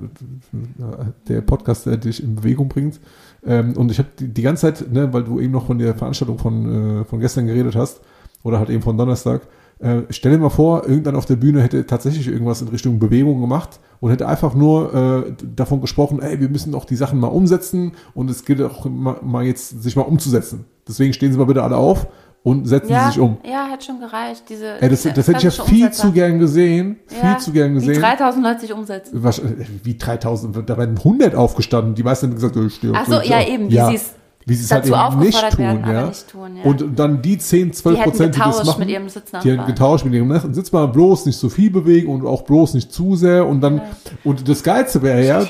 der 1.28 1.42
Podcast, 1.42 1.86
der 1.86 1.98
dich 1.98 2.22
in 2.24 2.36
Bewegung 2.36 2.68
bringt. 2.68 3.00
Ähm, 3.46 3.74
und 3.78 3.92
ich 3.92 3.98
habe 4.00 4.10
die, 4.20 4.28
die 4.28 4.42
ganze 4.42 4.62
Zeit, 4.74 4.92
ne, 4.92 5.12
weil 5.14 5.24
du 5.24 5.40
eben 5.40 5.52
noch 5.54 5.68
von 5.68 5.80
der 5.80 5.96
Veranstaltung 5.96 6.38
von, 6.38 7.02
äh, 7.02 7.06
von 7.06 7.20
gestern 7.20 7.48
geredet 7.48 7.76
hast, 7.76 8.02
oder 8.44 8.60
halt 8.60 8.70
eben 8.70 8.82
von 8.82 8.98
Donnerstag, 8.98 9.42
äh, 9.82 10.04
stell 10.10 10.34
dir 10.34 10.38
mal 10.38 10.50
vor, 10.50 10.88
irgendwann 10.88 11.16
auf 11.16 11.26
der 11.26 11.36
Bühne 11.36 11.62
hätte 11.62 11.86
tatsächlich 11.88 12.28
irgendwas 12.28 12.62
in 12.62 12.68
Richtung 12.68 13.00
Bewegung 13.00 13.42
gemacht 13.42 13.80
und 14.00 14.12
hätte 14.12 14.28
einfach 14.28 14.54
nur 14.54 14.94
äh, 14.94 15.34
davon 15.56 15.82
gesprochen, 15.82 16.22
ey, 16.22 16.40
wir 16.40 16.50
müssen 16.50 16.76
auch 16.76 16.86
die 16.86 16.96
Sachen 16.96 17.20
mal 17.20 17.28
umsetzen 17.28 17.94
und 18.14 18.30
es 18.30 18.46
gilt 18.46 18.62
auch 18.62 18.86
mal, 18.86 19.18
mal 19.24 19.44
jetzt, 19.44 19.82
sich 19.82 19.96
mal 19.96 20.04
umzusetzen. 20.04 20.66
Deswegen 20.88 21.14
stehen 21.14 21.32
Sie 21.32 21.38
mal 21.38 21.46
bitte 21.46 21.64
alle 21.64 21.78
auf 21.78 22.08
und 22.44 22.68
setzen 22.68 22.92
ja, 22.92 23.06
sie 23.06 23.14
sich 23.14 23.20
um. 23.20 23.38
Ja, 23.44 23.68
hat 23.70 23.84
schon 23.84 24.00
gereicht. 24.00 24.44
Diese, 24.50 24.82
Ey, 24.82 24.90
das, 24.90 25.04
das 25.04 25.28
hätte 25.28 25.38
ich 25.38 25.44
ja 25.44 25.64
viel 25.64 25.92
zu 25.92 26.12
gern 26.12 26.40
gesehen. 26.40 27.00
Ja, 27.10 27.32
viel 27.32 27.38
zu 27.38 27.52
gern 27.52 27.72
Wie 27.72 27.86
gesehen. 27.86 28.02
3000 28.02 28.44
Leute 28.44 28.62
sich 28.62 28.74
umsetzen. 28.74 29.24
Was, 29.24 29.40
äh, 29.40 29.66
wie 29.84 29.98
3000, 29.98 30.70
da 30.70 30.78
werden 30.78 30.98
100 30.98 31.36
aufgestanden. 31.36 31.96
Die 31.96 32.04
meisten 32.04 32.28
haben 32.28 32.36
gesagt, 32.36 32.58
oh, 32.58 32.66
ich 32.66 32.76
stehe 32.76 32.94
Ach 32.96 33.06
so, 33.06 33.22
ja, 33.22 33.44
eben, 33.44 33.70
wie 33.70 33.76
sie 33.76 33.96
es 33.96 34.14
wie 34.46 34.56
sie 34.56 34.64
es 34.64 34.72
halt 34.72 34.86
eben 34.86 35.20
nicht 35.20 35.40
tun, 35.52 35.60
werden, 35.60 35.82
ja. 35.88 36.08
nicht 36.08 36.28
tun, 36.28 36.58
ja. 36.58 36.64
Und 36.64 37.00
dann 37.00 37.22
die 37.22 37.38
10, 37.38 37.74
12 37.74 37.96
Die 37.96 38.04
Prozent, 38.04 38.36
die 38.36 38.40
das 38.40 38.48
getauscht 38.48 38.68
machen, 38.68 38.80
mit 38.80 38.90
ihrem 38.90 39.04
die 39.04 39.10
Sitznachbarn. 39.10 39.58
hätten 39.58 39.68
getauscht 39.68 40.06
mit 40.06 40.14
ihrem 40.14 40.54
Sitzmann, 40.54 40.92
bloß 40.92 41.26
nicht 41.26 41.38
so 41.38 41.50
viel 41.50 41.70
bewegen 41.70 42.12
und 42.12 42.26
auch 42.26 42.42
bloß 42.44 42.74
nicht 42.74 42.92
zu 42.92 43.16
sehr 43.16 43.48
und 43.48 43.62
dann, 43.62 43.82
und 44.24 44.48
das 44.48 44.64
Geilste 44.64 45.02
wäre 45.02 45.26
ja, 45.26 45.46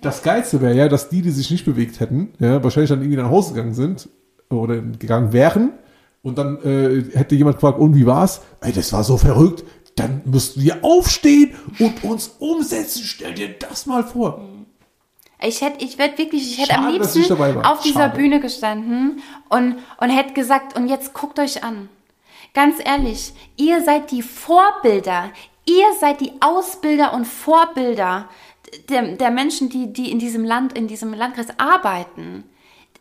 das 0.00 0.22
Geilste 0.22 0.60
wäre 0.60 0.74
ja, 0.74 0.88
dass 0.88 1.08
die, 1.08 1.22
die 1.22 1.30
sich 1.30 1.50
nicht 1.50 1.64
bewegt 1.64 2.00
hätten, 2.00 2.30
ja, 2.38 2.62
wahrscheinlich 2.62 2.90
dann 2.90 3.00
irgendwie 3.00 3.20
nach 3.20 3.30
Hause 3.30 3.54
gegangen 3.54 3.74
sind 3.74 4.08
oder 4.50 4.80
gegangen 4.80 5.32
wären 5.32 5.72
und 6.26 6.38
dann 6.38 6.58
äh, 6.64 7.04
hätte 7.16 7.36
jemand 7.36 7.58
gefragt, 7.58 7.78
und 7.78 7.94
wie 7.94 8.04
war's? 8.04 8.40
Ey, 8.60 8.72
das 8.72 8.92
war 8.92 9.04
so 9.04 9.16
verrückt. 9.16 9.62
Dann 9.94 10.22
müssten 10.24 10.60
wir 10.60 10.84
aufstehen 10.84 11.54
und 11.78 12.02
uns 12.02 12.32
umsetzen. 12.40 13.02
Stell 13.04 13.32
dir 13.34 13.50
das 13.60 13.86
mal 13.86 14.02
vor. 14.02 14.44
Ich 15.40 15.60
hätte, 15.60 15.84
ich 15.84 15.98
werde 15.98 16.16
wirklich, 16.18 16.52
ich 16.52 16.58
hätte 16.58 16.74
Schade, 16.74 16.86
am 16.86 16.92
liebsten 16.92 17.64
auf 17.64 17.82
dieser 17.82 18.00
Schade. 18.00 18.16
Bühne 18.16 18.40
gestanden 18.40 19.22
und, 19.48 19.78
und 19.98 20.10
hätte 20.10 20.32
gesagt, 20.32 20.76
und 20.76 20.88
jetzt 20.88 21.12
guckt 21.12 21.38
euch 21.38 21.62
an. 21.62 21.88
Ganz 22.54 22.76
ehrlich, 22.82 23.32
ihr 23.56 23.82
seid 23.82 24.10
die 24.10 24.22
Vorbilder. 24.22 25.30
Ihr 25.66 25.92
seid 26.00 26.20
die 26.20 26.32
Ausbilder 26.40 27.12
und 27.12 27.26
Vorbilder 27.26 28.28
der, 28.88 29.16
der 29.16 29.30
Menschen, 29.30 29.68
die, 29.68 29.92
die 29.92 30.10
in 30.10 30.18
diesem 30.18 30.44
Land, 30.44 30.72
in 30.72 30.88
diesem 30.88 31.12
Landkreis 31.12 31.48
arbeiten. 31.58 32.44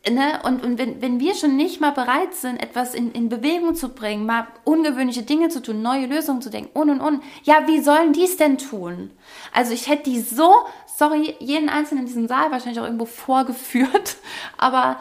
Ne? 0.08 0.40
Und, 0.44 0.64
und 0.64 0.78
wenn, 0.78 1.02
wenn 1.02 1.20
wir 1.20 1.34
schon 1.34 1.56
nicht 1.56 1.82
mal 1.82 1.92
bereit 1.92 2.36
sind, 2.36 2.62
etwas 2.62 2.94
in, 2.94 3.12
in 3.14 3.28
Bewegung 3.28 3.74
zu 3.74 3.90
bringen, 3.90 4.26
mal 4.26 4.48
ungewöhnliche 4.64 5.24
Dinge 5.24 5.50
zu 5.50 5.64
tun, 5.64 5.82
neue 5.82 6.06
Lösungen 6.06 6.44
zu 6.44 6.52
denken 6.52 6.78
und 6.78 6.92
und 6.92 7.02
und, 7.02 7.24
ja, 7.44 7.66
wie 7.66 7.80
sollen 7.80 8.14
die 8.14 8.26
es 8.26 8.38
denn 8.38 8.60
tun? 8.60 9.10
Also 9.52 9.74
ich 9.74 9.88
hätte 9.88 10.12
die 10.12 10.20
so, 10.20 10.54
sorry, 10.98 11.36
jeden 11.40 11.70
Einzelnen 11.70 12.04
in 12.04 12.08
diesem 12.08 12.28
Saal 12.28 12.52
wahrscheinlich 12.52 12.80
auch 12.80 12.86
irgendwo 12.86 13.06
vorgeführt, 13.06 14.18
aber 14.58 14.98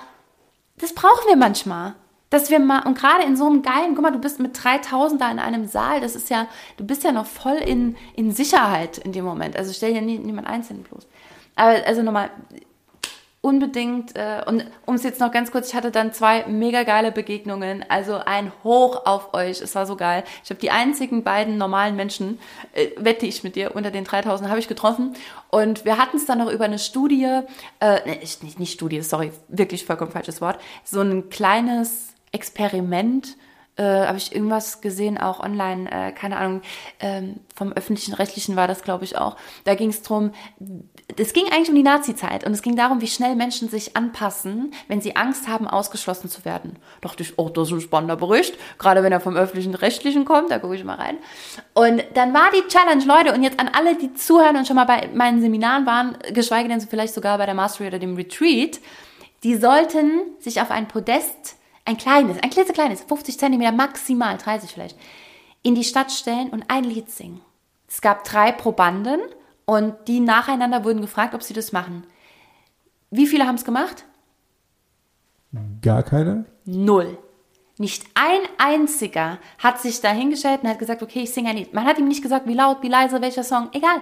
das 0.78 0.92
brauchen 0.92 1.28
wir 1.28 1.36
manchmal. 1.36 1.94
Dass 2.30 2.50
wir 2.50 2.58
mal, 2.58 2.80
und 2.84 2.98
gerade 2.98 3.22
in 3.22 3.36
so 3.36 3.46
einem 3.46 3.62
geilen, 3.62 3.94
guck 3.94 4.02
mal, 4.02 4.10
du 4.10 4.18
bist 4.18 4.40
mit 4.40 4.60
3000 4.60 5.20
da 5.20 5.30
in 5.30 5.38
einem 5.38 5.66
Saal, 5.68 6.00
das 6.00 6.16
ist 6.16 6.30
ja, 6.30 6.48
du 6.76 6.84
bist 6.84 7.04
ja 7.04 7.12
noch 7.12 7.26
voll 7.26 7.58
in, 7.58 7.96
in 8.16 8.32
Sicherheit 8.32 8.98
in 8.98 9.12
dem 9.12 9.24
Moment. 9.24 9.56
Also 9.56 9.72
stell 9.72 9.94
dir 9.94 10.02
nie, 10.02 10.18
niemand 10.18 10.48
einzeln 10.48 10.82
bloß. 10.82 11.06
Aber 11.54 11.86
also 11.86 12.02
nochmal, 12.02 12.30
unbedingt, 13.44 14.16
äh, 14.16 14.42
und 14.46 14.64
um 14.86 14.94
es 14.94 15.02
jetzt 15.02 15.20
noch 15.20 15.30
ganz 15.30 15.52
kurz, 15.52 15.68
ich 15.68 15.74
hatte 15.74 15.90
dann 15.90 16.14
zwei 16.14 16.46
mega 16.46 16.82
geile 16.82 17.12
Begegnungen, 17.12 17.84
also 17.90 18.14
ein 18.14 18.50
Hoch 18.64 19.04
auf 19.04 19.34
euch, 19.34 19.60
es 19.60 19.74
war 19.74 19.84
so 19.84 19.96
geil. 19.96 20.24
Ich 20.42 20.48
habe 20.48 20.58
die 20.60 20.70
einzigen 20.70 21.24
beiden 21.24 21.58
normalen 21.58 21.94
Menschen, 21.94 22.38
äh, 22.72 22.88
wette 22.96 23.26
ich 23.26 23.44
mit 23.44 23.54
dir, 23.54 23.76
unter 23.76 23.90
den 23.90 24.04
3000 24.04 24.48
habe 24.48 24.60
ich 24.60 24.66
getroffen 24.66 25.14
und 25.50 25.84
wir 25.84 25.98
hatten 25.98 26.16
es 26.16 26.24
dann 26.24 26.38
noch 26.38 26.50
über 26.50 26.64
eine 26.64 26.78
Studie, 26.78 27.42
äh, 27.80 28.00
nee, 28.06 28.18
nicht, 28.20 28.58
nicht 28.58 28.72
Studie, 28.72 29.02
sorry, 29.02 29.30
wirklich 29.48 29.84
vollkommen 29.84 30.10
falsches 30.10 30.40
Wort, 30.40 30.58
so 30.82 31.02
ein 31.02 31.28
kleines 31.28 32.14
Experiment, 32.32 33.36
äh, 33.76 33.82
habe 33.82 34.18
ich 34.18 34.34
irgendwas 34.34 34.80
gesehen, 34.80 35.18
auch 35.18 35.40
online, 35.40 35.90
äh, 35.90 36.12
keine 36.12 36.36
Ahnung, 36.36 36.62
ähm, 37.00 37.40
vom 37.54 37.72
öffentlichen 37.72 38.14
Rechtlichen 38.14 38.56
war 38.56 38.68
das, 38.68 38.82
glaube 38.82 39.04
ich, 39.04 39.18
auch. 39.18 39.36
Da 39.64 39.74
ging 39.74 39.90
es 39.90 40.02
drum, 40.02 40.32
es 41.16 41.32
ging 41.32 41.44
eigentlich 41.52 41.68
um 41.68 41.74
die 41.74 41.82
Nazi-Zeit 41.82 42.44
und 42.44 42.52
es 42.52 42.62
ging 42.62 42.76
darum, 42.76 43.00
wie 43.00 43.06
schnell 43.06 43.34
Menschen 43.34 43.68
sich 43.68 43.96
anpassen, 43.96 44.72
wenn 44.88 45.00
sie 45.00 45.16
Angst 45.16 45.48
haben, 45.48 45.66
ausgeschlossen 45.66 46.30
zu 46.30 46.44
werden. 46.44 46.78
Dachte 47.00 47.22
ich, 47.22 47.38
oh, 47.38 47.48
das 47.48 47.68
ist 47.68 47.74
ein 47.74 47.80
spannender 47.80 48.16
Bericht, 48.16 48.56
gerade 48.78 49.02
wenn 49.02 49.12
er 49.12 49.20
vom 49.20 49.36
öffentlichen 49.36 49.74
Rechtlichen 49.74 50.24
kommt, 50.24 50.50
da 50.50 50.58
gucke 50.58 50.76
ich 50.76 50.84
mal 50.84 50.96
rein. 50.96 51.18
Und 51.74 52.04
dann 52.14 52.32
war 52.32 52.50
die 52.52 52.66
Challenge, 52.68 53.04
Leute, 53.04 53.34
und 53.34 53.42
jetzt 53.42 53.58
an 53.58 53.70
alle, 53.72 53.96
die 53.96 54.14
zuhören 54.14 54.56
und 54.56 54.66
schon 54.66 54.76
mal 54.76 54.84
bei 54.84 55.08
meinen 55.12 55.40
Seminaren 55.40 55.84
waren, 55.86 56.16
geschweige 56.32 56.68
denn 56.68 56.80
vielleicht 56.80 57.14
sogar 57.14 57.38
bei 57.38 57.46
der 57.46 57.54
Mastery 57.54 57.88
oder 57.88 57.98
dem 57.98 58.14
Retreat, 58.14 58.80
die 59.42 59.56
sollten 59.56 60.20
sich 60.38 60.60
auf 60.60 60.70
ein 60.70 60.88
Podest, 60.88 61.56
ein 61.84 61.96
kleines, 61.96 62.42
ein 62.42 62.50
klitzekleines, 62.50 63.02
50 63.02 63.38
Zentimeter, 63.38 63.72
maximal 63.72 64.38
30 64.38 64.70
vielleicht, 64.72 64.98
in 65.62 65.74
die 65.74 65.84
Stadt 65.84 66.12
stellen 66.12 66.50
und 66.50 66.64
ein 66.68 66.84
Lied 66.84 67.10
singen. 67.10 67.40
Es 67.88 68.00
gab 68.00 68.24
drei 68.24 68.52
Probanden 68.52 69.20
und 69.66 69.94
die 70.08 70.20
nacheinander 70.20 70.84
wurden 70.84 71.00
gefragt, 71.00 71.34
ob 71.34 71.42
sie 71.42 71.54
das 71.54 71.72
machen. 71.72 72.06
Wie 73.10 73.26
viele 73.26 73.46
haben 73.46 73.54
es 73.54 73.64
gemacht? 73.64 74.04
Gar 75.82 76.02
keine? 76.02 76.46
Null. 76.64 77.18
Nicht 77.76 78.04
ein 78.14 78.40
einziger 78.58 79.38
hat 79.58 79.80
sich 79.80 80.00
da 80.00 80.10
hingestellt 80.10 80.62
und 80.62 80.68
hat 80.68 80.78
gesagt, 80.78 81.02
okay, 81.02 81.22
ich 81.22 81.32
singe 81.32 81.50
ein 81.50 81.56
Lied. 81.56 81.74
Man 81.74 81.84
hat 81.84 81.98
ihm 81.98 82.08
nicht 82.08 82.22
gesagt, 82.22 82.46
wie 82.46 82.54
laut, 82.54 82.82
wie 82.82 82.88
leise, 82.88 83.20
welcher 83.20 83.44
Song, 83.44 83.68
egal. 83.72 84.00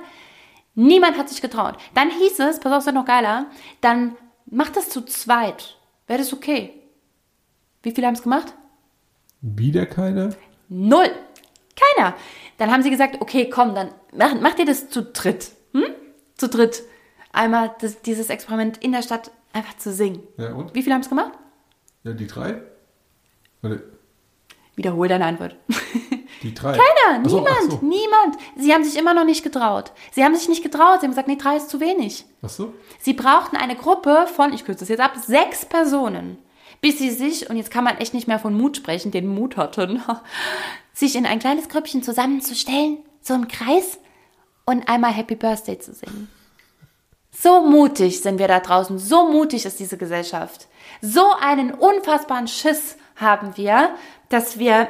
Niemand 0.74 1.18
hat 1.18 1.28
sich 1.28 1.42
getraut. 1.42 1.76
Dann 1.94 2.10
hieß 2.10 2.38
es, 2.40 2.60
pass 2.60 2.72
auf, 2.72 2.78
es 2.80 2.86
wird 2.86 2.94
noch 2.94 3.04
geiler, 3.04 3.46
dann 3.80 4.16
macht 4.46 4.76
das 4.76 4.88
zu 4.88 5.02
zweit. 5.02 5.76
Wäre 6.06 6.18
das 6.18 6.32
okay? 6.32 6.81
Wie 7.82 7.92
viele 7.92 8.06
haben 8.06 8.14
es 8.14 8.22
gemacht? 8.22 8.54
Wieder 9.40 9.86
keine? 9.86 10.36
Null. 10.68 11.10
Keiner. 11.96 12.14
Dann 12.58 12.70
haben 12.70 12.82
sie 12.82 12.90
gesagt, 12.90 13.20
okay, 13.20 13.48
komm, 13.48 13.74
dann 13.74 13.88
macht, 14.14 14.40
macht 14.40 14.58
ihr 14.58 14.66
das 14.66 14.88
zu 14.88 15.02
dritt. 15.02 15.52
Hm? 15.72 15.86
Zu 16.36 16.48
dritt. 16.48 16.82
Einmal 17.32 17.74
das, 17.80 18.02
dieses 18.02 18.28
Experiment 18.28 18.78
in 18.78 18.92
der 18.92 19.02
Stadt 19.02 19.30
einfach 19.52 19.76
zu 19.78 19.92
singen. 19.92 20.22
Ja, 20.36 20.52
und? 20.54 20.74
Wie 20.74 20.82
viele 20.82 20.94
haben 20.94 21.02
es 21.02 21.08
gemacht? 21.08 21.32
Ja, 22.04 22.12
die 22.12 22.26
drei? 22.26 22.62
Warte, 23.62 23.82
Wiederhol 24.74 25.06
deine 25.06 25.26
Antwort. 25.26 25.56
die 26.42 26.54
drei? 26.54 26.72
Keiner, 26.72 27.28
so, 27.28 27.38
niemand, 27.38 27.70
so. 27.70 27.78
niemand. 27.82 28.36
Sie 28.56 28.72
haben 28.72 28.84
sich 28.84 28.98
immer 28.98 29.12
noch 29.12 29.24
nicht 29.24 29.42
getraut. 29.42 29.92
Sie 30.12 30.24
haben 30.24 30.34
sich 30.34 30.48
nicht 30.48 30.62
getraut. 30.62 31.00
Sie 31.00 31.06
haben 31.06 31.10
gesagt, 31.10 31.28
nee, 31.28 31.36
drei 31.36 31.56
ist 31.56 31.68
zu 31.68 31.78
wenig. 31.80 32.24
Ach 32.42 32.48
so? 32.48 32.72
Sie 32.98 33.12
brauchten 33.12 33.56
eine 33.56 33.76
Gruppe 33.76 34.26
von, 34.34 34.52
ich 34.52 34.64
kürze 34.64 34.80
das 34.80 34.88
jetzt 34.88 35.00
ab, 35.00 35.12
sechs 35.16 35.66
Personen, 35.66 36.38
bis 36.82 36.98
sie 36.98 37.10
sich, 37.10 37.48
und 37.48 37.56
jetzt 37.56 37.70
kann 37.70 37.84
man 37.84 37.96
echt 37.96 38.12
nicht 38.12 38.28
mehr 38.28 38.40
von 38.40 38.54
Mut 38.54 38.76
sprechen, 38.76 39.12
den 39.12 39.28
Mut 39.28 39.56
hatten, 39.56 40.02
sich 40.92 41.16
in 41.16 41.24
ein 41.24 41.38
kleines 41.38 41.70
Grüppchen 41.70 42.02
zusammenzustellen, 42.02 42.98
so 43.22 43.32
im 43.32 43.48
Kreis, 43.48 43.98
und 44.66 44.88
einmal 44.88 45.12
Happy 45.12 45.34
Birthday 45.34 45.78
zu 45.78 45.94
singen. 45.94 46.28
So 47.30 47.62
mutig 47.66 48.20
sind 48.20 48.38
wir 48.38 48.48
da 48.48 48.60
draußen, 48.60 48.98
so 48.98 49.30
mutig 49.32 49.64
ist 49.64 49.80
diese 49.80 49.96
Gesellschaft. 49.96 50.68
So 51.00 51.24
einen 51.40 51.72
unfassbaren 51.72 52.46
Schiss 52.46 52.96
haben 53.16 53.56
wir, 53.56 53.94
dass 54.28 54.58
wir 54.58 54.88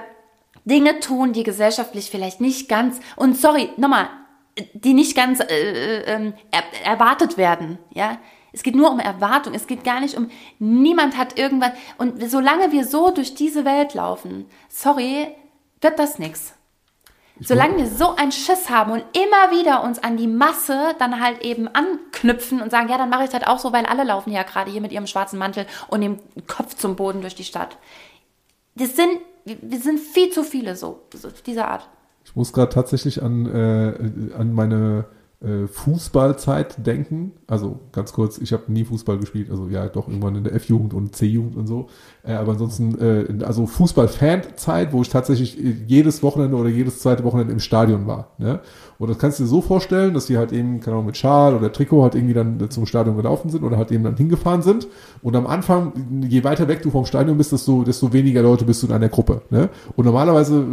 Dinge 0.64 1.00
tun, 1.00 1.32
die 1.32 1.44
gesellschaftlich 1.44 2.10
vielleicht 2.10 2.40
nicht 2.40 2.68
ganz, 2.68 3.00
und 3.16 3.36
sorry, 3.36 3.70
nochmal, 3.76 4.08
die 4.74 4.94
nicht 4.94 5.14
ganz 5.14 5.40
äh, 5.40 5.44
äh, 5.44 6.02
ähm, 6.06 6.34
er, 6.50 6.62
erwartet 6.84 7.36
werden, 7.36 7.78
ja. 7.90 8.18
Es 8.52 8.62
geht 8.62 8.74
nur 8.74 8.90
um 8.90 8.98
Erwartung, 8.98 9.54
es 9.54 9.66
geht 9.66 9.84
gar 9.84 10.00
nicht 10.00 10.16
um, 10.16 10.28
niemand 10.58 11.16
hat 11.16 11.38
irgendwas, 11.38 11.72
und 11.98 12.22
solange 12.30 12.70
wir 12.72 12.84
so 12.86 13.10
durch 13.10 13.34
diese 13.34 13.64
Welt 13.64 13.94
laufen, 13.94 14.46
sorry, 14.68 15.28
wird 15.80 15.98
das 15.98 16.18
nichts. 16.18 16.54
Solange 17.40 17.78
wir 17.78 17.86
so 17.86 18.14
einen 18.14 18.30
Schiss 18.30 18.70
haben 18.70 18.92
und 18.92 19.04
immer 19.16 19.58
wieder 19.58 19.82
uns 19.82 19.98
an 19.98 20.16
die 20.16 20.28
Masse 20.28 20.94
dann 20.98 21.20
halt 21.20 21.42
eben 21.42 21.66
anknüpfen 21.66 22.60
und 22.60 22.70
sagen, 22.70 22.88
ja, 22.88 22.98
dann 22.98 23.08
mache 23.08 23.24
ich 23.24 23.30
das 23.30 23.40
halt 23.40 23.48
auch 23.48 23.58
so, 23.58 23.72
weil 23.72 23.86
alle 23.86 24.04
laufen 24.04 24.30
ja 24.30 24.42
gerade 24.42 24.70
hier 24.70 24.80
mit 24.80 24.92
ihrem 24.92 25.06
schwarzen 25.06 25.38
Mantel 25.38 25.66
und 25.88 26.02
dem 26.02 26.18
Kopf 26.46 26.76
zum 26.76 26.94
Boden 26.94 27.22
durch 27.22 27.34
die 27.34 27.44
Stadt. 27.44 27.78
Das 28.74 28.94
sind, 28.94 29.18
wir 29.44 29.80
sind 29.80 29.98
viel 29.98 30.30
zu 30.30 30.44
viele 30.44 30.76
so, 30.76 31.00
so 31.14 31.30
dieser 31.44 31.68
Art. 31.68 31.88
Ich 32.24 32.36
muss 32.36 32.52
gerade 32.52 32.72
tatsächlich 32.72 33.22
an, 33.22 33.46
äh, 33.46 34.34
an 34.38 34.52
meine 34.52 35.06
äh, 35.42 35.66
Fußballzeit 35.66 36.86
denken. 36.86 37.32
Also 37.46 37.80
ganz 37.92 38.12
kurz, 38.12 38.38
ich 38.38 38.52
habe 38.52 38.70
nie 38.72 38.84
Fußball 38.84 39.18
gespielt, 39.18 39.50
also 39.50 39.68
ja 39.68 39.88
doch 39.88 40.08
irgendwann 40.08 40.36
in 40.36 40.44
der 40.44 40.54
F-Jugend 40.54 40.94
und 40.94 41.16
C-Jugend 41.16 41.56
und 41.56 41.66
so. 41.66 41.88
Äh, 42.22 42.34
aber 42.34 42.52
ansonsten, 42.52 42.98
äh, 43.00 43.44
also 43.44 43.66
Fußball-Fan-Zeit, 43.66 44.92
wo 44.92 45.02
ich 45.02 45.08
tatsächlich 45.08 45.58
äh, 45.58 45.74
jedes 45.86 46.22
Wochenende 46.22 46.56
oder 46.56 46.68
jedes 46.68 47.00
zweite 47.00 47.24
Wochenende 47.24 47.52
im 47.52 47.60
Stadion 47.60 48.06
war. 48.06 48.32
Ne? 48.38 48.60
Und 49.02 49.08
das 49.08 49.18
kannst 49.18 49.40
du 49.40 49.42
dir 49.42 49.48
so 49.48 49.60
vorstellen, 49.62 50.14
dass 50.14 50.26
die 50.26 50.38
halt 50.38 50.52
eben, 50.52 50.78
keine 50.78 50.94
Ahnung, 50.94 51.06
mit 51.06 51.16
Schal 51.16 51.56
oder 51.56 51.72
Trikot 51.72 52.04
halt 52.04 52.14
irgendwie 52.14 52.34
dann 52.34 52.70
zum 52.70 52.86
Stadion 52.86 53.16
gelaufen 53.16 53.50
sind 53.50 53.64
oder 53.64 53.76
halt 53.76 53.90
eben 53.90 54.04
dann 54.04 54.16
hingefahren 54.16 54.62
sind. 54.62 54.86
Und 55.22 55.34
am 55.34 55.48
Anfang, 55.48 55.92
je 56.28 56.44
weiter 56.44 56.68
weg 56.68 56.82
du 56.82 56.90
vom 56.92 57.04
Stadion 57.04 57.36
bist, 57.36 57.50
desto, 57.50 57.82
desto 57.82 58.12
weniger 58.12 58.42
Leute 58.42 58.64
bist 58.64 58.80
du 58.80 58.86
in 58.86 58.92
einer 58.92 59.08
Gruppe. 59.08 59.42
Ne? 59.50 59.70
Und 59.96 60.04
normalerweise 60.04 60.64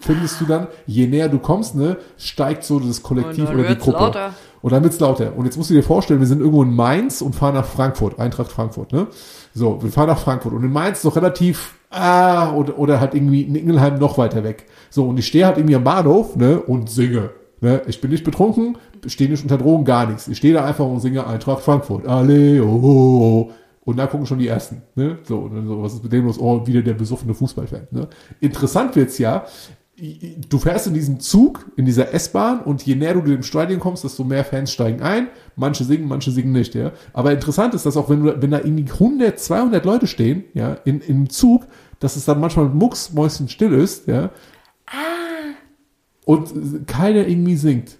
findest 0.00 0.40
du 0.40 0.46
dann, 0.46 0.68
je 0.86 1.06
näher 1.06 1.28
du 1.28 1.38
kommst, 1.38 1.74
ne, 1.74 1.98
steigt 2.16 2.64
so 2.64 2.80
das 2.80 3.02
Kollektiv 3.02 3.50
oder 3.50 3.64
die 3.64 3.76
Gruppe. 3.76 3.98
lauter. 3.98 4.34
Und 4.62 4.72
dann 4.72 4.82
wird's 4.82 4.98
lauter. 4.98 5.36
Und 5.36 5.44
jetzt 5.44 5.58
musst 5.58 5.68
du 5.68 5.74
dir 5.74 5.82
vorstellen, 5.82 6.20
wir 6.20 6.26
sind 6.26 6.38
irgendwo 6.38 6.62
in 6.62 6.74
Mainz 6.74 7.20
und 7.20 7.34
fahren 7.34 7.52
nach 7.52 7.66
Frankfurt, 7.66 8.18
Eintracht 8.18 8.50
Frankfurt, 8.50 8.94
ne? 8.94 9.08
So, 9.52 9.82
wir 9.82 9.90
fahren 9.90 10.08
nach 10.08 10.20
Frankfurt. 10.20 10.54
Und 10.54 10.64
in 10.64 10.72
Mainz 10.72 11.00
ist 11.00 11.04
noch 11.04 11.16
relativ, 11.16 11.74
ah, 11.90 12.50
oder, 12.54 12.78
oder 12.78 12.98
halt 12.98 13.14
irgendwie 13.14 13.42
in 13.42 13.54
Ingelheim 13.56 13.98
noch 13.98 14.16
weiter 14.16 14.42
weg. 14.42 14.64
So, 14.88 15.06
und 15.06 15.18
ich 15.18 15.26
stehe 15.26 15.44
halt 15.44 15.58
irgendwie 15.58 15.76
am 15.76 15.84
Bahnhof, 15.84 16.34
ne, 16.36 16.58
und 16.60 16.88
singe. 16.88 17.28
Ne? 17.64 17.80
Ich 17.86 17.98
bin 17.98 18.10
nicht 18.10 18.24
betrunken, 18.24 18.76
stehe 19.06 19.30
nicht 19.30 19.42
unter 19.42 19.56
Drogen, 19.56 19.86
gar 19.86 20.06
nichts. 20.06 20.28
Ich 20.28 20.36
stehe 20.36 20.52
da 20.52 20.66
einfach 20.66 20.84
und 20.84 21.00
singe 21.00 21.26
Eintracht 21.26 21.62
Frankfurt. 21.62 22.06
Alle, 22.06 22.62
oh, 22.62 22.80
oh, 22.82 23.48
oh. 23.48 23.50
Und 23.86 23.96
da 23.96 24.06
gucken 24.06 24.26
schon 24.26 24.38
die 24.38 24.48
ersten. 24.48 24.82
Ne? 24.96 25.16
So, 25.22 25.38
und 25.38 25.54
dann 25.54 25.66
so, 25.66 25.82
was 25.82 25.94
ist 25.94 26.02
mit 26.02 26.12
dem 26.12 26.26
los? 26.26 26.38
Oh, 26.38 26.66
wieder 26.66 26.82
der 26.82 26.92
besoffene 26.92 27.32
Fußballfan. 27.32 27.88
Ne? 27.90 28.06
Interessant 28.40 28.94
wird's 28.96 29.16
ja, 29.16 29.46
du 29.96 30.58
fährst 30.58 30.88
in 30.88 30.92
diesem 30.92 31.20
Zug, 31.20 31.64
in 31.76 31.86
dieser 31.86 32.12
S-Bahn 32.12 32.60
und 32.60 32.84
je 32.84 32.96
näher 32.96 33.14
du 33.14 33.22
dem 33.22 33.42
Stadion 33.42 33.80
kommst, 33.80 34.04
desto 34.04 34.24
mehr 34.24 34.44
Fans 34.44 34.70
steigen 34.70 35.00
ein. 35.00 35.28
Manche 35.56 35.84
singen, 35.84 36.06
manche 36.06 36.32
singen 36.32 36.52
nicht, 36.52 36.74
ja. 36.74 36.92
Aber 37.14 37.32
interessant 37.32 37.72
ist, 37.72 37.86
dass 37.86 37.96
auch 37.96 38.10
wenn, 38.10 38.24
du, 38.24 38.42
wenn 38.42 38.50
da 38.50 38.58
irgendwie 38.58 38.92
100, 38.92 39.40
200 39.40 39.82
Leute 39.86 40.06
stehen, 40.06 40.44
ja, 40.52 40.74
in, 40.84 41.00
im 41.00 41.30
Zug, 41.30 41.66
dass 41.98 42.16
es 42.16 42.26
dann 42.26 42.40
manchmal 42.40 42.66
mucksmäuschen 42.66 43.48
still 43.48 43.72
ist, 43.72 44.06
ja. 44.06 44.28
Ah. 44.84 45.23
Und 46.24 46.86
keiner 46.86 47.26
irgendwie 47.26 47.56
singt. 47.56 47.98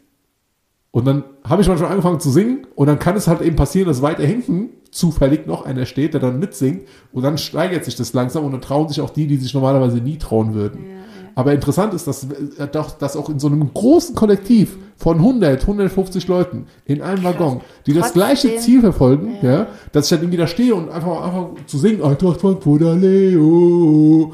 Und 0.91 1.07
dann 1.07 1.25
habe 1.43 1.61
ich 1.61 1.68
manchmal 1.68 1.91
angefangen 1.91 2.20
zu 2.20 2.31
singen 2.31 2.66
und 2.77 2.87
dann 2.87 2.99
kann 3.01 3.16
es 3.16 3.27
halt 3.27 3.41
eben 3.43 3.57
passieren, 3.57 3.89
dass 3.89 4.01
weiter 4.01 4.25
hinten 4.25 4.70
zufällig 4.93 5.45
noch 5.47 5.66
einer 5.66 5.87
steht, 5.87 6.14
der 6.14 6.20
dann 6.20 6.39
mitsingt 6.39 6.83
und 7.12 7.25
dann 7.25 7.37
steigert 7.37 7.85
sich 7.85 7.97
das 7.97 8.12
langsam 8.12 8.45
und 8.45 8.53
dann 8.53 8.61
trauen 8.61 8.89
sich 8.89 9.01
auch 9.01 9.11
die, 9.11 9.27
die 9.27 9.37
sich 9.37 9.53
normalerweise 9.55 9.97
nie 9.97 10.18
trauen 10.18 10.55
würden. 10.55 10.85
Ja. 10.85 10.95
Aber 11.35 11.53
interessant 11.53 11.95
ist, 11.95 12.07
dass, 12.07 12.22
äh, 12.31 12.68
doch, 12.70 12.93
dass 12.93 13.16
auch 13.16 13.29
in 13.29 13.41
so 13.41 13.49
einem 13.49 13.75
großen 13.75 14.14
Kollektiv 14.14 14.77
von 14.97 15.18
100, 15.18 15.62
150 15.62 16.29
Leuten 16.29 16.66
in 16.85 17.03
einem 17.03 17.25
Waggon, 17.25 17.61
die 17.87 17.93
das 17.93 18.12
Trotzdem- 18.12 18.20
gleiche 18.20 18.57
Ziel 18.59 18.81
verfolgen, 18.81 19.35
ja. 19.43 19.66
dass 19.91 20.05
ich 20.07 20.11
dann 20.11 20.20
irgendwie 20.20 20.39
da 20.39 20.47
stehe 20.47 20.77
und 20.77 20.91
einfach, 20.91 21.22
einfach 21.22 21.49
zu 21.66 21.79
singen, 21.79 22.03
Eintracht 22.05 22.41
Frankfurter 22.41 22.95
Leo. 22.95 24.33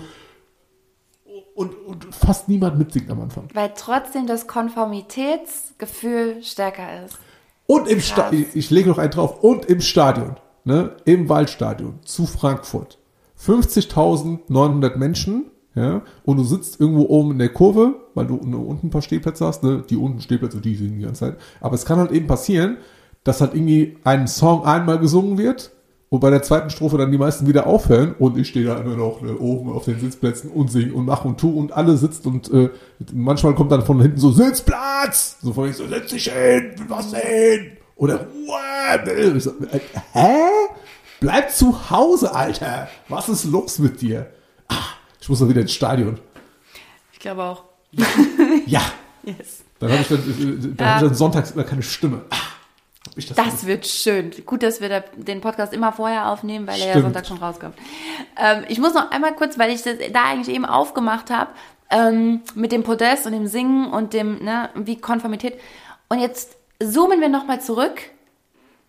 Und, 1.61 1.75
und 1.87 2.15
fast 2.15 2.49
niemand 2.49 2.79
mitsingt 2.79 3.11
am 3.11 3.21
Anfang. 3.21 3.49
Weil 3.53 3.73
trotzdem 3.77 4.27
das 4.27 4.47
Konformitätsgefühl 4.47 6.43
stärker 6.43 7.05
ist. 7.05 7.19
Und 7.67 7.87
im 7.87 8.01
Stadion, 8.01 8.47
ich, 8.49 8.57
ich 8.57 8.71
lege 8.71 8.89
noch 8.89 8.97
einen 8.97 9.11
drauf, 9.11 9.45
und 9.45 9.67
im 9.67 9.83
Stadion, 9.83 10.37
ne, 10.65 10.97
im 11.05 11.29
Waldstadion 11.29 11.99
zu 12.03 12.25
Frankfurt. 12.25 12.97
50.900 13.39 14.97
Menschen, 14.97 15.51
ja, 15.75 16.01
und 16.25 16.39
du 16.39 16.45
sitzt 16.45 16.81
irgendwo 16.81 17.03
oben 17.11 17.33
in 17.33 17.39
der 17.39 17.51
Kurve, 17.51 17.95
weil 18.15 18.27
du 18.27 18.37
unten 18.37 18.87
ein 18.87 18.91
paar 18.91 19.03
Stehplätze 19.03 19.45
hast, 19.45 19.63
ne, 19.63 19.85
die 19.87 19.97
unten 19.97 20.23
Stehplätze, 20.23 20.63
die 20.63 20.77
singen 20.77 20.99
die 20.99 21.05
ganze 21.05 21.27
Zeit. 21.27 21.37
Aber 21.61 21.75
es 21.75 21.85
kann 21.85 21.99
halt 21.99 22.11
eben 22.11 22.27
passieren, 22.27 22.79
dass 23.23 23.43
halt 23.43 23.53
irgendwie 23.53 23.99
ein 24.03 24.29
Song 24.29 24.65
einmal 24.65 24.99
gesungen 24.99 25.37
wird 25.37 25.73
und 26.11 26.19
bei 26.19 26.31
der 26.31 26.43
zweiten 26.43 26.71
Strophe 26.71 26.99
dann 26.99 27.13
die 27.13 27.19
meisten 27.19 27.47
wieder 27.47 27.69
aufhören 27.69 28.15
und 28.19 28.37
ich 28.37 28.49
stehe 28.49 28.67
da 28.67 28.79
immer 28.79 28.97
noch 28.97 29.23
ne, 29.23 29.39
oben 29.39 29.73
auf 29.73 29.85
den 29.85 29.99
Sitzplätzen 30.01 30.51
und 30.51 30.71
sing 30.71 30.93
und 30.93 31.07
mach 31.07 31.25
und 31.25 31.39
tu 31.39 31.51
und 31.51 31.73
alle 31.73 31.97
sitzt 31.97 32.27
und 32.27 32.53
äh, 32.53 32.69
manchmal 33.13 33.55
kommt 33.55 33.71
dann 33.71 33.83
von 33.83 34.01
hinten 34.03 34.19
so 34.19 34.33
Sitzplatz! 34.33 35.39
So 35.41 35.53
von 35.53 35.71
ich 35.71 35.77
so, 35.77 35.87
setz 35.87 36.11
dich 36.11 36.25
hin, 36.25 36.75
was 36.89 37.13
denn? 37.13 37.77
Oder 37.95 38.27
Ruhe! 38.27 39.37
Ich 39.37 39.45
so, 39.45 39.51
äh, 39.51 39.81
hä? 40.13 40.37
Bleib 41.21 41.53
zu 41.53 41.91
Hause, 41.91 42.35
Alter! 42.35 42.89
Was 43.09 43.29
ist 43.29 43.45
los 43.45 43.79
mit 43.79 44.01
dir? 44.01 44.33
Ah, 44.67 44.75
ich 45.21 45.29
muss 45.29 45.39
doch 45.39 45.49
wieder 45.49 45.61
ins 45.61 45.73
Stadion. 45.73 46.19
Ich 47.13 47.21
glaube 47.21 47.43
auch. 47.43 47.65
Ja! 48.67 48.83
Yes. 49.23 49.65
Dann 49.81 49.93
habe 49.93 50.01
ich 50.01 50.09
dann, 50.09 50.19
äh, 50.19 50.75
dann 50.77 50.89
hab 50.89 51.03
ich 51.03 51.09
dann 51.09 51.15
sonntags 51.15 51.51
immer 51.51 51.65
keine 51.65 51.83
Stimme. 51.83 52.23
Ah, 52.31 52.37
das, 53.17 53.35
Das 53.35 53.67
wird 53.67 53.87
schön. 53.87 54.31
Gut, 54.45 54.63
dass 54.63 54.81
wir 54.81 54.89
da 54.89 55.01
den 55.01 55.41
Podcast 55.41 55.73
immer 55.73 55.93
vorher 55.93 56.29
aufnehmen, 56.29 56.67
weil 56.67 56.81
er 56.81 56.87
ja 56.87 56.93
Stimmt. 56.93 57.05
Sonntag 57.05 57.27
schon 57.27 57.39
rauskommt. 57.39 57.75
Ähm, 58.37 58.65
ich 58.69 58.79
muss 58.79 58.95
noch 58.95 59.11
einmal 59.11 59.35
kurz, 59.35 59.59
weil 59.59 59.71
ich 59.71 59.83
das 59.83 59.97
da 60.13 60.25
eigentlich 60.25 60.55
eben 60.55 60.67
aufgemacht 60.67 61.31
habe, 61.31 61.51
ähm, 61.91 62.43
mit 62.55 62.73
dem 62.73 62.83
Podest 62.83 63.27
und 63.27 63.33
dem 63.33 63.47
Singen 63.47 63.91
und 63.91 64.13
dem, 64.13 64.45
ne, 64.45 64.71
wie 64.75 64.97
Konformität. 64.97 65.59
Und 66.09 66.21
jetzt 66.21 66.57
zoomen 66.79 67.21
wir 67.21 67.29
nochmal 67.29 67.61
zurück 67.61 68.01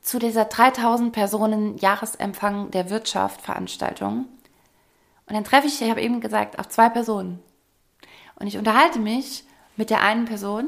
zu 0.02 0.20
dieser 0.20 0.46
3000 0.46 1.14
Personen 1.14 1.78
Jahresempfang 1.78 2.72
der 2.72 2.90
Wirtschaft 2.90 3.42
Veranstaltung. 3.42 4.26
Und 5.26 5.36
dann 5.36 5.44
treffe 5.44 5.68
ich, 5.68 5.82
ich 5.82 5.90
habe 5.90 6.02
eben 6.02 6.20
gesagt, 6.20 6.60
auf 6.60 6.68
zwei 6.68 6.90
Personen. 6.90 7.40
Und 8.36 8.48
ich 8.48 8.58
unterhalte 8.58 9.00
mich 9.00 9.46
mit 9.78 9.90
der 9.90 10.02
einen 10.02 10.26
Person 10.26 10.68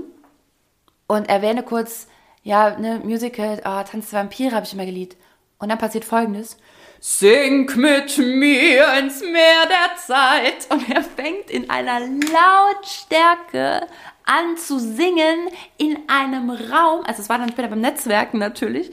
und 1.08 1.28
erwähne 1.28 1.64
kurz, 1.64 2.08
ja, 2.44 2.78
ne, 2.78 3.02
Musical, 3.04 3.62
oh, 3.66 3.84
Tanz 3.90 4.10
der 4.10 4.20
Vampire 4.20 4.56
habe 4.56 4.66
ich 4.66 4.74
immer 4.74 4.86
geliebt. 4.86 5.18
Und 5.60 5.70
dann 5.70 5.78
passiert 5.78 6.06
folgendes. 6.06 6.58
Sing 7.00 7.70
mit 7.76 8.18
mir 8.18 8.94
ins 9.00 9.22
Meer 9.22 9.66
der 9.68 9.98
Zeit. 9.98 10.68
Und 10.70 10.90
er 10.90 11.04
fängt 11.04 11.50
in 11.50 11.70
einer 11.70 12.00
Lautstärke 12.00 13.88
an 14.26 14.58
zu 14.58 14.80
singen 14.80 15.50
in 15.78 15.98
einem 16.08 16.50
Raum, 16.50 17.04
also 17.06 17.22
es 17.22 17.30
war 17.30 17.38
dann 17.38 17.50
später 17.50 17.68
beim 17.68 17.82
Netzwerken 17.82 18.38
natürlich, 18.40 18.92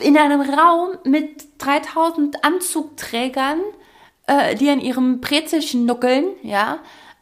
in 0.00 0.16
einem 0.16 0.40
Raum 0.40 0.96
mit 1.04 1.46
3000 1.58 2.42
Anzugträgern, 2.44 3.60
äh, 4.26 4.54
die 4.54 4.70
an 4.70 4.80
ihrem 4.80 5.20
Brezel 5.20 5.62
schnuckeln, 5.62 6.30
ja, 6.42 6.80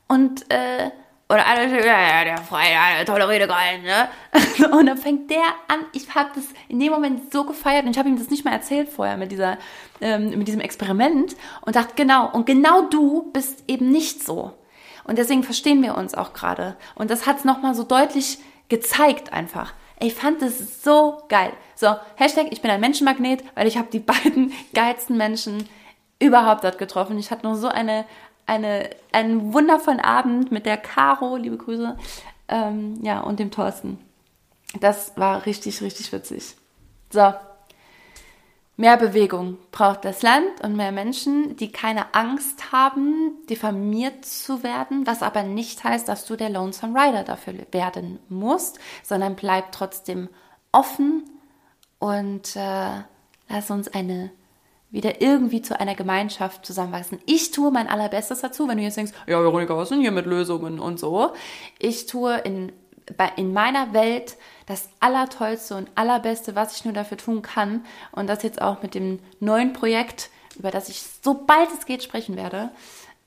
und, 0.08 0.50
äh, 0.50 0.90
oder 1.28 1.44
alle, 1.44 1.68
ja, 1.84 2.00
ja, 2.00 2.24
der 2.24 2.38
Freie, 2.38 2.72
ja, 2.72 3.04
tolle 3.04 3.28
Rede 3.28 3.48
gehalten, 3.48 3.84
ne? 3.84 4.08
Und 4.70 4.86
dann 4.86 4.96
fängt 4.96 5.28
der 5.30 5.44
an, 5.66 5.80
ich 5.92 6.14
habe 6.14 6.30
das 6.34 6.44
in 6.68 6.78
dem 6.78 6.92
Moment 6.92 7.32
so 7.32 7.44
gefeiert 7.44 7.84
und 7.84 7.90
ich 7.90 7.98
habe 7.98 8.08
ihm 8.08 8.16
das 8.18 8.30
nicht 8.30 8.44
mal 8.44 8.52
erzählt 8.52 8.88
vorher 8.88 9.16
mit 9.16 9.32
dieser, 9.32 9.58
ähm, 10.00 10.30
mit 10.30 10.46
diesem 10.46 10.60
Experiment 10.60 11.34
und 11.62 11.74
dachte, 11.74 11.94
genau, 11.96 12.30
und 12.30 12.46
genau 12.46 12.82
du 12.82 13.30
bist 13.32 13.64
eben 13.66 13.90
nicht 13.90 14.24
so. 14.24 14.52
Und 15.04 15.18
deswegen 15.18 15.42
verstehen 15.42 15.82
wir 15.82 15.96
uns 15.96 16.14
auch 16.14 16.32
gerade. 16.32 16.76
Und 16.94 17.10
das 17.10 17.26
hat 17.26 17.38
es 17.38 17.44
nochmal 17.44 17.74
so 17.74 17.82
deutlich 17.82 18.38
gezeigt 18.68 19.32
einfach. 19.32 19.74
Ich 19.98 20.14
fand 20.14 20.42
das 20.42 20.82
so 20.82 21.22
geil. 21.28 21.52
So, 21.74 21.94
Hashtag, 22.16 22.48
ich 22.50 22.60
bin 22.60 22.70
ein 22.70 22.80
Menschenmagnet, 22.80 23.42
weil 23.54 23.66
ich 23.66 23.76
habe 23.76 23.88
die 23.90 23.98
beiden 24.00 24.52
geilsten 24.74 25.16
Menschen 25.16 25.68
überhaupt 26.18 26.64
dort 26.64 26.78
getroffen. 26.78 27.18
Ich 27.18 27.30
hatte 27.30 27.46
nur 27.46 27.56
so 27.56 27.68
eine, 27.68 28.04
eine, 28.46 28.90
einen 29.12 29.52
wundervollen 29.52 30.00
Abend 30.00 30.52
mit 30.52 30.66
der 30.66 30.76
Caro, 30.76 31.36
liebe 31.36 31.56
Grüße, 31.56 31.96
ähm, 32.48 32.98
ja, 33.02 33.20
und 33.20 33.40
dem 33.40 33.50
Thorsten. 33.50 33.98
Das 34.80 35.16
war 35.16 35.46
richtig, 35.46 35.80
richtig 35.82 36.12
witzig. 36.12 36.56
So, 37.10 37.32
Mehr 38.78 38.98
Bewegung 38.98 39.56
braucht 39.72 40.04
das 40.04 40.20
Land 40.20 40.60
und 40.62 40.76
mehr 40.76 40.92
Menschen, 40.92 41.56
die 41.56 41.72
keine 41.72 42.14
Angst 42.14 42.72
haben, 42.72 43.32
diffamiert 43.48 44.26
zu 44.26 44.62
werden, 44.62 45.06
was 45.06 45.22
aber 45.22 45.44
nicht 45.44 45.82
heißt, 45.82 46.06
dass 46.06 46.26
du 46.26 46.36
der 46.36 46.50
Lonesome 46.50 47.00
Rider 47.00 47.24
dafür 47.24 47.54
werden 47.70 48.18
musst, 48.28 48.78
sondern 49.02 49.34
bleib 49.34 49.72
trotzdem 49.72 50.28
offen 50.72 51.24
und 51.98 52.54
äh, 52.54 53.00
lass 53.48 53.70
uns 53.70 53.88
eine 53.88 54.30
wieder 54.90 55.20
irgendwie 55.20 55.62
zu 55.62 55.78
einer 55.78 55.94
Gemeinschaft 55.94 56.64
zusammenwachsen. 56.64 57.20
Ich 57.26 57.50
tue 57.50 57.70
mein 57.70 57.88
allerbestes 57.88 58.40
dazu, 58.40 58.68
wenn 58.68 58.78
du 58.78 58.84
jetzt 58.84 58.96
denkst, 58.96 59.12
ja, 59.26 59.40
Veronika, 59.42 59.76
was 59.76 59.88
sind 59.88 60.00
hier 60.00 60.12
mit 60.12 60.26
Lösungen 60.26 60.78
und 60.78 60.98
so. 60.98 61.32
Ich 61.78 62.06
tue 62.06 62.36
in, 62.38 62.72
in 63.36 63.52
meiner 63.52 63.92
Welt 63.92 64.36
das 64.66 64.88
Allertollste 65.00 65.76
und 65.76 65.90
Allerbeste, 65.94 66.54
was 66.54 66.76
ich 66.76 66.84
nur 66.84 66.94
dafür 66.94 67.16
tun 67.16 67.42
kann. 67.42 67.84
Und 68.12 68.28
das 68.28 68.42
jetzt 68.42 68.62
auch 68.62 68.82
mit 68.82 68.94
dem 68.94 69.18
neuen 69.40 69.72
Projekt, 69.72 70.30
über 70.56 70.70
das 70.70 70.88
ich 70.88 71.02
sobald 71.22 71.68
es 71.72 71.86
geht 71.86 72.02
sprechen 72.02 72.36
werde. 72.36 72.70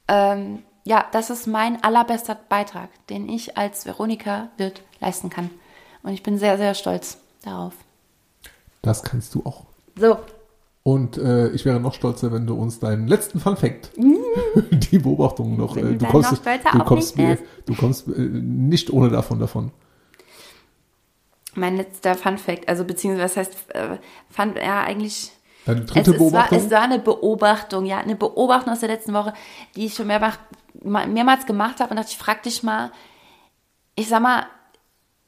Ähm, 0.07 0.63
ja, 0.85 1.05
das 1.11 1.29
ist 1.29 1.45
mein 1.45 1.83
allerbester 1.83 2.35
Beitrag, 2.35 2.89
den 3.07 3.29
ich 3.29 3.57
als 3.57 3.85
Veronika 3.85 4.49
Wirt 4.57 4.81
leisten 4.99 5.29
kann. 5.29 5.49
Und 6.03 6.13
ich 6.13 6.23
bin 6.23 6.37
sehr, 6.37 6.57
sehr 6.57 6.73
stolz 6.73 7.17
darauf. 7.43 7.73
Das 8.81 9.03
kannst 9.03 9.35
du 9.35 9.45
auch. 9.45 9.65
So, 9.97 10.17
Und 10.89 11.19
äh, 11.19 11.49
ich 11.49 11.65
wäre 11.65 11.79
noch 11.79 11.93
stolzer, 11.93 12.31
wenn 12.31 12.47
du 12.47 12.55
uns 12.55 12.79
deinen 12.79 13.07
letzten 13.07 13.39
Fun 13.39 13.55
Fact, 13.55 13.91
die 14.71 14.97
Beobachtung 14.97 15.55
noch, 15.55 15.77
äh, 15.77 15.93
du 15.93 16.05
kommst, 16.07 16.31
noch 16.31 16.39
du 16.71 16.79
kommst, 16.79 17.15
mir, 17.15 17.27
selbst. 17.27 17.45
du 17.67 17.75
kommst 17.75 18.07
äh, 18.07 18.11
nicht 18.11 18.91
ohne 18.91 19.11
davon 19.11 19.37
davon. 19.37 19.71
mein 21.53 21.77
letzter 21.77 22.15
Fun 22.15 22.39
Fact, 22.39 22.67
also 22.67 22.85
beziehungsweise 22.85 23.23
was 23.23 23.37
heißt 23.37 23.75
äh, 23.75 23.97
Fun, 24.31 24.55
ja 24.55 24.81
eigentlich. 24.81 25.31
Deine 25.67 25.81
dritte 25.81 25.99
es, 25.99 26.07
es, 26.07 26.13
war, 26.13 26.17
Beobachtung? 26.17 26.57
es 26.57 26.71
war 26.71 26.81
eine 26.81 26.97
Beobachtung, 26.97 27.85
ja, 27.85 27.99
eine 27.99 28.15
Beobachtung 28.15 28.73
aus 28.73 28.79
der 28.79 28.89
letzten 28.89 29.13
Woche, 29.13 29.33
die 29.75 29.85
ich 29.85 29.93
schon 29.93 30.07
mehrmals, 30.07 30.39
mehrmals 30.81 31.45
gemacht 31.45 31.81
habe 31.81 31.91
und 31.91 31.97
dachte, 31.97 32.09
ich 32.09 32.17
frag 32.17 32.41
dich 32.41 32.63
mal, 32.63 32.91
ich 33.93 34.07
sag 34.07 34.23
mal, 34.23 34.47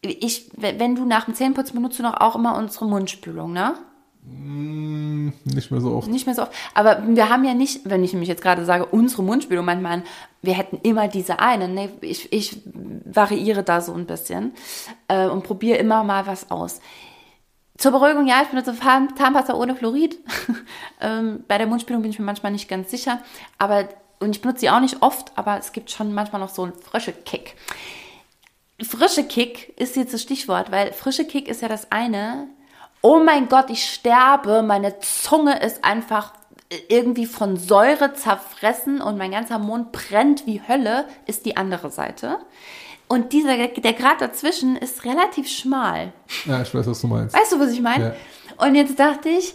ich, 0.02 0.50
wenn 0.58 0.96
du 0.96 1.06
nach 1.06 1.26
dem 1.26 1.36
Zähneputzen 1.36 1.76
benutzt 1.76 2.00
du 2.00 2.04
noch 2.04 2.20
auch 2.20 2.36
immer 2.36 2.58
unsere 2.58 2.88
Mundspülung, 2.88 3.54
ne? 3.54 3.76
Nicht 4.24 5.72
mehr 5.72 5.82
so 5.82 5.94
oft. 5.96 6.08
Nicht 6.08 6.26
mehr 6.26 6.36
so 6.36 6.44
oft. 6.44 6.52
Aber 6.74 7.02
wir 7.08 7.30
haben 7.30 7.44
ja 7.44 7.54
nicht, 7.54 7.82
wenn 7.86 8.04
ich 8.04 8.14
nämlich 8.14 8.30
jetzt 8.30 8.44
gerade 8.44 8.66
sage, 8.66 8.86
unsere 8.86 9.24
Mundspülung, 9.24 9.66
manchmal, 9.66 9.94
an, 9.94 10.04
wir 10.42 10.54
hätten 10.54 10.80
immer 10.84 11.08
diese 11.08 11.40
eine. 11.40 11.68
Nee, 11.68 11.90
ich, 12.02 12.32
ich 12.32 12.62
variiere 13.06 13.64
da 13.64 13.82
so 13.82 13.94
ein 13.94 14.06
bisschen 14.06 14.54
äh, 15.08 15.28
und 15.28 15.44
probiere 15.44 15.78
immer 15.78 16.04
mal 16.04 16.28
was 16.28 16.52
aus. 16.52 16.82
Zur 17.78 17.92
Beruhigung, 17.92 18.28
ja, 18.28 18.44
ich 18.44 18.50
benutze 18.50 18.76
Zahnpasta 18.78 19.56
ohne 19.56 19.76
Fluorid. 19.76 20.20
ähm, 21.02 21.44
bei 21.48 21.58
der 21.58 21.66
Mundspülung 21.66 22.04
bin 22.04 22.12
ich 22.12 22.20
mir 22.20 22.26
manchmal 22.26 22.52
nicht 22.52 22.70
ganz 22.70 22.92
sicher. 22.92 23.22
Aber, 23.58 23.90
und 24.20 24.36
ich 24.36 24.42
benutze 24.42 24.62
sie 24.62 24.70
auch 24.70 24.82
nicht 24.82 25.02
oft, 25.02 25.32
aber 25.36 25.58
es 25.58 25.72
gibt 25.72 25.90
schon 25.90 26.14
manchmal 26.14 26.42
noch 26.42 26.50
so 26.50 26.64
einen 26.64 26.74
frische 26.74 27.12
Kick. 27.12 27.56
Frische 28.80 29.24
Kick 29.24 29.74
ist 29.80 29.96
jetzt 29.96 30.14
das 30.14 30.22
Stichwort, 30.22 30.72
weil 30.72 30.94
frische 30.94 31.26
Kick 31.26 31.48
ist 31.48 31.64
ja 31.64 31.68
das 31.68 31.92
eine 31.92 32.48
oh 33.02 33.20
mein 33.24 33.50
Gott, 33.50 33.70
ich 33.70 33.86
sterbe, 33.86 34.62
meine 34.62 35.00
Zunge 35.00 35.60
ist 35.60 35.84
einfach 35.84 36.34
irgendwie 36.88 37.26
von 37.26 37.58
Säure 37.58 38.14
zerfressen 38.14 39.02
und 39.02 39.18
mein 39.18 39.32
ganzer 39.32 39.60
Mund 39.60 39.92
brennt 39.92 40.46
wie 40.46 40.62
Hölle, 40.66 41.06
ist 41.26 41.46
die 41.46 41.58
andere 41.58 41.90
Seite. 41.90 42.40
Und 43.08 43.34
dieser, 43.34 43.58
der 43.68 43.94
Grad 43.94 44.22
dazwischen 44.22 44.78
ist 44.78 45.04
relativ 45.04 45.50
schmal. 45.50 46.14
Ja, 46.46 46.62
ich 46.62 46.74
weiß, 46.74 46.88
was 46.88 47.02
du 47.02 47.08
meinst. 47.08 47.36
Weißt 47.36 47.52
du, 47.52 47.60
was 47.60 47.72
ich 47.72 47.82
meine? 47.82 48.16
Ja. 48.58 48.66
Und 48.66 48.76
jetzt 48.76 48.98
dachte 48.98 49.28
ich, 49.28 49.54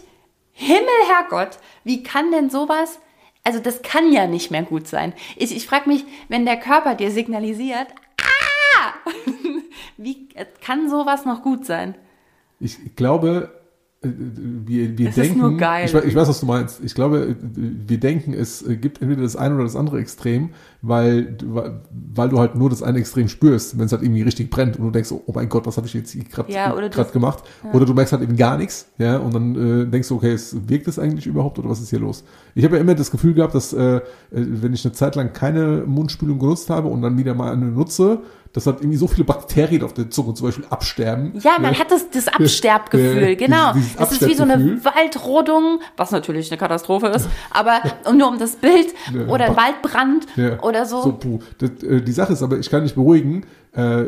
Himmel, 0.51 0.87
Herrgott, 1.07 1.57
wie 1.83 2.03
kann 2.03 2.31
denn 2.31 2.51
sowas, 2.51 2.99
also 3.43 3.59
das 3.59 3.81
kann 3.81 4.11
ja 4.11 4.27
nicht 4.27 4.51
mehr 4.51 4.63
gut 4.63 4.87
sein. 4.87 5.13
Ich, 5.37 5.55
ich 5.55 5.65
frage 5.65 5.89
mich, 5.89 6.05
wenn 6.29 6.45
der 6.45 6.57
Körper 6.57 6.93
dir 6.93 7.09
signalisiert, 7.09 7.87
ah, 8.21 8.93
wie 9.97 10.27
kann 10.61 10.89
sowas 10.89 11.25
noch 11.25 11.41
gut 11.41 11.65
sein? 11.65 11.95
Ich 12.59 12.95
glaube, 12.95 13.51
äh, 14.01 14.09
wir, 14.09 14.97
wir 14.97 15.09
Es 15.09 15.17
ist 15.17 15.23
denken, 15.23 15.39
nur 15.39 15.57
geil. 15.57 15.85
Ich, 15.85 15.93
ich 15.93 16.15
weiß, 16.15 16.27
was 16.27 16.39
du 16.39 16.45
meinst. 16.45 16.83
Ich 16.83 16.95
glaube, 16.95 17.35
wir 17.39 17.99
denken, 17.99 18.33
es 18.33 18.63
gibt 18.67 19.01
entweder 19.01 19.21
das 19.23 19.35
eine 19.35 19.55
oder 19.55 19.63
das 19.63 19.75
andere 19.75 19.99
Extrem, 19.99 20.51
weil, 20.81 21.23
du- 21.33 21.61
weil 22.15 22.29
du 22.29 22.39
halt 22.39 22.55
nur 22.55 22.69
das 22.69 22.83
eine 22.83 22.99
Extrem 22.99 23.27
spürst, 23.27 23.77
wenn 23.79 23.85
es 23.85 23.91
halt 23.91 24.03
irgendwie 24.03 24.21
richtig 24.21 24.49
brennt 24.49 24.77
und 24.77 24.85
du 24.85 24.91
denkst, 24.91 25.11
oh 25.11 25.31
mein 25.33 25.49
Gott, 25.49 25.65
was 25.65 25.77
habe 25.77 25.87
ich 25.87 25.93
jetzt 25.93 26.15
gerade 26.31 26.51
Ja, 26.51 26.73
gemacht? 27.11 27.43
Oder 27.73 27.85
du 27.85 27.93
merkst 27.93 28.13
halt 28.13 28.23
eben 28.23 28.35
gar 28.37 28.57
nichts, 28.57 28.87
ja, 28.97 29.17
und 29.17 29.33
dann 29.33 29.55
äh, 29.81 29.85
denkst 29.89 30.07
du, 30.09 30.15
okay, 30.15 30.31
es 30.33 30.55
wirkt 30.67 30.87
es 30.87 30.99
eigentlich 30.99 31.25
überhaupt 31.27 31.57
oder 31.59 31.69
was 31.69 31.81
ist 31.81 31.89
hier 31.89 31.99
los? 31.99 32.23
Ich 32.55 32.63
habe 32.63 32.75
ja 32.75 32.81
immer 32.81 32.95
das 32.95 33.11
Gefühl 33.11 33.33
gehabt, 33.33 33.55
dass 33.55 33.73
äh, 33.73 33.97
äh, 33.97 34.01
wenn 34.31 34.73
ich 34.73 34.85
eine 34.85 34.93
Zeit 34.93 35.15
lang 35.15 35.33
keine 35.33 35.83
Mundspülung 35.85 36.39
genutzt 36.39 36.69
habe 36.69 36.87
und 36.87 37.01
dann 37.01 37.17
wieder 37.17 37.33
mal 37.33 37.51
eine 37.53 37.65
nutze, 37.65 38.19
dass 38.53 38.65
halt 38.65 38.79
irgendwie 38.79 38.97
so 38.97 39.07
viele 39.07 39.25
Bakterien 39.25 39.83
auf 39.83 39.93
der 39.93 40.09
Zunge 40.09 40.33
zum 40.33 40.47
Beispiel 40.47 40.65
absterben. 40.69 41.33
Ja, 41.43 41.59
man 41.59 41.77
hat 41.77 41.91
das, 41.91 42.09
das 42.09 42.27
Absterbgefühl, 42.27 43.29
Ja, 43.29 43.35
genau. 43.35 43.73
dieses- 43.73 43.89
dieses 43.89 43.97
das 43.97 44.11
ist 44.13 44.27
wie 44.27 44.33
so 44.33 44.43
eine. 44.43 44.79
Waldrodung, 44.83 45.79
was 45.95 46.11
natürlich 46.11 46.49
eine 46.49 46.57
Katastrophe 46.57 47.07
ist, 47.07 47.27
aber 47.51 47.81
nur 48.13 48.27
um 48.29 48.39
das 48.39 48.55
Bild 48.55 48.87
Ja, 49.13 49.27
oder 49.27 49.55
Waldbrand 49.55 50.25
Ja. 50.37 50.59
Oder 50.67 50.85
so. 50.85 51.01
So, 51.01 51.11
puh. 51.13 51.39
Das, 51.57 51.71
äh, 51.83 52.01
die 52.01 52.11
Sache 52.11 52.33
ist 52.33 52.43
aber, 52.43 52.57
ich 52.59 52.69
kann 52.69 52.83
dich 52.83 52.93
beruhigen, 52.95 53.43
äh, 53.75 54.03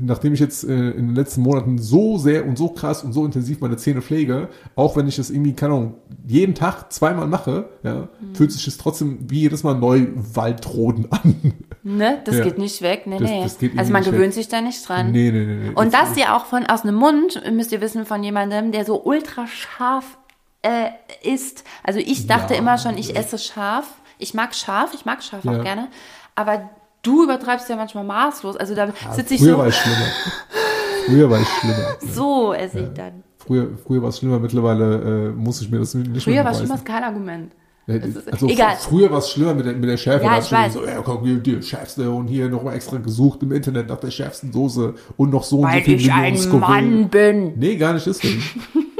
nachdem 0.00 0.34
ich 0.34 0.40
jetzt 0.40 0.64
äh, 0.64 0.72
in 0.90 1.08
den 1.08 1.14
letzten 1.14 1.42
Monaten 1.42 1.78
so 1.78 2.18
sehr 2.18 2.46
und 2.46 2.58
so 2.58 2.68
krass 2.68 3.02
und 3.04 3.12
so 3.12 3.24
intensiv 3.24 3.60
meine 3.60 3.76
Zähne 3.76 4.02
pflege, 4.02 4.48
auch 4.74 4.96
wenn 4.96 5.06
ich 5.08 5.16
das 5.16 5.30
irgendwie, 5.30 5.52
keine 5.54 5.74
Ahnung, 5.74 5.94
jeden 6.26 6.54
Tag 6.54 6.92
zweimal 6.92 7.26
mache, 7.26 7.68
ja, 7.82 8.08
Mhm. 8.20 8.34
fühlt 8.34 8.52
sich 8.52 8.64
das 8.64 8.76
trotzdem 8.78 9.18
wie 9.28 9.40
jedes 9.40 9.62
Mal 9.62 9.74
neu 9.74 10.06
Waldroden 10.14 11.06
an. 11.10 11.52
Ne? 11.82 12.18
Das 12.24 12.36
Ja. 12.38 12.44
geht 12.44 12.58
nicht 12.58 12.82
weg. 12.82 13.02
Nee, 13.06 13.18
Das- 13.18 13.30
nee. 13.30 13.42
das 13.42 13.58
geht 13.58 13.78
also 13.78 13.92
man 13.92 14.02
gewöhnt 14.02 14.20
weg. 14.28 14.32
sich 14.32 14.48
da 14.48 14.60
nicht 14.60 14.88
dran. 14.88 15.12
Nee, 15.12 15.30
nee, 15.30 15.44
nee. 15.46 15.54
nee. 15.68 15.70
Und 15.74 15.94
das 15.94 16.16
ja 16.16 16.36
auch 16.36 16.46
von 16.46 16.66
aus 16.66 16.82
einem 16.82 16.96
Mund, 16.96 17.40
müsst 17.52 17.70
ihr 17.72 17.80
wissen, 17.80 18.06
von 18.06 18.22
jemandem, 18.24 18.72
der 18.72 18.84
so 18.84 19.02
ultra 19.04 19.46
scharf 19.46 20.18
äh, 20.62 20.88
ist. 21.22 21.62
Also 21.84 22.00
ich 22.00 22.26
dachte 22.26 22.54
Ja. 22.54 22.60
immer 22.60 22.76
schon, 22.78 22.98
ich 22.98 23.14
esse 23.16 23.38
scharf. 23.38 23.86
Ich 24.18 24.34
mag 24.34 24.54
scharf, 24.54 24.92
ich 24.94 25.04
mag 25.04 25.22
scharf 25.22 25.44
Ja. 25.44 25.52
auch 25.58 25.62
gerne. 25.62 25.88
Aber 26.34 26.70
du 27.02 27.24
übertreibst 27.24 27.68
ja 27.68 27.76
manchmal 27.76 28.04
maßlos. 28.04 28.56
Also 28.56 28.74
da 28.74 28.88
sitze 29.12 29.34
ich 29.34 29.40
Früher 29.40 29.52
so, 29.52 29.58
war 29.58 29.68
ich 29.68 29.74
schlimmer. 29.76 30.06
Früher 31.06 31.30
war 31.30 31.40
ich 31.40 31.48
schlimmer. 31.48 31.78
Ja. 31.78 32.08
so 32.12 32.52
esse 32.52 32.80
ich 32.80 32.88
dann. 32.94 33.22
Früher, 33.38 33.68
früher 33.86 34.02
war 34.02 34.08
es 34.08 34.18
schlimmer, 34.18 34.38
mittlerweile 34.40 35.28
äh, 35.28 35.32
muss 35.32 35.60
ich 35.60 35.70
mir 35.70 35.78
das 35.78 35.94
nicht 35.94 36.24
Früher 36.24 36.34
mehr 36.34 36.44
war 36.44 36.54
schlimmer, 36.54 36.74
ist 36.74 36.84
kein 36.84 37.04
Argument. 37.04 37.52
Ja, 37.86 37.94
also 38.32 38.48
egal. 38.48 38.72
fr- 38.74 38.88
Früher 38.88 39.10
war 39.12 39.18
es 39.18 39.30
schlimmer 39.30 39.54
mit 39.54 39.64
der, 39.66 39.74
mit 39.74 39.88
der 39.88 39.96
Schärfe. 39.96 40.24
Ja, 40.24 40.32
da 40.32 40.38
ich 40.40 40.50
weiß. 40.50 40.72
So, 40.72 40.84
ja, 40.84 41.00
komm, 41.02 41.24
hier, 41.24 41.36
die 41.36 41.62
schärfste 41.62 42.10
und 42.10 42.26
hier 42.26 42.48
nochmal 42.48 42.74
extra 42.74 42.96
gesucht 42.96 43.44
im 43.44 43.52
Internet 43.52 43.88
nach 43.88 43.98
der 44.00 44.10
schärfsten 44.10 44.52
Soße 44.52 44.94
und 45.16 45.30
noch 45.30 45.44
so 45.44 45.58
und 45.58 45.62
so 45.62 45.68
Weil 45.68 45.82
viel 45.82 45.94
ich 46.00 46.12
ein. 46.12 46.36
Mann 46.58 47.08
bin. 47.08 47.56
Nee, 47.56 47.76
gar 47.76 47.92
nicht 47.92 48.06
deswegen. 48.06 48.42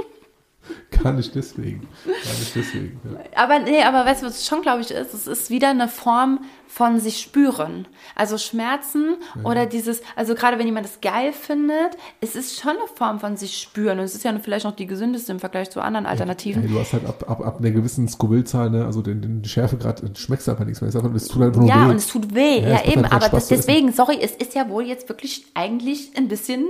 gar 0.90 1.12
nicht 1.12 1.34
deswegen. 1.34 1.88
Gar 2.04 2.14
nicht 2.38 2.54
deswegen. 2.54 3.00
Ja. 3.04 3.42
Aber 3.42 3.58
nee, 3.58 3.82
aber 3.82 4.04
weißt 4.06 4.22
du, 4.22 4.26
was 4.26 4.36
es 4.38 4.46
schon, 4.46 4.62
glaube 4.62 4.80
ich, 4.82 4.90
ist? 4.90 5.14
Es 5.14 5.26
ist 5.26 5.50
wieder 5.50 5.68
eine 5.70 5.88
Form 5.88 6.40
von 6.68 7.00
sich 7.00 7.20
spüren. 7.20 7.86
Also 8.14 8.36
Schmerzen 8.38 9.16
oder 9.44 9.66
dieses, 9.66 10.02
also 10.14 10.34
gerade 10.34 10.58
wenn 10.58 10.66
jemand 10.66 10.84
das 10.86 11.00
geil 11.00 11.32
findet, 11.32 11.96
es 12.20 12.36
ist 12.36 12.60
schon 12.60 12.72
eine 12.72 12.86
Form 12.96 13.18
von 13.20 13.36
sich 13.36 13.56
spüren. 13.56 13.98
Und 13.98 14.04
es 14.04 14.14
ist 14.14 14.24
ja 14.24 14.38
vielleicht 14.38 14.64
noch 14.64 14.74
die 14.76 14.86
gesündeste 14.86 15.32
im 15.32 15.40
Vergleich 15.40 15.70
zu 15.70 15.80
anderen 15.80 16.06
Alternativen. 16.06 16.62
Hey, 16.62 16.70
du 16.72 16.78
hast 16.78 16.92
halt 16.92 17.06
ab, 17.06 17.24
ab, 17.28 17.40
ab 17.46 17.58
einer 17.60 17.70
gewissen 17.70 18.08
Scoville-Zahl, 18.08 18.70
ne, 18.70 18.84
also 18.84 19.00
den, 19.00 19.22
den 19.22 19.44
Schärfegrad, 19.44 20.02
äh, 20.02 20.08
schmeckst 20.16 20.46
du 20.46 20.50
einfach 20.52 20.64
nichts 20.66 20.80
mehr. 20.80 20.88
Es 20.88 20.96
einfach- 20.96 21.14
Es 21.14 21.28
tut 21.28 21.42
einfach 21.42 21.60
nur 21.60 21.68
Ja, 21.68 21.86
weh. 21.86 21.90
und 21.90 21.96
es 21.96 22.08
tut 22.08 22.34
weh, 22.34 22.60
Ja, 22.60 22.68
ja, 22.68 22.84
eben. 22.84 23.02
halt 23.04 23.12
Aber 23.12 23.28
das, 23.28 23.48
deswegen, 23.48 23.92
sorry, 23.92 24.18
es 24.20 24.32
ist 24.32 24.54
ja 24.54 24.68
wohl 24.68 24.84
jetzt 24.84 25.08
wirklich 25.08 25.46
eigentlich 25.54 26.10
ein 26.16 26.28
bisschen 26.28 26.64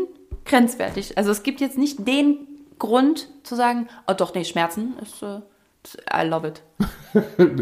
grenzwertig. 0.45 1.17
Also 1.19 1.31
es 1.31 1.43
gibt 1.43 1.61
jetzt 1.61 1.79
nicht 1.79 2.07
den 2.07 2.37
Grund 2.79 3.29
zu 3.43 3.55
sagen, 3.55 3.89
oh 4.07 4.13
doch, 4.15 4.35
nee, 4.35 4.45
Schmerzen 4.45 4.95
ist, 5.03 5.23
äh, 5.23 5.41
I 6.13 6.27
love 6.27 6.49
it. 6.49 6.63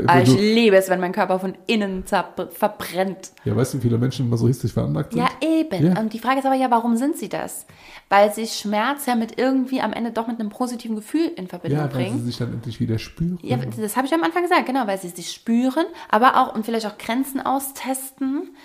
Ah, 0.08 0.20
ich 0.20 0.34
liebe 0.36 0.74
es, 0.74 0.88
wenn 0.88 0.98
mein 0.98 1.12
Körper 1.12 1.38
von 1.38 1.56
innen 1.68 2.02
verbrennt. 2.04 3.30
ja, 3.44 3.54
weißt 3.54 3.74
du, 3.74 3.78
wie 3.78 3.82
viele 3.82 3.98
Menschen 3.98 4.28
masochistisch 4.28 4.72
veranlagt 4.72 5.12
sind? 5.12 5.22
Ja, 5.22 5.28
eben. 5.48 5.86
Ja. 5.94 6.00
Und 6.00 6.12
die 6.12 6.18
Frage 6.18 6.40
ist 6.40 6.44
aber 6.46 6.56
ja, 6.56 6.72
warum 6.72 6.96
sind 6.96 7.16
sie 7.16 7.28
das? 7.28 7.64
Weil 8.08 8.32
sich 8.34 8.54
Schmerz 8.54 9.06
ja 9.06 9.14
mit 9.14 9.38
irgendwie 9.38 9.80
am 9.80 9.92
Ende 9.92 10.10
doch 10.10 10.26
mit 10.26 10.40
einem 10.40 10.48
positiven 10.48 10.96
Gefühl 10.96 11.30
in 11.36 11.46
Verbindung 11.46 11.78
Ja, 11.78 11.84
weil 11.84 11.90
sie 12.06 12.10
bringen. 12.10 12.24
sich 12.26 12.36
dann 12.38 12.52
endlich 12.52 12.80
wieder 12.80 12.98
spüren. 12.98 13.38
Ja, 13.42 13.56
das 13.58 13.96
habe 13.96 14.08
ich 14.08 14.12
am 14.14 14.24
Anfang 14.24 14.42
gesagt, 14.42 14.66
genau, 14.66 14.88
weil 14.88 14.98
sie 14.98 15.10
sich 15.10 15.30
spüren, 15.30 15.86
aber 16.10 16.36
auch 16.36 16.52
und 16.56 16.66
vielleicht 16.66 16.86
auch 16.86 16.98
Grenzen 16.98 17.40
austesten 17.40 18.56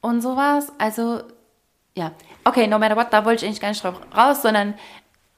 und 0.00 0.22
sowas. 0.22 0.72
Also, 0.78 1.20
ja. 1.94 2.12
Okay, 2.44 2.66
no 2.66 2.78
matter 2.78 2.96
what, 2.96 3.08
da 3.12 3.26
wollte 3.26 3.44
ich 3.44 3.48
eigentlich 3.48 3.60
gar 3.60 3.68
nicht 3.68 3.84
drauf 3.84 4.00
raus, 4.16 4.40
sondern 4.40 4.72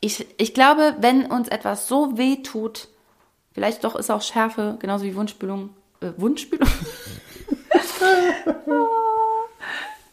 ich, 0.02 0.26
ich 0.36 0.52
glaube, 0.52 0.96
wenn 0.98 1.26
uns 1.26 1.48
etwas 1.48 1.86
so 1.86 2.18
weh 2.18 2.42
tut, 2.42 2.88
vielleicht 3.52 3.84
doch 3.84 3.94
ist 3.94 4.10
auch 4.10 4.20
Schärfe, 4.20 4.76
genauso 4.80 5.04
wie 5.04 5.14
Wundspülung, 5.14 5.70
äh, 6.00 6.10
Wundspülung? 6.16 6.68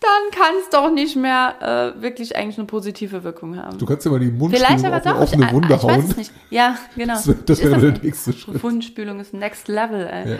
Dann 0.01 0.31
kann 0.31 0.53
es 0.61 0.69
doch 0.69 0.91
nicht 0.91 1.15
mehr 1.17 1.95
äh, 1.97 2.01
wirklich 2.01 2.35
eigentlich 2.35 2.57
eine 2.57 2.67
positive 2.67 3.23
Wirkung 3.23 3.57
haben. 3.57 3.77
Du 3.79 3.85
kannst 3.85 4.05
ja 4.05 4.11
mal 4.11 4.19
die 4.19 4.27
Vielleicht 4.27 4.39
Mundspülung 4.39 4.85
aber 4.85 4.97
auf 4.97 5.03
doch. 5.03 5.11
eine 5.11 5.19
offene 5.23 5.45
ich, 5.45 5.53
Wunde 5.53 5.67
ich 5.67 5.83
weiß 5.83 5.83
hauen. 5.83 6.05
es 6.09 6.17
nicht. 6.17 6.31
Ja, 6.51 6.77
genau. 6.95 7.15
Das, 7.15 7.35
das 7.45 7.63
wäre 7.63 7.91
der 7.91 8.01
nächste 8.01 8.31
Schritt. 8.33 8.63
Wundspülung 8.63 9.19
ist 9.19 9.33
next 9.33 9.67
level, 9.67 10.07
ey. 10.07 10.33
Ja. 10.33 10.37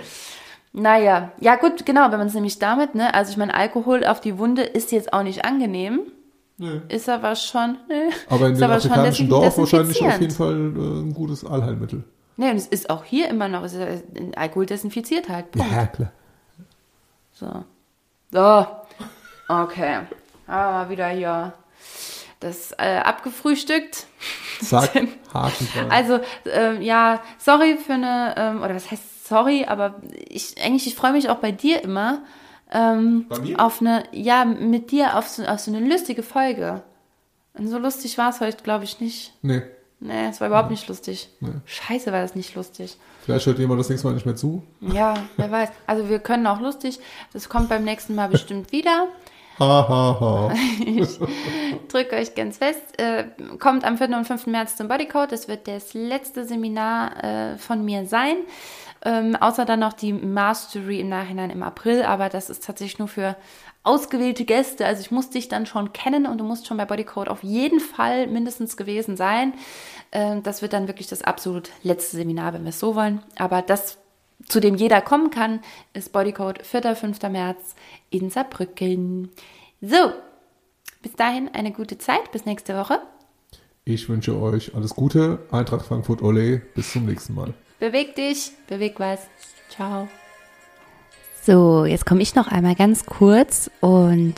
Naja, 0.72 1.32
ja 1.40 1.56
gut, 1.56 1.86
genau, 1.88 2.12
wenn 2.12 2.20
man 2.20 2.28
es 2.28 2.36
nämlich 2.36 2.60
damit, 2.60 2.94
ne, 2.94 3.14
also 3.14 3.32
ich 3.32 3.38
meine, 3.38 3.56
Alkohol 3.56 4.06
auf 4.06 4.22
die 4.22 4.38
Wunde 4.38 4.62
ist 4.62 4.92
jetzt 4.92 5.12
auch 5.14 5.24
nicht 5.24 5.44
angenehm, 5.44 6.02
Nö. 6.60 6.82
ist 6.90 7.08
aber 7.10 7.36
schon, 7.36 7.78
ne, 7.88 8.10
Aber 8.30 8.48
in 8.48 8.54
ist 8.54 8.62
dem 8.62 8.70
afrikanischen 8.70 9.30
Dorf 9.30 9.58
wahrscheinlich 9.58 10.02
auf 10.02 10.20
jeden. 10.20 10.34
Fall 10.34 10.54
äh, 10.54 11.02
ein 11.02 11.14
gutes 11.14 11.46
Allheilmittel. 11.46 12.04
Ne, 12.38 12.52
und 12.52 12.58
es 12.58 12.68
ist 12.68 12.90
auch 12.90 13.04
hier 13.04 13.30
immer 13.30 13.48
noch, 13.48 13.64
es 13.64 13.74
ist, 13.74 13.82
äh, 13.82 14.02
Alkohol 14.36 14.66
desinfiziert 14.66 15.30
halt, 15.30 15.52
Punkt. 15.52 15.72
Ja, 15.72 15.88
klar. 15.88 16.12
So. 17.32 17.66
So, 18.32 18.68
okay, 19.48 20.02
mal 20.46 20.90
wieder 20.90 21.08
hier 21.08 21.54
das 22.40 22.74
äh, 22.78 22.98
abgefrühstückt. 23.04 24.06
Zack, 24.62 24.92
Haken. 25.34 25.68
Also, 25.90 26.20
ähm, 26.46 26.82
ja, 26.82 27.22
sorry 27.38 27.78
für 27.78 27.94
eine, 27.94 28.36
ähm, 28.38 28.62
oder 28.62 28.76
was 28.76 28.92
heißt 28.92 29.28
sorry, 29.28 29.66
aber 29.66 30.02
ich, 30.28 30.56
eigentlich, 30.62 30.88
ich 30.88 30.96
freue 30.96 31.14
mich 31.14 31.30
auch 31.30 31.38
bei 31.38 31.52
dir 31.52 31.84
immer, 31.84 32.24
ähm, 32.72 33.26
Bei 33.30 33.40
mir? 33.40 33.60
auf 33.60 33.82
eine, 33.82 34.04
ja, 34.12 34.46
mit 34.46 34.92
dir 34.92 35.18
auf 35.18 35.28
so, 35.28 35.44
auf 35.44 35.60
so 35.60 35.74
eine 35.74 35.86
lustige 35.88 36.24
Folge. 36.24 36.82
Und 37.54 37.68
so 37.68 37.78
lustig 37.78 38.18
war 38.18 38.30
es 38.30 38.40
heute, 38.42 38.64
glaube 38.64 38.84
ich, 38.84 39.00
nicht. 39.00 39.34
nee, 39.42 39.62
Nee, 40.02 40.28
es 40.30 40.40
war 40.40 40.48
überhaupt 40.48 40.70
nicht 40.72 40.88
lustig. 40.88 41.28
Nee. 41.42 41.50
Scheiße, 41.66 42.14
war 42.14 42.22
das 42.22 42.34
nicht 42.34 42.56
lustig. 42.56 42.96
vielleicht 43.26 43.46
hört 43.46 43.60
jemand 43.60 43.82
das 43.82 43.90
nächste 43.90 44.08
Mal 44.08 44.14
nicht 44.14 44.26
mehr 44.26 44.38
zu. 44.38 44.64
Ja, 44.80 45.14
wer 45.36 45.52
weiß. 45.52 45.70
Also 45.88 46.08
wir 46.08 46.20
können 46.20 46.48
auch 46.48 46.62
lustig. 46.62 47.00
Das 47.34 47.50
kommt 47.50 47.68
beim 47.68 47.84
nächsten 47.84 48.16
Mal 48.16 48.30
bestimmt 48.30 48.72
wieder. 48.72 49.08
Ha, 49.60 49.66
ha, 49.90 50.18
ha. 50.22 50.54
Drückt 51.90 52.14
euch 52.14 52.34
ganz 52.34 52.60
fest. 52.60 52.80
Äh, 52.98 53.26
kommt 53.60 53.84
am 53.84 53.98
4. 53.98 54.08
und 54.16 54.26
5. 54.26 54.48
März 54.48 54.78
zum 54.78 54.88
Bodycode. 54.88 55.34
Das 55.34 55.50
wird 55.50 55.68
das 55.68 55.94
letzte 55.94 56.46
Seminar 56.46 57.22
äh, 57.22 57.58
von 57.58 57.84
mir 57.84 58.06
sein. 58.06 58.38
Ähm, 59.04 59.36
außer 59.36 59.66
dann 59.66 59.80
noch 59.80 59.94
die 59.94 60.14
Mastery 60.14 61.00
im 61.00 61.10
Nachhinein 61.10 61.50
im 61.50 61.64
April. 61.64 62.04
Aber 62.04 62.30
das 62.30 62.50
ist 62.50 62.66
tatsächlich 62.66 63.00
nur 63.00 63.08
für 63.08 63.36
ausgewählte 63.84 64.46
Gäste. 64.46 64.86
Also 64.86 65.02
ich 65.02 65.12
muss 65.12 65.30
dich 65.30 65.48
dann 65.48 65.66
schon 65.66 65.94
kennen 65.94 66.26
und 66.26 66.38
du 66.38 66.44
musst 66.44 66.68
schon 66.68 66.78
bei 66.78 66.86
Bodycode 66.86 67.30
auf 67.30 67.44
jeden 67.44 67.80
Fall 67.80 68.28
mindestens 68.28 68.78
gewesen 68.78 69.16
sein. 69.16 69.54
Ähm, 70.12 70.44
das 70.44 70.62
wird 70.62 70.74
dann 70.74 70.88
wirklich 70.88 71.08
das 71.08 71.22
absolut 71.22 71.70
letzte 71.84 72.18
Seminar, 72.18 72.54
wenn 72.54 72.64
wir 72.64 72.70
es 72.70 72.80
so 72.80 72.96
wollen. 72.96 73.22
Aber 73.38 73.62
das, 73.62 73.98
zu 74.48 74.60
dem 74.60 74.76
jeder 74.76 75.02
kommen 75.02 75.30
kann, 75.30 75.62
ist 75.94 76.12
Bodycode 76.12 76.66
4. 76.66 76.96
5. 76.96 77.22
März 77.24 77.76
in 78.10 78.30
Saarbrücken. 78.30 79.30
So, 79.82 80.12
bis 81.02 81.14
dahin 81.14 81.50
eine 81.54 81.72
gute 81.72 81.98
Zeit. 81.98 82.32
Bis 82.32 82.46
nächste 82.46 82.76
Woche. 82.76 83.00
Ich 83.86 84.10
wünsche 84.10 84.40
euch 84.40 84.76
alles 84.76 84.94
Gute. 84.94 85.40
Eintracht 85.52 85.86
Frankfurt 85.86 86.22
Ole. 86.22 86.62
Bis 86.76 86.92
zum 86.92 87.06
nächsten 87.06 87.34
Mal. 87.34 87.54
Beweg 87.80 88.16
dich, 88.16 88.52
beweg 88.68 89.00
was. 89.00 89.22
Ciao. 89.70 90.08
So, 91.42 91.86
jetzt 91.86 92.06
komme 92.06 92.22
ich 92.22 92.36
noch 92.36 92.48
einmal 92.48 92.76
ganz 92.76 93.06
kurz 93.06 93.72
und 93.80 94.36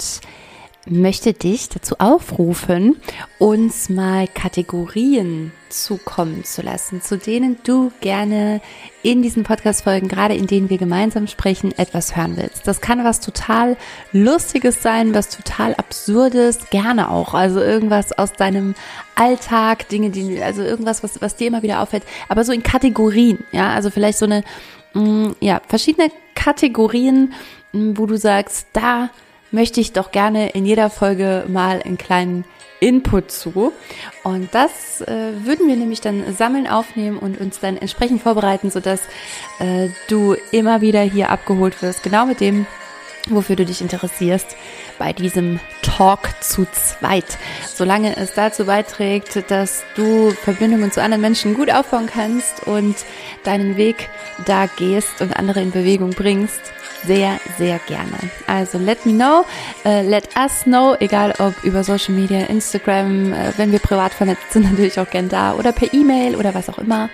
möchte 0.90 1.34
dich 1.34 1.70
dazu 1.70 1.96
aufrufen, 2.00 2.98
uns 3.38 3.90
mal 3.90 4.28
Kategorien 4.28 5.52
zukommen 5.70 6.44
zu 6.44 6.62
lassen, 6.62 7.02
zu 7.02 7.18
denen 7.18 7.58
du 7.64 7.92
gerne 8.02 8.62
in 9.04 9.22
diesen 9.22 9.44
Podcast-Folgen, 9.44 10.08
gerade 10.08 10.36
in 10.36 10.48
denen 10.48 10.70
wir 10.70 10.78
gemeinsam 10.78 11.28
sprechen, 11.28 11.72
etwas 11.78 12.16
hören 12.16 12.36
willst. 12.36 12.68
Das 12.68 12.82
kann 12.82 13.04
was 13.04 13.20
total 13.20 13.78
Lustiges 14.12 14.82
sein, 14.82 15.14
was 15.14 15.30
total 15.30 15.76
Absurdes, 15.76 16.70
gerne 16.72 17.10
auch. 17.10 17.34
Also 17.34 17.62
irgendwas 17.62 18.12
aus 18.18 18.34
deinem 18.34 18.76
Alltag, 19.16 19.88
Dinge, 19.90 20.10
die, 20.10 20.42
also 20.42 20.62
irgendwas, 20.62 21.04
was, 21.04 21.22
was 21.22 21.36
dir 21.36 21.48
immer 21.48 21.64
wieder 21.64 21.82
auffällt, 21.82 22.04
aber 22.28 22.44
so 22.44 22.52
in 22.52 22.64
Kategorien, 22.64 23.40
ja, 23.52 23.72
also 23.72 23.92
vielleicht 23.92 24.18
so 24.18 24.26
eine, 24.26 24.44
mh, 24.94 25.02
mm, 25.04 25.36
ja, 25.40 25.62
verschiedene 25.68 26.12
Kategorien, 26.36 27.34
mh, 27.72 27.80
mm, 27.80 27.98
wo 27.98 28.06
du 28.08 28.18
sagst, 28.18 28.68
da 28.74 29.10
möchte 29.52 29.80
ich 29.80 29.94
doch 29.94 30.12
gerne 30.12 30.50
in 30.50 30.66
jeder 30.66 30.90
Folge 30.90 31.46
mal 31.48 31.82
einen 31.82 31.98
kleinen 31.98 32.46
Input 32.82 33.32
zu. 33.32 33.72
Und 34.24 34.50
das 34.54 35.02
äh, 35.02 35.32
würden 35.44 35.68
wir 35.68 35.76
nämlich 35.76 36.02
dann 36.02 36.34
sammeln, 36.36 36.68
aufnehmen 36.68 37.18
und 37.20 37.40
uns 37.40 37.60
dann 37.60 37.78
entsprechend 37.78 38.22
vorbereiten, 38.22 38.72
sodass 38.72 39.02
äh, 39.60 39.90
du 40.08 40.36
immer 40.52 40.82
wieder 40.82 41.02
hier 41.02 41.30
abgeholt 41.30 41.82
wirst, 41.82 42.02
genau 42.02 42.26
mit 42.26 42.42
dem, 42.42 42.66
wofür 43.30 43.56
du 43.56 43.66
dich 43.66 43.82
interessierst 43.82 44.56
bei 44.98 45.14
diesem 45.14 45.60
Talk 45.84 46.30
zu 46.42 46.66
zweit. 46.72 47.38
Solange 47.72 48.18
es 48.18 48.34
dazu 48.34 48.66
beiträgt, 48.66 49.52
dass 49.52 49.84
du 49.96 50.32
Verbindungen 50.32 50.92
zu 50.92 51.04
anderen 51.04 51.22
Menschen 51.22 51.54
gut 51.54 51.72
aufbauen 51.72 52.10
kannst 52.12 52.66
und 52.66 52.96
deinen 53.44 53.78
Weg 53.78 54.10
da 54.46 54.66
gehst 54.66 55.22
und 55.22 55.38
andere 55.38 55.62
in 55.62 55.70
Bewegung 55.72 56.12
bringst, 56.12 56.62
sehr, 57.06 57.40
sehr 57.58 57.80
gerne. 57.88 58.18
Also 58.48 58.78
let 58.78 59.06
me 59.06 59.14
know, 59.14 59.46
uh, 59.86 60.02
let 60.08 60.30
us 60.38 60.64
know, 60.64 60.96
egal 61.00 61.34
ob 61.40 61.64
über 61.64 61.84
Social 61.84 62.14
Media, 62.14 62.42
Instagram, 62.46 63.34
uh, 63.34 63.36
wenn 63.58 63.72
wir 63.72 63.80
privat 63.80 64.14
vernetzt 64.14 64.52
sind, 64.52 64.64
natürlich 64.72 65.00
auch 65.00 65.10
gern 65.10 65.30
da 65.30 65.54
oder 65.56 65.72
per 65.72 65.94
E-Mail 65.94 66.36
oder 66.36 66.54
was 66.54 66.70
auch 66.70 66.78
immer. 66.78 67.10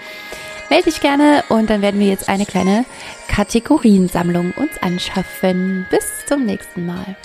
Melde 0.70 0.86
dich 0.86 1.00
gerne 1.00 1.44
und 1.48 1.70
dann 1.70 1.82
werden 1.82 2.00
wir 2.00 2.08
jetzt 2.08 2.28
eine 2.28 2.46
kleine 2.46 2.84
Kategoriensammlung 3.30 4.52
uns 4.52 4.78
anschaffen. 4.82 5.86
Bis 5.90 6.26
zum 6.26 6.46
nächsten 6.46 6.86
Mal. 6.86 7.16